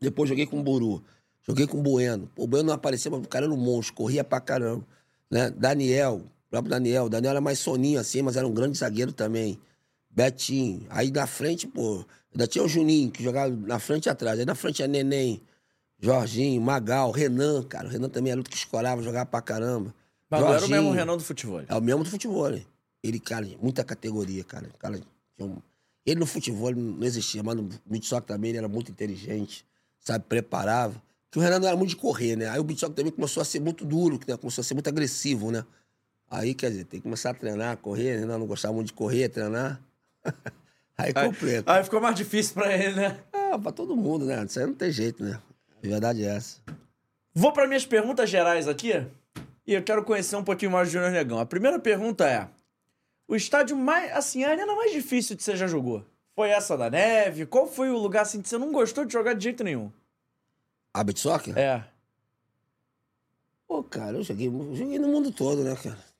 depois 0.00 0.28
joguei 0.28 0.46
com 0.46 0.58
o 0.58 0.62
Buru. 0.62 1.04
Joguei 1.46 1.66
com 1.66 1.78
o 1.78 1.82
Bueno. 1.82 2.30
O 2.36 2.46
Bueno 2.46 2.68
não 2.68 2.74
apareceu, 2.74 3.10
mas 3.10 3.24
o 3.24 3.28
cara 3.28 3.46
era 3.46 3.54
um 3.54 3.56
monstro, 3.56 3.94
corria 3.94 4.24
pra 4.24 4.40
caramba. 4.40 4.86
Né? 5.30 5.50
Daniel, 5.50 6.22
próprio 6.52 6.70
Daniel. 6.70 7.06
O 7.06 7.08
Daniel 7.08 7.30
era 7.30 7.40
mais 7.40 7.58
soninho 7.58 7.98
assim, 7.98 8.20
mas 8.20 8.36
era 8.36 8.46
um 8.46 8.52
grande 8.52 8.76
zagueiro 8.76 9.10
também. 9.10 9.58
Betinho. 10.10 10.86
Aí 10.90 11.10
na 11.10 11.26
frente, 11.26 11.66
pô, 11.66 12.04
ainda 12.30 12.46
tinha 12.46 12.62
o 12.62 12.68
Juninho, 12.68 13.10
que 13.10 13.22
jogava 13.22 13.50
na 13.50 13.78
frente 13.78 14.06
e 14.06 14.10
atrás. 14.10 14.38
Aí 14.38 14.44
na 14.44 14.54
frente 14.54 14.76
tinha 14.76 14.88
Neném, 14.88 15.40
Jorginho, 15.98 16.60
Magal, 16.60 17.10
Renan, 17.10 17.62
cara. 17.62 17.88
O 17.88 17.90
Renan 17.90 18.10
também 18.10 18.30
era 18.30 18.38
outro 18.38 18.50
que 18.50 18.58
escorava, 18.58 19.02
jogava 19.02 19.24
pra 19.24 19.40
caramba. 19.40 19.94
Mas 20.28 20.40
não 20.42 20.52
era 20.52 20.66
o 20.66 20.68
mesmo 20.68 20.90
Renan 20.90 21.16
do 21.16 21.24
futebol. 21.24 21.62
É 21.66 21.74
o 21.74 21.80
mesmo 21.80 22.04
do 22.04 22.10
futebol, 22.10 22.50
né? 22.50 22.62
Ele, 23.02 23.18
cara, 23.18 23.48
muita 23.60 23.82
categoria, 23.82 24.44
cara. 24.44 24.68
Cara 24.78 25.00
Ele 26.04 26.20
no 26.20 26.26
futebol 26.26 26.74
não 26.74 27.06
existia, 27.06 27.42
mas 27.42 27.56
no 27.56 27.68
beat 27.86 28.04
soccer 28.04 28.26
também 28.26 28.50
ele 28.50 28.58
era 28.58 28.68
muito 28.68 28.90
inteligente, 28.90 29.64
sabe, 29.98 30.26
preparava. 30.28 31.02
Porque 31.30 31.38
o 31.38 31.42
Renan 31.42 31.60
não 31.60 31.68
era 31.68 31.76
muito 31.76 31.90
de 31.90 31.96
correr, 31.96 32.36
né? 32.36 32.50
Aí 32.50 32.60
o 32.60 32.64
beat 32.64 32.78
soccer 32.78 32.94
também 32.94 33.10
começou 33.10 33.40
a 33.40 33.44
ser 33.44 33.60
muito 33.60 33.86
duro, 33.86 34.20
né? 34.28 34.36
começou 34.36 34.60
a 34.60 34.64
ser 34.64 34.74
muito 34.74 34.88
agressivo, 34.88 35.50
né? 35.50 35.64
Aí, 36.32 36.54
quer 36.54 36.70
dizer, 36.70 36.84
tem 36.84 36.98
que 36.98 37.04
começar 37.04 37.30
a 37.30 37.34
treinar, 37.34 37.76
correr, 37.76 38.24
né? 38.24 38.38
Não 38.38 38.46
gostava 38.46 38.72
muito 38.72 38.86
de 38.86 38.94
correr, 38.94 39.28
treinar. 39.28 39.78
Aí 40.96 41.12
completa. 41.12 41.70
Aí 41.70 41.84
ficou 41.84 42.00
mais 42.00 42.14
difícil 42.14 42.54
pra 42.54 42.74
ele, 42.74 42.94
né? 42.94 43.18
Ah, 43.34 43.58
pra 43.58 43.70
todo 43.70 43.94
mundo, 43.94 44.24
né? 44.24 44.42
Isso 44.42 44.58
aí 44.58 44.66
não 44.66 44.74
tem 44.74 44.90
jeito, 44.90 45.22
né? 45.22 45.38
A 45.82 45.86
verdade 45.86 46.24
é 46.24 46.36
essa. 46.36 46.58
Vou 47.34 47.52
para 47.52 47.66
minhas 47.66 47.84
perguntas 47.84 48.30
gerais 48.30 48.66
aqui. 48.66 49.06
E 49.66 49.74
eu 49.74 49.82
quero 49.82 50.04
conhecer 50.04 50.36
um 50.36 50.44
pouquinho 50.44 50.70
mais 50.70 50.88
o 50.88 50.90
Júnior 50.92 51.10
Negão. 51.10 51.38
A 51.38 51.44
primeira 51.44 51.78
pergunta 51.78 52.26
é: 52.26 52.48
o 53.28 53.36
estádio 53.36 53.76
mais. 53.76 54.12
Assim, 54.12 54.44
a 54.44 54.50
arena 54.50 54.74
mais 54.74 54.92
difícil 54.92 55.36
que 55.36 55.42
você 55.42 55.56
já 55.56 55.66
jogou? 55.66 56.04
Foi 56.34 56.48
essa 56.48 56.78
da 56.78 56.88
neve? 56.88 57.44
Qual 57.44 57.66
foi 57.66 57.90
o 57.90 57.98
lugar 57.98 58.22
assim 58.22 58.40
que 58.40 58.48
você 58.48 58.56
não 58.56 58.72
gostou 58.72 59.04
de 59.04 59.12
jogar 59.12 59.34
de 59.34 59.44
jeito 59.44 59.64
nenhum? 59.64 59.90
Beat 61.04 61.18
soccer? 61.18 61.58
É. 61.58 61.84
Pô, 63.66 63.82
cara, 63.82 64.16
eu 64.16 64.22
joguei, 64.22 64.46
eu 64.48 64.76
joguei 64.76 64.98
no 64.98 65.08
mundo 65.08 65.32
todo, 65.32 65.62
né, 65.64 65.76
cara? 65.76 66.11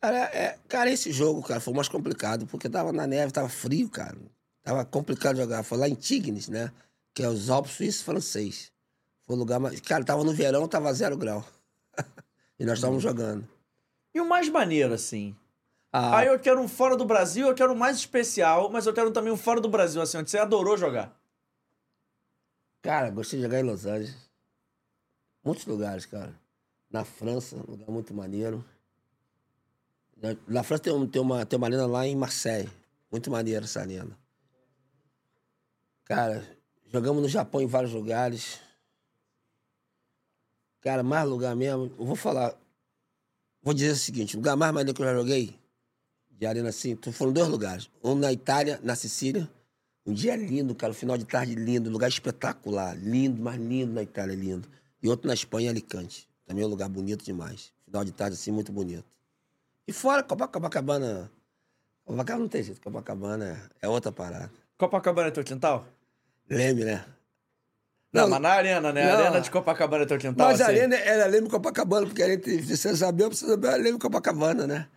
Cara, 0.00 0.18
é, 0.32 0.58
cara, 0.68 0.90
esse 0.90 1.10
jogo, 1.10 1.42
cara, 1.42 1.60
foi 1.60 1.72
o 1.72 1.76
mais 1.76 1.88
complicado, 1.88 2.46
porque 2.46 2.68
tava 2.68 2.92
na 2.92 3.06
neve, 3.06 3.32
tava 3.32 3.48
frio, 3.48 3.88
cara. 3.90 4.16
Tava 4.62 4.84
complicado 4.84 5.36
jogar. 5.36 5.62
Foi 5.62 5.78
lá 5.78 5.88
em 5.88 5.94
Tignes, 5.94 6.48
né? 6.48 6.70
Que 7.14 7.22
é 7.22 7.28
os 7.28 7.50
Alpes 7.50 7.72
Suíços 7.72 8.02
Francês. 8.02 8.72
Foi 9.26 9.34
o 9.34 9.38
lugar 9.38 9.58
mais. 9.58 9.80
Cara, 9.80 10.04
tava 10.04 10.22
no 10.22 10.32
verão, 10.32 10.68
tava 10.68 10.92
zero 10.92 11.16
grau. 11.16 11.44
e 12.58 12.64
nós 12.64 12.78
estávamos 12.78 13.02
jogando. 13.02 13.48
E 14.14 14.20
o 14.20 14.28
mais 14.28 14.48
maneiro, 14.48 14.94
assim? 14.94 15.34
Ah, 15.92 16.18
Aí 16.18 16.28
eu 16.28 16.38
quero 16.38 16.60
um 16.60 16.68
fora 16.68 16.96
do 16.96 17.04
Brasil, 17.04 17.48
eu 17.48 17.54
quero 17.54 17.72
um 17.72 17.76
mais 17.76 17.96
especial, 17.96 18.70
mas 18.70 18.86
eu 18.86 18.92
quero 18.92 19.10
também 19.10 19.32
um 19.32 19.36
fora 19.36 19.60
do 19.60 19.68
Brasil, 19.68 20.02
assim, 20.02 20.18
onde 20.18 20.30
você 20.30 20.38
adorou 20.38 20.76
jogar. 20.76 21.18
Cara, 22.82 23.10
gostei 23.10 23.38
de 23.38 23.44
jogar 23.44 23.60
em 23.60 23.64
Los 23.64 23.86
Angeles. 23.86 24.14
Muitos 25.42 25.64
lugares, 25.66 26.06
cara. 26.06 26.34
Na 26.90 27.04
França, 27.04 27.56
um 27.56 27.70
lugar 27.70 27.90
muito 27.90 28.14
maneiro. 28.14 28.64
Na, 30.48 30.62
França 30.62 30.82
tem, 30.84 30.92
um- 30.92 31.06
tem, 31.06 31.22
uma, 31.22 31.46
tem 31.46 31.56
uma 31.56 31.66
arena 31.66 31.86
lá 31.86 32.06
em 32.06 32.16
Marseille. 32.16 32.68
Muito 33.10 33.30
maneira 33.30 33.64
essa 33.64 33.80
arena. 33.80 34.18
Cara, 36.04 36.44
jogamos 36.86 37.22
no 37.22 37.28
Japão 37.28 37.60
em 37.60 37.66
vários 37.66 37.92
lugares. 37.92 38.60
Cara, 40.80 41.02
mais 41.02 41.28
lugar 41.28 41.54
mesmo. 41.54 41.92
Eu 41.98 42.04
vou 42.04 42.16
falar. 42.16 42.56
Vou 43.62 43.74
dizer 43.74 43.92
o 43.92 43.96
seguinte: 43.96 44.34
o 44.36 44.38
lugar 44.38 44.56
mais 44.56 44.72
maneiro 44.72 44.94
que 44.96 45.02
eu 45.02 45.06
já 45.06 45.14
joguei, 45.14 45.58
de 46.30 46.46
arena 46.46 46.68
assim, 46.70 46.96
foram 47.12 47.32
dois 47.32 47.48
lugares. 47.48 47.90
Um 48.02 48.14
na 48.14 48.32
Itália, 48.32 48.80
na 48.82 48.96
Sicília. 48.96 49.48
Um 50.04 50.12
dia 50.12 50.34
lindo, 50.36 50.74
cara. 50.74 50.92
Um 50.92 50.96
final 50.96 51.18
de 51.18 51.24
tarde 51.26 51.54
lindo. 51.54 51.90
Lugar 51.90 52.08
espetacular. 52.08 52.96
Lindo, 52.96 53.40
mas 53.42 53.60
lindo 53.60 53.92
na 53.92 54.02
Itália, 54.02 54.34
lindo. 54.34 54.68
E 55.02 55.08
outro 55.08 55.28
na 55.28 55.34
Espanha, 55.34 55.70
Alicante. 55.70 56.28
Também 56.46 56.64
é 56.64 56.66
um 56.66 56.70
lugar 56.70 56.88
bonito 56.88 57.24
demais. 57.24 57.72
Final 57.84 58.04
de 58.04 58.12
tarde, 58.12 58.34
assim, 58.34 58.50
muito 58.50 58.72
bonito. 58.72 59.04
E 59.88 59.92
fora, 59.92 60.22
Copa- 60.22 60.46
Copacabana. 60.48 61.30
Copacabana 62.04 62.42
não 62.44 62.48
tem 62.48 62.62
jeito. 62.62 62.80
Copacabana 62.80 63.70
é 63.80 63.88
outra 63.88 64.12
parada. 64.12 64.50
Copacabana 64.76 65.28
é 65.28 65.30
teu 65.30 65.42
quintal? 65.42 65.86
Leme, 66.48 66.84
né? 66.84 67.04
Não, 68.12 68.22
Não, 68.22 68.30
mas 68.30 68.40
na 68.40 68.48
arena, 68.50 68.92
né? 68.92 69.04
Não. 69.10 69.18
arena 69.18 69.40
de 69.40 69.50
Copacabana 69.50 70.04
é 70.04 70.06
teu 70.06 70.18
quintal, 70.18 70.48
Mas 70.48 70.60
a 70.60 70.66
assim? 70.66 70.74
Leme 70.74 70.94
era 70.94 71.26
Leme 71.26 71.48
Copacabana, 71.48 72.06
porque 72.06 72.22
a 72.22 72.28
gente 72.28 72.42
precisa 72.42 72.96
saber, 72.96 73.26
precisa 73.28 73.52
saber 73.52 73.68
a 73.68 73.76
Leme 73.76 73.98
Copacabana, 73.98 74.66
né? 74.66 74.88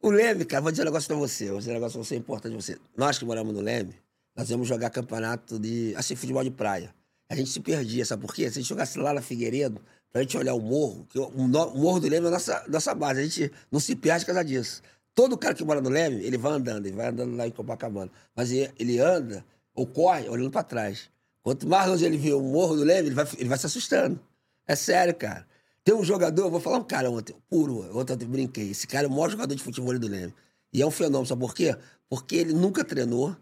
O 0.00 0.10
Leme, 0.10 0.44
cara, 0.44 0.62
vou 0.62 0.70
dizer 0.70 0.82
um 0.82 0.86
negócio 0.86 1.08
pra 1.08 1.16
você, 1.16 1.48
vou 1.50 1.58
dizer 1.58 1.70
um 1.70 1.74
negócio 1.74 1.98
pra 1.98 2.04
você 2.08 2.16
importante 2.16 2.52
pra 2.52 2.60
você. 2.62 2.78
Nós 2.96 3.18
que 3.18 3.24
moramos 3.24 3.54
no 3.54 3.60
Leme, 3.60 3.94
nós 4.36 4.48
íamos 4.50 4.66
jogar 4.68 4.90
campeonato 4.90 5.58
de. 5.58 5.94
assim, 5.96 6.14
futebol 6.16 6.42
de 6.44 6.50
praia. 6.50 6.94
A 7.30 7.34
gente 7.34 7.50
se 7.50 7.60
perdia, 7.60 8.04
sabe 8.04 8.22
por 8.26 8.34
quê? 8.34 8.44
Se 8.50 8.58
a 8.58 8.62
gente 8.62 8.68
jogasse 8.68 8.98
lá 8.98 9.12
na 9.12 9.20
Figueiredo, 9.20 9.80
pra 10.12 10.22
gente 10.22 10.36
olhar 10.36 10.54
o 10.54 10.60
morro, 10.60 11.06
que 11.08 11.18
o, 11.18 11.26
o 11.26 11.48
Morro 11.48 12.00
do 12.00 12.08
Leme 12.08 12.26
é 12.26 12.28
a 12.28 12.32
nossa, 12.32 12.64
nossa 12.68 12.94
base, 12.94 13.20
a 13.20 13.24
gente 13.24 13.52
não 13.70 13.80
se 13.80 13.94
perde 13.94 14.24
por 14.24 14.32
causa 14.32 14.44
disso. 14.44 14.82
Todo 15.14 15.36
cara 15.36 15.54
que 15.54 15.64
mora 15.64 15.80
no 15.80 15.88
Leme, 15.88 16.22
ele 16.24 16.38
vai 16.38 16.52
andando, 16.52 16.86
ele 16.86 16.94
vai 16.94 17.08
andando 17.08 17.36
lá 17.36 17.46
em 17.46 17.50
Copacabana. 17.50 18.10
Mas 18.36 18.52
ele, 18.52 19.00
anda, 19.00 19.44
ou 19.74 19.86
corre, 19.86 20.28
olhando 20.28 20.50
pra 20.50 20.62
trás. 20.62 21.10
Quanto 21.42 21.66
mais 21.66 21.88
longe 21.88 22.04
ele 22.04 22.16
vê 22.16 22.32
o 22.32 22.40
Morro 22.40 22.76
do 22.76 22.84
Leme, 22.84 23.08
ele 23.08 23.14
vai, 23.14 23.26
ele 23.36 23.48
vai 23.48 23.58
se 23.58 23.66
assustando. 23.66 24.20
É 24.66 24.76
sério, 24.76 25.14
cara. 25.14 25.46
Tem 25.82 25.94
um 25.94 26.04
jogador, 26.04 26.50
vou 26.50 26.60
falar 26.60 26.78
um 26.78 26.84
cara 26.84 27.10
ontem, 27.10 27.34
puro, 27.48 27.98
ontem 27.98 28.12
eu 28.12 28.28
brinquei. 28.28 28.70
Esse 28.70 28.86
cara 28.86 29.06
é 29.06 29.08
o 29.08 29.10
maior 29.10 29.30
jogador 29.30 29.54
de 29.54 29.62
futebol 29.62 29.98
do 29.98 30.06
Leme. 30.06 30.34
E 30.72 30.82
é 30.82 30.86
um 30.86 30.90
fenômeno, 30.90 31.26
sabe 31.26 31.40
por 31.40 31.54
quê? 31.54 31.74
Porque 32.08 32.36
ele 32.36 32.52
nunca 32.52 32.84
treinou, 32.84 33.34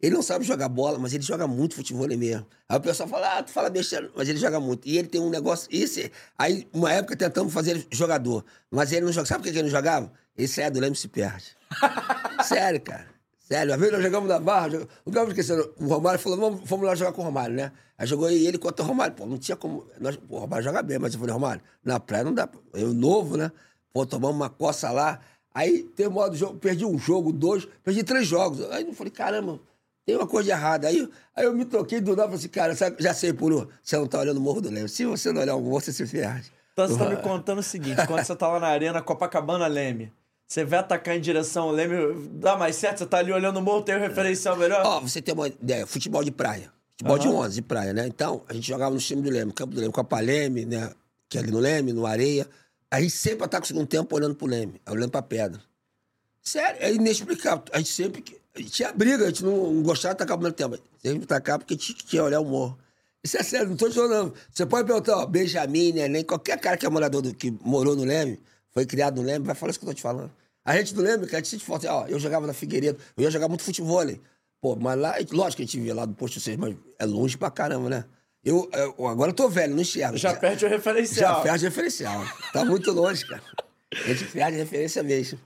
ele 0.00 0.14
não 0.14 0.22
sabe 0.22 0.44
jogar 0.44 0.68
bola, 0.68 0.98
mas 0.98 1.12
ele 1.12 1.22
joga 1.22 1.46
muito 1.46 1.74
futebol 1.74 2.06
mesmo. 2.08 2.46
Aí 2.68 2.76
o 2.78 2.80
pessoal 2.80 3.08
fala, 3.08 3.38
ah, 3.38 3.42
tu 3.42 3.50
fala 3.50 3.68
besteira, 3.68 4.10
mas 4.14 4.28
ele 4.28 4.38
joga 4.38 4.60
muito. 4.60 4.86
E 4.88 4.96
ele 4.96 5.08
tem 5.08 5.20
um 5.20 5.28
negócio. 5.30 5.68
Esse, 5.72 6.12
aí, 6.38 6.68
uma 6.72 6.92
época, 6.92 7.16
tentamos 7.16 7.52
fazer 7.52 7.72
ele 7.72 7.86
jogador. 7.90 8.44
Mas 8.70 8.92
ele 8.92 9.06
não 9.06 9.12
joga. 9.12 9.26
Sabe 9.26 9.40
por 9.42 9.50
que 9.50 9.58
ele 9.58 9.62
não 9.64 9.70
jogava? 9.70 10.12
Ele 10.36 10.46
saia 10.46 10.70
do 10.70 10.78
leme 10.78 10.94
e 10.94 10.98
se 10.98 11.08
perde. 11.08 11.56
Sério, 12.44 12.80
cara. 12.80 13.06
Sério. 13.40 13.72
Uma 13.72 13.78
vez 13.78 13.92
nós 13.92 14.02
jogamos 14.02 14.28
na 14.28 14.38
barra, 14.38 14.68
jog- 14.68 14.88
nunca 15.04 15.20
vou 15.20 15.28
esquecer. 15.30 15.58
O 15.80 15.86
Romário 15.86 16.20
falou, 16.20 16.38
vamos, 16.38 16.60
vamos 16.68 16.86
lá 16.86 16.94
jogar 16.94 17.12
com 17.12 17.22
o 17.22 17.24
Romário, 17.24 17.56
né? 17.56 17.72
Aí 17.96 18.06
jogou 18.06 18.30
ele 18.30 18.58
contra 18.58 18.84
o 18.84 18.88
Romário. 18.88 19.16
Pô, 19.16 19.26
não 19.26 19.38
tinha 19.38 19.56
como. 19.56 19.86
Nós, 19.98 20.16
pô, 20.16 20.36
o 20.36 20.38
Romário 20.40 20.64
joga 20.64 20.82
bem, 20.82 20.98
mas 20.98 21.14
eu 21.14 21.18
falei, 21.18 21.32
Romário, 21.32 21.62
na 21.84 21.98
praia 21.98 22.22
não 22.24 22.32
dá. 22.32 22.48
Eu 22.74 22.92
novo, 22.94 23.36
né? 23.36 23.50
Pô, 23.92 24.06
tomamos 24.06 24.36
uma 24.36 24.48
coça 24.50 24.90
lá. 24.92 25.18
Aí 25.52 25.82
teve 25.82 26.16
hora 26.16 26.30
do 26.30 26.36
jogo, 26.36 26.58
perdi 26.58 26.84
um 26.84 26.96
jogo, 26.98 27.32
dois, 27.32 27.66
perdi 27.82 28.04
três 28.04 28.26
jogos. 28.28 28.60
Aí 28.70 28.86
eu 28.86 28.92
falei, 28.92 29.10
caramba, 29.10 29.58
tem 30.08 30.16
uma 30.16 30.26
coisa 30.26 30.46
de 30.46 30.50
errada. 30.52 30.88
Aí, 30.88 31.06
aí 31.36 31.44
eu 31.44 31.52
me 31.52 31.66
toquei 31.66 32.00
do 32.00 32.16
nada 32.16 32.22
e 32.22 32.24
falei 32.24 32.36
assim, 32.38 32.48
cara, 32.48 32.74
sabe, 32.74 32.96
já 32.98 33.12
sei, 33.12 33.30
Puru, 33.30 33.68
você 33.82 33.94
não 33.98 34.06
tá 34.06 34.18
olhando 34.20 34.38
o 34.38 34.40
Morro 34.40 34.62
do 34.62 34.70
Leme. 34.70 34.88
Se 34.88 35.04
você 35.04 35.30
não 35.30 35.42
olhar 35.42 35.54
o 35.54 35.60
morro, 35.60 35.82
você 35.82 35.92
se 35.92 36.06
perde. 36.06 36.50
Então 36.72 36.88
você 36.88 36.96
tá 36.96 37.10
me 37.10 37.16
contando 37.16 37.58
o 37.58 37.62
seguinte: 37.62 38.06
quando 38.06 38.24
você 38.24 38.34
tá 38.34 38.48
lá 38.48 38.58
na 38.58 38.68
arena 38.68 39.02
Copacabana 39.02 39.66
Leme, 39.66 40.10
você 40.46 40.64
vai 40.64 40.78
atacar 40.78 41.14
em 41.14 41.20
direção 41.20 41.64
ao 41.64 41.72
Leme, 41.72 42.26
dá 42.30 42.56
mais 42.56 42.76
certo, 42.76 43.00
você 43.00 43.06
tá 43.06 43.18
ali 43.18 43.30
olhando 43.30 43.58
o 43.58 43.62
morro, 43.62 43.82
tem 43.82 43.96
o 43.96 43.98
referencial 43.98 44.56
melhor? 44.56 44.80
Ó, 44.86 45.00
você 45.00 45.20
tem 45.20 45.34
uma 45.34 45.46
ideia, 45.46 45.86
futebol 45.86 46.24
de 46.24 46.30
praia. 46.30 46.72
Futebol 46.92 47.18
de 47.18 47.28
Aham. 47.28 47.36
11, 47.36 47.54
de 47.56 47.62
praia, 47.62 47.92
né? 47.92 48.06
Então, 48.06 48.42
a 48.48 48.54
gente 48.54 48.66
jogava 48.66 48.94
no 48.94 49.00
time 49.00 49.20
do 49.20 49.28
Leme, 49.28 49.52
Campo 49.52 49.74
do 49.74 49.80
Leme, 49.80 49.92
com 49.92 50.00
a 50.00 50.04
Paleme, 50.04 50.64
né? 50.64 50.90
Que 51.28 51.36
é 51.36 51.42
ali 51.42 51.50
no 51.50 51.58
Leme, 51.58 51.92
no 51.92 52.06
Areia. 52.06 52.48
A 52.90 52.98
gente 52.98 53.12
sempre 53.12 53.44
ataca 53.44 53.64
o 53.64 53.66
segundo 53.66 53.86
tempo 53.86 54.16
olhando 54.16 54.34
pro 54.34 54.46
Leme, 54.46 54.80
olhando 54.88 55.10
pra 55.10 55.20
pedra. 55.20 55.60
Sério, 56.40 56.78
é 56.80 56.94
inexplicável. 56.94 57.64
A 57.74 57.78
gente 57.78 57.90
sempre. 57.90 58.24
Que- 58.62 58.66
A 58.66 58.70
tinha 58.70 58.92
briga, 58.92 59.24
a 59.24 59.28
gente 59.28 59.44
não 59.44 59.72
não 59.72 59.82
gostava 59.82 60.14
de 60.14 60.22
atacar 60.22 60.36
ao 60.36 60.42
mesmo 60.42 60.54
tempo. 60.54 60.78
Sempre 61.02 61.24
atacar 61.24 61.58
porque 61.58 61.76
tinha 61.76 61.96
que 61.96 62.20
olhar 62.20 62.40
o 62.40 62.44
morro. 62.44 62.78
Isso 63.22 63.36
é 63.36 63.42
sério, 63.42 63.68
não 63.68 63.76
tô 63.76 63.90
chorando. 63.90 64.32
Você 64.52 64.64
pode 64.64 64.86
perguntar, 64.86 65.16
ó, 65.16 65.26
Benjamin, 65.26 65.92
Neném, 65.92 66.24
qualquer 66.24 66.58
cara 66.60 66.76
que 66.76 66.86
é 66.86 66.88
morador 66.88 67.20
do, 67.20 67.34
que 67.34 67.50
morou 67.62 67.96
no 67.96 68.04
Leme, 68.04 68.38
foi 68.72 68.86
criado 68.86 69.20
no 69.20 69.26
Leme, 69.26 69.44
vai 69.44 69.54
falar 69.54 69.70
isso 69.70 69.78
que 69.80 69.84
eu 69.84 69.88
tô 69.88 69.94
te 69.94 70.02
falando. 70.02 70.30
A 70.64 70.76
gente 70.76 70.94
do 70.94 71.02
Leme, 71.02 71.26
cara, 71.26 71.38
a 71.38 71.44
gente 71.44 71.64
falta. 71.64 71.92
Ó, 71.92 72.06
eu 72.06 72.18
jogava 72.20 72.46
na 72.46 72.52
Figueiredo, 72.52 72.98
eu 73.16 73.24
ia 73.24 73.30
jogar 73.30 73.48
muito 73.48 73.64
futebol. 73.64 74.04
Pô, 74.60 74.76
mas 74.76 74.98
lá, 74.98 75.14
lógico 75.32 75.56
que 75.56 75.62
a 75.62 75.66
gente 75.66 75.80
via 75.80 75.94
lá 75.94 76.04
do 76.04 76.14
posto 76.14 76.38
6, 76.40 76.56
mas 76.56 76.76
é 76.98 77.04
longe 77.06 77.36
pra 77.36 77.50
caramba, 77.50 77.88
né? 77.88 78.04
Eu, 78.44 78.68
eu- 78.72 79.06
agora 79.06 79.30
eu 79.30 79.34
tô 79.34 79.48
velho, 79.48 79.74
não 79.74 79.82
enxergo. 79.82 80.16
Já 80.16 80.34
perde 80.34 80.64
o 80.64 80.68
Já 80.68 80.74
referencial. 80.76 81.42
perde 81.42 81.64
referencial. 81.64 82.24
Tá 82.52 82.64
muito 82.64 82.90
longe, 82.92 83.26
cara. 83.26 83.42
A 83.92 84.08
gente 84.08 84.24
perde 84.26 84.56
referência 84.58 85.02
mesmo. 85.02 85.38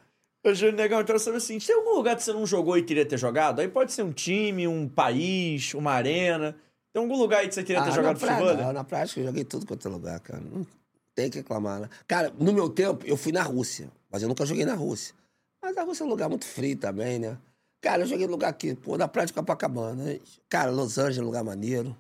Ô, 0.45 0.53
Júnior 0.53 0.75
Negão, 0.77 0.99
eu 1.01 1.05
quero 1.05 1.19
saber 1.19 1.41
seguinte: 1.41 1.67
tem 1.67 1.77
algum 1.77 1.95
lugar 1.95 2.17
que 2.17 2.23
você 2.23 2.33
não 2.33 2.47
jogou 2.47 2.77
e 2.77 2.83
queria 2.83 3.07
ter 3.07 3.19
jogado? 3.19 3.61
Aí 3.61 3.69
pode 3.69 3.93
ser 3.93 4.03
um 4.03 4.13
time, 4.13 4.67
um 4.67 4.89
país, 4.89 5.73
uma 5.75 5.93
arena. 5.93 6.57
Tem 6.93 7.03
algum 7.03 7.17
lugar 7.17 7.41
aí 7.41 7.49
que 7.49 7.55
você 7.55 7.63
queria 7.63 7.83
ter 7.83 7.91
Ah, 7.91 7.93
jogado 7.95 8.15
na 8.15 8.21
praia, 8.21 8.37
futebol? 8.45 8.65
não, 8.67 8.73
na 8.73 8.85
prática 8.85 9.21
eu 9.21 9.27
joguei 9.27 9.45
tudo 9.45 9.65
quanto 9.67 9.87
é 9.87 9.91
lugar, 9.91 10.21
cara. 10.21 10.41
Não 10.43 10.67
tem 11.15 11.31
que 11.31 11.39
reclamar, 11.39 11.81
né? 11.81 11.89
Cara, 12.07 12.33
no 12.39 12.53
meu 12.53 12.69
tempo, 12.69 13.07
eu 13.07 13.17
fui 13.17 13.33
na 13.33 13.43
Rússia, 13.43 13.91
mas 14.11 14.23
eu 14.23 14.29
nunca 14.29 14.45
joguei 14.45 14.65
na 14.65 14.75
Rússia. 14.75 15.15
Mas 15.63 15.77
a 15.77 15.85
Rússia 15.85 16.03
é 16.03 16.07
um 16.07 16.11
lugar 16.11 16.29
muito 16.29 16.45
frio 16.45 16.77
também, 16.77 17.19
né? 17.19 17.39
Cara, 17.81 18.03
eu 18.03 18.07
joguei 18.07 18.27
no 18.27 18.33
lugar 18.33 18.49
aqui, 18.51 18.75
pô, 18.75 18.97
na 18.99 19.09
praia 19.09 19.27
de 19.27 19.33
Copacabana. 19.33 20.05
né? 20.05 20.21
Cara, 20.49 20.71
Los 20.71 20.99
Angeles 20.99 21.19
é 21.19 21.23
um 21.23 21.25
lugar 21.27 21.45
maneiro. 21.45 21.97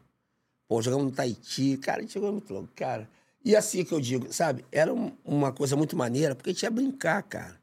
Pô, 0.68 0.82
jogamos 0.82 1.06
no 1.06 1.12
Tahiti. 1.12 1.76
Cara, 1.78 1.98
a 1.98 2.00
gente 2.02 2.14
jogou 2.14 2.32
muito 2.32 2.52
louco, 2.52 2.68
cara. 2.74 3.08
E 3.44 3.56
assim 3.56 3.84
que 3.84 3.92
eu 3.92 4.00
digo, 4.00 4.32
sabe? 4.32 4.64
Era 4.70 4.92
um- 4.92 5.12
uma 5.24 5.52
coisa 5.52 5.74
muito 5.76 5.96
maneira, 5.96 6.34
porque 6.34 6.50
a 6.50 6.52
gente 6.52 6.62
ia 6.62 6.70
brincar, 6.70 7.22
cara. 7.22 7.60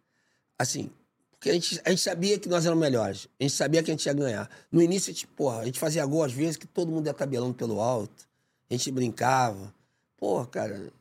Assim, 0.60 0.92
porque 1.32 1.50
a 1.50 1.54
gente, 1.54 1.82
a 1.86 1.90
gente 1.90 2.02
sabia 2.02 2.38
que 2.38 2.50
nós 2.50 2.66
éramos 2.66 2.82
melhores. 2.82 3.30
A 3.40 3.44
gente 3.44 3.56
sabia 3.56 3.82
que 3.82 3.90
a 3.90 3.94
gente 3.94 4.06
ia 4.06 4.14
ganhar. 4.14 4.50
No 4.70 4.82
início, 4.82 5.10
a 5.10 5.14
gente, 5.14 5.26
porra, 5.26 5.62
a 5.62 5.66
gente 5.66 5.80
fazia 5.80 6.06
gol 6.06 6.22
às 6.22 6.34
vezes 6.34 6.58
que 6.58 6.68
todo 6.68 6.92
mundo 6.92 7.08
ia 7.08 7.14
tabelando 7.14 7.54
pelo 7.54 7.80
alto. 7.80 8.28
A 8.70 8.74
gente 8.74 8.92
brincava. 8.92 9.74
Porra, 10.18 10.46
cara. 10.48 10.92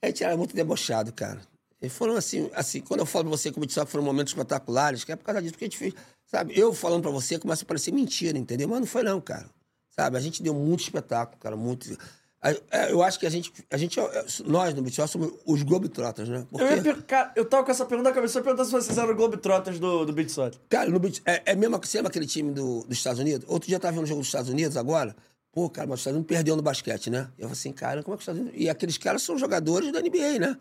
A 0.00 0.06
gente 0.06 0.22
era 0.22 0.36
muito 0.36 0.54
debochado, 0.54 1.12
cara. 1.12 1.40
E 1.82 1.88
foram 1.88 2.14
assim, 2.14 2.48
assim, 2.54 2.80
quando 2.80 3.00
eu 3.00 3.06
falo 3.06 3.24
pra 3.24 3.36
você 3.36 3.50
como 3.50 3.66
que 3.66 3.74
foram 3.86 4.04
momentos 4.04 4.32
espetaculares, 4.32 5.02
que 5.02 5.10
é 5.10 5.16
por 5.16 5.24
causa 5.24 5.42
disso 5.42 5.54
que 5.54 5.64
a 5.64 5.66
gente 5.66 5.78
fez. 5.78 5.94
Sabe, 6.26 6.56
eu 6.56 6.72
falando 6.72 7.02
pra 7.02 7.10
você 7.10 7.38
começa 7.38 7.64
a 7.64 7.66
parecer 7.66 7.90
mentira, 7.90 8.38
entendeu? 8.38 8.68
Mas 8.68 8.80
não 8.80 8.86
foi 8.86 9.02
não, 9.02 9.20
cara. 9.20 9.50
Sabe, 9.90 10.16
a 10.16 10.20
gente 10.20 10.42
deu 10.42 10.54
muito 10.54 10.84
espetáculo, 10.84 11.38
cara, 11.40 11.56
muito. 11.56 11.98
É, 12.42 12.90
Eu 12.90 13.02
acho 13.02 13.18
que 13.20 13.26
a 13.26 13.30
gente, 13.30 13.52
a 13.70 13.76
gente 13.76 14.00
é- 14.00 14.24
nós 14.46 14.72
no 14.72 14.80
Beach 14.82 14.96
somos 15.08 15.32
os 15.44 15.62
Globetrotters, 15.62 16.28
né? 16.28 16.46
Porque... 16.50 16.64
Eu, 16.64 16.84
ia 16.84 17.02
cara, 17.02 17.32
eu 17.36 17.44
tava 17.44 17.64
com 17.64 17.70
essa 17.70 17.84
pergunta 17.84 18.08
na 18.08 18.14
cabeça, 18.14 18.38
eu 18.38 18.42
perguntar 18.42 18.64
se 18.64 18.70
vocês 18.72 18.96
eram 18.96 19.14
Globetrotters 19.14 19.78
do, 19.78 20.06
do 20.06 20.30
Soccer. 20.30 20.58
Cara, 20.70 20.88
no 20.88 20.98
beach, 20.98 21.20
é, 21.26 21.42
é 21.52 21.54
mesmo 21.54 21.76
você 21.78 21.98
lembra 21.98 22.08
aquele 22.08 22.26
time 22.26 22.50
do, 22.52 22.82
dos 22.84 22.96
Estados 22.96 23.20
Unidos? 23.20 23.46
Outro 23.48 23.66
dia 23.68 23.76
eu 23.76 23.80
tava 23.80 23.92
vendo 23.94 24.04
o 24.04 24.06
jogo 24.06 24.20
dos 24.20 24.28
Estados 24.28 24.48
Unidos 24.48 24.76
agora. 24.78 25.14
Pô, 25.52 25.68
cara, 25.68 25.86
mas 25.86 25.94
os 25.94 26.00
Estados 26.00 26.16
Unidos 26.16 26.34
perdeu 26.34 26.56
no 26.56 26.62
basquete, 26.62 27.10
né? 27.10 27.28
Eu 27.36 27.48
falei 27.48 27.52
assim, 27.52 27.72
cara, 27.72 28.02
como 28.02 28.14
é 28.14 28.16
que 28.16 28.20
os 28.20 28.22
Estados 28.22 28.40
Unidos. 28.40 28.60
E 28.60 28.68
aqueles 28.70 28.96
caras 28.96 29.22
são 29.22 29.36
jogadores 29.36 29.92
da 29.92 30.00
NBA, 30.00 30.38
né? 30.38 30.56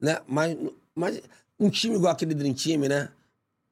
né? 0.00 0.20
Mas, 0.28 0.56
mas 0.94 1.20
um 1.58 1.68
time 1.68 1.96
igual 1.96 2.12
aquele 2.12 2.34
Dream 2.34 2.54
Team, 2.54 2.80
né? 2.82 3.08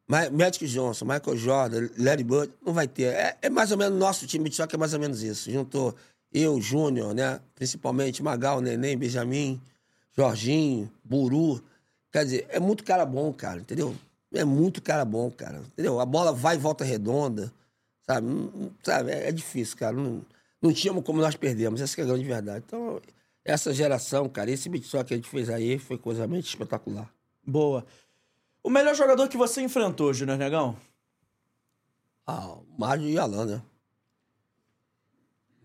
Ma- 0.08 0.30
Magic 0.30 0.66
Johnson, 0.66 1.04
Michael 1.04 1.36
Jordan, 1.36 1.88
Larry 1.98 2.24
Bird, 2.24 2.52
não 2.64 2.72
vai 2.72 2.88
ter. 2.88 3.04
É, 3.14 3.36
é 3.42 3.50
mais 3.50 3.70
ou 3.70 3.76
menos 3.78 3.96
nosso 3.98 4.26
time 4.26 4.48
de 4.48 4.56
só 4.56 4.66
que 4.66 4.74
é 4.74 4.78
mais 4.78 4.94
ou 4.94 4.98
menos 5.00 5.22
isso. 5.22 5.50
Juntou 5.50 5.94
eu, 6.38 6.60
Júnior, 6.60 7.14
né? 7.14 7.40
Principalmente 7.54 8.22
Magal, 8.22 8.60
Neném, 8.60 8.96
Benjamin, 8.96 9.60
Jorginho, 10.14 10.90
Buru. 11.02 11.62
Quer 12.12 12.24
dizer, 12.24 12.46
é 12.50 12.60
muito 12.60 12.84
cara 12.84 13.06
bom, 13.06 13.32
cara, 13.32 13.60
entendeu? 13.60 13.94
É 14.32 14.44
muito 14.44 14.82
cara 14.82 15.04
bom, 15.04 15.30
cara. 15.30 15.58
Entendeu? 15.58 15.98
A 15.98 16.04
bola 16.04 16.32
vai 16.32 16.56
e 16.56 16.58
volta 16.58 16.84
redonda. 16.84 17.52
Sabe? 18.06 18.28
Sabe? 18.82 19.12
É, 19.12 19.28
é 19.28 19.32
difícil, 19.32 19.76
cara. 19.76 19.96
Não, 19.96 20.22
não 20.60 20.72
tínhamos 20.72 21.04
como 21.04 21.20
nós 21.20 21.34
perdemos. 21.34 21.80
Essa 21.80 21.94
que 21.94 22.00
é 22.02 22.04
a 22.04 22.06
grande 22.06 22.24
verdade. 22.24 22.64
Então, 22.66 23.00
essa 23.44 23.72
geração, 23.72 24.28
cara, 24.28 24.50
esse 24.50 24.70
só 24.82 25.02
que 25.02 25.14
a 25.14 25.16
gente 25.16 25.28
fez 25.28 25.48
aí 25.48 25.78
foi 25.78 25.96
coisa 25.96 26.20
realmente 26.20 26.48
espetacular. 26.48 27.10
Boa. 27.46 27.86
O 28.62 28.68
melhor 28.68 28.94
jogador 28.94 29.28
que 29.28 29.36
você 29.36 29.62
enfrentou, 29.62 30.12
Júnior 30.12 30.36
Negão? 30.36 30.76
Ah, 32.26 32.48
o 32.48 32.64
Mágio 32.78 33.08
e 33.08 33.18
Alan, 33.18 33.46
né? 33.46 33.62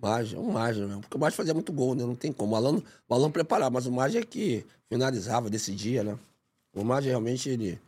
É 0.01 0.39
um 0.39 0.51
Mágio, 0.51 0.87
né? 0.87 0.97
Porque 0.99 1.15
o 1.15 1.19
Mágio 1.19 1.37
fazia 1.37 1.53
muito 1.53 1.71
gol, 1.71 1.93
né? 1.93 2.03
Não 2.03 2.15
tem 2.15 2.33
como. 2.33 2.53
O 2.53 2.55
Alan, 2.55 2.81
o 3.07 3.13
Alan 3.13 3.29
preparava, 3.29 3.69
mas 3.69 3.85
o 3.85 3.91
Mágio 3.91 4.19
é 4.19 4.25
que 4.25 4.65
finalizava, 4.89 5.49
decidia, 5.49 6.03
né? 6.03 6.17
O 6.73 6.83
Mágio 6.83 7.09
realmente, 7.09 7.49
ele, 7.49 7.79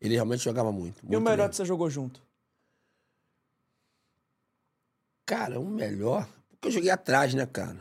ele 0.00 0.14
realmente 0.14 0.44
jogava 0.44 0.70
muito. 0.70 0.98
E 1.02 1.06
o 1.06 1.10
muito 1.10 1.22
melhor 1.22 1.38
mesmo. 1.38 1.50
que 1.50 1.56
você 1.56 1.64
jogou 1.64 1.90
junto? 1.90 2.22
Cara, 5.26 5.58
o 5.58 5.66
melhor. 5.66 6.28
Porque 6.50 6.68
eu 6.68 6.72
joguei 6.72 6.90
atrás, 6.90 7.34
né, 7.34 7.46
cara? 7.46 7.78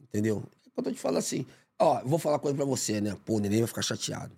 Entendeu? 0.00 0.42
Quando 0.74 0.88
eu 0.88 0.94
te 0.94 1.00
falo 1.00 1.16
assim, 1.16 1.46
ó, 1.78 2.00
eu 2.00 2.08
vou 2.08 2.18
falar 2.18 2.38
coisa 2.38 2.56
pra 2.56 2.66
você, 2.66 3.00
né? 3.00 3.16
Pô, 3.24 3.36
o 3.36 3.40
neném 3.40 3.60
vai 3.60 3.68
ficar 3.68 3.82
chateado. 3.82 4.36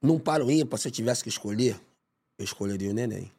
Num 0.00 0.18
paro 0.18 0.50
ímpar, 0.50 0.78
se 0.78 0.88
eu 0.88 0.92
tivesse 0.92 1.22
que 1.22 1.28
escolher, 1.28 1.78
eu 2.38 2.44
escolheria 2.44 2.90
o 2.90 2.94
neném. 2.94 3.30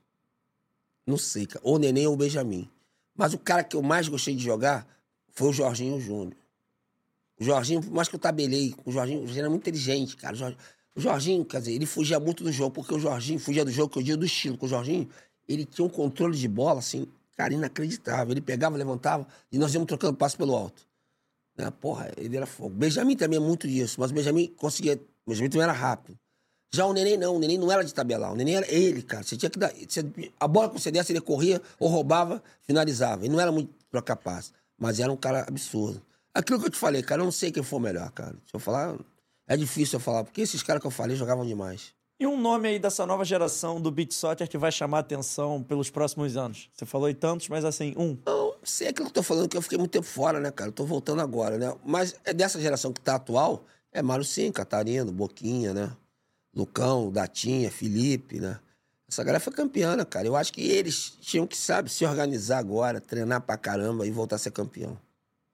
Não 1.08 1.18
sei, 1.18 1.46
cara. 1.46 1.62
Ou 1.64 1.76
o 1.76 1.80
neném 1.80 2.06
ou 2.08 2.14
o 2.14 2.18
Benjamin. 2.18 2.70
Mas 3.16 3.34
o 3.34 3.40
cara 3.40 3.64
que 3.64 3.76
eu 3.76 3.82
mais 3.82 4.08
gostei 4.08 4.36
de 4.36 4.44
jogar 4.44 4.86
foi 5.30 5.50
o 5.50 5.54
Jorginho 5.54 6.00
Júnior. 6.00 6.36
O 7.40 7.44
Jorginho, 7.44 7.82
por 7.82 7.92
mais 7.92 8.08
que 8.08 8.16
eu 8.16 8.20
tabelei 8.20 8.74
o 8.86 8.92
Jorginho, 8.92 9.20
o 9.20 9.22
Jorginho 9.24 9.42
era 9.42 9.50
muito 9.50 9.64
inteligente, 9.64 10.16
cara. 10.16 10.34
O 10.34 10.38
Jorginho, 10.38 10.60
o 10.96 11.02
Jorginho, 11.02 11.46
quer 11.46 11.60
dizer, 11.60 11.74
ele 11.74 11.86
fugia 11.86 12.20
muito 12.20 12.44
do 12.44 12.52
jogo, 12.52 12.72
porque 12.72 12.94
o 12.94 13.00
Jorginho 13.00 13.40
fugia 13.40 13.66
do 13.66 13.72
jogo, 13.72 13.92
que 13.92 14.00
eu 14.00 14.04
digo 14.04 14.18
do 14.18 14.26
estilo, 14.26 14.58
o 14.60 14.68
Jorginho, 14.68 15.10
ele 15.48 15.66
tinha 15.66 15.86
um 15.86 15.90
controle 15.90 16.38
de 16.38 16.48
bola, 16.48 16.80
assim, 16.80 17.06
cara, 17.36 17.54
inacreditável. 17.54 18.32
Ele 18.32 18.42
pegava, 18.42 18.78
levantava, 18.78 19.28
e 19.52 19.58
nós 19.58 19.74
íamos 19.74 19.88
trocando 19.88 20.16
passo 20.16 20.38
pelo 20.38 20.56
alto. 20.56 20.88
Né? 21.58 21.70
Porra, 21.72 22.12
ele 22.18 22.36
era 22.36 22.46
fogo. 22.46 22.76
Benjamin 22.76 23.16
também 23.16 23.38
é 23.38 23.42
muito 23.42 23.68
disso, 23.68 24.00
mas 24.00 24.12
o 24.12 24.14
Benjamin 24.14 24.48
conseguia. 24.56 25.00
O 25.26 25.32
Benjamin 25.32 25.50
também 25.50 25.64
era 25.64 25.74
rápido. 25.74 26.18
Já 26.74 26.86
o 26.86 26.94
neném 26.94 27.18
não, 27.18 27.36
o 27.36 27.40
neném 27.40 27.58
não 27.58 27.72
era 27.72 27.84
de 27.84 27.94
tabelar, 27.94 28.34
o 28.34 28.36
neném 28.36 28.56
era 28.56 28.70
ele, 28.72 29.02
cara. 29.02 29.24
Você 29.24 29.38
tinha 29.38 29.50
que 29.50 29.58
dar. 29.58 29.72
você- 29.74 30.04
a 30.40 30.48
bola 30.48 30.70
que 30.70 30.80
você 30.80 30.92
desse, 30.92 31.12
ele 31.12 31.22
corria 31.22 31.62
ou 31.80 31.88
roubava, 31.88 32.44
finalizava. 32.62 33.24
Ele 33.26 33.34
não 33.34 33.40
era 33.40 33.52
muito 33.52 33.74
passe, 34.24 34.52
mas 34.78 35.00
era 35.00 35.12
um 35.12 35.16
cara 35.16 35.46
absurdo. 35.48 36.02
Aquilo 36.34 36.60
que 36.60 36.66
eu 36.66 36.70
te 36.70 36.78
falei, 36.78 37.02
cara, 37.02 37.22
eu 37.22 37.26
não 37.26 37.32
sei 37.32 37.50
quem 37.50 37.64
foi 37.64 37.80
melhor, 37.80 38.12
cara. 38.12 38.34
Se 38.46 38.54
eu 38.54 38.60
falar, 38.60 38.98
é 39.48 39.56
difícil 39.56 39.98
eu 39.98 40.02
falar, 40.02 40.24
porque 40.26 40.42
esses 40.42 40.62
caras 40.62 40.82
que 40.82 40.88
eu 40.88 40.92
falei 40.92 41.16
jogavam 41.16 41.46
demais. 41.46 41.94
E 42.20 42.26
um 42.26 42.40
nome 42.40 42.68
aí 42.70 42.80
dessa 42.80 43.06
nova 43.06 43.24
geração 43.26 43.80
do 43.80 43.92
beat 43.92 44.14
soccer 44.14 44.48
que 44.50 44.58
vai 44.58 44.72
chamar 44.72 44.98
a 44.98 45.00
atenção 45.02 45.62
pelos 45.64 45.90
próximos 45.90 46.36
anos? 46.38 46.70
Você 46.74 46.86
falou 46.86 47.10
em 47.10 47.14
tantos, 47.14 47.48
mas 47.50 47.64
assim, 47.66 47.94
um. 47.98 48.18
Não, 48.26 48.56
sei 48.64 48.88
aquilo 48.90 49.06
que 49.08 49.12
eu 49.12 49.22
tô 49.22 49.24
falando, 49.24 49.50
que 49.50 49.58
eu 49.58 49.62
fiquei 49.62 49.78
muito 49.78 49.92
tempo 49.92 50.06
fora, 50.06 50.40
né, 50.40 50.52
cara? 50.52 50.70
Eu 50.70 50.74
tô 50.74 50.86
voltando 50.86 51.22
agora, 51.22 51.58
né? 51.58 51.74
Mas 51.86 52.16
é 52.24 52.34
dessa 52.34 52.60
geração 52.60 52.92
que 52.94 53.02
tá 53.02 53.16
atual, 53.16 53.66
é 53.92 54.02
Mário 54.02 54.24
Sim, 54.24 54.52
Catarino, 54.52 55.12
Boquinha, 55.12 55.74
né? 55.74 55.92
Lucão, 56.56 57.12
Datinha, 57.12 57.70
Felipe, 57.70 58.40
né? 58.40 58.60
Essa 59.08 59.24
galera 59.24 59.40
foi 59.40 59.54
campeã, 59.54 59.96
né, 59.96 60.06
cara? 60.06 60.26
Eu 60.28 60.36
acho 60.36 60.52
que 60.52 60.62
eles 60.62 61.18
tinham 61.22 61.46
que, 61.46 61.56
sabe, 61.56 61.92
se 61.92 62.06
organizar 62.06 62.58
agora, 62.58 63.00
treinar 63.00 63.42
pra 63.42 63.58
caramba 63.58 64.08
e 64.08 64.12
voltar 64.12 64.38
a 64.38 64.40
ser 64.40 64.52
campeão. 64.52 64.98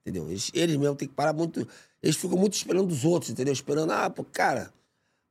Entendeu? 0.00 0.28
Eles, 0.30 0.50
eles 0.54 0.76
mesmo 0.76 0.96
têm 0.96 1.06
que 1.06 1.14
parar 1.14 1.32
muito. 1.32 1.66
Eles 2.02 2.16
ficam 2.16 2.38
muito 2.38 2.54
esperando 2.54 2.88
dos 2.88 3.04
outros, 3.04 3.30
entendeu? 3.30 3.52
Esperando, 3.52 3.92
ah, 3.92 4.08
pô, 4.08 4.24
cara, 4.24 4.72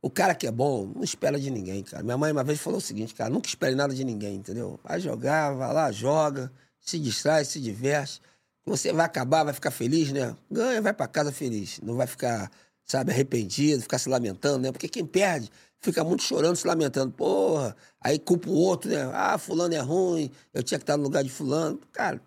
o 0.02 0.10
cara 0.10 0.34
que 0.35 0.48
é 0.48 0.52
bom 0.52 0.91
não 0.95 1.03
espera 1.03 1.39
de 1.39 1.49
ninguém, 1.49 1.84
cara. 1.84 2.03
Minha 2.03 2.18
mãe 2.18 2.31
uma 2.31 2.43
vez 2.43 2.60
falou 2.60 2.80
o 2.80 2.81
seguinte, 2.81 3.14
cara, 3.14 3.30
nunca 3.30 3.48
espere 3.48 3.76
nada 3.76 3.93
de 3.93 4.03
ninguém, 4.03 4.35
entendeu? 4.35 4.80
Vai 4.84 4.99
jogar, 4.99 5.53
vai 5.53 5.73
lá, 5.73 5.91
joga, 5.91 6.52
se 6.80 6.98
distrai, 6.99 7.43
se 7.43 7.60
diverte. 7.60 8.22
Você 8.65 8.93
vai 8.93 9.06
acabar, 9.06 9.43
vai 9.43 9.53
ficar 9.53 9.72
feliz, 9.72 10.11
né? 10.11 10.35
Ganha, 10.49 10.81
vai 10.81 10.93
para 10.93 11.07
casa 11.07 11.31
feliz. 11.31 11.80
Não 11.81 11.95
vai 11.95 12.07
ficar, 12.07 12.52
sabe, 12.91 13.11
arrependido, 13.11 13.81
ficar 13.81 13.97
se 13.97 14.09
lamentando, 14.09 14.59
né? 14.59 14.72
Porque 14.72 14.88
quem 14.89 15.05
perde 15.05 15.49
fica 15.80 16.03
muito 16.03 16.23
chorando, 16.23 16.55
se 16.55 16.68
lamentando. 16.68 17.11
Porra, 17.11 17.76
aí 17.99 18.19
culpa 18.19 18.49
o 18.49 18.53
outro, 18.53 18.89
né? 18.89 19.09
Ah, 19.13 19.38
fulano 19.38 19.73
é 19.73 19.80
ruim, 19.80 20.30
eu 20.53 20.61
tinha 20.61 20.77
que 20.77 20.84
estar 20.84 20.97
no 20.97 21.03
lugar 21.03 21.23
de 21.23 21.30
fulano. 21.30 21.80
Cara, 21.91 22.22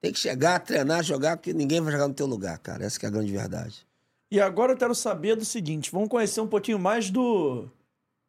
tem 0.00 0.12
que 0.12 0.18
chegar, 0.18 0.58
treinar, 0.60 1.02
jogar, 1.02 1.36
porque 1.36 1.52
ninguém 1.52 1.80
vai 1.80 1.92
jogar 1.92 2.08
no 2.08 2.14
teu 2.14 2.26
lugar, 2.26 2.58
cara. 2.58 2.84
Essa 2.84 2.98
é 3.02 3.06
a 3.06 3.10
grande 3.10 3.32
verdade. 3.32 3.86
E 4.30 4.40
agora 4.40 4.72
eu 4.72 4.76
quero 4.76 4.94
saber 4.94 5.36
do 5.36 5.44
seguinte: 5.44 5.90
vamos 5.90 6.08
conhecer 6.08 6.40
um 6.40 6.48
pouquinho 6.48 6.78
mais 6.78 7.10
do. 7.10 7.68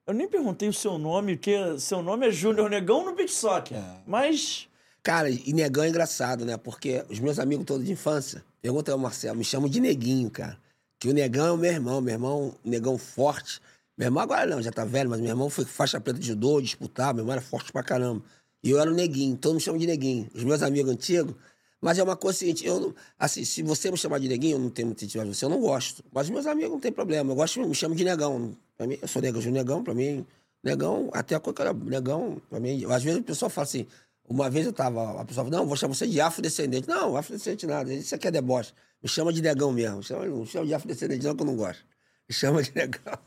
Eu 0.07 0.13
nem 0.13 0.27
perguntei 0.27 0.69
o 0.69 0.73
seu 0.73 0.97
nome, 0.97 1.35
porque 1.35 1.79
seu 1.79 2.01
nome 2.01 2.27
é 2.27 2.31
Júnior 2.31 2.69
Negão 2.69 3.05
no 3.05 3.15
Beat 3.15 3.29
Soccer. 3.29 3.77
Mas. 4.07 4.67
Cara, 5.01 5.29
e 5.29 5.53
negão 5.53 5.83
é 5.83 5.89
engraçado, 5.89 6.45
né? 6.45 6.57
Porque 6.57 7.03
os 7.09 7.19
meus 7.19 7.39
amigos 7.39 7.65
todos 7.65 7.85
de 7.85 7.91
infância, 7.91 8.43
pergunta 8.61 8.91
ao 8.91 8.97
Marcelo, 8.97 9.37
me 9.37 9.45
chamam 9.45 9.69
de 9.69 9.79
neguinho, 9.79 10.29
cara. 10.29 10.57
Que 10.99 11.09
o 11.09 11.13
negão 11.13 11.47
é 11.47 11.51
o 11.51 11.57
meu 11.57 11.71
irmão, 11.71 12.01
meu 12.01 12.13
irmão, 12.13 12.55
negão 12.63 12.97
forte. 12.97 13.61
Meu 13.97 14.07
irmão 14.07 14.21
agora 14.21 14.45
não, 14.45 14.61
já 14.61 14.71
tá 14.71 14.85
velho, 14.85 15.09
mas 15.09 15.19
meu 15.19 15.29
irmão 15.29 15.49
foi 15.49 15.65
faixa 15.65 15.99
preta 15.99 16.19
de 16.19 16.27
judô, 16.27 16.61
disputar, 16.61 17.13
meu 17.13 17.23
irmão 17.23 17.33
era 17.33 17.41
forte 17.41 17.71
pra 17.71 17.83
caramba. 17.83 18.23
E 18.63 18.69
eu 18.69 18.79
era 18.79 18.91
o 18.91 18.93
neguinho, 18.93 19.37
todos 19.37 19.55
me 19.55 19.61
chamam 19.61 19.79
de 19.79 19.87
neguinho. 19.87 20.29
Os 20.35 20.43
meus 20.43 20.61
amigos 20.61 20.91
antigos 20.91 21.35
mas 21.81 21.97
é 21.97 22.03
uma 22.03 22.15
coisa 22.15 22.37
seguinte, 22.37 22.65
eu 22.65 22.79
não, 22.79 22.95
assim, 23.17 23.45
se 23.45 23.63
você 23.63 23.89
me 23.89 23.97
chamar 23.97 24.19
de 24.19 24.27
neguinho, 24.27 24.55
eu 24.55 24.59
não 24.59 24.69
tenho 24.69 24.87
muito 24.87 25.03
intimidade 25.03 25.35
você, 25.35 25.45
eu 25.45 25.49
não 25.49 25.61
gosto. 25.61 26.03
Mas 26.11 26.29
meus 26.29 26.45
amigos 26.45 26.71
não 26.71 26.79
tem 26.79 26.91
problema. 26.91 27.31
Eu 27.31 27.35
gosto, 27.35 27.65
me 27.65 27.73
chamo 27.73 27.95
de 27.95 28.03
negão. 28.03 28.55
Pra 28.77 28.85
mim, 28.85 28.97
eu 29.01 29.07
sou 29.07 29.21
negão, 29.21 29.41
de 29.41 29.51
negão, 29.51 29.83
pra 29.83 29.93
mim, 29.93 30.25
negão, 30.63 31.09
até 31.13 31.35
a 31.35 31.39
coisa 31.39 31.73
negão, 31.73 32.41
pra 32.49 32.59
mim. 32.59 32.83
Às 32.91 33.03
vezes 33.03 33.19
o 33.19 33.23
pessoal 33.23 33.49
fala 33.49 33.63
assim, 33.63 33.87
uma 34.27 34.49
vez 34.49 34.65
eu 34.65 34.73
tava, 34.73 35.21
a 35.21 35.25
pessoa 35.25 35.45
fala, 35.45 35.57
não, 35.57 35.65
vou 35.65 35.77
chamar 35.77 35.95
você 35.95 36.05
de 36.07 36.19
afrodescendente. 36.19 36.87
Não, 36.87 37.15
afrodescendente 37.15 37.65
nada, 37.65 37.93
isso 37.93 38.13
aqui 38.13 38.27
é 38.27 38.31
deboche. 38.31 38.73
Me 39.01 39.07
chama 39.09 39.31
de 39.31 39.41
negão 39.41 39.71
mesmo. 39.71 40.03
Chama, 40.03 40.25
não 40.25 40.45
chama 40.45 40.65
de 40.65 40.73
afrodescendente 40.73 41.25
não, 41.25 41.35
que 41.35 41.41
eu 41.41 41.45
não 41.45 41.55
gosto. 41.55 41.83
Me 42.27 42.35
chama 42.35 42.61
de 42.61 42.73
negão. 42.75 43.17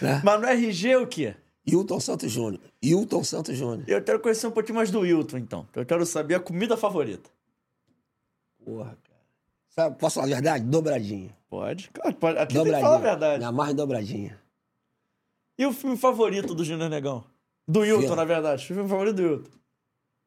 Né? 0.00 0.20
Mas 0.24 0.40
no 0.40 0.46
RG 0.46 0.96
o 0.96 1.06
quê? 1.06 1.34
Hilton 1.66 2.00
Santos 2.00 2.30
Júnior. 2.30 2.60
Hilton 2.82 3.24
Santos 3.24 3.56
Júnior. 3.56 3.84
Eu 3.88 4.02
quero 4.02 4.20
conhecer 4.20 4.46
um 4.46 4.50
pouquinho 4.50 4.76
mais 4.76 4.90
do 4.90 5.06
Hilton, 5.06 5.38
então. 5.38 5.66
Eu 5.74 5.86
quero 5.86 6.04
saber 6.04 6.34
a 6.34 6.40
comida 6.40 6.76
favorita. 6.76 7.30
Porra, 8.64 8.96
cara. 9.02 9.20
Sabe, 9.68 9.98
posso 9.98 10.16
falar 10.16 10.26
a 10.26 10.30
verdade? 10.30 10.64
Dobradinha. 10.64 11.30
Pode. 11.48 11.90
Claro, 11.90 12.14
pode. 12.16 12.38
Aqui 12.38 12.54
dobradinha. 12.54 12.74
tem 12.74 12.82
que 12.82 12.86
falar 12.86 12.96
a 12.96 13.10
verdade. 13.10 13.38
Me 13.38 13.44
amarra 13.44 13.72
em 13.72 13.74
dobradinha. 13.74 14.40
E 15.58 15.66
o 15.66 15.72
filme 15.72 15.96
favorito 15.96 16.54
do 16.54 16.64
Júnior 16.64 16.90
Negão? 16.90 17.24
Do 17.66 17.80
Wilton, 17.80 18.16
na 18.16 18.24
verdade. 18.24 18.64
O 18.64 18.66
filme 18.66 18.88
favorito 18.88 19.16
do 19.16 19.22
Wilton. 19.22 19.50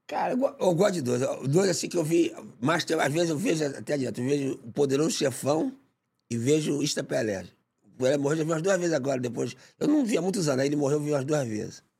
Cara, 0.07 0.33
eu, 0.33 0.73
gosto 0.75 0.93
de 0.93 1.01
dois. 1.01 1.21
Dois, 1.49 1.69
assim, 1.69 1.89
que 1.89 1.97
eu 1.97 2.03
vi... 2.03 2.33
Mas, 2.61 2.85
às 2.91 3.13
vezes, 3.13 3.29
eu 3.29 3.37
vejo 3.37 3.65
até 3.65 3.93
adiante. 3.93 4.21
Eu 4.21 4.27
vejo 4.27 4.59
O 4.63 4.71
Poderoso 4.71 5.11
Chefão 5.11 5.75
e 6.29 6.37
vejo 6.37 6.81
Ista 6.83 7.03
Pelé. 7.03 7.45
Ele 7.99 8.17
morreu, 8.17 8.37
já 8.37 8.43
vi 8.43 8.51
umas 8.51 8.61
duas 8.61 8.77
vezes 8.77 8.93
agora, 8.93 9.19
depois. 9.19 9.55
Eu 9.79 9.87
não 9.87 10.05
vi 10.05 10.17
há 10.17 10.21
muitos 10.21 10.47
anos, 10.47 10.61
aí 10.61 10.67
ele 10.67 10.75
morreu, 10.75 10.97
eu 10.97 11.03
vi 11.03 11.11
umas 11.11 11.25
duas 11.25 11.47
vezes. 11.47 11.83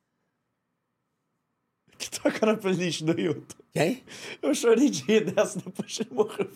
Que 1.98 2.12
toca 2.12 2.46
na 2.46 2.58
playlist 2.58 3.04
do 3.04 3.18
Hilton. 3.18 3.56
Quem? 3.74 4.04
Eu 4.42 4.54
chorei 4.54 4.90
de 4.90 5.02
rir 5.04 5.32
dessa 5.32 5.60
depois 5.60 5.96
que 5.96 6.04
ele 6.04 6.14
morreu. 6.14 6.52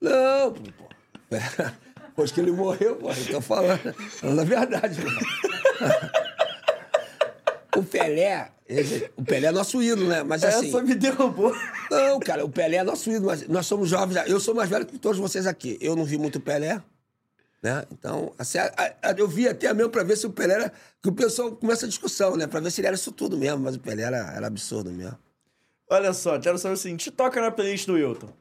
Não, 0.00 0.52
pô. 0.52 0.88
Depois 2.06 2.32
que 2.32 2.40
ele 2.40 2.52
morreu, 2.52 2.96
pô, 2.96 3.10
eu 3.10 3.26
tô 3.26 3.40
falando. 3.40 3.92
Falando 3.92 4.40
a 4.40 4.44
verdade, 4.44 5.00
pô. 5.00 5.08
O 7.78 7.84
Pelé, 7.84 8.50
o 9.16 9.24
Pelé 9.24 9.48
é 9.48 9.52
nosso 9.52 9.82
ídolo, 9.82 10.08
né? 10.08 10.22
Mas 10.22 10.44
assim. 10.44 10.68
Essa 10.68 10.82
me 10.82 10.94
derrubou. 10.94 11.54
Não, 11.90 12.20
cara, 12.20 12.44
o 12.44 12.50
Pelé 12.50 12.76
é 12.76 12.82
nosso 12.82 13.10
ídolo, 13.10 13.26
mas 13.26 13.46
nós 13.48 13.66
somos 13.66 13.88
jovens. 13.88 14.28
Eu 14.28 14.38
sou 14.40 14.54
mais 14.54 14.68
velho 14.68 14.84
que 14.84 14.98
todos 14.98 15.18
vocês 15.18 15.46
aqui. 15.46 15.78
Eu 15.80 15.96
não 15.96 16.04
vi 16.04 16.18
muito 16.18 16.36
o 16.36 16.40
Pelé. 16.40 16.82
Né? 17.62 17.84
Então, 17.90 18.32
assim, 18.38 18.58
a, 18.58 18.72
a, 19.02 19.12
eu 19.12 19.26
vi 19.26 19.48
até 19.48 19.72
mesmo 19.72 19.90
para 19.90 20.04
ver 20.04 20.16
se 20.16 20.26
o 20.26 20.30
Pelé 20.30 20.54
era. 20.54 20.72
Que 21.02 21.08
o 21.08 21.12
pessoal 21.12 21.52
começa 21.56 21.86
a 21.86 21.88
discussão, 21.88 22.36
né? 22.36 22.46
Para 22.46 22.60
ver 22.60 22.70
se 22.70 22.80
ele 22.80 22.88
era 22.88 22.96
isso 22.96 23.10
tudo 23.10 23.36
mesmo, 23.36 23.60
mas 23.60 23.76
o 23.76 23.80
Pelé 23.80 24.02
era, 24.02 24.32
era 24.34 24.46
absurdo 24.46 24.90
mesmo. 24.90 25.18
Olha 25.90 26.12
só, 26.12 26.38
quero 26.38 26.58
saber 26.58 26.74
o 26.74 26.76
seguinte: 26.76 27.10
toca 27.10 27.40
na 27.40 27.50
playlist 27.50 27.86
do 27.86 27.94
Wilton. 27.94 28.32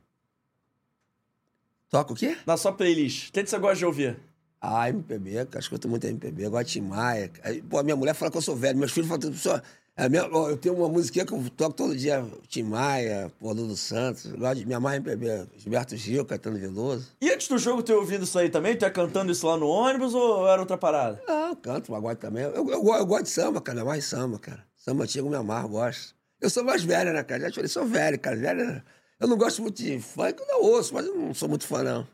Toca 1.90 2.12
o 2.12 2.16
quê? 2.16 2.38
Na 2.46 2.58
sua 2.58 2.74
playlist. 2.74 3.30
O 3.30 3.32
que 3.32 3.46
você 3.48 3.58
gosta 3.58 3.78
de 3.78 3.86
ouvir? 3.86 4.20
Ah, 4.60 4.90
MPB, 4.90 5.46
cara, 5.46 5.60
escuto 5.60 5.88
muito 5.88 6.08
MPB, 6.08 6.46
eu 6.46 6.52
gosto 6.52 6.68
de 6.68 6.74
Tim 6.74 6.82
Maia. 6.82 7.32
Pô, 7.70 7.82
minha 7.84 7.96
mulher 7.96 8.16
fala 8.16 8.32
que 8.32 8.38
eu 8.38 8.42
sou 8.42 8.56
velho, 8.56 8.78
meus 8.78 8.92
filhos 8.92 9.08
falam, 9.08 9.34
só. 9.34 9.62
É 10.00 10.08
minha, 10.08 10.22
eu 10.22 10.56
tenho 10.56 10.76
uma 10.76 10.88
musiquinha 10.88 11.26
que 11.26 11.34
eu 11.34 11.44
toco 11.50 11.76
todo 11.76 11.98
dia, 11.98 12.24
Tim 12.48 12.62
Maia, 12.62 13.32
pô, 13.40 13.52
Lulu 13.52 13.76
Santos, 13.76 14.32
gosto 14.32 14.60
de 14.60 14.66
minha 14.66 14.80
mãe 14.80 14.98
MPB, 14.98 15.48
Gilberto 15.58 15.98
Gil, 15.98 16.24
Caetano 16.24 16.60
Veloso. 16.60 17.08
E 17.20 17.32
antes 17.32 17.48
do 17.48 17.58
jogo, 17.58 17.82
tu 17.82 17.92
ia 17.92 17.98
ouvindo 17.98 18.24
isso 18.24 18.38
aí 18.38 18.48
também? 18.48 18.78
Tu 18.78 18.84
ia 18.84 18.92
cantando 18.92 19.32
isso 19.32 19.48
lá 19.48 19.58
no 19.58 19.68
ônibus 19.68 20.14
ou 20.14 20.48
era 20.48 20.62
outra 20.62 20.78
parada? 20.78 21.20
Não, 21.28 21.56
canto, 21.56 21.92
mas 21.92 22.00
gosto 22.00 22.20
também. 22.20 22.44
Eu, 22.44 22.52
eu, 22.52 22.70
eu, 22.70 22.94
eu, 22.94 23.06
gosto 23.08 23.24
de 23.24 23.30
samba, 23.30 23.60
cara, 23.60 23.84
mais 23.84 24.06
samba, 24.06 24.38
cara. 24.38 24.64
Samba 24.76 25.04
antigo 25.04 25.28
me 25.30 25.36
amarro, 25.36 25.70
gosto. 25.70 26.16
Eu 26.40 26.52
sou 26.52 26.64
mais 26.64 26.84
velho, 26.84 27.12
né, 27.12 27.24
cara? 27.24 27.42
Já 27.42 27.50
te 27.50 27.56
falei, 27.56 27.68
sou 27.68 27.86
velho, 27.86 28.20
cara. 28.20 28.36
Velho, 28.36 28.84
eu 29.20 29.28
não 29.28 29.36
gosto 29.36 29.64
muito 29.64 29.82
de 29.82 30.00
funk, 30.00 30.40
eu 30.40 30.48
não 30.48 30.62
ouço, 30.62 30.94
mas 30.94 31.08
eu 31.08 31.16
não 31.16 31.34
sou 31.34 31.50
muito 31.50 31.66
fã, 31.66 31.82
não. 31.82 32.08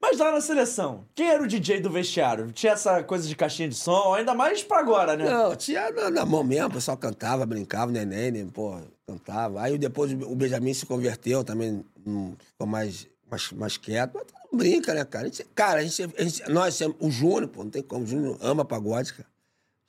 Mas 0.00 0.18
lá 0.18 0.30
na 0.30 0.40
seleção, 0.40 1.06
quem 1.14 1.28
era 1.28 1.42
o 1.42 1.46
DJ 1.46 1.80
do 1.80 1.90
vestiário? 1.90 2.52
Tinha 2.52 2.72
essa 2.72 3.02
coisa 3.02 3.26
de 3.26 3.34
caixinha 3.34 3.68
de 3.68 3.74
som, 3.74 4.14
ainda 4.14 4.34
mais 4.34 4.62
pra 4.62 4.78
agora, 4.78 5.16
né? 5.16 5.24
Não, 5.24 5.56
tinha 5.56 5.90
na, 5.90 6.10
na 6.10 6.24
mão 6.26 6.44
mesmo, 6.44 6.68
o 6.68 6.72
pessoal 6.72 6.96
cantava, 6.96 7.46
brincava, 7.46 7.90
neném, 7.90 8.30
né, 8.30 8.46
pô, 8.52 8.78
cantava. 9.06 9.62
Aí 9.62 9.78
depois 9.78 10.12
o 10.12 10.36
Benjamin 10.36 10.74
se 10.74 10.84
converteu, 10.84 11.42
também 11.42 11.84
não 12.04 12.36
ficou 12.38 12.66
mais, 12.66 13.08
mais, 13.30 13.52
mais 13.52 13.76
quieto. 13.78 14.12
Mas 14.14 14.24
todo 14.24 14.56
brinca, 14.56 14.92
né, 14.92 15.04
cara? 15.04 15.26
A 15.26 15.28
gente, 15.28 15.44
cara, 15.54 15.80
a 15.80 15.82
gente, 15.82 16.14
a 16.18 16.22
gente, 16.22 16.50
nós, 16.50 16.78
o 17.00 17.10
Júnior, 17.10 17.48
pô, 17.48 17.64
não 17.64 17.70
tem 17.70 17.82
como, 17.82 18.04
o 18.04 18.06
Júnior 18.06 18.36
ama 18.40 18.64
pagode, 18.64 19.14
cara. 19.14 19.28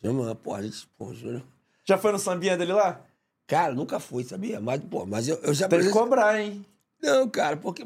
Júnior, 0.01 0.35
pô, 0.35 0.55
a 0.55 0.61
gente, 0.61 0.87
pô, 0.97 1.07
o 1.07 1.13
Júnior... 1.13 1.43
Já 1.83 1.97
foi 1.97 2.11
no 2.11 2.19
sambinha 2.19 2.57
dele 2.57 2.73
lá? 2.73 3.01
Cara, 3.45 3.73
nunca 3.73 3.99
fui, 3.99 4.23
sabia? 4.23 4.59
Mas, 4.59 4.81
pô, 4.81 5.05
mas 5.05 5.27
eu, 5.27 5.35
eu 5.37 5.53
já... 5.53 5.67
Tem 5.67 5.81
que 5.81 5.89
cobrar, 5.89 6.39
hein? 6.39 6.65
Não, 7.01 7.29
cara, 7.29 7.55
porque 7.55 7.85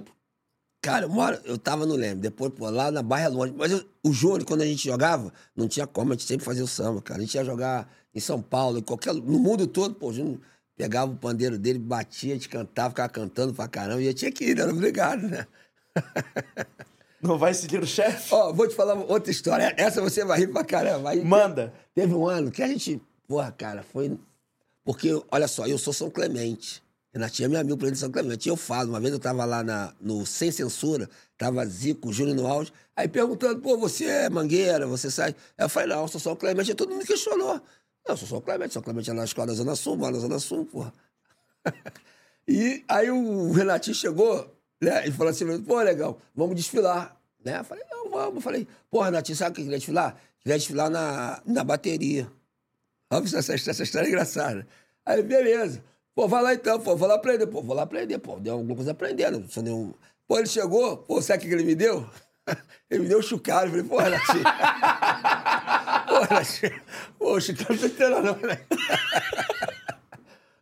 Cara, 0.81 1.07
uma 1.07 1.23
hora 1.23 1.41
eu 1.45 1.59
tava 1.59 1.85
no 1.85 1.95
Leme, 1.95 2.21
depois, 2.21 2.51
pô, 2.53 2.67
lá 2.69 2.89
na 2.89 3.03
Barra 3.03 3.27
longe. 3.27 3.53
Mas 3.55 3.71
eu, 3.71 3.85
o 4.03 4.11
Júnior, 4.11 4.43
quando 4.45 4.61
a 4.61 4.65
gente 4.65 4.83
jogava, 4.83 5.31
não 5.55 5.67
tinha 5.67 5.85
como, 5.85 6.11
a 6.11 6.15
gente 6.15 6.25
sempre 6.25 6.43
fazia 6.43 6.63
o 6.63 6.67
samba, 6.67 7.01
cara. 7.01 7.19
A 7.19 7.23
gente 7.23 7.35
ia 7.35 7.45
jogar 7.45 7.87
em 8.15 8.19
São 8.19 8.41
Paulo, 8.41 8.79
em 8.79 8.81
qualquer. 8.81 9.13
No 9.13 9.39
mundo 9.39 9.67
todo, 9.67 9.93
pô, 9.93 10.07
o 10.07 10.13
Júnior 10.13 10.39
pegava 10.75 11.11
o 11.11 11.15
pandeiro 11.15 11.59
dele, 11.59 11.77
batia, 11.77 12.31
a 12.31 12.35
gente 12.35 12.49
cantava, 12.49 12.89
ficava 12.89 13.09
cantando 13.09 13.53
pra 13.53 13.67
caramba, 13.67 14.01
e 14.01 14.07
eu 14.07 14.13
tinha 14.13 14.31
que 14.31 14.45
ir, 14.45 14.59
era 14.59 14.71
obrigado, 14.71 15.27
né? 15.27 15.45
Não 17.21 17.37
vai 17.37 17.53
seguir 17.53 17.79
o 17.79 17.85
chefe? 17.85 18.33
Ó, 18.33 18.51
vou 18.51 18.67
te 18.67 18.73
falar 18.73 18.95
outra 18.95 19.29
história. 19.29 19.75
Essa 19.77 20.01
você 20.01 20.25
vai 20.25 20.39
rir 20.39 20.47
pra 20.47 20.63
caramba. 20.63 21.11
Aí, 21.11 21.23
Manda. 21.23 21.71
Teve 21.93 22.15
um 22.15 22.27
ano 22.27 22.49
que 22.49 22.63
a 22.63 22.67
gente. 22.67 22.99
Porra, 23.27 23.51
cara, 23.51 23.83
foi. 23.83 24.17
Porque, 24.83 25.21
olha 25.29 25.47
só, 25.47 25.67
eu 25.67 25.77
sou 25.77 25.93
São 25.93 26.09
Clemente. 26.09 26.81
Renatinha 27.13 27.45
é 27.45 27.49
minha 27.49 27.61
amigo, 27.61 27.77
presidente 27.77 27.97
de 27.97 27.99
São 27.99 28.11
Clemente. 28.11 28.47
Eu 28.47 28.55
falo, 28.55 28.89
uma 28.89 28.99
vez 28.99 29.13
eu 29.13 29.19
tava 29.19 29.43
lá 29.43 29.61
na, 29.61 29.93
no 29.99 30.25
Sem 30.25 30.51
Censura, 30.51 31.09
tava 31.37 31.65
Zico, 31.65 32.11
Júnior 32.13 32.35
no 32.35 32.47
auge, 32.47 32.71
aí 32.95 33.07
perguntando, 33.07 33.59
pô, 33.59 33.77
você 33.77 34.05
é 34.05 34.29
mangueira, 34.29 34.87
você 34.87 35.11
sai? 35.11 35.35
Aí 35.57 35.65
eu 35.65 35.69
falei, 35.69 35.89
não, 35.89 36.03
eu 36.03 36.07
sou 36.07 36.21
São 36.21 36.35
Clemente, 36.35 36.71
e 36.71 36.75
todo 36.75 36.91
mundo 36.91 37.05
questionou. 37.05 37.55
Não, 37.55 37.61
eu 38.07 38.17
sou 38.17 38.27
São 38.27 38.41
Clemente, 38.41 38.73
São 38.73 38.81
Clemente 38.81 39.09
é 39.09 39.13
na 39.13 39.25
escola 39.25 39.47
da 39.47 39.53
Zona 39.53 39.75
Sul, 39.75 39.97
mora 39.97 40.13
na 40.13 40.19
Zona 40.19 40.39
Sul, 40.39 40.65
porra. 40.65 40.93
e 42.47 42.83
aí 42.87 43.11
o 43.11 43.51
Renatinho 43.51 43.95
chegou, 43.95 44.55
né, 44.81 45.05
e 45.05 45.11
falou 45.11 45.31
assim, 45.31 45.61
pô, 45.63 45.81
legal, 45.81 46.17
vamos 46.33 46.55
desfilar. 46.55 47.17
Né? 47.43 47.59
Eu 47.59 47.63
falei, 47.65 47.83
não, 47.91 48.09
vamos. 48.09 48.35
Eu 48.35 48.41
falei, 48.41 48.67
pô, 48.89 49.01
Renatinho, 49.01 49.35
sabe 49.35 49.51
o 49.51 49.55
que 49.55 49.63
queria 49.63 49.77
desfilar? 49.77 50.15
Queria 50.39 50.57
desfilar 50.57 50.89
na, 50.89 51.41
na 51.45 51.63
bateria. 51.63 52.31
Vamos, 53.09 53.33
essa, 53.33 53.53
essa 53.53 53.83
história 53.83 54.07
é 54.07 54.09
engraçada. 54.09 54.65
Aí, 55.05 55.21
beleza. 55.21 55.83
Pô, 56.21 56.27
vai 56.27 56.43
lá 56.43 56.53
então, 56.53 56.79
pô, 56.79 56.95
vou 56.95 57.07
lá 57.07 57.15
aprender. 57.15 57.47
Pô, 57.47 57.63
vou 57.63 57.75
lá 57.75 57.81
aprender, 57.81 58.19
pô. 58.19 58.39
Deu 58.39 58.53
alguma 58.53 58.75
coisa 58.75 58.91
aprendendo. 58.91 59.43
Só 59.49 59.59
deu 59.59 59.75
um... 59.75 59.91
Pô, 60.27 60.37
ele 60.37 60.47
chegou, 60.47 60.97
pô, 60.97 61.19
sabe 61.19 61.43
o 61.43 61.47
que 61.49 61.55
ele 61.55 61.63
me 61.63 61.73
deu? 61.73 62.07
Ele 62.91 63.01
me 63.03 63.09
deu 63.09 63.17
um 63.17 63.21
chucalho. 63.23 63.71
Falei, 63.71 63.83
pô, 63.85 63.97
Renatinho. 63.97 64.43
pô, 67.17 67.17
Pô, 67.17 67.33
o 67.37 67.41
Chico 67.41 67.63
não 67.67 67.75
tá 67.79 67.85
entendendo, 67.87 68.21
não, 68.21 68.35
né? 68.35 68.59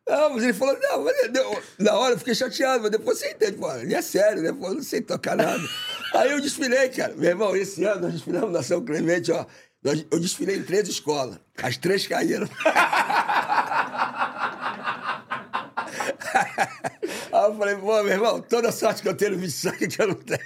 Não, 0.08 0.30
mas 0.30 0.44
ele 0.44 0.54
falou, 0.54 0.80
não, 0.80 1.04
mas 1.04 1.30
deu- 1.30 1.62
na 1.78 1.94
hora 1.96 2.14
eu 2.14 2.18
fiquei 2.20 2.34
chateado, 2.36 2.84
mas 2.84 2.92
depois 2.92 3.20
você 3.20 3.32
entende, 3.32 3.58
pô, 3.58 3.70
ele 3.74 3.94
é 3.94 4.02
sério, 4.02 4.42
né? 4.42 4.54
Pô, 4.54 4.68
eu 4.68 4.76
não 4.76 4.84
sei 4.84 5.02
tocar 5.02 5.36
nada. 5.36 5.62
Aí 6.16 6.32
eu 6.32 6.40
desfilei, 6.40 6.88
cara. 6.88 7.14
Meu 7.16 7.32
irmão, 7.32 7.54
esse 7.56 7.84
ano 7.84 8.04
nós 8.04 8.14
desfilamos 8.14 8.54
na 8.54 8.64
São 8.64 8.84
Clemente, 8.86 9.30
ó. 9.34 9.46
Eu 9.84 10.20
desfilei 10.22 10.56
em 10.58 10.64
três 10.64 10.88
escolas. 10.88 11.38
As 11.62 11.76
três 11.76 12.08
caíram. 12.08 12.48
Aí 17.32 17.46
eu 17.46 17.56
falei, 17.58 17.76
pô, 17.76 18.04
meu 18.04 18.14
irmão, 18.14 18.42
toda 18.42 18.72
sorte 18.72 19.02
que 19.02 19.08
eu 19.10 19.16
tenho 19.16 19.32
no 19.32 19.38
vídeo 19.38 19.52
sangue 19.54 19.88
que 19.88 20.02
eu 20.02 20.08
não 20.08 20.16
tenho. 20.16 20.40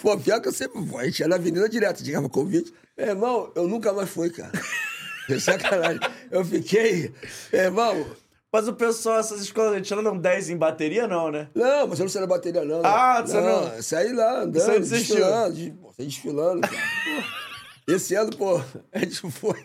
Pô, 0.00 0.16
pior 0.18 0.40
que 0.40 0.48
eu 0.48 0.52
sempre 0.52 0.80
vou. 0.80 0.98
A 0.98 1.04
gente 1.04 1.20
ia 1.20 1.28
na 1.28 1.36
avenida 1.36 1.68
direto, 1.68 2.04
chegava 2.04 2.28
convite. 2.28 2.72
Meu 2.96 3.06
irmão, 3.08 3.52
eu 3.54 3.66
nunca 3.66 3.92
mais 3.92 4.08
fui, 4.10 4.30
cara. 4.30 4.52
Sacanagem. 5.40 6.00
Eu 6.30 6.44
fiquei, 6.44 7.12
meu 7.52 7.62
irmão, 7.62 8.06
Mas 8.52 8.66
o 8.66 8.72
pessoal, 8.74 9.18
essas 9.20 9.40
escolas 9.40 9.76
de 9.76 9.82
tiraram 9.82 10.16
10 10.18 10.50
em 10.50 10.56
bateria, 10.56 11.06
não, 11.06 11.30
né? 11.30 11.48
Não, 11.54 11.86
mas 11.86 12.00
eu 12.00 12.04
não 12.04 12.10
sei 12.10 12.20
na 12.20 12.26
bateria, 12.26 12.64
não. 12.64 12.84
Ah, 12.84 13.22
você 13.24 13.40
não- 13.40 13.80
Saí 13.82 14.12
lá, 14.12 14.40
andando, 14.40 14.60
Você 14.64 14.80
desfilando. 14.80 15.56
Saí 15.96 16.06
desfilando, 16.06 16.60
cara. 16.62 16.76
Esse 17.86 18.14
ano, 18.14 18.36
pô, 18.36 18.60
a 18.92 18.98
gente 18.98 19.20
foi. 19.30 19.64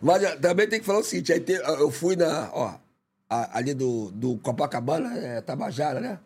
Mas 0.00 0.34
também 0.40 0.68
tem 0.68 0.78
que 0.80 0.86
falar 0.86 1.00
o 1.00 1.04
seguinte: 1.04 1.32
aí 1.32 1.44
eu 1.78 1.90
fui 1.90 2.14
na. 2.16 2.48
Ó, 2.52 2.74
a- 3.28 3.58
ali 3.58 3.74
do, 3.74 4.10
do 4.12 4.38
Copacabana, 4.38 5.16
é 5.18 5.40
Tabajara, 5.40 6.00
né? 6.00 6.18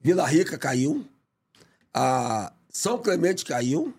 Vila 0.00 0.26
Rica 0.26 0.56
caiu. 0.58 1.04
A 1.92 2.52
São 2.70 2.98
Clemente 2.98 3.44
caiu. 3.44 3.94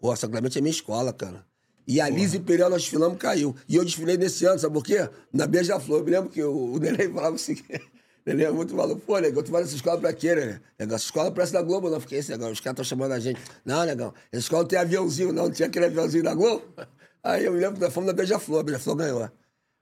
Pô, 0.00 0.14
São 0.16 0.28
Clemente 0.30 0.58
é 0.58 0.60
minha 0.60 0.70
escola, 0.70 1.12
cara. 1.12 1.44
E 1.86 2.00
a 2.00 2.08
Liz 2.08 2.34
Imperial 2.34 2.68
nós 2.68 2.82
desfilamos 2.82 3.16
caiu. 3.18 3.54
E 3.68 3.76
eu 3.76 3.84
desfilei 3.84 4.16
nesse 4.16 4.44
ano, 4.44 4.58
sabe 4.58 4.74
por 4.74 4.84
quê? 4.84 5.08
Na 5.32 5.46
Beija-Flor. 5.46 6.00
Eu 6.00 6.04
me 6.04 6.10
lembro 6.10 6.30
que 6.30 6.42
o, 6.42 6.72
o 6.74 6.78
Neném 6.80 7.12
falava 7.12 7.36
assim. 7.36 7.52
O 7.54 7.56
Neném 8.26 8.46
é 8.46 8.50
muito 8.50 8.74
maluco. 8.74 9.00
Pô, 9.02 9.18
negão, 9.20 9.40
tu 9.42 9.52
vai 9.52 9.62
nessa 9.62 9.76
escola 9.76 10.00
pra 10.00 10.12
quê, 10.12 10.34
né? 10.34 10.60
Negão, 10.76 10.96
essa 10.96 11.04
escola 11.04 11.30
parece 11.30 11.52
da 11.52 11.62
Globo, 11.62 11.88
não. 11.88 12.00
Fiquei 12.00 12.18
esse 12.18 12.32
negão. 12.32 12.50
Os 12.50 12.58
caras 12.58 12.74
estão 12.74 12.84
chamando 12.84 13.12
a 13.12 13.20
gente. 13.20 13.40
Não, 13.64 13.84
negão, 13.84 14.12
essa 14.32 14.40
escola 14.40 14.62
não 14.62 14.68
tem 14.68 14.78
aviãozinho, 14.80 15.32
não. 15.32 15.44
Não 15.44 15.50
tinha 15.52 15.68
aquele 15.68 15.84
aviãozinho 15.86 16.24
da 16.24 16.34
Globo. 16.34 16.64
Aí 17.22 17.44
eu 17.44 17.52
me 17.52 17.60
lembro 17.60 17.80
nós 17.80 17.92
fomos 17.94 18.08
na 18.08 18.12
Beija-Flor. 18.12 18.60
A 18.60 18.62
Beija-Flor 18.64 18.96
ganhou. 18.96 19.30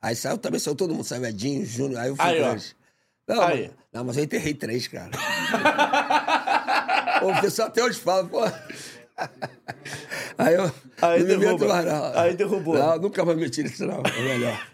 Aí 0.04 0.14
saiu 0.14 0.36
também, 0.36 0.60
saiu 0.60 0.76
todo 0.76 0.92
mundo, 0.92 1.02
saiu 1.02 1.24
Edinho, 1.24 1.64
Júnior. 1.64 1.98
Aí 1.98 2.10
eu 2.10 2.16
fui 2.16 2.24
Aí. 2.26 2.42
Não, 3.26 3.40
Aí. 3.40 3.62
mas, 3.62 3.70
não, 3.90 4.04
mas 4.04 4.16
eu 4.18 4.24
enterrei 4.24 4.52
três, 4.52 4.86
cara. 4.86 5.10
O 7.22 7.40
pessoal 7.40 7.68
até 7.68 7.82
hoje 7.82 7.98
fala, 7.98 8.28
pô. 8.28 8.40
Aí 10.36 10.54
eu 10.56 10.70
Aí 11.00 11.24
não 11.24 11.38
meto 11.38 11.66
mais, 11.66 11.86
não. 11.86 12.18
Aí 12.18 12.34
derrubou. 12.34 12.76
Não, 12.76 12.98
nunca 12.98 13.24
mais 13.24 13.38
meti 13.38 13.62
nisso, 13.62 13.86
não. 13.86 14.02
É 14.04 14.20
melhor. 14.20 14.68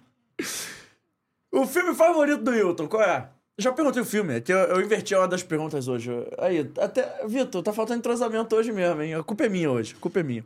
O 1.53 1.65
filme 1.65 1.95
favorito 1.95 2.43
do 2.43 2.53
Hilton, 2.53 2.89
qual 2.89 3.03
é? 3.03 3.29
Eu 3.57 3.63
já 3.63 3.71
perguntei 3.71 4.03
o 4.03 4.07
filme, 4.07 4.41
que 4.41 4.53
eu, 4.53 4.59
eu 4.59 4.81
inverti 4.81 5.15
a 5.15 5.19
ordem 5.21 5.31
das 5.31 5.45
perguntas 5.45 5.87
hoje. 5.87 6.11
Aí, 6.39 6.69
até. 6.81 7.25
Vitor, 7.29 7.63
tá 7.63 7.73
faltando 7.73 8.01
entrosamento 8.01 8.57
hoje 8.57 8.73
mesmo, 8.73 9.01
hein? 9.01 9.15
A 9.15 9.23
culpa 9.23 9.45
é 9.45 9.49
minha 9.49 9.71
hoje, 9.71 9.95
a 9.97 10.01
culpa 10.01 10.19
é 10.19 10.23
minha. 10.25 10.45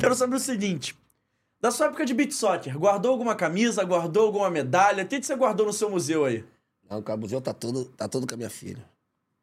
Quero 0.00 0.16
saber 0.16 0.34
o 0.34 0.40
seguinte: 0.40 0.96
da 1.66 1.72
sua 1.72 1.86
época 1.86 2.06
de 2.06 2.14
beat 2.14 2.30
soccer, 2.30 2.78
guardou 2.78 3.10
alguma 3.10 3.34
camisa, 3.34 3.82
guardou 3.82 4.26
alguma 4.26 4.48
medalha? 4.48 5.02
O 5.02 5.06
que 5.06 5.18
que 5.18 5.26
você 5.26 5.34
guardou 5.34 5.66
no 5.66 5.72
seu 5.72 5.90
museu 5.90 6.24
aí? 6.24 6.44
Não, 6.88 7.02
cara, 7.02 7.18
o 7.18 7.20
museu 7.20 7.40
tá 7.40 7.52
todo, 7.52 7.86
tá 7.86 8.08
todo 8.08 8.24
com 8.24 8.34
a 8.34 8.36
minha 8.36 8.50
filha. 8.50 8.84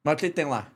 Mas 0.03 0.13
o 0.13 0.17
que 0.17 0.29
tem 0.29 0.45
lá? 0.45 0.71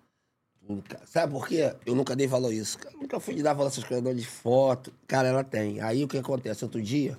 Sabe 1.05 1.31
por 1.31 1.47
quê? 1.47 1.73
Eu 1.85 1.95
nunca 1.95 2.13
dei 2.17 2.27
valor 2.27 2.49
a 2.49 2.53
isso. 2.53 2.77
Eu 2.91 2.99
nunca 2.99 3.17
fui 3.21 3.33
de 3.33 3.41
dar 3.41 3.53
valor 3.53 3.67
a 3.67 3.71
essas 3.71 3.85
coisas 3.85 4.15
de 4.17 4.25
foto. 4.25 4.93
Cara, 5.07 5.29
ela 5.29 5.41
tem. 5.41 5.79
Aí 5.79 6.03
o 6.03 6.07
que 6.09 6.17
acontece? 6.17 6.65
Outro 6.65 6.81
dia, 6.81 7.17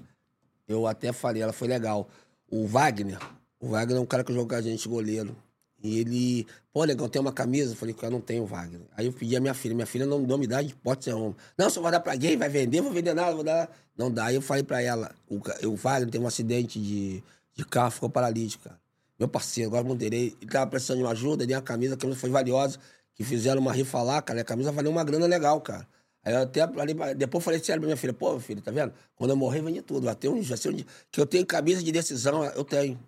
eu 0.66 0.86
até 0.86 1.10
falei, 1.10 1.40
ela 1.40 1.54
foi 1.54 1.66
legal. 1.66 2.06
O 2.50 2.66
Wagner, 2.66 3.18
o 3.58 3.70
Wagner 3.70 3.96
é 3.96 4.00
um 4.00 4.06
cara 4.06 4.22
que 4.22 4.32
jogou 4.32 4.48
com 4.48 4.54
a 4.56 4.60
gente, 4.60 4.86
goleiro. 4.86 5.34
E 5.82 6.00
ele, 6.00 6.46
pô, 6.72 6.84
legal, 6.84 7.08
tem 7.08 7.20
uma 7.20 7.32
camisa? 7.32 7.72
Eu 7.72 7.76
falei, 7.76 7.94
cara, 7.94 8.10
não 8.10 8.20
tenho 8.20 8.44
Wagner. 8.44 8.80
Aí 8.96 9.06
eu 9.06 9.12
pedi 9.12 9.36
a 9.36 9.40
minha 9.40 9.54
filha, 9.54 9.74
minha 9.74 9.86
filha 9.86 10.04
não, 10.06 10.18
não 10.18 10.36
me 10.36 10.46
dá 10.46 10.60
de 10.60 10.70
hipótese 10.70 11.12
nenhuma. 11.12 11.36
Não, 11.56 11.70
só 11.70 11.80
vai 11.80 11.92
dar 11.92 12.00
pra 12.00 12.16
gay, 12.16 12.36
vai 12.36 12.48
vender, 12.48 12.80
vou 12.80 12.92
vender 12.92 13.14
nada, 13.14 13.34
vou 13.34 13.44
dar. 13.44 13.70
Não 13.96 14.10
dá. 14.10 14.26
Aí 14.26 14.34
eu 14.34 14.42
falei 14.42 14.62
pra 14.62 14.82
ela, 14.82 15.14
o, 15.28 15.40
o 15.66 15.76
Wagner 15.76 16.10
teve 16.10 16.24
um 16.24 16.26
acidente 16.26 16.80
de, 16.80 17.22
de 17.54 17.64
carro, 17.64 17.90
ficou 17.90 18.10
paralítico, 18.10 18.64
cara. 18.64 18.78
Meu 19.18 19.28
parceiro, 19.28 19.70
agora 19.70 19.84
Monterey, 19.84 20.36
ele 20.40 20.50
tava 20.50 20.70
precisando 20.70 20.98
de 20.98 21.04
uma 21.04 21.12
ajuda, 21.12 21.46
dei 21.46 21.56
uma 21.56 21.62
camisa, 21.62 21.94
a 21.94 21.96
camisa 21.96 22.18
foi 22.18 22.30
valiosa, 22.30 22.78
que 23.14 23.24
fizeram 23.24 23.60
uma 23.60 23.72
rifa 23.72 24.00
lá, 24.00 24.22
cara, 24.22 24.40
a 24.40 24.44
camisa 24.44 24.70
valeu 24.70 24.92
uma 24.92 25.02
grana 25.02 25.26
legal, 25.26 25.60
cara. 25.60 25.86
Aí 26.24 26.34
eu 26.34 26.42
até 26.42 26.66
falei, 26.68 26.94
depois 27.14 27.40
eu 27.40 27.44
falei 27.44 27.60
sério 27.60 27.80
pra 27.80 27.86
minha 27.86 27.96
filha, 27.96 28.12
pô, 28.12 28.38
filha, 28.38 28.60
tá 28.60 28.70
vendo? 28.70 28.92
Quando 29.16 29.30
eu 29.30 29.36
morrer, 29.36 29.62
vende 29.62 29.80
tudo. 29.82 30.04
Vai 30.04 30.14
ter 30.14 30.28
um, 30.28 30.40
vai 30.42 30.58
ser 30.58 30.70
um. 30.70 30.76
Que 31.10 31.20
eu 31.20 31.26
tenho 31.26 31.46
camisa 31.46 31.82
de 31.82 31.90
decisão, 31.90 32.44
eu 32.44 32.64
tenho. 32.64 32.98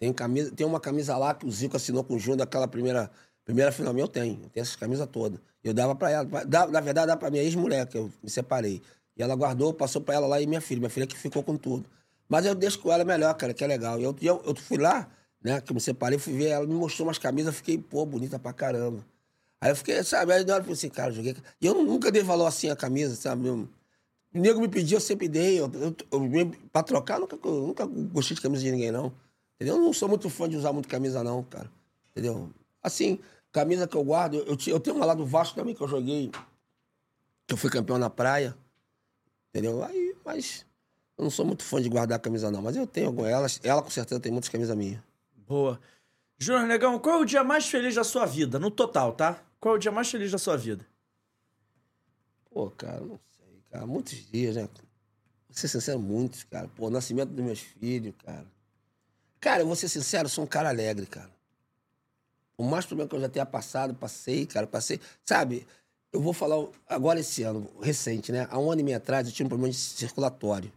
Tem, 0.00 0.12
camisa, 0.14 0.50
tem 0.50 0.66
uma 0.66 0.80
camisa 0.80 1.14
lá 1.18 1.34
que 1.34 1.44
o 1.46 1.50
Zico 1.50 1.76
assinou 1.76 2.02
com 2.02 2.14
o 2.14 2.18
Júnior 2.18 2.38
daquela 2.38 2.66
primeira, 2.66 3.10
primeira 3.44 3.70
final 3.70 3.96
eu 3.98 4.08
tenho. 4.08 4.40
Eu 4.42 4.48
tenho 4.48 4.62
essas 4.62 4.74
camisas 4.74 5.06
todas. 5.06 5.38
Eu 5.62 5.74
dava 5.74 5.94
pra 5.94 6.10
ela. 6.10 6.24
Dá- 6.46 6.66
na 6.66 6.80
verdade, 6.80 7.06
dava 7.08 7.18
pra 7.20 7.30
minha 7.30 7.42
ex-mulher, 7.42 7.86
que 7.86 7.98
eu 7.98 8.10
me 8.22 8.30
separei. 8.30 8.80
E 9.14 9.22
ela 9.22 9.34
guardou, 9.36 9.74
passou 9.74 10.00
pra 10.00 10.14
ela 10.14 10.26
lá 10.26 10.40
e 10.40 10.46
minha 10.46 10.60
filha. 10.62 10.78
Minha 10.80 10.88
filha 10.88 11.06
que 11.06 11.16
ficou 11.18 11.42
com 11.42 11.54
tudo. 11.58 11.84
Mas 12.26 12.46
eu 12.46 12.54
deixo 12.54 12.78
com 12.80 12.90
ela 12.90 13.04
melhor, 13.04 13.34
cara, 13.34 13.52
que 13.52 13.62
é 13.62 13.66
legal. 13.66 14.00
E 14.00 14.04
eu, 14.04 14.16
eu, 14.22 14.42
eu 14.46 14.54
fui 14.54 14.78
lá, 14.78 15.06
né, 15.42 15.60
que 15.60 15.70
eu 15.70 15.74
me 15.74 15.80
separei, 15.80 16.18
fui 16.18 16.32
ver, 16.32 16.48
ela 16.48 16.66
me 16.66 16.74
mostrou 16.74 17.06
umas 17.06 17.18
camisas, 17.18 17.48
eu 17.48 17.52
fiquei, 17.52 17.76
pô, 17.76 18.06
bonita 18.06 18.38
pra 18.38 18.52
caramba. 18.54 19.04
Aí 19.60 19.70
eu 19.70 19.76
fiquei, 19.76 20.02
sabe, 20.04 20.32
aí 20.32 20.44
na 20.44 20.54
hora 20.54 20.60
eu 20.62 20.64
falei 20.64 20.74
assim, 20.74 20.88
cara, 20.88 21.10
eu 21.10 21.16
joguei. 21.16 21.36
E 21.60 21.66
eu 21.66 21.74
nunca 21.84 22.10
dei 22.10 22.22
valor 22.22 22.46
assim 22.46 22.70
à 22.70 22.76
camisa, 22.76 23.14
sabe? 23.16 23.46
Eu, 23.46 23.68
o 24.34 24.38
nego 24.38 24.60
me 24.60 24.68
pediu, 24.68 24.96
eu 24.96 25.00
sempre 25.00 25.28
dei. 25.28 25.60
Eu, 25.60 25.70
eu, 25.74 25.96
eu, 26.12 26.52
pra 26.72 26.82
trocar, 26.82 27.18
nunca, 27.20 27.36
eu 27.44 27.66
nunca 27.66 27.84
gostei 27.86 28.34
de 28.36 28.40
camisa 28.40 28.62
de 28.62 28.70
ninguém, 28.72 28.90
não. 28.92 29.12
Entendeu? 29.60 29.76
Eu 29.76 29.82
não 29.82 29.92
sou 29.92 30.08
muito 30.08 30.30
fã 30.30 30.48
de 30.48 30.56
usar 30.56 30.72
muito 30.72 30.88
camisa, 30.88 31.22
não, 31.22 31.42
cara. 31.44 31.70
Entendeu? 32.12 32.50
Assim, 32.82 33.18
camisa 33.52 33.86
que 33.86 33.94
eu 33.94 34.02
guardo, 34.02 34.36
eu, 34.36 34.56
eu 34.66 34.80
tenho 34.80 34.96
uma 34.96 35.04
lá 35.04 35.12
do 35.12 35.26
Vasco 35.26 35.54
também 35.54 35.74
que 35.74 35.82
eu 35.82 35.86
joguei, 35.86 36.30
que 37.46 37.52
eu 37.52 37.58
fui 37.58 37.68
campeão 37.68 37.98
na 37.98 38.08
praia. 38.08 38.56
Entendeu? 39.50 39.84
Aí, 39.84 40.16
mas 40.24 40.64
eu 41.18 41.24
não 41.24 41.30
sou 41.30 41.44
muito 41.44 41.62
fã 41.62 41.78
de 41.82 41.90
guardar 41.90 42.18
camisa, 42.20 42.50
não. 42.50 42.62
Mas 42.62 42.74
eu 42.74 42.86
tenho 42.86 43.08
algumas. 43.08 43.30
Ela, 43.30 43.46
ela 43.62 43.82
com 43.82 43.90
certeza 43.90 44.18
tem 44.18 44.32
muitas 44.32 44.48
camisas 44.48 44.74
minhas. 44.74 45.02
Boa. 45.46 45.78
Júnior 46.38 46.66
Negão, 46.66 46.98
qual 46.98 47.16
é 47.18 47.20
o 47.20 47.24
dia 47.26 47.44
mais 47.44 47.68
feliz 47.68 47.94
da 47.94 48.02
sua 48.02 48.24
vida? 48.24 48.58
No 48.58 48.70
total, 48.70 49.12
tá? 49.12 49.42
Qual 49.60 49.74
é 49.74 49.76
o 49.76 49.80
dia 49.80 49.92
mais 49.92 50.10
feliz 50.10 50.32
da 50.32 50.38
sua 50.38 50.56
vida? 50.56 50.86
Pô, 52.50 52.70
cara, 52.70 53.00
não 53.00 53.20
sei, 53.36 53.62
cara. 53.70 53.86
Muitos 53.86 54.26
dias, 54.30 54.56
né? 54.56 54.62
Vou 54.62 54.80
ser 55.50 55.68
sincero, 55.68 55.98
muitos, 55.98 56.44
cara. 56.44 56.66
Pô, 56.68 56.86
o 56.86 56.90
nascimento 56.90 57.28
dos 57.28 57.44
meus 57.44 57.60
filhos, 57.60 58.14
cara. 58.24 58.46
Cara, 59.40 59.62
eu 59.62 59.66
vou 59.66 59.74
ser 59.74 59.88
sincero, 59.88 60.28
sou 60.28 60.44
um 60.44 60.46
cara 60.46 60.68
alegre, 60.68 61.06
cara. 61.06 61.30
O 62.58 62.64
mais 62.64 62.84
problema 62.84 63.08
que 63.08 63.16
eu 63.16 63.20
já 63.20 63.28
tenha 63.28 63.46
passado, 63.46 63.94
passei, 63.94 64.44
cara, 64.44 64.66
passei. 64.66 65.00
Sabe, 65.24 65.66
eu 66.12 66.20
vou 66.20 66.34
falar 66.34 66.62
agora 66.86 67.20
esse 67.20 67.42
ano, 67.42 67.70
recente, 67.80 68.30
né? 68.32 68.46
Há 68.50 68.58
um 68.58 68.70
ano 68.70 68.82
e 68.82 68.84
meio 68.84 68.98
atrás, 68.98 69.26
eu 69.26 69.32
tinha 69.32 69.46
um 69.46 69.48
problema 69.48 69.72
de 69.72 69.78
circulatório. 69.78 70.70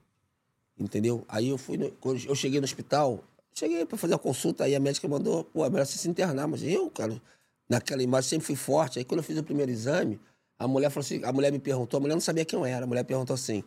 Entendeu? 0.79 1.25
Aí 1.27 1.49
eu 1.49 1.57
fui, 1.57 1.77
quando 1.99 2.23
eu 2.25 2.35
cheguei 2.35 2.59
no 2.59 2.65
hospital, 2.65 3.23
cheguei 3.53 3.85
pra 3.85 3.97
fazer 3.97 4.13
a 4.15 4.17
consulta, 4.17 4.63
aí 4.63 4.75
a 4.75 4.79
médica 4.79 5.07
mandou, 5.07 5.43
pô, 5.43 5.65
é 5.65 5.69
melhor 5.69 5.85
você 5.85 5.97
se 5.97 6.07
internar. 6.09 6.47
Mas 6.47 6.63
eu, 6.63 6.89
cara, 6.89 7.21
naquela 7.69 8.01
imagem 8.01 8.29
sempre 8.29 8.47
fui 8.47 8.55
forte. 8.55 8.97
Aí 8.99 9.05
quando 9.05 9.19
eu 9.19 9.23
fiz 9.23 9.37
o 9.37 9.43
primeiro 9.43 9.71
exame, 9.71 10.19
a 10.57 10.67
mulher 10.67 10.89
falou 10.89 11.05
assim, 11.05 11.23
a 11.23 11.33
mulher 11.33 11.51
me 11.51 11.59
perguntou, 11.59 11.97
a 11.97 12.01
mulher 12.01 12.13
não 12.15 12.21
sabia 12.21 12.45
quem 12.45 12.57
eu 12.57 12.65
era. 12.65 12.85
A 12.85 12.87
mulher 12.87 13.03
perguntou 13.03 13.33
assim, 13.33 13.63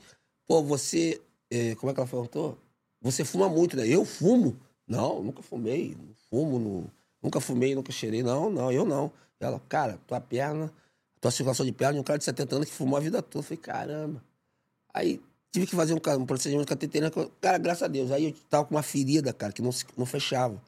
pô, 0.46 0.62
você. 0.62 1.20
eh, 1.50 1.74
como 1.76 1.90
é 1.90 1.94
que 1.94 2.00
ela 2.00 2.08
perguntou? 2.08 2.58
Você 3.02 3.24
fuma 3.24 3.48
muito, 3.48 3.76
né? 3.76 3.86
Eu 3.86 4.04
fumo? 4.04 4.56
Não, 4.86 5.22
nunca 5.22 5.42
fumei. 5.42 5.96
Não 5.98 6.14
fumo, 6.30 6.58
não- 6.58 6.90
nunca 7.22 7.40
fumei, 7.40 7.74
nunca 7.74 7.92
cheirei. 7.92 8.22
Não, 8.22 8.50
não, 8.50 8.70
eu 8.70 8.84
não. 8.84 9.10
Ela, 9.40 9.60
cara, 9.68 9.98
tua 10.06 10.20
perna, 10.20 10.72
tua 11.20 11.30
circulação 11.30 11.66
de 11.66 11.72
perna 11.72 11.94
de 11.94 12.00
um 12.00 12.04
cara 12.04 12.18
de 12.18 12.24
70 12.24 12.56
anos 12.56 12.68
que 12.68 12.74
fumou 12.74 12.96
a 12.96 13.00
vida 13.00 13.22
toda. 13.22 13.38
Eu 13.40 13.42
falei, 13.42 13.58
caramba. 13.58 14.22
Aí 14.94 15.20
tive 15.52 15.66
que 15.66 15.76
fazer 15.76 15.94
um, 15.94 16.20
um 16.20 16.26
procedimento 16.26 16.72
eu- 17.16 17.32
Cara, 17.40 17.58
graças 17.58 17.82
a 17.82 17.88
Deus. 17.88 18.10
Aí 18.12 18.26
eu 18.26 18.34
tava 18.48 18.64
com 18.64 18.74
uma 18.74 18.82
ferida, 18.82 19.32
cara, 19.32 19.52
que 19.52 19.62
não, 19.62 19.70
não 19.96 20.06
fechava. 20.06 20.60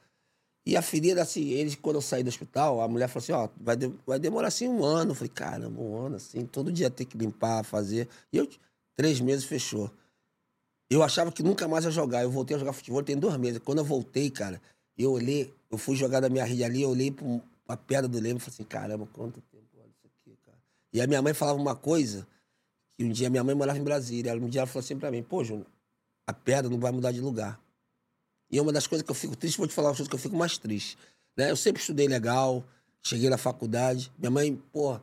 E 0.66 0.76
a 0.76 0.82
ferida, 0.82 1.22
assim, 1.22 1.48
eles, 1.50 1.74
quando 1.76 1.96
eu 1.96 2.02
saí 2.02 2.22
do 2.22 2.28
hospital, 2.28 2.82
a 2.82 2.88
mulher 2.88 3.08
falou 3.08 3.22
assim, 3.22 3.32
ó, 3.32 3.48
vai, 3.58 3.74
de- 3.76 3.92
vai 4.06 4.18
demorar 4.18 4.48
assim 4.48 4.68
um 4.68 4.84
ano. 4.84 5.12
Eu 5.12 5.14
falei, 5.14 5.30
caramba, 5.34 5.80
um 5.80 5.96
ano, 5.96 6.16
assim, 6.16 6.44
todo 6.44 6.70
dia 6.70 6.90
ter 6.90 7.06
que 7.06 7.16
limpar, 7.16 7.64
fazer. 7.64 8.06
E 8.32 8.36
eu, 8.36 8.46
três 8.94 9.18
meses 9.20 9.44
fechou. 9.46 9.90
Eu 10.90 11.02
achava 11.02 11.30
que 11.30 11.42
nunca 11.42 11.68
mais 11.68 11.84
ia 11.84 11.90
jogar. 11.90 12.22
Eu 12.22 12.30
voltei 12.30 12.56
a 12.56 12.58
jogar 12.58 12.72
futebol 12.72 13.02
tem 13.02 13.16
dois 13.16 13.36
meses. 13.36 13.60
Quando 13.64 13.78
eu 13.78 13.84
voltei, 13.84 14.30
cara, 14.30 14.60
eu 14.96 15.12
olhei, 15.12 15.52
eu 15.70 15.76
fui 15.78 15.96
jogar 15.96 16.20
da 16.20 16.28
minha 16.28 16.44
rede 16.44 16.64
ali, 16.64 16.82
eu 16.82 16.90
olhei 16.90 17.14
um- 17.22 17.40
pra 17.66 17.76
pedra 17.76 18.08
do 18.08 18.18
leme 18.18 18.38
e 18.38 18.40
falei 18.40 18.54
assim, 18.54 18.64
caramba, 18.64 19.06
quanto 19.12 19.40
tempo, 19.42 19.66
olha 19.76 19.88
isso 19.88 20.06
aqui, 20.06 20.36
cara. 20.46 20.56
E 20.92 21.00
a 21.00 21.06
minha 21.06 21.20
mãe 21.20 21.34
falava 21.34 21.58
uma 21.60 21.76
coisa, 21.76 22.26
que 22.96 23.04
um 23.04 23.10
dia 23.10 23.28
minha 23.28 23.44
mãe 23.44 23.54
morava 23.54 23.78
em 23.78 23.82
Brasília. 23.84 24.34
Um 24.34 24.48
dia 24.48 24.62
ela 24.62 24.66
falou 24.66 24.80
assim 24.80 24.98
pra 24.98 25.10
mim, 25.10 25.22
pô, 25.22 25.44
Júnior, 25.44 25.66
a 26.26 26.32
pedra 26.32 26.70
não 26.70 26.78
vai 26.80 26.90
mudar 26.90 27.12
de 27.12 27.20
lugar. 27.20 27.60
E 28.50 28.56
é 28.56 28.62
uma 28.62 28.72
das 28.72 28.86
coisas 28.86 29.04
que 29.04 29.10
eu 29.10 29.14
fico 29.14 29.36
triste, 29.36 29.58
vou 29.58 29.66
te 29.66 29.74
falar 29.74 29.90
uma 29.90 29.94
coisa 29.96 30.08
que 30.08 30.14
eu 30.14 30.18
fico 30.18 30.34
mais 30.36 30.56
triste. 30.56 30.96
Né? 31.36 31.50
Eu 31.50 31.56
sempre 31.56 31.80
estudei 31.82 32.08
legal, 32.08 32.64
cheguei 33.02 33.28
na 33.28 33.36
faculdade. 33.36 34.10
Minha 34.18 34.30
mãe, 34.30 34.56
pô, 34.72 34.98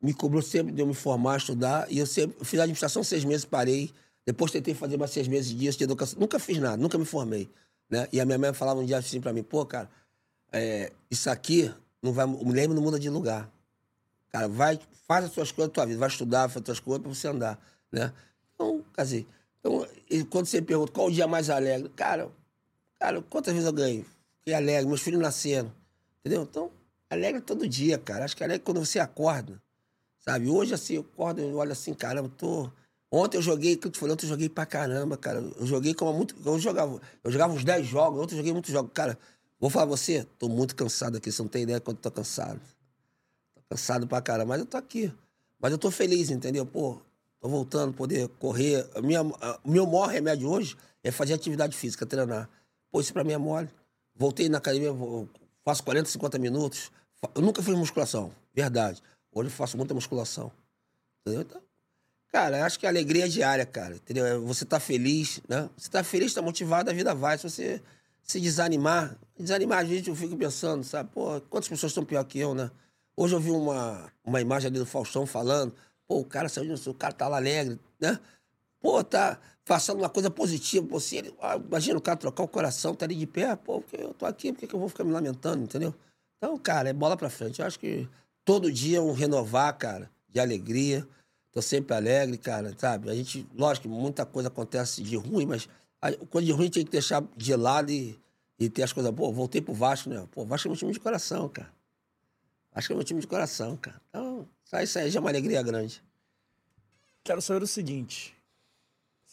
me 0.00 0.14
cobrou 0.14 0.40
sempre 0.40 0.72
de 0.72 0.80
eu 0.80 0.86
me 0.86 0.94
formar, 0.94 1.36
estudar. 1.36 1.86
E 1.92 1.98
eu 1.98 2.06
sempre 2.06 2.36
eu 2.40 2.44
fiz 2.46 2.58
administração 2.58 3.04
seis 3.04 3.22
meses, 3.24 3.44
parei. 3.44 3.92
Depois 4.26 4.50
tentei 4.50 4.74
fazer 4.74 4.96
mais 4.96 5.12
seis 5.12 5.28
meses 5.28 5.54
de 5.54 5.84
educação. 5.84 6.18
Nunca 6.18 6.38
fiz 6.40 6.58
nada, 6.58 6.76
nunca 6.76 6.98
me 6.98 7.04
formei. 7.04 7.48
Né? 7.88 8.08
E 8.12 8.20
a 8.20 8.26
minha 8.26 8.36
mãe 8.36 8.52
falava 8.52 8.80
um 8.80 8.84
dia 8.84 8.98
assim 8.98 9.20
pra 9.20 9.32
mim, 9.32 9.44
pô, 9.44 9.64
cara, 9.64 9.88
é, 10.52 10.92
isso 11.08 11.30
aqui 11.30 11.72
não 12.02 12.12
vai. 12.12 12.24
O 12.26 12.44
mulher 12.44 12.68
não 12.68 12.82
muda 12.82 12.98
de 12.98 13.08
lugar. 13.08 13.48
Cara, 14.30 14.48
vai, 14.48 14.80
faz 15.06 15.24
as 15.26 15.32
suas 15.32 15.52
coisas 15.52 15.70
da 15.70 15.74
tua 15.74 15.86
vida, 15.86 15.98
vai 15.98 16.08
estudar, 16.08 16.48
faz 16.48 16.56
as 16.56 16.64
suas 16.64 16.80
coisas 16.80 17.02
pra 17.02 17.14
você 17.14 17.28
andar. 17.28 17.58
Né? 17.92 18.12
Então, 18.54 18.84
dizer, 18.98 19.26
então, 19.60 19.86
quando 20.28 20.46
você 20.46 20.60
pergunta 20.60 20.92
qual 20.92 21.06
o 21.06 21.10
dia 21.10 21.26
mais 21.26 21.48
alegre, 21.48 21.88
cara, 21.90 22.28
cara, 22.98 23.22
quantas 23.22 23.52
vezes 23.52 23.66
eu 23.66 23.72
ganho? 23.72 24.04
Fiquei 24.38 24.54
alegre, 24.54 24.86
meus 24.86 25.00
filhos 25.00 25.20
nasceram. 25.20 25.72
Entendeu? 26.20 26.42
Então, 26.42 26.70
alegre 27.08 27.40
todo 27.40 27.68
dia, 27.68 27.96
cara. 27.98 28.24
Acho 28.24 28.36
que 28.36 28.42
alegre 28.42 28.64
quando 28.64 28.84
você 28.84 28.98
acorda. 28.98 29.62
Sabe? 30.18 30.48
Hoje, 30.48 30.74
assim, 30.74 30.94
eu 30.94 31.02
acordo 31.02 31.40
e 31.40 31.44
olho 31.54 31.72
assim, 31.72 31.94
caramba, 31.94 32.28
tô. 32.36 32.70
Ontem 33.10 33.36
eu 33.36 33.42
joguei, 33.42 33.76
que 33.76 33.86
eu 33.86 33.90
te 33.90 33.98
falei, 33.98 34.14
ontem 34.14 34.26
eu 34.26 34.30
joguei 34.30 34.48
pra 34.48 34.66
caramba, 34.66 35.16
cara. 35.16 35.38
Eu 35.38 35.66
joguei 35.66 35.94
como 35.94 36.12
muito. 36.12 36.34
Eu 36.44 36.58
jogava, 36.58 37.00
eu 37.22 37.30
jogava 37.30 37.52
uns 37.52 37.64
10 37.64 37.86
jogos, 37.86 38.20
ontem 38.20 38.34
eu 38.34 38.38
joguei 38.38 38.52
muitos 38.52 38.72
jogos. 38.72 38.90
Cara, 38.92 39.18
vou 39.60 39.70
falar 39.70 39.86
você, 39.86 40.24
tô 40.38 40.48
muito 40.48 40.74
cansado 40.74 41.16
aqui, 41.16 41.30
você 41.30 41.40
não 41.42 41.48
tem 41.48 41.62
ideia 41.62 41.80
quanto 41.80 41.98
tô 42.00 42.10
cansado. 42.10 42.60
Tô 43.54 43.62
cansado 43.70 44.06
pra 44.06 44.20
caramba, 44.20 44.50
mas 44.50 44.60
eu 44.60 44.66
tô 44.66 44.76
aqui. 44.76 45.12
Mas 45.60 45.72
eu 45.72 45.78
tô 45.78 45.90
feliz, 45.90 46.30
entendeu? 46.30 46.66
Pô, 46.66 47.00
tô 47.40 47.48
voltando, 47.48 47.92
poder 47.94 48.28
correr. 48.40 48.86
Minha, 49.02 49.20
a- 49.20 49.60
o 49.64 49.70
meu 49.70 49.86
maior 49.86 50.08
remédio 50.08 50.50
hoje 50.50 50.76
é 51.02 51.10
fazer 51.10 51.34
atividade 51.34 51.76
física, 51.76 52.04
treinar. 52.04 52.48
Pô, 52.90 53.00
isso 53.00 53.12
pra 53.12 53.22
mim 53.24 53.32
é 53.32 53.38
mole. 53.38 53.68
Voltei 54.14 54.48
na 54.48 54.58
academia, 54.58 54.90
faço 55.64 55.82
40, 55.84 56.08
50 56.08 56.38
minutos. 56.38 56.90
Eu 57.34 57.40
nunca 57.42 57.62
fiz 57.62 57.74
musculação, 57.74 58.32
verdade. 58.52 59.02
Hoje 59.32 59.48
eu 59.48 59.54
faço 59.54 59.76
muita 59.76 59.94
musculação. 59.94 60.50
Entendeu? 61.20 61.42
Então, 61.42 61.62
cara, 62.30 62.64
acho 62.64 62.78
que 62.78 62.86
a 62.86 62.88
alegria 62.88 63.26
é 63.26 63.28
diária, 63.28 63.66
cara. 63.66 63.96
Entendeu? 63.96 64.26
É 64.26 64.38
Você 64.38 64.64
tá 64.64 64.80
feliz, 64.80 65.40
né? 65.48 65.68
Você 65.76 65.90
tá 65.90 66.02
feliz, 66.04 66.34
tá 66.34 66.42
motivado, 66.42 66.90
a 66.90 66.92
vida 66.92 67.14
vai. 67.14 67.38
Se 67.38 67.48
você 67.48 67.82
se 68.22 68.40
desanimar, 68.40 69.16
desanimar, 69.38 69.84
às 69.84 69.88
vezes 69.88 70.06
eu 70.06 70.16
fico 70.16 70.36
pensando, 70.36 70.82
sabe? 70.84 71.10
Pô, 71.12 71.40
quantas 71.42 71.68
pessoas 71.68 71.90
estão 71.90 72.04
pior 72.04 72.24
que 72.24 72.38
eu, 72.38 72.54
né? 72.54 72.70
Hoje 73.16 73.34
eu 73.34 73.40
vi 73.40 73.50
uma, 73.50 74.12
uma 74.24 74.40
imagem 74.40 74.68
ali 74.68 74.78
do 74.78 74.86
Faustão 74.86 75.24
falando, 75.24 75.72
pô, 76.06 76.18
o 76.18 76.24
cara 76.24 76.48
saiu, 76.48 76.74
o 76.74 76.94
cara 76.94 77.12
tá 77.12 77.28
lá 77.28 77.36
alegre, 77.36 77.78
né? 78.00 78.18
Pô, 78.80 79.02
tá 79.02 79.38
passando 79.64 79.98
uma 79.98 80.08
coisa 80.08 80.30
positiva, 80.30 80.86
pô, 80.86 81.00
se 81.00 81.16
ele, 81.16 81.34
ah, 81.40 81.56
imagina 81.56 81.98
o 81.98 82.00
cara 82.00 82.16
trocar 82.16 82.42
o 82.42 82.48
coração, 82.48 82.94
tá 82.94 83.06
ali 83.06 83.14
de 83.14 83.26
pé, 83.26 83.54
pô, 83.56 83.80
porque 83.80 83.96
eu 83.96 84.12
tô 84.12 84.26
aqui, 84.26 84.52
por 84.52 84.66
que 84.66 84.74
eu 84.74 84.78
vou 84.78 84.88
ficar 84.88 85.04
me 85.04 85.12
lamentando, 85.12 85.62
entendeu? 85.62 85.94
Então, 86.36 86.58
cara, 86.58 86.90
é 86.90 86.92
bola 86.92 87.16
pra 87.16 87.30
frente. 87.30 87.60
Eu 87.60 87.66
acho 87.66 87.78
que 87.78 88.08
todo 88.44 88.70
dia 88.70 88.98
é 88.98 89.00
um 89.00 89.12
renovar, 89.12 89.76
cara, 89.76 90.10
de 90.28 90.38
alegria. 90.38 91.06
Tô 91.56 91.62
sempre 91.62 91.96
alegre, 91.96 92.36
cara, 92.36 92.74
sabe? 92.76 93.08
A 93.08 93.14
gente, 93.14 93.48
lógico 93.54 93.88
muita 93.88 94.26
coisa 94.26 94.48
acontece 94.48 95.02
de 95.02 95.16
ruim, 95.16 95.46
mas 95.46 95.66
a 96.02 96.12
coisa 96.26 96.44
de 96.44 96.52
ruim 96.52 96.68
tem 96.68 96.84
que 96.84 96.90
deixar 96.90 97.24
de 97.34 97.56
lado 97.56 97.90
e, 97.90 98.20
e 98.58 98.68
ter 98.68 98.82
as 98.82 98.92
coisas. 98.92 99.10
Pô, 99.14 99.32
voltei 99.32 99.62
pro 99.62 99.72
Vasco, 99.72 100.10
né? 100.10 100.28
Pô, 100.32 100.44
Vasco 100.44 100.68
é 100.68 100.70
meu 100.70 100.76
time 100.76 100.92
de 100.92 101.00
coração, 101.00 101.48
cara. 101.48 101.72
Acho 102.74 102.88
que 102.88 102.92
é 102.92 102.96
meu 102.96 103.04
time 103.06 103.22
de 103.22 103.26
coração, 103.26 103.74
cara. 103.74 103.98
Então, 104.10 104.46
isso 104.82 104.98
aí 104.98 105.10
já 105.10 105.18
é 105.18 105.20
uma 105.22 105.30
alegria 105.30 105.62
grande. 105.62 106.04
Quero 107.24 107.40
saber 107.40 107.62
o 107.62 107.66
seguinte. 107.66 108.35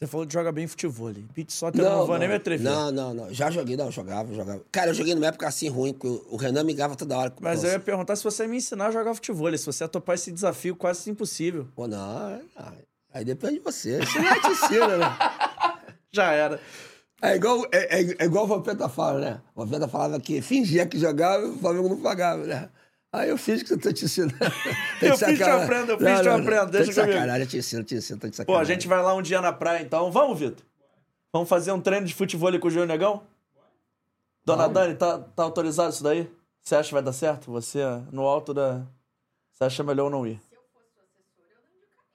Você 0.03 0.07
falou 0.07 0.27
que 0.27 0.33
joga 0.33 0.51
bem 0.51 0.67
futebol. 0.67 1.13
Beat 1.33 1.49
soccer 1.49 1.81
eu 1.81 1.89
não, 1.89 2.05
vou 2.05 2.17
nem 2.17 2.27
me 2.27 2.35
atrever. 2.35 2.63
Não, 2.63 2.91
não, 2.91 3.13
não. 3.13 3.33
Já 3.33 3.49
joguei, 3.49 3.77
não, 3.77 3.89
jogava, 3.89 4.33
jogava. 4.33 4.61
Cara, 4.69 4.91
eu 4.91 4.93
joguei 4.93 5.15
numa 5.15 5.27
época 5.27 5.47
assim 5.47 5.69
ruim, 5.69 5.93
que 5.93 6.05
o 6.05 6.35
Renan 6.35 6.63
me 6.63 6.73
ligava 6.73 6.95
toda 6.95 7.17
hora. 7.17 7.33
Mas 7.39 7.63
eu 7.63 7.71
ia 7.71 7.79
perguntar 7.79 8.17
se 8.17 8.23
você 8.23 8.43
ia 8.43 8.49
me 8.49 8.57
ensinar 8.57 8.87
a 8.87 8.91
jogar 8.91 9.13
futebol. 9.13 9.57
Se 9.57 9.65
você 9.65 9.85
ia 9.85 9.87
topar 9.87 10.15
esse 10.15 10.29
desafio 10.31 10.75
quase 10.75 11.09
impossível. 11.09 11.67
Pô, 11.73 11.87
não, 11.87 12.29
é- 12.29 12.41
aí 13.13 13.23
depende 13.23 13.55
de 13.55 13.59
você. 13.61 13.99
Você 13.99 14.19
não 14.19 14.41
te 14.41 14.47
ensina, 14.49 14.97
né? 14.97 15.05
Já 16.11 16.31
era. 16.33 16.59
É 17.21 17.35
igual, 17.37 17.65
é, 17.71 18.01
é, 18.01 18.15
é 18.19 18.25
igual 18.25 18.43
o 18.43 18.47
Vampeta 18.47 18.89
fala, 18.89 19.19
né? 19.21 19.41
O 19.55 19.63
Vampeta 19.63 19.87
falava 19.87 20.19
que 20.19 20.41
fingia 20.41 20.85
que 20.85 20.99
jogava, 20.99 21.47
o 21.47 21.57
Flamengo 21.57 21.87
não 21.87 22.01
pagava, 22.01 22.43
né? 22.43 22.69
Aí 23.13 23.29
eu 23.29 23.37
fiz 23.37 23.61
que 23.61 23.71
eu 23.71 23.79
tô 23.79 23.93
te 23.93 24.05
ensinando. 24.05 24.33
Tá 24.99 25.05
Eu 25.05 25.15
fiz 25.17 25.21
eu 25.29 25.37
sacanagem. 25.37 25.63
aprendo, 25.63 25.91
eu 25.91 25.97
fiz 25.99 26.05
Não, 26.07 26.13
eu 26.17 26.23
não, 26.23 26.31
não. 26.31 26.39
aprendo, 26.41 26.65
Tá 26.65 26.65
deixa 26.71 26.85
de 26.91 26.95
comigo. 26.95 27.13
sacanagem, 27.13 27.41
eu 27.43 27.47
te 27.47 27.57
ensino, 27.57 27.81
eu 27.81 27.85
te 27.85 27.95
ensino, 27.95 28.19
tá 28.19 28.27
de 28.27 28.31
Pô, 28.31 28.37
sacanagem. 28.37 28.61
a 28.61 28.65
gente 28.75 28.87
vai 28.87 29.01
lá 29.03 29.13
um 29.13 29.21
dia 29.21 29.39
na 29.39 29.53
praia, 29.53 29.81
então. 29.83 30.11
Vamos, 30.11 30.39
Vitor? 30.39 30.65
Vamos 31.31 31.47
fazer 31.47 31.71
um 31.71 31.79
treino 31.79 32.05
de 32.07 32.13
futebol 32.13 32.59
com 32.59 32.67
o 32.67 32.71
Júnior 32.71 32.87
Negão? 32.87 33.21
Dona 34.45 34.63
Vamos. 34.63 34.73
Dani, 34.73 34.95
tá, 34.95 35.19
tá 35.19 35.43
autorizado 35.43 35.93
isso 35.93 36.03
daí? 36.03 36.29
Você 36.61 36.75
acha 36.75 36.87
que 36.89 36.93
vai 36.93 37.03
dar 37.03 37.13
certo? 37.13 37.51
Você, 37.51 37.79
no 38.11 38.23
alto 38.23 38.53
da. 38.53 38.81
Você 39.53 39.63
acha 39.65 39.83
melhor 39.83 40.09
não 40.09 40.25
ir? 40.25 40.41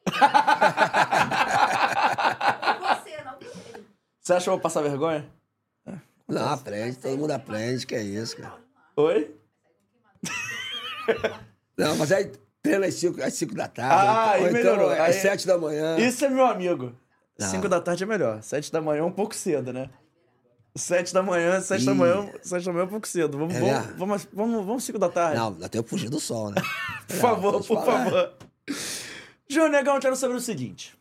Você, 2.81 3.23
não 3.25 3.37
ele. 3.41 3.85
Você 4.21 4.33
acha 4.33 4.45
que 4.45 4.49
eu 4.49 4.53
vou 4.55 4.61
passar 4.61 4.83
vergonha? 4.83 5.29
Não, 6.27 6.49
aprende, 6.53 6.99
todo 6.99 7.17
mundo 7.17 7.31
aprende, 7.31 7.87
que 7.87 7.95
é 7.95 8.03
isso, 8.03 8.37
cara. 8.37 8.57
Oi? 8.97 9.35
Não, 11.77 11.97
mas 11.97 12.11
aí 12.13 12.31
treina 12.63 12.87
às 12.87 12.95
5 12.95 13.23
às 13.23 13.35
cinco 13.35 13.55
da 13.55 13.69
tarde. 13.69 13.95
Ah, 13.95 14.37
ou 14.41 14.47
aí 14.47 14.53
melhorou. 14.53 14.93
Então, 14.93 15.05
às 15.05 15.17
Aí- 15.17 15.23
7 15.23 15.47
da 15.47 15.57
manhã. 15.59 15.97
Isso 15.99 16.25
é 16.25 16.29
meu 16.29 16.45
amigo. 16.47 16.93
Não. 17.39 17.49
5 17.49 17.69
da 17.69 17.81
tarde 17.81 18.03
é 18.03 18.07
melhor. 18.07 18.43
7 18.43 18.73
da 18.73 18.81
manhã 18.81 19.01
é 19.01 19.05
um 19.05 19.13
pouco 19.13 19.35
cedo, 19.35 19.73
né? 19.73 19.89
7 20.75 21.13
da 21.15 21.23
manhã, 21.23 21.61
7 21.61 21.85
da 21.85 21.95
manhã, 21.95 22.29
7 22.43 22.65
da 22.67 22.73
manhã 22.73 22.83
é 22.83 22.87
um 22.87 22.91
pouco 22.91 23.07
cedo. 23.09 23.39
Vamos, 23.39 23.55
É 23.55 23.61
vamos, 23.61 23.97
vamos, 23.97 24.29
vamos, 24.33 24.67
vamos 24.67 24.85
5 24.85 24.99
da 24.99 25.09
tarde. 25.09 25.37
Não, 25.37 25.57
até 25.65 25.79
eu 25.79 25.85
fugir 25.85 26.09
do 26.09 26.21
sol, 26.21 26.51
né? 26.51 26.61
Por 27.09 27.17
favor, 27.17 27.53
pode 27.55 27.67
por 27.69 27.85
falar. 27.85 28.05
favor. 28.05 28.33
Júnior 29.49 29.71
Negão, 29.71 29.95
eu 29.95 30.01
quero 30.01 30.15
saber 30.17 30.35
o 30.35 30.41
seguinte. 30.41 30.97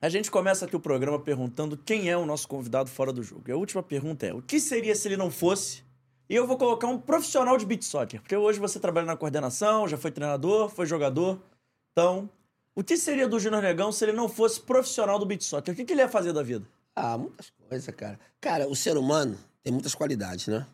A 0.00 0.08
gente 0.08 0.30
começa 0.30 0.64
aqui 0.64 0.74
o 0.74 0.80
programa 0.80 1.20
perguntando 1.20 1.76
quem 1.76 2.08
é 2.08 2.16
o 2.16 2.24
nosso 2.24 2.48
convidado 2.48 2.88
fora 2.88 3.12
do 3.12 3.22
jogo. 3.22 3.42
E 3.48 3.52
a 3.52 3.56
última 3.56 3.82
pergunta 3.82 4.26
é: 4.26 4.32
o 4.32 4.40
que 4.40 4.58
seria 4.58 4.94
se 4.94 5.06
ele 5.06 5.16
não 5.16 5.30
fosse? 5.30 5.82
E 6.30 6.36
eu 6.36 6.46
vou 6.46 6.56
colocar 6.56 6.86
um 6.86 6.96
profissional 6.96 7.58
de 7.58 7.66
beat 7.66 7.82
soccer, 7.82 8.20
porque 8.20 8.36
hoje 8.36 8.60
você 8.60 8.78
trabalha 8.78 9.04
na 9.04 9.16
coordenação, 9.16 9.88
já 9.88 9.98
foi 9.98 10.12
treinador, 10.12 10.68
foi 10.68 10.86
jogador. 10.86 11.42
Então, 11.90 12.30
o 12.72 12.84
que 12.84 12.96
seria 12.96 13.26
do 13.26 13.40
Júnior 13.40 13.60
Negão 13.60 13.90
se 13.90 14.04
ele 14.04 14.12
não 14.12 14.28
fosse 14.28 14.60
profissional 14.60 15.18
do 15.18 15.26
beat 15.26 15.42
soccer? 15.42 15.74
O 15.74 15.76
que, 15.76 15.84
que 15.84 15.92
ele 15.92 16.02
ia 16.02 16.08
fazer 16.08 16.32
da 16.32 16.40
vida? 16.40 16.64
Ah, 16.94 17.18
muitas 17.18 17.52
coisas, 17.68 17.92
cara. 17.96 18.16
Cara, 18.40 18.68
o 18.68 18.76
ser 18.76 18.96
humano 18.96 19.36
tem 19.60 19.72
muitas 19.72 19.92
qualidades, 19.92 20.46
né? 20.46 20.64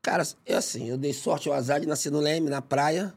Cara, 0.00 0.26
eu 0.46 0.56
assim, 0.56 0.88
eu 0.88 0.96
dei 0.96 1.12
sorte 1.12 1.50
ao 1.50 1.54
azar 1.54 1.78
de 1.80 1.86
nascer 1.86 2.10
no 2.10 2.18
Leme, 2.18 2.48
na 2.48 2.62
praia, 2.62 3.12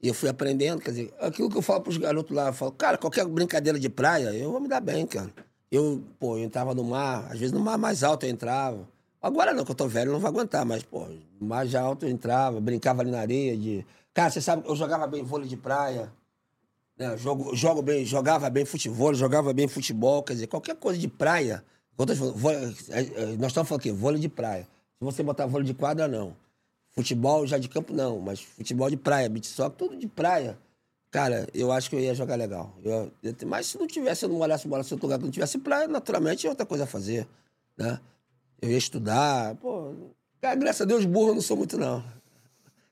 e 0.00 0.08
eu 0.08 0.14
fui 0.14 0.30
aprendendo, 0.30 0.80
quer 0.80 0.92
dizer, 0.92 1.14
aquilo 1.20 1.50
que 1.50 1.58
eu 1.58 1.62
falo 1.62 1.82
pros 1.82 1.98
garotos 1.98 2.34
lá, 2.34 2.46
eu 2.46 2.54
falo, 2.54 2.72
cara, 2.72 2.96
qualquer 2.96 3.26
brincadeira 3.26 3.78
de 3.78 3.90
praia, 3.90 4.32
eu 4.32 4.50
vou 4.50 4.62
me 4.62 4.66
dar 4.66 4.80
bem, 4.80 5.06
cara. 5.06 5.30
Eu, 5.70 6.02
pô, 6.18 6.38
eu 6.38 6.44
entrava 6.44 6.74
no 6.74 6.84
mar, 6.84 7.26
às 7.30 7.38
vezes 7.38 7.52
no 7.52 7.60
mar 7.60 7.76
mais 7.76 8.02
alto 8.02 8.24
eu 8.24 8.30
entrava. 8.30 8.88
Agora 9.22 9.54
não, 9.54 9.64
que 9.64 9.70
eu 9.70 9.74
tô 9.74 9.86
velho, 9.86 10.08
eu 10.08 10.12
não 10.14 10.20
vou 10.20 10.28
aguentar, 10.28 10.64
mas, 10.66 10.82
pô, 10.82 11.06
já 11.66 11.80
alto 11.80 12.06
eu 12.06 12.10
entrava, 12.10 12.60
brincava 12.60 13.02
ali 13.02 13.10
na 13.10 13.20
areia 13.20 13.56
de... 13.56 13.86
Cara, 14.12 14.30
você 14.30 14.40
sabe, 14.40 14.68
eu 14.68 14.74
jogava 14.74 15.06
bem 15.06 15.22
vôlei 15.22 15.48
de 15.48 15.56
praia, 15.56 16.12
né? 16.98 17.16
Jogo, 17.16 17.54
jogo 17.54 17.82
bem, 17.82 18.04
jogava 18.04 18.50
bem 18.50 18.64
futebol, 18.64 19.14
jogava 19.14 19.52
bem 19.52 19.68
futebol, 19.68 20.22
quer 20.22 20.34
dizer, 20.34 20.46
qualquer 20.48 20.76
coisa 20.76 20.98
de 20.98 21.08
praia. 21.08 21.64
Eu 21.98 22.06
falando, 22.16 22.34
vôlei- 22.36 22.74
eh, 22.90 23.00
eh, 23.14 23.36
nós 23.38 23.48
estamos 23.52 23.68
falando 23.68 23.80
aqui, 23.80 23.92
vôlei 23.92 24.20
de 24.20 24.28
praia. 24.28 24.64
Se 24.98 25.04
você 25.04 25.22
botar 25.22 25.46
vôlei 25.46 25.66
de 25.66 25.74
quadra, 25.74 26.08
não. 26.08 26.36
Futebol 26.90 27.46
já 27.46 27.58
de 27.58 27.68
campo, 27.68 27.92
não. 27.94 28.18
Mas 28.20 28.40
futebol 28.40 28.90
de 28.90 28.96
praia, 28.96 29.28
beat 29.28 29.44
soccer, 29.46 29.76
tudo 29.78 29.96
de 29.96 30.06
praia. 30.08 30.58
Cara, 31.10 31.46
eu 31.54 31.70
acho 31.70 31.88
que 31.90 31.96
eu 31.96 32.00
ia 32.00 32.14
jogar 32.14 32.36
legal. 32.36 32.74
Eu, 32.82 33.12
eu- 33.22 33.34
mas 33.46 33.66
se 33.66 33.78
não 33.78 33.86
tivesse, 33.86 34.24
eu 34.24 34.28
não 34.28 34.36
molhasse 34.38 34.66
bola 34.66 34.82
em 34.82 34.84
outro 34.90 35.06
lugar 35.06 35.18
que 35.18 35.24
não 35.24 35.30
tivesse 35.30 35.58
praia, 35.58 35.86
naturalmente, 35.86 36.46
é 36.46 36.50
outra 36.50 36.66
coisa 36.66 36.84
a 36.84 36.86
fazer, 36.86 37.28
né? 37.76 38.00
Eu 38.62 38.70
ia 38.70 38.78
estudar, 38.78 39.56
pô... 39.56 39.92
Graças 40.40 40.80
a 40.80 40.84
Deus, 40.84 41.04
burro 41.04 41.30
eu 41.30 41.34
não 41.34 41.42
sou 41.42 41.56
muito, 41.56 41.76
não. 41.76 42.02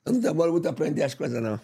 Eu 0.04 0.12
não 0.12 0.20
demoro 0.20 0.52
muito 0.52 0.66
a 0.66 0.70
aprender 0.70 1.02
as 1.02 1.14
coisas, 1.14 1.40
não. 1.40 1.58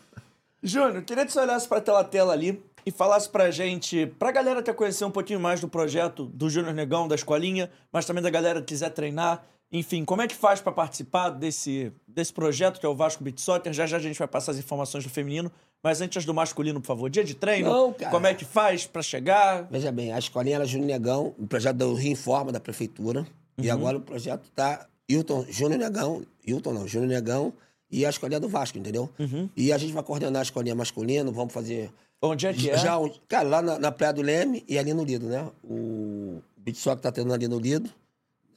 Júnior, 0.62 1.02
queria 1.02 1.26
que 1.26 1.32
você 1.32 1.40
olhasse 1.40 1.66
pra 1.66 1.80
tela 1.80 2.02
tela 2.02 2.32
ali 2.32 2.62
e 2.84 2.90
falasse 2.90 3.28
pra 3.28 3.50
gente, 3.50 4.06
pra 4.18 4.30
galera 4.30 4.62
quer 4.62 4.74
conhecer 4.74 5.04
um 5.04 5.10
pouquinho 5.10 5.40
mais 5.40 5.60
do 5.60 5.68
projeto 5.68 6.26
do 6.26 6.48
Júnior 6.48 6.72
Negão, 6.72 7.08
da 7.08 7.14
escolinha, 7.14 7.70
mas 7.92 8.04
também 8.04 8.22
da 8.22 8.30
galera 8.30 8.60
que 8.60 8.66
quiser 8.66 8.90
treinar. 8.90 9.44
Enfim, 9.72 10.04
como 10.04 10.22
é 10.22 10.28
que 10.28 10.34
faz 10.36 10.60
pra 10.60 10.70
participar 10.70 11.30
desse, 11.30 11.92
desse 12.06 12.32
projeto 12.32 12.78
que 12.78 12.86
é 12.86 12.88
o 12.88 12.94
Vasco 12.94 13.24
Beat 13.24 13.38
Soccer? 13.40 13.72
Já 13.72 13.86
já 13.86 13.96
a 13.96 14.00
gente 14.00 14.18
vai 14.18 14.28
passar 14.28 14.52
as 14.52 14.58
informações 14.58 15.02
do 15.02 15.10
feminino, 15.10 15.50
mas 15.82 16.00
antes 16.00 16.24
do 16.24 16.32
masculino, 16.32 16.80
por 16.80 16.86
favor. 16.86 17.10
Dia 17.10 17.24
de 17.24 17.34
treino? 17.34 17.70
Não, 17.70 17.92
cara. 17.92 18.10
Como 18.12 18.26
é 18.26 18.34
que 18.34 18.44
faz 18.44 18.86
pra 18.86 19.02
chegar? 19.02 19.66
Veja 19.68 19.90
bem, 19.90 20.12
a 20.12 20.18
escolinha 20.18 20.56
era 20.56 20.64
Júnior 20.64 20.88
Negão, 20.88 21.34
o 21.38 21.46
projeto 21.46 21.76
do 21.76 21.94
Rio 21.94 22.12
Informa 22.12 22.52
da 22.52 22.60
Prefeitura. 22.60 23.26
E 23.58 23.70
agora 23.70 23.96
o 23.96 24.00
projeto 24.00 24.50
tá 24.54 24.86
Hilton, 25.08 25.46
Júnior 25.48 25.78
Negão, 25.80 26.22
Hilton 26.46 26.72
não, 26.72 26.86
Júnior 26.88 27.08
Negão 27.10 27.52
e 27.90 28.04
a 28.04 28.10
escolinha 28.10 28.40
do 28.40 28.48
Vasco, 28.48 28.76
entendeu? 28.78 29.08
E 29.56 29.72
a 29.72 29.78
gente 29.78 29.92
vai 29.92 30.02
coordenar 30.02 30.40
a 30.40 30.42
escolinha 30.42 30.74
masculina, 30.74 31.30
vamos 31.30 31.52
fazer. 31.52 31.90
Onde 32.20 32.46
é 32.46 32.52
que 32.52 32.70
é? 32.70 32.76
Já, 32.78 32.98
cara, 33.28 33.48
lá 33.48 33.62
na, 33.62 33.78
na 33.78 33.92
Praia 33.92 34.12
do 34.12 34.22
Leme 34.22 34.64
e 34.68 34.78
ali 34.78 34.92
no 34.92 35.04
Lido, 35.04 35.26
né? 35.26 35.48
O 35.62 36.40
Beat 36.56 36.76
Soccer 36.76 37.00
tá 37.00 37.12
tendo 37.12 37.32
ali 37.32 37.46
no 37.46 37.58
Lido. 37.58 37.88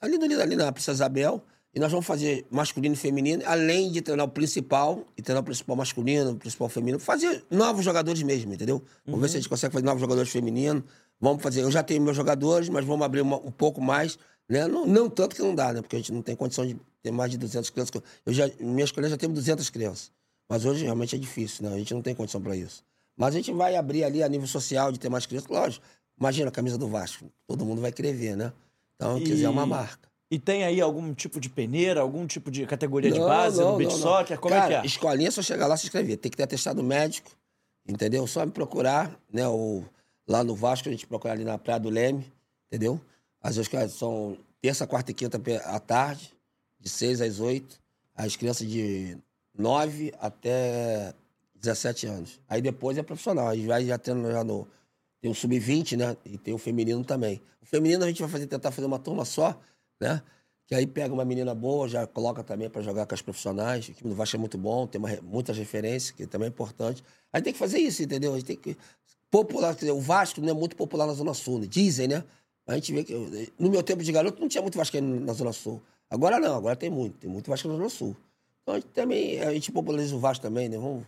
Ali 0.02 0.18
no 0.18 0.26
Lido, 0.26 0.42
ali 0.42 0.56
na 0.56 0.72
Princesa 0.72 0.96
Isabel. 0.98 1.42
E 1.74 1.80
nós 1.80 1.92
vamos 1.92 2.06
fazer 2.08 2.48
masculino 2.50 2.96
e 2.96 2.98
feminino, 2.98 3.44
além 3.46 3.92
de 3.92 4.02
treinar 4.02 4.26
o 4.26 4.30
principal, 4.30 5.06
e 5.16 5.22
treinar 5.22 5.42
o 5.44 5.46
principal 5.46 5.76
masculino, 5.76 6.32
o 6.32 6.36
principal 6.36 6.68
feminino, 6.68 6.98
fazer 7.00 7.44
novos 7.52 7.86
jogadores 7.86 8.24
mesmo, 8.24 8.52
entendeu? 8.54 8.82
Vamos 9.06 9.22
ver 9.22 9.30
se 9.30 9.38
a 9.38 9.40
gente 9.40 9.50
consegue 9.50 9.72
fazer 9.74 9.86
novos 9.86 10.02
jogadores 10.02 10.32
femininos. 10.32 10.82
Vamos 11.22 11.44
fazer. 11.44 11.62
Eu 11.62 11.70
já 11.70 11.84
tenho 11.84 12.02
meus 12.02 12.16
jogadores, 12.18 12.70
mas 12.70 12.84
vamos 12.86 13.06
abrir 13.06 13.22
uma- 13.22 13.38
um 13.38 13.52
pouco 13.52 13.80
mais. 13.80 14.18
Né? 14.50 14.68
Não, 14.68 14.86
não 14.86 15.10
tanto 15.10 15.36
que 15.36 15.42
não 15.42 15.54
dá, 15.54 15.72
né? 15.72 15.82
Porque 15.82 15.96
a 15.96 16.00
gente 16.00 16.12
não 16.12 16.22
tem 16.22 16.36
condição 16.36 16.66
de 16.66 16.76
ter 17.04 17.12
mais 17.12 17.30
de 17.32 17.38
200 17.38 17.70
crianças. 17.70 18.02
Eu 18.26 18.34
já, 18.34 18.50
minhas 18.60 18.92
crianças 18.92 19.12
já 19.12 19.18
temos 19.18 19.36
200 19.36 19.70
crianças. 19.70 20.12
Mas 20.50 20.66
hoje 20.66 20.84
realmente 20.84 21.16
é 21.16 21.20
difícil, 21.20 21.64
né? 21.70 21.76
A 21.76 21.78
gente 21.78 21.94
não 21.94 22.02
tem 22.02 22.16
condição 22.16 22.42
para 22.42 22.56
isso. 22.56 22.84
Mas 23.16 23.36
a 23.36 23.38
gente 23.38 23.52
vai 23.52 23.76
abrir 23.76 24.04
ali 24.04 24.24
a 24.24 24.28
nível 24.28 24.48
social 24.48 24.92
de 24.92 25.00
ter 25.00 25.08
mais 25.10 25.26
crianças. 25.28 25.48
Lógico, 25.50 25.86
imagina 26.20 26.50
a 26.50 26.52
camisa 26.52 26.78
do 26.78 26.88
Vasco. 26.88 27.26
Todo 27.48 27.64
mundo 27.64 27.80
vai 27.82 27.92
querer 27.92 28.14
ver, 28.14 28.36
né? 28.36 28.52
Então, 28.96 29.20
E- 29.20 29.24
quiser 29.24 29.50
uma 29.50 29.66
marca. 29.66 30.10
E 30.32 30.38
tem 30.40 30.64
aí 30.64 30.80
algum 30.80 31.12
tipo 31.14 31.40
de 31.40 31.50
peneira, 31.50 32.02
algum 32.02 32.26
tipo 32.28 32.52
de 32.52 32.66
categoria 32.66 33.12
de 33.12 33.20
Não, 33.20 33.28
base 33.28 33.60
não, 33.60 33.72
no 33.72 33.78
beach 33.78 33.94
não, 33.94 34.00
soccer? 34.00 34.40
Como 34.40 34.54
Cara, 34.54 34.66
é 34.74 34.80
que 34.82 34.86
é? 34.86 34.88
escolinha 34.88 35.28
é 35.28 35.32
só 35.32 35.42
chegar 35.42 35.66
lá 35.68 35.74
e 35.74 35.78
se 35.80 35.86
inscrever. 35.86 36.18
Tem 36.18 36.30
que 36.30 36.38
ter 36.38 36.44
atestado 36.44 36.84
médico, 36.84 37.32
entendeu? 37.88 38.26
Só 38.28 38.46
me 38.46 38.52
procurar, 38.52 39.20
né? 39.32 39.48
O, 39.48 39.84
lá 40.28 40.44
no 40.44 40.56
Vasco, 40.56 40.88
a 40.88 40.92
gente 40.92 41.08
procurar 41.08 41.34
ali 41.34 41.44
na 41.44 41.58
Praia 41.58 41.80
do 41.80 41.90
Leme, 41.90 42.32
entendeu? 42.68 43.02
As 43.42 43.56
escolas 43.58 43.94
são 43.94 44.38
terça, 44.62 44.86
quarta 44.86 45.12
e 45.12 45.14
quinta 45.14 45.42
à 45.66 45.80
tarde, 45.80 46.34
de 46.80 46.90
6 46.90 47.22
às 47.22 47.40
8. 47.40 47.80
As 48.16 48.36
crianças 48.36 48.68
de 48.68 49.18
9 49.58 50.14
até 50.20 51.14
17 51.56 52.08
anos. 52.08 52.40
Aí 52.48 52.62
depois 52.62 52.98
é 52.98 53.04
profissional. 53.04 53.48
Aí 53.50 53.66
vai 53.66 53.86
já 53.86 53.98
tendo 53.98 54.30
já 54.32 54.44
no. 54.44 54.68
Tem 55.22 55.30
o 55.30 55.36
sub-20, 55.36 55.98
né? 55.98 56.16
E 56.26 56.38
tem 56.38 56.54
o 56.54 56.58
feminino 56.58 57.04
também. 57.04 57.42
O 57.62 57.66
feminino 57.66 58.04
a 58.06 58.08
gente 58.08 58.22
vai 58.22 58.30
fazer, 58.30 58.48
tentar 58.48 58.72
fazer 58.72 58.88
uma 58.88 59.00
turma 59.00 59.26
só, 59.26 59.60
né? 60.00 60.22
Que 60.66 60.76
aí 60.76 60.88
pega 60.88 61.14
uma 61.14 61.26
menina 61.26 61.54
boa, 61.54 61.90
já 61.90 62.08
coloca 62.08 62.44
também 62.44 62.70
para 62.70 62.82
jogar 62.82 63.06
com 63.06 63.14
as 63.14 63.22
profissionais. 63.22 63.90
O 63.90 63.94
time 63.94 64.10
do 64.10 64.16
Vasco 64.16 64.38
é 64.38 64.40
muito 64.40 64.58
bom, 64.58 64.88
tem 64.88 65.00
uma 65.00 65.10
muitas 65.22 65.58
referências, 65.58 66.12
que 66.12 66.26
também 66.26 66.46
é 66.46 66.50
importante. 66.50 67.04
A 67.34 67.38
gente 67.38 67.46
tem 67.46 67.54
que 67.54 67.60
fazer 67.60 67.80
isso, 67.80 68.02
entendeu? 68.02 68.34
A 68.34 68.36
gente 68.38 68.46
tem 68.46 68.56
que. 68.56 68.78
Popular, 69.30 69.76
dizer, 69.76 69.92
o 69.92 70.00
Vasco 70.00 70.42
não 70.42 70.50
é 70.50 70.54
muito 70.54 70.76
popular 70.76 71.06
na 71.06 71.14
Zona 71.14 71.34
Sul, 71.34 71.60
né? 71.60 71.68
dizem, 71.68 72.08
né? 72.08 72.24
A 72.70 72.76
gente 72.76 72.94
vê 72.94 73.04
que. 73.04 73.52
No 73.58 73.70
meu 73.70 73.82
tempo 73.82 74.04
de 74.04 74.12
garoto 74.12 74.40
não 74.40 74.48
tinha 74.48 74.62
muito 74.62 74.78
Vascaíno 74.78 75.20
na 75.20 75.34
Zona 75.34 75.52
Sul. 75.52 75.82
Agora 76.10 76.40
não, 76.40 76.56
agora 76.56 76.76
tem 76.76 76.90
muito. 76.90 77.18
Tem 77.18 77.30
muito 77.30 77.50
Vasco 77.50 77.68
na 77.68 77.76
Zona 77.76 77.90
Sul. 77.90 78.16
Então 78.62 78.76
a 78.76 78.80
gente 78.80 78.90
também. 78.90 79.42
A 79.42 79.54
gente 79.54 79.72
populariza 79.72 80.16
o 80.16 80.20
Vasco 80.20 80.44
também, 80.44 80.70
né? 80.70 80.78
Vamos, 80.78 81.04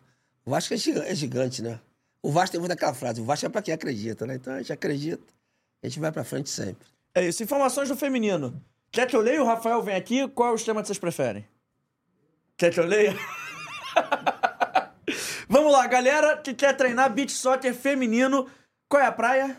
o 0.45 0.49
Vasco 0.49 0.73
é 0.73 0.77
giga- 0.77 1.05
é 1.07 1.13
gigante, 1.13 1.61
né? 1.61 1.79
O 2.23 2.31
Vasco 2.31 2.51
tem 2.53 2.59
muito 2.59 2.71
aquela 2.71 2.93
frase: 2.93 3.21
o 3.21 3.25
Vasco 3.25 3.45
é 3.45 3.49
pra 3.49 3.61
quem 3.61 3.73
acredita, 3.73 4.25
né? 4.25 4.35
Então 4.35 4.53
a 4.53 4.57
gente 4.57 4.73
acredita, 4.73 5.23
a 5.83 5.87
gente 5.87 5.99
vai 5.99 6.11
pra 6.11 6.23
frente 6.23 6.49
sempre. 6.49 6.87
É 7.13 7.27
isso. 7.27 7.43
Informações 7.43 7.89
do 7.89 7.95
feminino. 7.95 8.59
Quer 8.91 9.07
que 9.07 9.15
eu 9.15 9.21
leia? 9.21 9.41
O 9.41 9.45
Rafael 9.45 9.81
vem 9.83 9.95
aqui. 9.95 10.27
Qual 10.29 10.49
é 10.49 10.55
o 10.55 10.59
tema 10.65 10.81
que 10.81 10.87
vocês 10.87 10.99
preferem? 10.99 11.45
Quer 12.57 12.73
que 12.73 12.79
eu 12.79 12.85
leia? 12.85 13.15
Vamos 15.47 15.71
lá, 15.71 15.85
galera 15.87 16.37
que 16.37 16.53
quer 16.53 16.75
treinar 16.75 17.11
beach 17.13 17.33
soccer 17.33 17.73
feminino. 17.73 18.47
Qual 18.87 19.01
é 19.01 19.05
a 19.05 19.11
praia? 19.11 19.57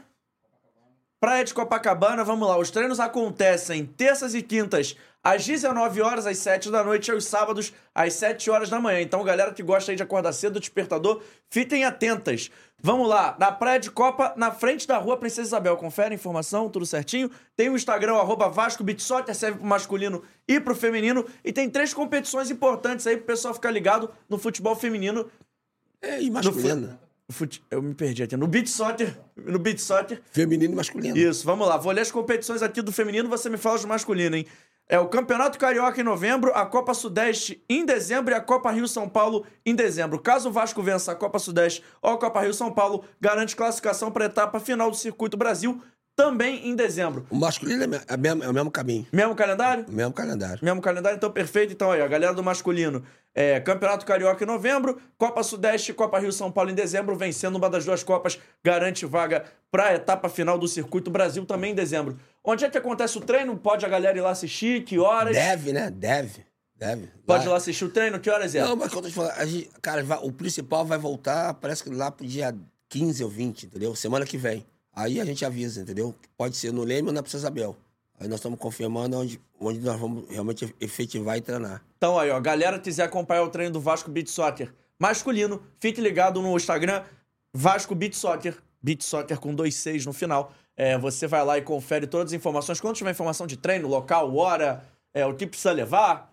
Praia 1.23 1.45
de 1.45 1.55
Copacabana, 1.55 2.25
vamos 2.25 2.49
lá. 2.49 2.59
Os 2.59 2.69
treinos 2.69 2.99
acontecem 2.99 3.87
terças 3.87 4.35
e 4.35 4.43
quintas 4.43 4.97
às 5.23 5.47
19 5.47 6.03
horas, 6.03 6.27
às 6.27 6.37
7 6.39 6.69
da 6.69 6.83
noite, 6.83 7.07
e 7.07 7.15
aos 7.15 7.27
sábados, 7.27 7.73
às 7.95 8.15
7 8.15 8.51
horas 8.51 8.69
da 8.69 8.81
manhã. 8.81 9.01
Então, 9.01 9.23
galera 9.23 9.53
que 9.53 9.63
gosta 9.63 9.93
aí 9.93 9.97
de 9.97 10.03
acordar 10.03 10.33
cedo, 10.33 10.59
despertador, 10.59 11.23
fiquem 11.49 11.85
atentas. 11.85 12.51
Vamos 12.77 13.09
lá, 13.09 13.37
na 13.39 13.53
Praia 13.53 13.79
de 13.79 13.89
Copa, 13.89 14.35
na 14.37 14.51
frente 14.51 14.85
da 14.85 14.99
rua 14.99 15.17
Princesa 15.17 15.47
Isabel. 15.47 15.77
Confere 15.77 16.11
a 16.11 16.17
informação, 16.17 16.69
tudo 16.69 16.85
certinho. 16.85 17.31
Tem 17.55 17.69
o 17.69 17.77
Instagram, 17.77 18.17
arroba 18.17 18.49
Vasco 18.49 18.85
serve 19.33 19.59
pro 19.59 19.67
masculino 19.69 20.25
e 20.49 20.59
pro 20.59 20.75
feminino. 20.75 21.25
E 21.45 21.53
tem 21.53 21.71
três 21.71 21.95
competições 21.95 22.51
importantes 22.51 23.07
aí 23.07 23.17
pro 23.17 23.27
pessoal 23.27 23.55
ficar 23.55 23.71
ligado 23.71 24.11
no 24.29 24.39
futebol 24.39 24.75
feminino. 24.75 25.31
É, 26.03 26.21
e 26.21 26.29
masculino. 26.33 26.99
Fute- 27.33 27.63
Eu 27.71 27.83
me 27.83 27.95
perdi 27.95 28.23
aqui. 28.23 28.37
No 28.37 28.47
beach 28.47 28.69
soccer, 28.71 29.17
no 29.37 29.59
beach 29.59 29.81
soccer, 29.81 30.21
Feminino 30.31 30.73
e 30.73 30.77
masculino. 30.77 31.17
isso, 31.17 31.45
vamos 31.45 31.67
lá. 31.67 31.77
Vou 31.77 31.93
ler 31.93 32.03
as 32.03 32.11
competições 32.11 32.63
aqui 32.63 32.81
do 32.83 32.93
feminino, 32.93 33.29
você 33.29 33.49
me 33.51 33.57
fala 33.57 33.79
do 33.79 33.89
masculino, 33.89 34.37
hein? 34.37 34.47
É 34.89 34.99
o 34.99 35.09
Campeonato 35.09 35.59
Carioca 35.59 35.99
em 36.01 36.05
novembro, 36.05 36.53
a 36.55 36.67
Copa 36.67 36.93
Sudeste 36.93 37.65
em 37.71 37.87
dezembro 37.87 38.35
e 38.35 38.37
a 38.37 38.41
Copa 38.41 38.71
Rio-São 38.71 39.09
Paulo 39.09 39.47
em 39.65 39.75
dezembro. 39.75 40.19
Caso 40.19 40.51
o 40.51 40.53
Vasco 40.53 40.83
vença 40.83 41.13
a 41.13 41.15
Copa 41.15 41.39
Sudeste 41.39 41.83
ou 42.03 42.11
a 42.11 42.19
Copa 42.19 42.43
Rio-São 42.43 42.71
Paulo, 42.71 43.03
garante 43.21 43.57
classificação 43.57 44.11
para 44.11 44.25
a 44.25 44.27
etapa 44.27 44.61
final 44.61 44.91
do 44.91 44.97
Circuito 44.97 45.37
Brasil, 45.37 45.81
também 46.17 46.69
em 46.69 46.75
dezembro. 46.77 47.27
O 47.31 47.37
masculino 47.37 47.83
é, 47.83 48.01
é 48.09 48.17
mesmo- 48.17 48.45
é 48.45 48.49
o 48.49 48.53
mesmo 48.53 48.71
caminho, 48.71 49.07
Mesmo 49.13 49.35
calendário? 49.35 49.85
o 49.89 49.93
mesmo 49.93 50.13
calendário. 50.13 50.59
Mesmo 50.63 50.81
calendário, 50.83 51.17
então 51.17 51.31
perfeito. 51.31 51.73
Então 51.73 51.91
aí, 51.91 52.01
a 52.03 52.07
galera 52.09 52.35
do 52.35 52.43
masculino. 52.43 53.03
É, 53.35 53.59
Campeonato 53.61 54.05
Carioca 54.05 54.45
em 54.45 54.47
novembro, 54.47 55.01
Copa 55.17 55.43
Sudeste, 55.43 55.95
Copa 55.95 56.19
Rio 56.19 56.31
São 56.31 56.53
Paulo 56.53 56.69
em 56.71 56.75
dezembro, 56.75 57.17
vencendo 57.17 57.57
uma 57.57 57.71
das 57.71 57.83
duas 57.83 58.03
Copas, 58.05 58.39
garante 58.63 59.07
vaga 59.07 59.45
para 59.71 59.87
a 59.87 59.95
etapa 59.95 60.29
final 60.29 60.59
do 60.59 60.69
Circuito 60.69 61.11
Brasil 61.11 61.47
também 61.47 61.73
em 61.73 61.75
dezembro. 61.75 62.19
Onde 62.45 62.67
é 62.67 62.69
que 62.69 62.77
acontece 62.77 63.17
o 63.17 63.23
treino? 63.23 63.57
Pode 63.57 63.87
a 63.87 63.89
galera 63.89 64.19
ir 64.19 64.21
lá 64.21 64.31
assistir? 64.33 64.85
Que 64.85 64.99
horas? 64.99 65.35
Deve, 65.35 65.73
né? 65.73 65.91
Deve. 65.91 66.45
Deve. 66.77 67.09
Pode 67.25 67.47
ir 67.47 67.49
lá 67.49 67.57
assistir 67.57 67.85
o 67.87 67.89
treino? 67.89 68.21
Que 68.21 68.29
horas 68.29 68.55
é? 68.55 68.61
Não, 68.61 68.77
mas 68.77 68.93
quando 68.93 69.07
eu 69.07 69.11
te 69.11 69.15
falar, 69.15 69.33
a 69.39 69.47
gente- 69.47 69.71
cara, 69.81 70.05
o 70.21 70.31
principal 70.31 70.85
vai 70.85 70.99
voltar, 70.99 71.55
parece 71.55 71.83
que 71.83 71.89
lá 71.89 72.11
pro 72.11 72.27
dia 72.27 72.55
15 72.91 73.25
ou 73.25 73.31
20, 73.31 73.65
entendeu? 73.65 73.95
Semana 73.97 74.27
que 74.27 74.37
vem. 74.37 74.67
Aí 74.95 75.21
a 75.21 75.25
gente 75.25 75.45
avisa, 75.45 75.81
entendeu? 75.81 76.15
Pode 76.37 76.57
ser 76.57 76.73
no 76.73 76.85
Leme 76.85 77.09
ou 77.09 77.15
na 77.15 77.23
Princesa 77.23 77.47
Isabel. 77.47 77.77
Aí 78.21 78.29
nós 78.29 78.39
estamos 78.39 78.59
confirmando 78.59 79.17
onde, 79.19 79.41
onde 79.59 79.81
nós 79.81 79.99
vamos 79.99 80.29
realmente 80.29 80.75
efetivar 80.81 81.37
e 81.37 81.41
treinar. 81.41 81.83
Então 81.97 82.19
aí, 82.19 82.31
ó, 82.31 82.39
galera 82.41 82.79
quiser 82.79 83.05
acompanhar 83.05 83.43
o 83.43 83.49
treino 83.49 83.73
do 83.73 83.81
Vasco 83.81 84.11
Beach 84.11 84.31
Soccer 84.31 84.73
masculino, 85.03 85.61
fique 85.81 86.01
ligado 86.01 86.41
no 86.41 86.57
Instagram 86.57 87.03
Vasco 87.53 87.93
Beach 87.93 88.17
Soccer, 88.17 88.57
Beach 88.81 89.05
Soccer 89.05 89.39
com 89.41 89.53
dois 89.53 89.75
seis 89.75 90.07
no 90.07 90.13
final. 90.13 90.53
É, 90.77 90.97
você 90.97 91.27
vai 91.27 91.45
lá 91.45 91.59
e 91.59 91.63
confere 91.63 92.07
todas 92.07 92.33
as 92.33 92.33
informações. 92.33 92.81
Quando 92.81 92.95
tiver 92.97 93.11
informação 93.11 93.47
de 93.47 93.57
treino, 93.57 93.89
local, 93.89 94.35
hora, 94.37 94.85
é, 95.13 95.27
o 95.27 95.35
que 95.35 95.47
precisa 95.47 95.73
levar, 95.73 96.33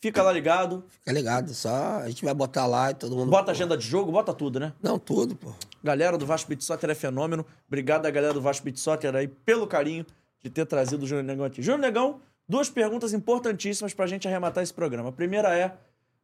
fica 0.00 0.22
lá 0.22 0.30
ligado. 0.30 0.84
Fica 0.88 1.12
ligado, 1.12 1.52
só 1.54 1.98
a 1.98 2.08
gente 2.08 2.24
vai 2.24 2.34
botar 2.34 2.66
lá 2.66 2.90
e 2.90 2.94
todo 2.94 3.16
mundo. 3.16 3.30
Bota 3.30 3.50
agenda 3.50 3.76
de 3.76 3.84
jogo, 3.84 4.12
bota 4.12 4.32
tudo, 4.32 4.60
né? 4.60 4.72
Não, 4.82 4.98
tudo, 4.98 5.34
pô. 5.34 5.52
Galera 5.82 6.18
do 6.18 6.26
Vasco 6.26 6.48
Beach 6.48 6.62
Soccer 6.64 6.90
é 6.90 6.94
fenômeno. 6.94 7.44
Obrigado 7.66 8.06
a 8.06 8.10
galera 8.10 8.34
do 8.34 8.40
Vasco 8.40 8.64
Beach 8.64 8.78
Soccer 8.78 9.14
aí 9.14 9.28
pelo 9.28 9.66
carinho 9.66 10.04
de 10.42 10.50
ter 10.50 10.66
trazido 10.66 11.04
o 11.04 11.06
Júnior 11.06 11.24
Negão 11.24 11.44
aqui. 11.44 11.62
Júnior 11.62 11.80
Negão, 11.80 12.20
duas 12.48 12.68
perguntas 12.68 13.12
importantíssimas 13.12 13.94
pra 13.94 14.06
gente 14.06 14.28
arrematar 14.28 14.62
esse 14.62 14.74
programa. 14.74 15.08
A 15.08 15.12
primeira 15.12 15.56
é: 15.56 15.72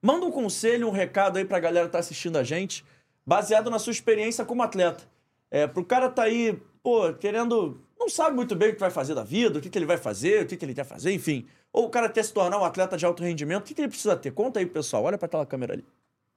manda 0.03 0.27
um 0.27 0.31
conselho, 0.31 0.89
um 0.89 0.91
recado 0.91 1.39
aí 1.39 1.45
pra 1.45 1.59
galera 1.59 1.87
que 1.87 1.93
tá 1.93 1.99
assistindo 1.99 2.37
a 2.37 2.43
gente, 2.43 2.85
baseado 3.24 3.70
na 3.70 3.78
sua 3.78 3.93
experiência 3.93 4.45
como 4.45 4.62
atleta. 4.62 5.05
É, 5.51 5.66
pro 5.66 5.85
cara 5.85 6.09
tá 6.09 6.24
aí, 6.24 6.61
pô, 6.83 7.12
querendo. 7.15 7.81
Não 7.99 8.11
sabe 8.11 8.37
muito 8.37 8.55
bem 8.55 8.70
o 8.70 8.74
que 8.74 8.81
vai 8.81 8.91
fazer 8.91 9.15
da 9.15 9.24
vida, 9.24 9.59
o 9.59 9.62
que, 9.62 9.70
que 9.70 9.78
ele 9.78 9.87
vai 9.87 9.97
fazer, 9.97 10.43
o 10.43 10.47
que, 10.47 10.57
que 10.57 10.65
ele 10.65 10.74
quer 10.74 10.85
fazer, 10.85 11.12
enfim. 11.12 11.47
Ou 11.73 11.87
o 11.87 11.91
cara 11.91 12.09
quer 12.09 12.24
se 12.24 12.33
tornar 12.33 12.59
um 12.59 12.65
atleta 12.65 12.97
de 12.97 13.07
alto 13.07 13.23
rendimento, 13.23 13.62
o 13.62 13.66
que, 13.66 13.74
que 13.74 13.81
ele 13.81 13.89
precisa 13.89 14.16
ter? 14.16 14.33
Conta 14.33 14.61
aí, 14.61 14.66
pessoal. 14.66 15.05
Olha 15.05 15.16
pra 15.16 15.27
aquela 15.27 15.47
câmera 15.47 15.73
ali. 15.73 15.85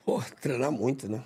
Pô, 0.05 0.21
treinar 0.41 0.71
muito, 0.71 1.09
né? 1.11 1.21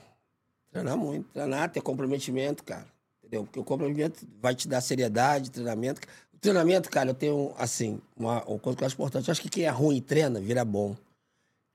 Treinar 0.74 0.98
muito. 0.98 1.30
Treinar, 1.32 1.72
ter 1.72 1.82
comprometimento, 1.82 2.64
cara. 2.64 2.86
Entendeu? 3.20 3.44
Porque 3.44 3.60
o 3.60 3.64
comprometimento 3.64 4.28
vai 4.41 4.56
te 4.56 4.68
dar 4.68 4.82
seriedade, 4.82 5.52
treinamento. 5.52 6.02
O 6.34 6.38
treinamento, 6.40 6.90
cara, 6.90 7.12
eu 7.12 7.14
tenho, 7.14 7.54
assim, 7.58 8.02
uma, 8.18 8.44
uma 8.44 8.58
coisa 8.58 8.76
que 8.76 8.84
eu 8.84 8.88
acho 8.88 8.95
importante. 8.95 9.28
Eu 9.28 9.32
acho 9.32 9.41
que 9.41 9.50
quem 9.50 9.66
é 9.66 9.70
ruim 9.70 9.98
e 9.98 10.02
treina, 10.02 10.40
vira 10.40 10.66
bom. 10.66 10.95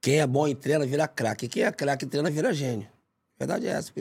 Quem 0.01 0.19
é 0.19 0.27
bom 0.27 0.49
e 0.49 0.55
treina, 0.55 0.85
vira 0.85 1.07
craque. 1.07 1.47
Quem 1.47 1.63
é 1.63 1.71
craque 1.71 2.05
e 2.05 2.09
treina, 2.09 2.29
vira 2.29 2.53
gênio. 2.53 2.89
A 3.37 3.39
verdade 3.39 3.69
é 3.69 3.71
essa. 3.71 3.93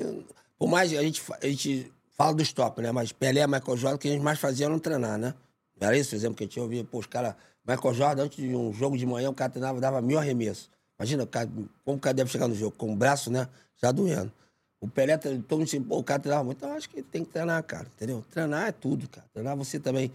Por 0.58 0.68
mais 0.68 0.92
a 0.92 1.04
gente, 1.04 1.24
a 1.42 1.46
gente 1.46 1.94
fala 2.10 2.34
do 2.34 2.42
stop, 2.42 2.82
né? 2.82 2.92
Mas 2.92 3.12
Pelé, 3.12 3.46
Michael 3.46 3.78
Jordan, 3.78 3.96
o 3.96 4.00
que 4.00 4.08
a 4.08 4.12
gente 4.12 4.24
mais 4.24 4.40
fazia 4.40 4.66
era 4.66 4.74
não 4.74 4.80
treinar, 4.80 5.20
né? 5.20 5.36
Era 5.80 5.96
isso 5.96 6.16
o 6.16 6.18
exemplo 6.18 6.36
que 6.36 6.44
a 6.44 6.48
gente 6.48 6.60
ouvia? 6.60 6.84
Pô, 6.84 6.98
os 6.98 7.06
caras... 7.06 7.36
Michael 7.68 7.94
Jordan, 7.94 8.24
antes 8.24 8.38
de 8.38 8.56
um 8.56 8.74
jogo 8.74 8.98
de 8.98 9.06
manhã, 9.06 9.30
o 9.30 9.34
cara 9.34 9.52
treinava, 9.52 9.80
dava 9.80 10.02
mil 10.02 10.18
arremessos. 10.18 10.72
Imagina, 10.98 11.28
cara, 11.28 11.48
como 11.86 11.98
o 11.98 12.00
cara 12.00 12.16
deve 12.16 12.32
chegar 12.32 12.48
no 12.48 12.56
jogo? 12.56 12.76
Com 12.76 12.94
o 12.94 12.96
braço, 12.96 13.30
né? 13.30 13.48
Já 13.80 13.92
doendo. 13.92 14.32
O 14.80 14.88
Pelé, 14.88 15.18
todo 15.18 15.34
mundo 15.58 15.66
disse, 15.66 15.80
pô, 15.80 15.98
o 15.98 16.04
cara 16.04 16.20
treinava 16.20 16.44
muito. 16.44 16.58
Então, 16.58 16.70
eu 16.70 16.76
acho 16.78 16.90
que 16.90 17.02
tem 17.02 17.24
que 17.26 17.32
treinar, 17.32 17.64
cara, 17.64 17.88
entendeu? 17.96 18.24
Treinar 18.30 18.68
é 18.68 18.72
tudo, 18.72 19.10
cara. 19.10 19.26
Treinar 19.34 19.56
você 19.58 19.80
também 19.80 20.12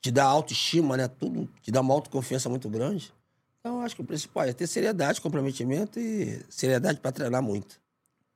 te 0.00 0.10
dá 0.12 0.24
autoestima, 0.24 0.96
né? 0.96 1.08
Tudo 1.08 1.48
te 1.62 1.70
dá 1.72 1.80
uma 1.80 1.92
autoconfiança 1.94 2.48
muito 2.48 2.68
grande. 2.68 3.12
Então, 3.60 3.78
eu 3.78 3.80
acho 3.84 3.96
que 3.96 4.02
o 4.02 4.04
principal 4.04 4.44
é 4.44 4.52
ter 4.52 4.66
seriedade, 4.66 5.20
comprometimento 5.20 5.98
e 5.98 6.40
seriedade 6.48 7.00
pra 7.00 7.10
treinar 7.10 7.42
muito. 7.42 7.80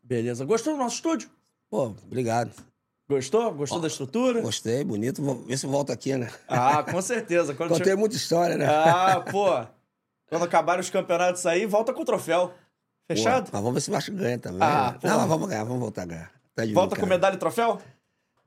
Beleza. 0.03 0.45
Gostou 0.45 0.73
do 0.73 0.79
nosso 0.79 0.97
estúdio? 0.97 1.31
Pô, 1.71 1.95
obrigado. 2.07 2.51
Gostou? 3.09 3.53
Gostou 3.55 3.81
da 3.81 3.87
estrutura? 3.87 4.41
Gostei, 4.41 4.83
bonito. 4.85 5.23
Vou 5.23 5.37
ver 5.45 5.57
se 5.59 5.65
eu 5.67 5.71
volto 5.71 5.91
aqui, 5.93 6.17
né? 6.17 6.31
Ah, 6.49 6.83
com 6.83 7.01
certeza. 7.01 7.55
Quando 7.57 7.71
Contei 7.71 7.85
tiver- 7.85 7.97
muita 7.97 8.17
história, 8.17 8.57
né? 8.57 8.67
Ah, 8.67 9.21
pô. 9.31 9.47
Quando 10.29 10.45
acabarem 10.45 10.81
os 10.81 10.91
campeonatos 10.91 11.47
aí, 11.47 11.65
volta 11.67 11.93
com 11.93 12.03
o 12.03 12.05
troféu. 12.05 12.53
Fechado? 13.09 13.49
mas 13.51 13.63
vamos 13.63 13.75
ver 13.75 13.81
se 13.81 13.91
o 13.91 13.93
Vasco 13.93 14.13
ganha 14.13 14.39
também. 14.39 14.61
Ah, 14.63 14.93
né? 15.03 15.11
Não, 15.11 15.19
mas 15.19 15.29
vamos 15.29 15.49
ganhar, 15.49 15.65
vamos 15.65 15.81
voltar 15.81 16.03
a 16.03 16.07
ganhar. 16.07 16.31
Tá 16.55 16.63
volta 16.75 16.95
com 16.95 17.07
medalha 17.07 17.35
e 17.35 17.39
troféu? 17.39 17.81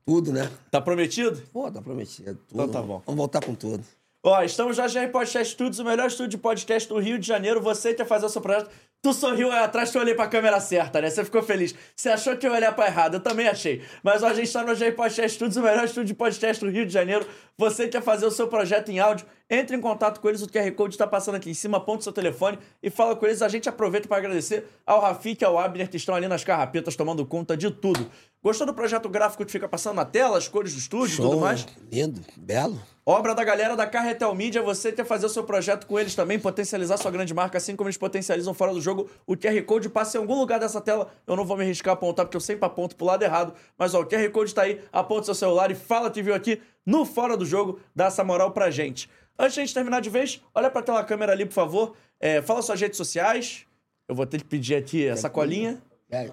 Tudo, 0.06 0.32
né? 0.32 0.50
Tá 0.70 0.80
prometido? 0.80 1.42
Pô, 1.52 1.70
tá 1.70 1.80
prometido. 1.80 2.38
Tudo. 2.48 2.62
Então 2.62 2.68
tá 2.68 2.82
bom. 2.82 3.02
Vamos 3.04 3.18
voltar 3.18 3.44
com 3.44 3.54
tudo. 3.54 3.84
Ó, 4.24 4.40
estamos 4.42 4.78
na 4.78 4.86
GR 4.86 5.10
Podcast 5.10 5.52
Studios, 5.52 5.80
o 5.80 5.84
melhor 5.84 6.06
estúdio 6.06 6.30
de 6.30 6.38
podcast 6.38 6.88
do 6.88 6.98
Rio 7.00 7.18
de 7.18 7.26
Janeiro. 7.26 7.60
Você 7.60 7.92
quer 7.92 8.06
fazer 8.06 8.26
o 8.26 8.28
seu 8.28 8.40
projeto? 8.40 8.70
Tu 9.02 9.12
sorriu 9.12 9.50
aí 9.50 9.64
atrás 9.64 9.92
eu 9.92 10.00
olhei 10.00 10.14
pra 10.14 10.28
câmera 10.28 10.60
certa, 10.60 11.00
né? 11.00 11.10
Você 11.10 11.24
ficou 11.24 11.42
feliz. 11.42 11.74
Você 11.96 12.08
achou 12.08 12.36
que 12.36 12.46
eu 12.46 12.52
ia 12.52 12.58
olhar 12.58 12.72
pra 12.72 12.86
errado, 12.86 13.14
eu 13.14 13.20
também 13.20 13.48
achei. 13.48 13.82
Mas 14.00 14.22
ó, 14.22 14.28
a 14.28 14.34
gente 14.34 14.52
tá 14.52 14.62
no 14.62 14.76
GR 14.76 14.92
Podcast 14.94 15.34
Studios, 15.34 15.56
o 15.56 15.62
melhor 15.62 15.84
estúdio 15.84 16.04
de 16.04 16.14
podcast 16.14 16.64
do 16.64 16.70
Rio 16.70 16.86
de 16.86 16.92
Janeiro. 16.92 17.26
Você 17.58 17.88
quer 17.88 18.00
fazer 18.00 18.24
o 18.24 18.30
seu 18.30 18.46
projeto 18.46 18.90
em 18.90 19.00
áudio? 19.00 19.26
Entre 19.54 19.76
em 19.76 19.80
contato 19.82 20.18
com 20.18 20.30
eles, 20.30 20.40
o 20.40 20.48
QR 20.48 20.72
Code 20.72 20.96
tá 20.96 21.06
passando 21.06 21.34
aqui 21.34 21.50
em 21.50 21.54
cima, 21.54 21.76
aponta 21.76 22.00
o 22.00 22.02
seu 22.04 22.12
telefone 22.12 22.58
e 22.82 22.88
fala 22.88 23.14
com 23.14 23.26
eles. 23.26 23.42
A 23.42 23.48
gente 23.50 23.68
aproveita 23.68 24.08
para 24.08 24.16
agradecer 24.16 24.64
ao 24.86 24.98
Rafik 24.98 25.42
e 25.42 25.44
ao 25.44 25.58
Abner 25.58 25.90
que 25.90 25.98
estão 25.98 26.14
ali 26.14 26.26
nas 26.26 26.42
carrapetas 26.42 26.96
tomando 26.96 27.26
conta 27.26 27.54
de 27.54 27.70
tudo. 27.70 28.10
Gostou 28.42 28.66
do 28.66 28.72
projeto 28.72 29.10
gráfico 29.10 29.44
que 29.44 29.52
fica 29.52 29.68
passando 29.68 29.96
na 29.96 30.06
tela, 30.06 30.38
as 30.38 30.48
cores 30.48 30.72
do 30.72 30.78
estúdio 30.78 31.12
e 31.12 31.16
tudo 31.18 31.38
mais? 31.38 31.66
Lindo, 31.92 32.22
belo. 32.34 32.80
Obra 33.04 33.34
da 33.34 33.44
galera 33.44 33.76
da 33.76 33.86
Carretel 33.86 34.34
Media, 34.34 34.62
você 34.62 34.90
quer 34.90 35.04
fazer 35.04 35.26
o 35.26 35.28
seu 35.28 35.44
projeto 35.44 35.86
com 35.86 35.98
eles 35.98 36.14
também, 36.14 36.38
potencializar 36.38 36.96
sua 36.96 37.10
grande 37.10 37.34
marca, 37.34 37.58
assim 37.58 37.76
como 37.76 37.88
eles 37.88 37.98
potencializam 37.98 38.54
fora 38.54 38.72
do 38.72 38.80
jogo. 38.80 39.10
O 39.26 39.36
QR 39.36 39.60
Code 39.64 39.90
passa 39.90 40.16
em 40.16 40.20
algum 40.20 40.38
lugar 40.38 40.60
dessa 40.60 40.80
tela. 40.80 41.12
Eu 41.26 41.36
não 41.36 41.44
vou 41.44 41.58
me 41.58 41.64
arriscar 41.64 41.92
a 41.92 41.94
apontar, 41.94 42.24
porque 42.24 42.36
eu 42.36 42.40
sempre 42.40 42.64
aponto 42.64 42.96
pro 42.96 43.04
lado 43.04 43.22
errado. 43.22 43.52
Mas 43.76 43.92
ó, 43.92 44.00
o 44.00 44.06
QR 44.06 44.30
Code 44.30 44.54
tá 44.54 44.62
aí, 44.62 44.80
aponta 44.90 45.26
seu 45.26 45.34
celular 45.34 45.70
e 45.70 45.74
fala 45.74 46.10
que 46.10 46.22
viu 46.22 46.34
aqui 46.34 46.62
no 46.86 47.04
Fora 47.04 47.36
do 47.36 47.44
Jogo, 47.44 47.78
dá 47.94 48.06
essa 48.06 48.24
moral 48.24 48.50
pra 48.50 48.70
gente. 48.70 49.08
Antes 49.38 49.54
de 49.54 49.60
a 49.60 49.64
gente 49.64 49.74
terminar 49.74 50.00
de 50.00 50.10
vez, 50.10 50.40
olha 50.54 50.70
pra 50.70 50.80
aquela 50.80 51.02
câmera 51.04 51.32
ali, 51.32 51.44
por 51.46 51.52
favor. 51.54 51.96
É, 52.20 52.40
fala 52.42 52.62
suas 52.62 52.80
redes 52.80 52.96
sociais. 52.96 53.66
Eu 54.08 54.14
vou 54.14 54.26
ter 54.26 54.38
que 54.38 54.44
pedir 54.44 54.74
aqui 54.76 55.06
essa 55.06 55.28
colinha. 55.30 55.82
É, 56.10 56.30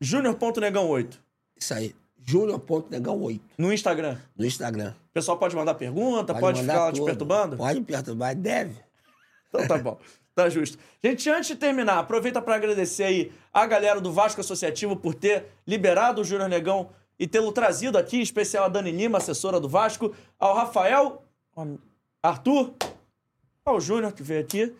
Júnior.negão8. 0.00 1.18
isso 1.56 1.74
aí. 1.74 1.94
Júnior.negão8 2.22 3.40
No 3.58 3.72
Instagram. 3.72 4.18
no 4.36 4.44
Instagram. 4.44 4.94
O 5.10 5.12
pessoal 5.12 5.38
pode 5.38 5.56
mandar 5.56 5.74
pergunta, 5.74 6.34
pode, 6.34 6.60
mandar 6.60 6.72
ficar 6.72 6.84
lá 6.86 6.92
te 6.92 6.96
tudo. 6.96 7.06
perturbando? 7.06 7.56
Pode 7.56 7.80
me 7.80 7.84
perturbar, 7.86 8.34
deve. 8.34 8.76
Então 9.48 9.66
tá 9.66 9.78
bom. 9.78 9.98
Tá 10.34 10.48
justo. 10.48 10.78
Gente, 11.02 11.28
antes 11.28 11.48
de 11.48 11.56
terminar, 11.56 11.98
aproveita 11.98 12.40
para 12.40 12.54
agradecer 12.54 13.02
aí 13.04 13.32
a 13.52 13.66
galera 13.66 14.00
do 14.00 14.12
Vasco 14.12 14.40
Associativo 14.40 14.94
por 14.96 15.14
ter 15.14 15.46
liberado 15.66 16.20
o 16.20 16.24
Júnior 16.24 16.48
Negão 16.48 16.90
e 17.18 17.26
tê-lo 17.26 17.52
trazido 17.52 17.98
aqui, 17.98 18.18
em 18.18 18.22
especial 18.22 18.64
a 18.64 18.68
Dani 18.68 18.92
Lima, 18.92 19.18
assessora 19.18 19.58
do 19.58 19.68
Vasco, 19.68 20.14
ao 20.38 20.54
Rafael, 20.54 21.24
Arthur, 22.22 22.74
ao 23.64 23.80
Júnior 23.80 24.12
que 24.12 24.22
veio 24.22 24.42
aqui. 24.42 24.74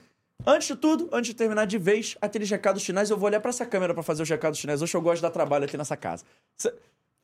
Antes 0.47 0.69
de 0.69 0.77
tudo, 0.77 1.09
antes 1.13 1.29
de 1.29 1.35
terminar 1.35 1.67
de 1.67 1.79
vez, 1.79 2.17
aqueles 2.21 2.51
recados 2.51 2.85
finais, 2.85 3.11
eu 3.11 3.17
vou 3.17 3.27
olhar 3.27 3.41
pra 3.41 3.51
essa 3.51 3.65
câmera 3.65 3.95
pra 3.95 4.03
fazer 4.03 4.23
os 4.23 4.29
recados 4.29 4.61
finais. 4.61 4.83
Hoje 4.83 4.95
eu 4.95 5.01
gosto 5.01 5.17
de 5.17 5.23
dar 5.23 5.31
trabalho 5.31 5.65
aqui 5.65 5.77
nessa 5.77 5.97
casa. 5.97 6.25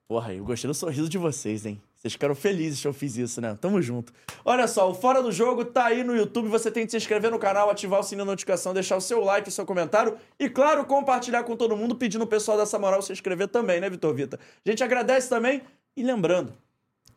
Porra, 0.09 0.33
eu 0.33 0.45
gostei 0.45 0.69
do 0.69 0.75
sorriso 0.75 1.09
de 1.09 1.19
vocês, 1.19 1.67
hein? 1.67 1.83
Vocês 1.97 2.13
ficaram 2.13 2.35
felizes 2.35 2.81
que 2.81 2.87
eu 2.87 2.93
fiz 2.93 3.17
isso, 3.17 3.41
né? 3.41 3.59
Tamo 3.61 3.83
junto. 3.83 4.13
Olha 4.45 4.69
só, 4.69 4.89
o 4.89 4.95
Fora 4.95 5.23
do 5.23 5.33
Jogo 5.33 5.65
tá 5.65 5.87
aí 5.87 6.05
no 6.05 6.15
YouTube. 6.15 6.49
Você 6.49 6.71
tem 6.71 6.85
que 6.85 6.91
se 6.93 6.97
inscrever 6.97 7.31
no 7.31 7.39
canal, 7.39 7.69
ativar 7.69 8.01
o 8.01 8.03
sininho 8.03 8.25
da 8.25 8.31
notificação, 8.31 8.73
deixar 8.73 8.97
o 8.97 9.01
seu 9.01 9.21
like, 9.21 9.49
o 9.49 9.53
seu 9.53 9.67
comentário 9.67 10.17
e, 10.39 10.49
claro, 10.49 10.85
compartilhar 10.85 11.43
com 11.43 11.57
todo 11.57 11.77
mundo, 11.77 11.97
pedindo 11.97 12.23
o 12.23 12.27
pessoal 12.27 12.57
dessa 12.57 12.79
moral 12.79 13.03
se 13.03 13.13
inscrever 13.13 13.49
também, 13.49 13.81
né, 13.81 13.91
Vitor 13.91 14.15
Vita? 14.15 14.39
A 14.65 14.71
gente 14.71 14.85
agradece 14.85 15.29
também 15.29 15.63
e 15.97 16.03
lembrando, 16.05 16.53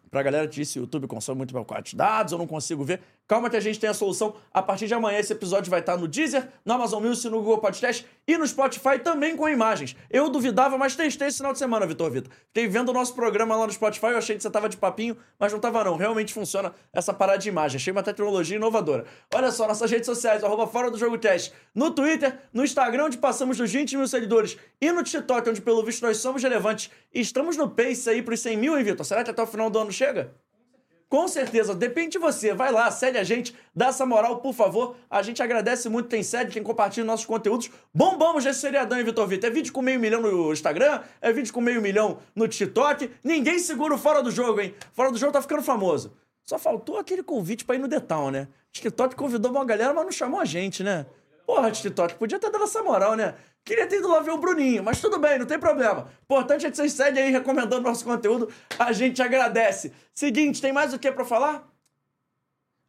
Pra 0.10 0.24
galera 0.24 0.48
que 0.48 0.56
disse 0.56 0.80
o 0.80 0.82
YouTube 0.82 1.08
consome 1.08 1.38
muito 1.38 1.54
meu 1.54 1.66
dados, 1.96 2.32
eu 2.32 2.38
não 2.38 2.48
consigo 2.48 2.84
ver. 2.84 3.02
Calma 3.30 3.48
que 3.48 3.56
a 3.56 3.60
gente 3.60 3.80
tem 3.80 3.88
a 3.88 3.94
solução. 3.94 4.36
A 4.52 4.60
partir 4.60 4.88
de 4.88 4.94
amanhã 4.96 5.20
esse 5.20 5.32
episódio 5.32 5.70
vai 5.70 5.82
estar 5.82 5.96
no 5.96 6.08
Deezer, 6.08 6.48
no 6.66 6.74
Amazon 6.74 7.04
Music, 7.06 7.30
no 7.30 7.38
Google 7.38 7.60
Podcast 7.60 8.04
e 8.28 8.36
no 8.36 8.48
Spotify 8.48 8.98
também 8.98 9.38
com 9.38 9.48
imagens. 9.48 9.96
Eu 10.10 10.32
duvidava, 10.32 10.80
mas 10.80 10.96
testei 10.96 11.28
esse 11.28 11.38
final 11.38 11.54
de 11.54 11.60
semana, 11.60 11.86
Vitor 11.86 12.10
Vitor. 12.10 12.34
Fiquei 12.48 12.68
vendo 12.68 12.90
o 12.90 12.94
nosso 12.94 13.14
programa 13.14 13.56
lá 13.56 13.68
no 13.68 13.72
Spotify, 13.72 14.08
eu 14.08 14.18
achei 14.18 14.36
que 14.36 14.42
você 14.42 14.50
tava 14.50 14.68
de 14.68 14.78
papinho, 14.78 15.16
mas 15.38 15.54
não 15.54 15.60
tava 15.60 15.84
não. 15.84 15.96
Realmente 15.96 16.34
funciona 16.34 16.74
essa 16.92 17.14
parada 17.14 17.38
de 17.38 17.48
imagem. 17.50 17.76
Achei 17.76 17.92
uma 17.94 18.02
tecnologia 18.02 18.56
inovadora. 18.56 19.06
Olha 19.32 19.52
só, 19.52 19.68
nossas 19.68 19.92
redes 19.92 20.08
sociais, 20.08 20.44
arroba 20.44 20.66
Fora 20.66 20.90
do 20.90 20.98
Jogo 20.98 21.20
no 21.76 21.92
Twitter, 21.92 22.36
no 22.52 22.64
Instagram, 22.64 23.06
onde 23.06 23.20
passamos 23.20 23.58
dos 23.58 23.72
20 23.72 23.96
mil 23.96 24.08
seguidores, 24.08 24.58
e 24.82 24.92
no 24.92 25.04
TikTok, 25.04 25.48
onde 25.48 25.62
pelo 25.62 25.84
visto 25.84 26.02
nós 26.02 26.18
somos 26.18 26.42
relevantes. 26.42 26.90
E 27.14 27.20
estamos 27.20 27.56
no 27.56 27.70
pace 27.70 28.10
aí 28.10 28.24
pros 28.24 28.40
100 28.40 28.58
mil, 28.58 28.76
hein, 28.76 28.84
Vitor? 28.84 29.06
Será 29.06 29.24
que 29.24 29.30
até 29.30 29.44
o 29.44 29.46
final 29.46 29.70
do 29.70 29.78
ano 29.78 29.92
chega? 29.92 30.34
Com 31.10 31.28
certeza, 31.28 31.74
depende 31.74 32.12
de 32.12 32.18
você. 32.20 32.54
Vai 32.54 32.72
lá, 32.72 32.90
segue 32.92 33.18
a 33.18 33.24
gente, 33.24 33.56
dá 33.76 33.88
essa 33.88 34.06
moral, 34.06 34.42
por 34.42 34.54
favor. 34.54 34.96
A 35.10 35.24
gente 35.24 35.42
agradece 35.42 35.90
muito 35.90 36.08
quem 36.08 36.22
segue, 36.22 36.52
quem 36.52 36.62
compartilha 36.62 37.04
nossos 37.04 37.26
conteúdos. 37.26 37.72
Bombamos 37.92 38.46
esse 38.46 38.60
seriadão, 38.60 39.00
hein, 39.00 39.04
Vitor 39.04 39.28
Vitor? 39.28 39.50
É 39.50 39.52
vídeo 39.52 39.74
com 39.74 39.82
meio 39.82 40.00
milhão 40.00 40.22
no 40.22 40.54
Instagram, 40.54 41.02
é 41.20 41.34
vídeo 41.34 41.52
com 41.52 41.62
meio 41.62 41.82
milhão 41.82 42.20
no 42.36 42.48
TikTok. 42.48 43.10
Ninguém 43.24 43.58
segura 43.58 43.96
o 43.96 43.98
fora 43.98 44.22
do 44.22 44.30
jogo, 44.30 44.62
hein? 44.62 44.76
Fora 44.94 45.12
do 45.12 45.18
jogo 45.18 45.34
tá 45.34 45.42
ficando 45.42 45.64
famoso. 45.64 46.14
Só 46.46 46.60
faltou 46.60 47.00
aquele 47.00 47.24
convite 47.24 47.66
pra 47.66 47.76
ir 47.76 47.80
no 47.80 48.02
Town, 48.02 48.30
né? 48.30 48.48
TikTok 48.72 49.16
convidou 49.16 49.50
uma 49.50 49.66
galera, 49.66 49.92
mas 49.92 50.06
não 50.06 50.12
chamou 50.12 50.40
a 50.40 50.46
gente, 50.46 50.84
né? 50.84 51.08
Porra, 51.44 51.72
TikTok, 51.72 52.14
podia 52.14 52.38
ter 52.38 52.52
dado 52.52 52.66
essa 52.66 52.84
moral, 52.84 53.16
né? 53.16 53.34
Queria 53.64 53.86
ter 53.88 53.98
ido 53.98 54.08
lá 54.08 54.20
ver 54.20 54.32
o 54.32 54.38
Bruninho, 54.38 54.84
mas 54.84 55.00
tudo 55.00 55.20
bem, 55.20 55.38
não 55.38 55.46
tem 55.46 55.60
problema. 55.60 56.08
Importante 56.24 56.66
é 56.66 56.72
que 56.72 56.78
vocês 56.78 56.94
seguem 56.94 57.24
aí 57.24 57.32
recomendando 57.32 57.82
nosso 57.82 58.04
conteúdo. 58.04 58.50
A 58.78 58.92
gente 58.92 59.22
agradece. 59.22 59.94
Seguinte, 60.14 60.62
tem 60.62 60.74
mais 60.74 60.94
o 60.94 61.00
que 61.00 61.12
pra 61.12 61.24
falar? 61.24 61.70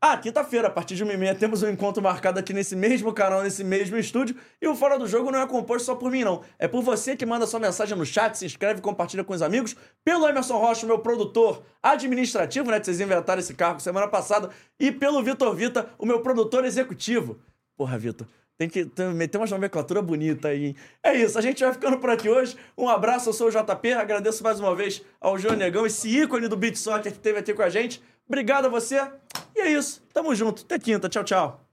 Ah, 0.03 0.17
quinta-feira, 0.17 0.69
a 0.69 0.71
partir 0.71 0.95
de 0.95 1.05
uma 1.05 1.13
e 1.13 1.17
meia, 1.19 1.35
temos 1.35 1.63
um 1.63 1.69
encontro 1.69 2.03
marcado 2.03 2.41
aqui 2.41 2.55
nesse 2.55 2.75
mesmo 2.75 3.13
canal, 3.13 3.43
nesse 3.43 3.63
mesmo 3.63 3.99
estúdio. 3.99 4.35
E 4.59 4.67
o 4.67 4.75
Fora 4.75 4.99
do 4.99 5.07
Jogo 5.07 5.31
não 5.31 5.39
é 5.39 5.47
composto 5.47 5.85
só 5.85 5.95
por 5.95 6.11
mim, 6.11 6.25
não. 6.25 6.41
É 6.59 6.67
por 6.67 6.81
você 6.81 7.15
que 7.15 7.27
manda 7.27 7.47
sua 7.47 7.61
mensagem 7.61 7.99
no 7.99 8.07
chat, 8.07 8.39
se 8.39 8.47
inscreve 8.47 8.81
compartilha 8.81 9.23
com 9.23 9.35
os 9.35 9.43
amigos. 9.43 9.77
Pelo 10.03 10.27
Emerson 10.27 10.57
Rocha, 10.57 10.87
meu 10.87 11.01
produtor 11.01 11.63
administrativo, 11.83 12.71
né? 12.71 12.81
Que 12.81 12.87
vocês 12.87 12.99
inventaram 12.99 13.41
esse 13.41 13.53
cargo 13.53 13.79
semana 13.79 14.09
passada. 14.09 14.49
E 14.79 14.91
pelo 14.91 15.23
Vitor 15.23 15.55
Vita, 15.55 15.91
o 15.99 16.07
meu 16.07 16.23
produtor 16.23 16.65
executivo. 16.65 17.39
Porra, 17.77 17.99
Vitor. 17.99 18.27
Tem 18.61 18.69
que 18.69 18.85
ter- 18.85 19.09
meter 19.15 19.39
uma 19.39 19.47
nomenclatura 19.47 20.03
bonita 20.03 20.49
aí. 20.49 20.67
hein? 20.67 20.77
É 21.03 21.15
isso, 21.17 21.39
a 21.39 21.41
gente 21.41 21.65
vai 21.65 21.73
ficando 21.73 21.97
por 21.97 22.11
aqui 22.11 22.29
hoje. 22.29 22.55
Um 22.77 22.91
abraço, 22.91 23.31
eu 23.31 23.33
sou 23.33 23.49
o 23.49 23.51
JP. 23.51 23.95
Agradeço 23.95 24.45
mais 24.45 24.61
uma 24.61 24.77
vez 24.77 25.03
ao 25.19 25.39
João 25.39 25.57
Negão, 25.57 25.87
esse 25.87 26.11
ícone 26.15 26.47
do 26.47 26.59
Beat 26.59 26.77
Soccer 26.77 27.11
que 27.11 27.17
esteve 27.17 27.39
aqui 27.39 27.55
com 27.55 27.63
a 27.63 27.71
gente. 27.71 28.03
Obrigado 28.29 28.67
a 28.67 28.69
você. 28.69 29.01
E 29.57 29.61
é 29.61 29.71
isso. 29.73 30.03
Tamo 30.13 30.35
junto. 30.35 30.61
Até 30.63 30.79
quinta. 30.79 31.09
Tchau, 31.09 31.25
tchau. 31.25 31.70